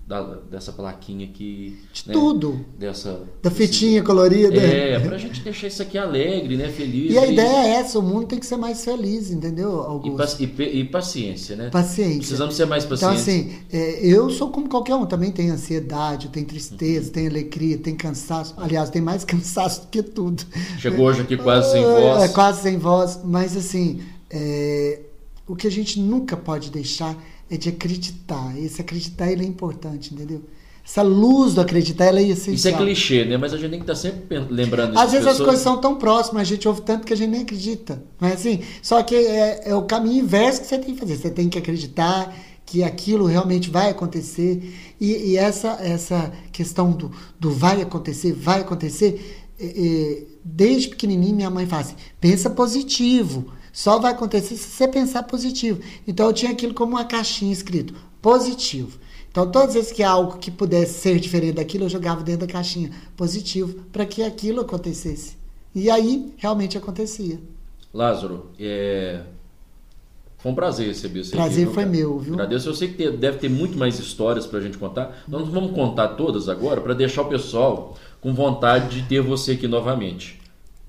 da- 0.08 0.36
dessa 0.52 0.72
plaquinha 0.72 1.26
aqui. 1.26 1.80
de 1.92 2.08
né, 2.08 2.14
tudo. 2.14 2.64
Dessa, 2.78 3.22
Da 3.42 3.50
fitinha 3.52 4.04
colorida. 4.04 4.56
É, 4.56 5.00
pra 5.00 5.18
gente 5.18 5.42
deixar 5.42 5.68
isso 5.68 5.82
aqui 5.82 5.98
alegre, 5.98 6.56
né? 6.58 6.70
Feliz. 6.70 7.12
E 7.14 7.18
a 7.18 7.26
ideia 7.26 7.68
é 7.68 7.70
essa, 7.80 7.98
o 8.00 8.02
mundo 8.02 8.28
tem 8.28 8.40
que 8.40 8.46
ser 8.46 8.58
mais 8.58 8.84
feliz, 8.86 9.32
entendeu, 9.32 9.70
E, 9.82 9.86
Augusto? 9.88 10.42
e 10.44 10.48
pe- 10.48 10.70
e 10.70 10.84
paciência, 10.86 11.56
né? 11.56 11.70
Paciência. 11.72 12.18
Precisamos 12.20 12.56
ser 12.56 12.66
mais 12.66 12.84
Então, 12.86 12.98
pacientes. 12.98 13.22
assim, 13.22 13.56
é, 13.72 14.06
eu 14.06 14.30
sou 14.30 14.50
como 14.50 14.70
qualquer 14.70 14.96
um, 14.96 15.06
também 15.06 15.32
tenho 15.32 15.54
ansiedade, 15.54 16.30
tenho 16.30 16.46
tristeza, 16.46 17.12
tenho 17.12 17.30
alegria, 17.30 17.78
tenho 17.78 17.98
cansaço. 17.98 18.54
Aliás, 18.58 18.90
tem 18.92 19.02
mais 19.02 19.24
cansaço 19.26 19.82
do 19.82 19.88
que 19.88 20.04
tudo. 20.04 20.44
Chegou 20.80 21.08
hoje 21.08 21.22
aqui 21.22 21.36
quase 21.38 21.72
sem 21.72 21.84
É, 21.84 22.02
voz. 22.02 22.24
É, 22.24 22.28
quase 22.30 22.62
sem 22.62 22.78
voz. 22.78 23.20
Mas, 23.24 23.58
assim, 23.58 24.02
é, 24.30 25.00
o 25.48 25.56
que 25.56 25.68
a 25.68 25.72
gente 25.72 26.00
nunca 26.00 26.36
pode 26.36 26.70
deixar 26.72 27.16
é 27.50 27.58
de 27.58 27.70
acreditar. 27.70 28.58
Esse 28.58 28.82
acreditar, 28.82 29.32
ele 29.32 29.44
é 29.44 29.48
importante, 29.48 30.14
entendeu? 30.14 30.42
Essa 30.88 31.02
luz 31.02 31.56
do 31.56 31.62
acreditar, 31.62 32.06
ela 32.06 32.20
é 32.20 32.24
Isso 32.24 32.50
é 32.50 32.54
essencial. 32.54 32.78
clichê, 32.80 33.26
né? 33.26 33.38
Mas 33.38 33.54
a 33.54 33.58
gente 33.58 33.72
tem 33.72 33.80
que 33.80 33.84
estar 33.92 33.96
sempre 33.96 34.22
pen- 34.22 34.48
lembrando 34.50 34.92
isso. 34.94 35.00
Às 35.02 35.12
vezes 35.14 35.26
as 35.26 35.34
pessoas. 35.34 35.48
coisas 35.48 35.64
são 35.64 35.82
tão 35.82 35.96
próximas, 35.96 36.42
a 36.42 36.46
gente 36.46 36.68
ouve 36.68 36.82
tanto 36.82 37.08
que 37.08 37.14
a 37.14 37.18
gente 37.18 37.30
nem 37.32 37.42
acredita. 37.42 38.04
Não 38.22 38.30
é 38.30 38.34
assim? 38.34 38.60
Só 38.84 39.02
que 39.02 39.16
é, 39.16 39.70
é 39.70 39.76
o 39.76 39.82
caminho 39.84 40.24
inverso 40.24 40.62
que 40.62 40.68
você 40.68 40.78
tem 40.78 40.94
que 40.94 41.00
fazer. 41.00 41.18
Você 41.18 41.32
tem 41.32 41.50
que 41.50 41.58
acreditar 41.58 42.36
que 42.68 42.84
aquilo 42.84 43.26
realmente 43.26 43.70
vai 43.70 43.90
acontecer. 43.90 44.76
E, 45.02 45.32
e 45.32 45.38
essa, 45.38 45.70
essa 45.82 46.32
questão 46.52 46.92
do, 46.92 47.12
do 47.40 47.52
vai 47.52 47.82
acontecer, 47.82 48.32
vai 48.34 48.62
acontecer, 48.62 49.50
é, 49.60 49.66
é, 49.66 50.24
desde 50.44 50.90
pequenininho 50.90 51.36
minha 51.36 51.50
mãe 51.50 51.66
fala 51.66 51.82
assim, 51.82 51.96
pensa 52.22 52.48
positivo. 52.50 53.48
Só 53.76 54.00
vai 54.00 54.14
acontecer 54.14 54.56
se 54.56 54.70
você 54.70 54.88
pensar 54.88 55.24
positivo. 55.24 55.82
Então 56.08 56.28
eu 56.28 56.34
tinha 56.34 56.50
aquilo 56.50 56.74
como 56.74 56.94
uma 56.94 57.04
caixinha 57.04 57.52
escrito, 57.52 57.94
positivo. 58.22 58.98
Então, 59.30 59.52
todas 59.52 59.68
as 59.68 59.74
vezes 59.74 59.92
que 59.92 60.02
algo 60.02 60.38
que 60.38 60.50
pudesse 60.50 60.94
ser 60.94 61.20
diferente 61.20 61.56
daquilo, 61.56 61.84
eu 61.84 61.90
jogava 61.90 62.24
dentro 62.24 62.48
da 62.48 62.54
caixinha 62.54 62.90
positivo 63.18 63.82
para 63.92 64.06
que 64.06 64.24
aquilo 64.24 64.62
acontecesse. 64.62 65.36
E 65.76 65.90
aí, 65.90 66.34
realmente 66.38 66.78
acontecia. 66.78 67.38
Lázaro, 67.94 68.50
é... 68.58 69.24
foi 70.38 70.54
um 70.54 70.56
prazer 70.56 70.88
receber 70.88 71.26
você 71.26 71.32
Prazer 71.32 71.66
aqui, 71.66 71.74
foi 71.74 71.84
meu, 71.84 72.18
viu? 72.18 72.36
Agradeço. 72.36 72.70
Eu 72.70 72.74
sei 72.74 72.94
que 72.94 73.12
deve 73.12 73.40
ter 73.40 73.50
muito 73.50 73.78
mais 73.78 74.00
histórias 74.00 74.48
pra 74.48 74.62
gente 74.62 74.78
contar. 74.78 75.22
Nós 75.28 75.42
não 75.42 75.52
vamos 75.52 75.74
contar 75.74 76.16
todas 76.16 76.48
agora 76.48 76.80
para 76.80 76.94
deixar 76.94 77.24
o 77.24 77.26
pessoal 77.28 77.98
com 78.22 78.34
vontade 78.34 79.02
de 79.02 79.06
ter 79.06 79.20
você 79.20 79.52
aqui 79.52 79.68
novamente. 79.68 80.45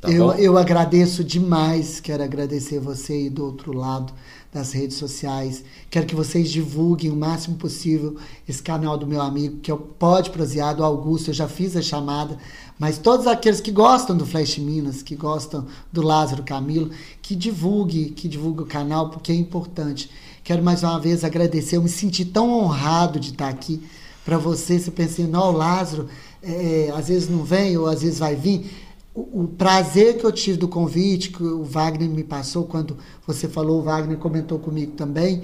Tá 0.06 0.12
eu, 0.12 0.26
bom? 0.28 0.34
eu 0.34 0.56
agradeço 0.56 1.24
demais, 1.24 1.98
quero 1.98 2.22
agradecer 2.22 2.78
você 2.78 3.12
aí 3.12 3.30
do 3.30 3.44
outro 3.44 3.72
lado 3.72 4.12
das 4.52 4.70
redes 4.72 4.96
sociais. 4.96 5.64
Quero 5.90 6.06
que 6.06 6.14
vocês 6.14 6.48
divulguem 6.48 7.10
o 7.10 7.16
máximo 7.16 7.56
possível 7.56 8.16
esse 8.48 8.62
canal 8.62 8.96
do 8.96 9.04
meu 9.04 9.20
amigo, 9.20 9.58
que 9.58 9.68
é 9.68 9.74
o 9.74 9.78
Pode 9.78 10.30
Proseado 10.30 10.84
Augusto. 10.84 11.30
Eu 11.30 11.34
já 11.34 11.48
fiz 11.48 11.76
a 11.76 11.82
chamada, 11.82 12.38
mas 12.78 12.98
todos 12.98 13.26
aqueles 13.26 13.60
que 13.60 13.72
gostam 13.72 14.16
do 14.16 14.24
Flash 14.24 14.58
Minas, 14.58 15.02
que 15.02 15.16
gostam 15.16 15.66
do 15.92 16.02
Lázaro 16.02 16.44
Camilo, 16.44 16.90
que 17.20 17.34
divulgue, 17.34 18.10
que 18.10 18.28
divulgue 18.28 18.62
o 18.62 18.66
canal, 18.66 19.10
porque 19.10 19.32
é 19.32 19.34
importante. 19.34 20.08
Quero 20.44 20.62
mais 20.62 20.84
uma 20.84 21.00
vez 21.00 21.24
agradecer. 21.24 21.76
Eu 21.76 21.82
me 21.82 21.88
senti 21.88 22.24
tão 22.24 22.48
honrado 22.48 23.18
de 23.18 23.32
estar 23.32 23.48
aqui 23.48 23.82
para 24.24 24.38
você. 24.38 24.78
Você 24.78 24.92
pensa 24.92 25.22
assim, 25.22 25.30
não, 25.30 25.52
o 25.52 25.56
Lázaro, 25.56 26.06
é, 26.40 26.92
às 26.94 27.08
vezes 27.08 27.28
não 27.28 27.42
vem 27.42 27.76
ou 27.76 27.86
às 27.88 28.02
vezes 28.02 28.20
vai 28.20 28.36
vir 28.36 28.85
o, 29.16 29.44
o 29.44 29.48
prazer 29.48 30.18
que 30.18 30.24
eu 30.26 30.30
tive 30.30 30.58
do 30.58 30.68
convite 30.68 31.30
que 31.30 31.42
o 31.42 31.64
Wagner 31.64 32.08
me 32.08 32.22
passou 32.22 32.64
quando 32.64 32.98
você 33.26 33.48
falou, 33.48 33.80
o 33.80 33.82
Wagner 33.82 34.18
comentou 34.18 34.58
comigo 34.58 34.92
também. 34.92 35.42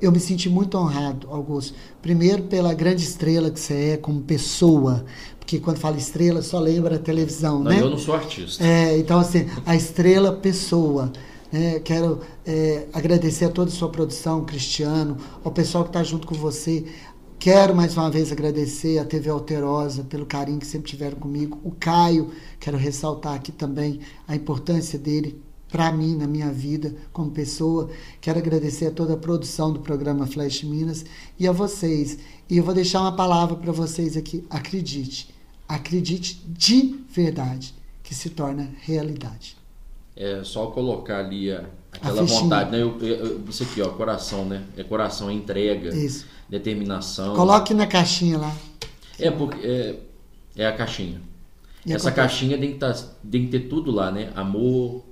Eu 0.00 0.10
me 0.10 0.18
senti 0.18 0.48
muito 0.50 0.76
honrado, 0.76 1.28
Augusto. 1.30 1.74
Primeiro 2.02 2.42
pela 2.42 2.74
grande 2.74 3.04
estrela 3.04 3.48
que 3.52 3.60
você 3.60 3.90
é 3.90 3.96
como 3.96 4.20
pessoa, 4.22 5.04
porque 5.38 5.60
quando 5.60 5.76
fala 5.78 5.96
estrela 5.96 6.42
só 6.42 6.58
lembra 6.58 6.96
a 6.96 6.98
televisão, 6.98 7.60
Não, 7.60 7.70
né? 7.70 7.80
eu 7.80 7.88
não 7.88 7.98
sou 7.98 8.14
artista. 8.14 8.64
É, 8.66 8.98
então, 8.98 9.20
assim, 9.20 9.46
a 9.64 9.76
estrela 9.76 10.32
pessoa. 10.32 11.12
né? 11.52 11.78
quero 11.78 12.18
é, 12.44 12.86
agradecer 12.92 13.44
a 13.44 13.48
toda 13.50 13.70
a 13.70 13.72
sua 13.72 13.88
produção, 13.88 14.44
Cristiano, 14.44 15.16
ao 15.44 15.52
pessoal 15.52 15.84
que 15.84 15.90
está 15.90 16.02
junto 16.02 16.26
com 16.26 16.34
você. 16.34 16.84
Quero 17.42 17.74
mais 17.74 17.96
uma 17.96 18.08
vez 18.08 18.30
agradecer 18.30 19.00
a 19.00 19.04
TV 19.04 19.28
Alterosa 19.28 20.04
pelo 20.04 20.24
carinho 20.24 20.60
que 20.60 20.66
sempre 20.66 20.88
tiveram 20.88 21.16
comigo. 21.18 21.58
O 21.64 21.72
Caio, 21.72 22.30
quero 22.60 22.76
ressaltar 22.76 23.34
aqui 23.34 23.50
também 23.50 23.98
a 24.28 24.36
importância 24.36 24.96
dele 24.96 25.42
para 25.68 25.90
mim, 25.90 26.14
na 26.14 26.28
minha 26.28 26.52
vida 26.52 26.94
como 27.12 27.32
pessoa. 27.32 27.90
Quero 28.20 28.38
agradecer 28.38 28.86
a 28.86 28.90
toda 28.92 29.14
a 29.14 29.16
produção 29.16 29.72
do 29.72 29.80
programa 29.80 30.24
Flash 30.24 30.62
Minas 30.62 31.04
e 31.36 31.48
a 31.48 31.50
vocês. 31.50 32.16
E 32.48 32.58
eu 32.58 32.62
vou 32.62 32.72
deixar 32.74 33.00
uma 33.00 33.16
palavra 33.16 33.56
para 33.56 33.72
vocês 33.72 34.16
aqui. 34.16 34.44
Acredite. 34.48 35.34
Acredite 35.66 36.40
de 36.46 37.00
verdade 37.10 37.74
que 38.04 38.14
se 38.14 38.30
torna 38.30 38.70
realidade. 38.82 39.56
É 40.14 40.44
só 40.44 40.66
colocar 40.66 41.18
ali 41.18 41.50
a- 41.50 41.68
aquela 41.92 42.22
vontade, 42.22 42.70
né? 42.72 42.82
Eu- 42.82 42.98
eu- 43.00 43.40
isso 43.48 43.62
aqui, 43.62 43.80
ó, 43.82 43.88
coração, 43.90 44.44
né? 44.44 44.62
É 44.76 44.82
coração, 44.82 45.28
é 45.30 45.32
entrega, 45.32 45.94
Isso. 45.94 46.26
determinação. 46.48 47.34
Coloque 47.36 47.74
na 47.74 47.86
caixinha 47.86 48.38
lá. 48.38 48.56
É 49.18 49.30
porque 49.30 49.64
é, 49.66 49.98
é 50.56 50.66
a 50.66 50.72
caixinha. 50.72 51.20
E 51.84 51.92
Essa 51.92 52.10
caixinha 52.12 52.56
tem 52.58 52.72
que, 52.72 52.78
tá, 52.78 52.92
tem 53.30 53.44
que 53.46 53.50
ter 53.50 53.68
tudo 53.68 53.90
lá, 53.90 54.10
né? 54.10 54.30
Amor, 54.36 55.02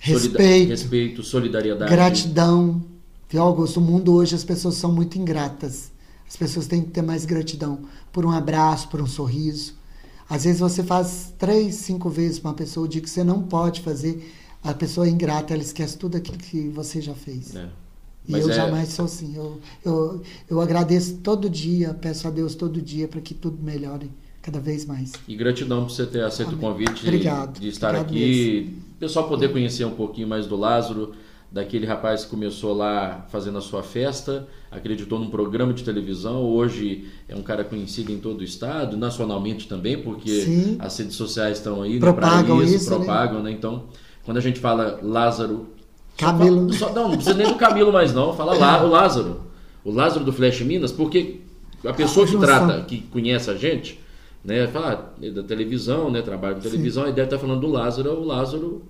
Respeito. 0.00 0.68
respeito, 0.70 1.22
solidariedade. 1.22 1.90
Gratidão. 1.90 2.82
Viu, 3.28 3.42
Augusto? 3.42 3.78
O 3.78 3.82
mundo 3.82 4.12
hoje 4.14 4.34
as 4.34 4.44
pessoas 4.44 4.74
são 4.74 4.92
muito 4.92 5.18
ingratas. 5.18 5.90
As 6.28 6.36
pessoas 6.36 6.66
têm 6.66 6.82
que 6.82 6.90
ter 6.90 7.02
mais 7.02 7.24
gratidão 7.24 7.80
por 8.12 8.24
um 8.24 8.30
abraço, 8.30 8.88
por 8.88 9.00
um 9.00 9.06
sorriso. 9.06 9.74
Às 10.28 10.44
vezes 10.44 10.60
você 10.60 10.82
faz 10.82 11.32
três, 11.38 11.74
cinco 11.76 12.08
vezes 12.08 12.38
para 12.38 12.50
uma 12.50 12.54
pessoa 12.56 12.86
o 12.86 12.88
dia 12.88 13.00
que 13.02 13.10
você 13.10 13.22
não 13.22 13.42
pode 13.42 13.80
fazer. 13.82 14.32
A 14.62 14.72
pessoa 14.74 15.06
é 15.06 15.10
ingrata, 15.10 15.52
ela 15.54 15.62
esquece 15.62 15.98
tudo 15.98 16.16
aquilo 16.16 16.38
que 16.38 16.68
você 16.68 17.00
já 17.00 17.14
fez. 17.14 17.54
É. 17.56 17.68
E 18.28 18.32
eu 18.32 18.48
é- 18.50 18.52
jamais 18.52 18.90
sou 18.90 19.06
assim. 19.06 19.34
Eu, 19.36 19.60
eu, 19.84 20.22
eu 20.48 20.60
agradeço 20.60 21.16
todo 21.16 21.50
dia, 21.50 21.94
peço 21.94 22.28
a 22.28 22.30
Deus 22.30 22.54
todo 22.54 22.80
dia 22.80 23.08
para 23.08 23.20
que 23.20 23.34
tudo 23.34 23.62
melhore 23.62 24.10
cada 24.40 24.60
vez 24.60 24.84
mais. 24.84 25.12
E 25.26 25.36
gratidão 25.36 25.84
por 25.84 25.90
você 25.90 26.06
ter 26.06 26.22
aceito 26.22 26.50
o 26.50 26.54
Amém. 26.54 26.60
convite 26.60 27.02
Obrigado. 27.06 27.58
de 27.60 27.68
estar 27.68 27.88
Obrigado 27.88 28.10
aqui. 28.10 28.76
O 28.96 28.98
pessoal 28.98 29.28
poder 29.28 29.50
conhecer 29.52 29.84
um 29.84 29.94
pouquinho 29.94 30.28
mais 30.28 30.46
do 30.46 30.56
Lázaro, 30.56 31.12
daquele 31.50 31.86
rapaz 31.86 32.24
que 32.24 32.30
começou 32.30 32.72
lá 32.74 33.26
fazendo 33.30 33.58
a 33.58 33.60
sua 33.60 33.82
festa, 33.82 34.48
acreditou 34.70 35.18
num 35.18 35.28
programa 35.28 35.72
de 35.74 35.84
televisão, 35.84 36.42
hoje 36.42 37.08
é 37.28 37.36
um 37.36 37.42
cara 37.42 37.62
conhecido 37.62 38.10
em 38.10 38.18
todo 38.18 38.40
o 38.40 38.44
estado, 38.44 38.96
nacionalmente 38.96 39.68
também, 39.68 40.00
porque 40.00 40.40
Sim. 40.42 40.76
as 40.78 40.96
redes 40.96 41.14
sociais 41.14 41.58
estão 41.58 41.82
aí 41.82 41.98
Propagam 42.00 42.56
para 42.56 42.64
isso, 42.64 42.76
isso, 42.76 42.90
né? 42.90 42.96
propagam, 42.96 43.42
né? 43.42 43.50
Então, 43.50 43.84
quando 44.24 44.36
a 44.36 44.40
gente 44.40 44.60
fala 44.60 44.98
Lázaro. 45.02 45.68
Camilo. 46.16 46.72
só- 46.72 46.92
não, 46.92 47.08
não 47.08 47.16
precisa 47.16 47.36
nem 47.36 47.48
do 47.48 47.54
Camilo 47.56 47.92
mais, 47.92 48.12
não. 48.12 48.32
Fala 48.34 48.54
lá, 48.56 48.84
o 48.84 48.88
Lázaro. 48.88 49.40
O 49.84 49.90
Lázaro 49.90 50.24
do 50.24 50.32
Flash 50.32 50.60
Minas, 50.60 50.92
porque 50.92 51.40
a 51.84 51.92
pessoa 51.92 52.26
que 52.26 52.36
trata, 52.36 52.82
que 52.82 53.00
conhece 53.00 53.50
a 53.50 53.54
gente, 53.54 53.98
né, 54.44 54.66
fala 54.68 55.14
ah, 55.16 55.24
é 55.26 55.30
da 55.30 55.42
televisão, 55.42 56.10
né, 56.10 56.22
trabalho 56.22 56.56
de 56.56 56.62
televisão, 56.62 57.04
e 57.08 57.12
deve 57.12 57.24
estar 57.24 57.38
falando 57.38 57.60
do 57.60 57.66
Lázaro, 57.68 58.08
é 58.08 58.12
o 58.12 58.22
Lázaro 58.24 58.82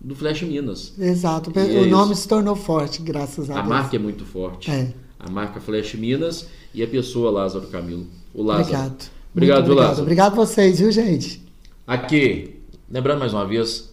do 0.00 0.14
Flash 0.14 0.42
Minas. 0.42 0.94
Exato. 0.98 1.52
E 1.54 1.76
é 1.76 1.80
o 1.82 1.86
nome 1.86 2.12
isso. 2.12 2.22
se 2.22 2.28
tornou 2.28 2.56
forte, 2.56 3.02
graças 3.02 3.50
a, 3.50 3.54
A 3.54 3.56
Deus. 3.58 3.68
marca 3.68 3.96
é 3.96 3.98
muito 3.98 4.24
forte. 4.24 4.70
É. 4.70 4.92
A 5.18 5.30
marca 5.30 5.60
Flash 5.60 5.94
Minas 5.94 6.48
e 6.74 6.82
a 6.82 6.86
pessoa 6.88 7.30
Lázaro 7.30 7.66
Camilo. 7.66 8.06
O 8.32 8.42
Lázaro. 8.42 8.68
Obrigado. 8.68 9.10
Obrigado, 9.32 9.58
obrigado. 9.58 9.86
Lázaro. 9.86 10.02
Obrigado 10.02 10.34
vocês, 10.36 10.80
viu, 10.80 10.90
gente? 10.90 11.42
Aqui, 11.86 12.56
lembrando 12.90 13.18
mais 13.20 13.32
uma 13.34 13.44
vez, 13.46 13.92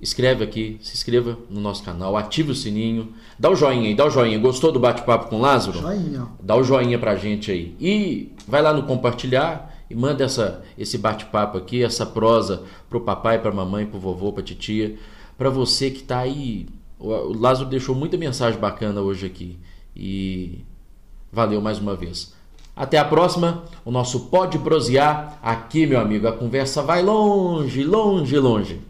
escreve 0.00 0.44
aqui, 0.44 0.78
se 0.82 0.94
inscreva 0.94 1.38
no 1.48 1.60
nosso 1.60 1.82
canal, 1.82 2.16
ative 2.16 2.52
o 2.52 2.54
sininho, 2.54 3.12
dá 3.38 3.50
o 3.50 3.56
joinha 3.56 3.88
aí, 3.88 3.94
dá 3.94 4.06
o 4.06 4.10
joinha. 4.10 4.38
Gostou 4.38 4.72
do 4.72 4.80
bate-papo 4.80 5.28
com 5.28 5.36
o 5.36 5.40
Lázaro? 5.40 5.80
Joinha. 5.80 6.28
Dá 6.40 6.56
o 6.56 6.62
joinha 6.62 6.98
pra 6.98 7.16
gente 7.16 7.50
aí. 7.50 7.74
E 7.80 8.32
vai 8.46 8.62
lá 8.62 8.72
no 8.72 8.84
compartilhar 8.84 9.74
e 9.88 9.94
manda 9.94 10.24
essa, 10.24 10.62
esse 10.78 10.96
bate-papo 10.96 11.58
aqui, 11.58 11.82
essa 11.82 12.06
prosa 12.06 12.62
pro 12.88 13.00
papai, 13.00 13.38
pra 13.40 13.52
mamãe, 13.52 13.86
pro 13.86 13.98
vovô, 13.98 14.32
pra 14.32 14.42
titia, 14.42 14.96
pra 15.36 15.50
você 15.50 15.90
que 15.90 16.02
tá 16.02 16.20
aí. 16.20 16.66
O 16.98 17.08
o 17.08 17.38
Lázaro 17.38 17.68
deixou 17.68 17.94
muita 17.94 18.16
mensagem 18.16 18.60
bacana 18.60 19.00
hoje 19.00 19.26
aqui. 19.26 19.58
E 19.96 20.64
valeu 21.32 21.60
mais 21.60 21.78
uma 21.78 21.94
vez. 21.94 22.34
Até 22.76 22.98
a 22.98 23.04
próxima. 23.04 23.64
O 23.84 23.90
nosso 23.90 24.26
Pode 24.26 24.58
Prosear 24.58 25.38
aqui, 25.42 25.86
meu 25.86 26.00
amigo. 26.00 26.28
A 26.28 26.32
conversa 26.32 26.82
vai 26.82 27.02
longe, 27.02 27.82
longe, 27.84 28.38
longe. 28.38 28.80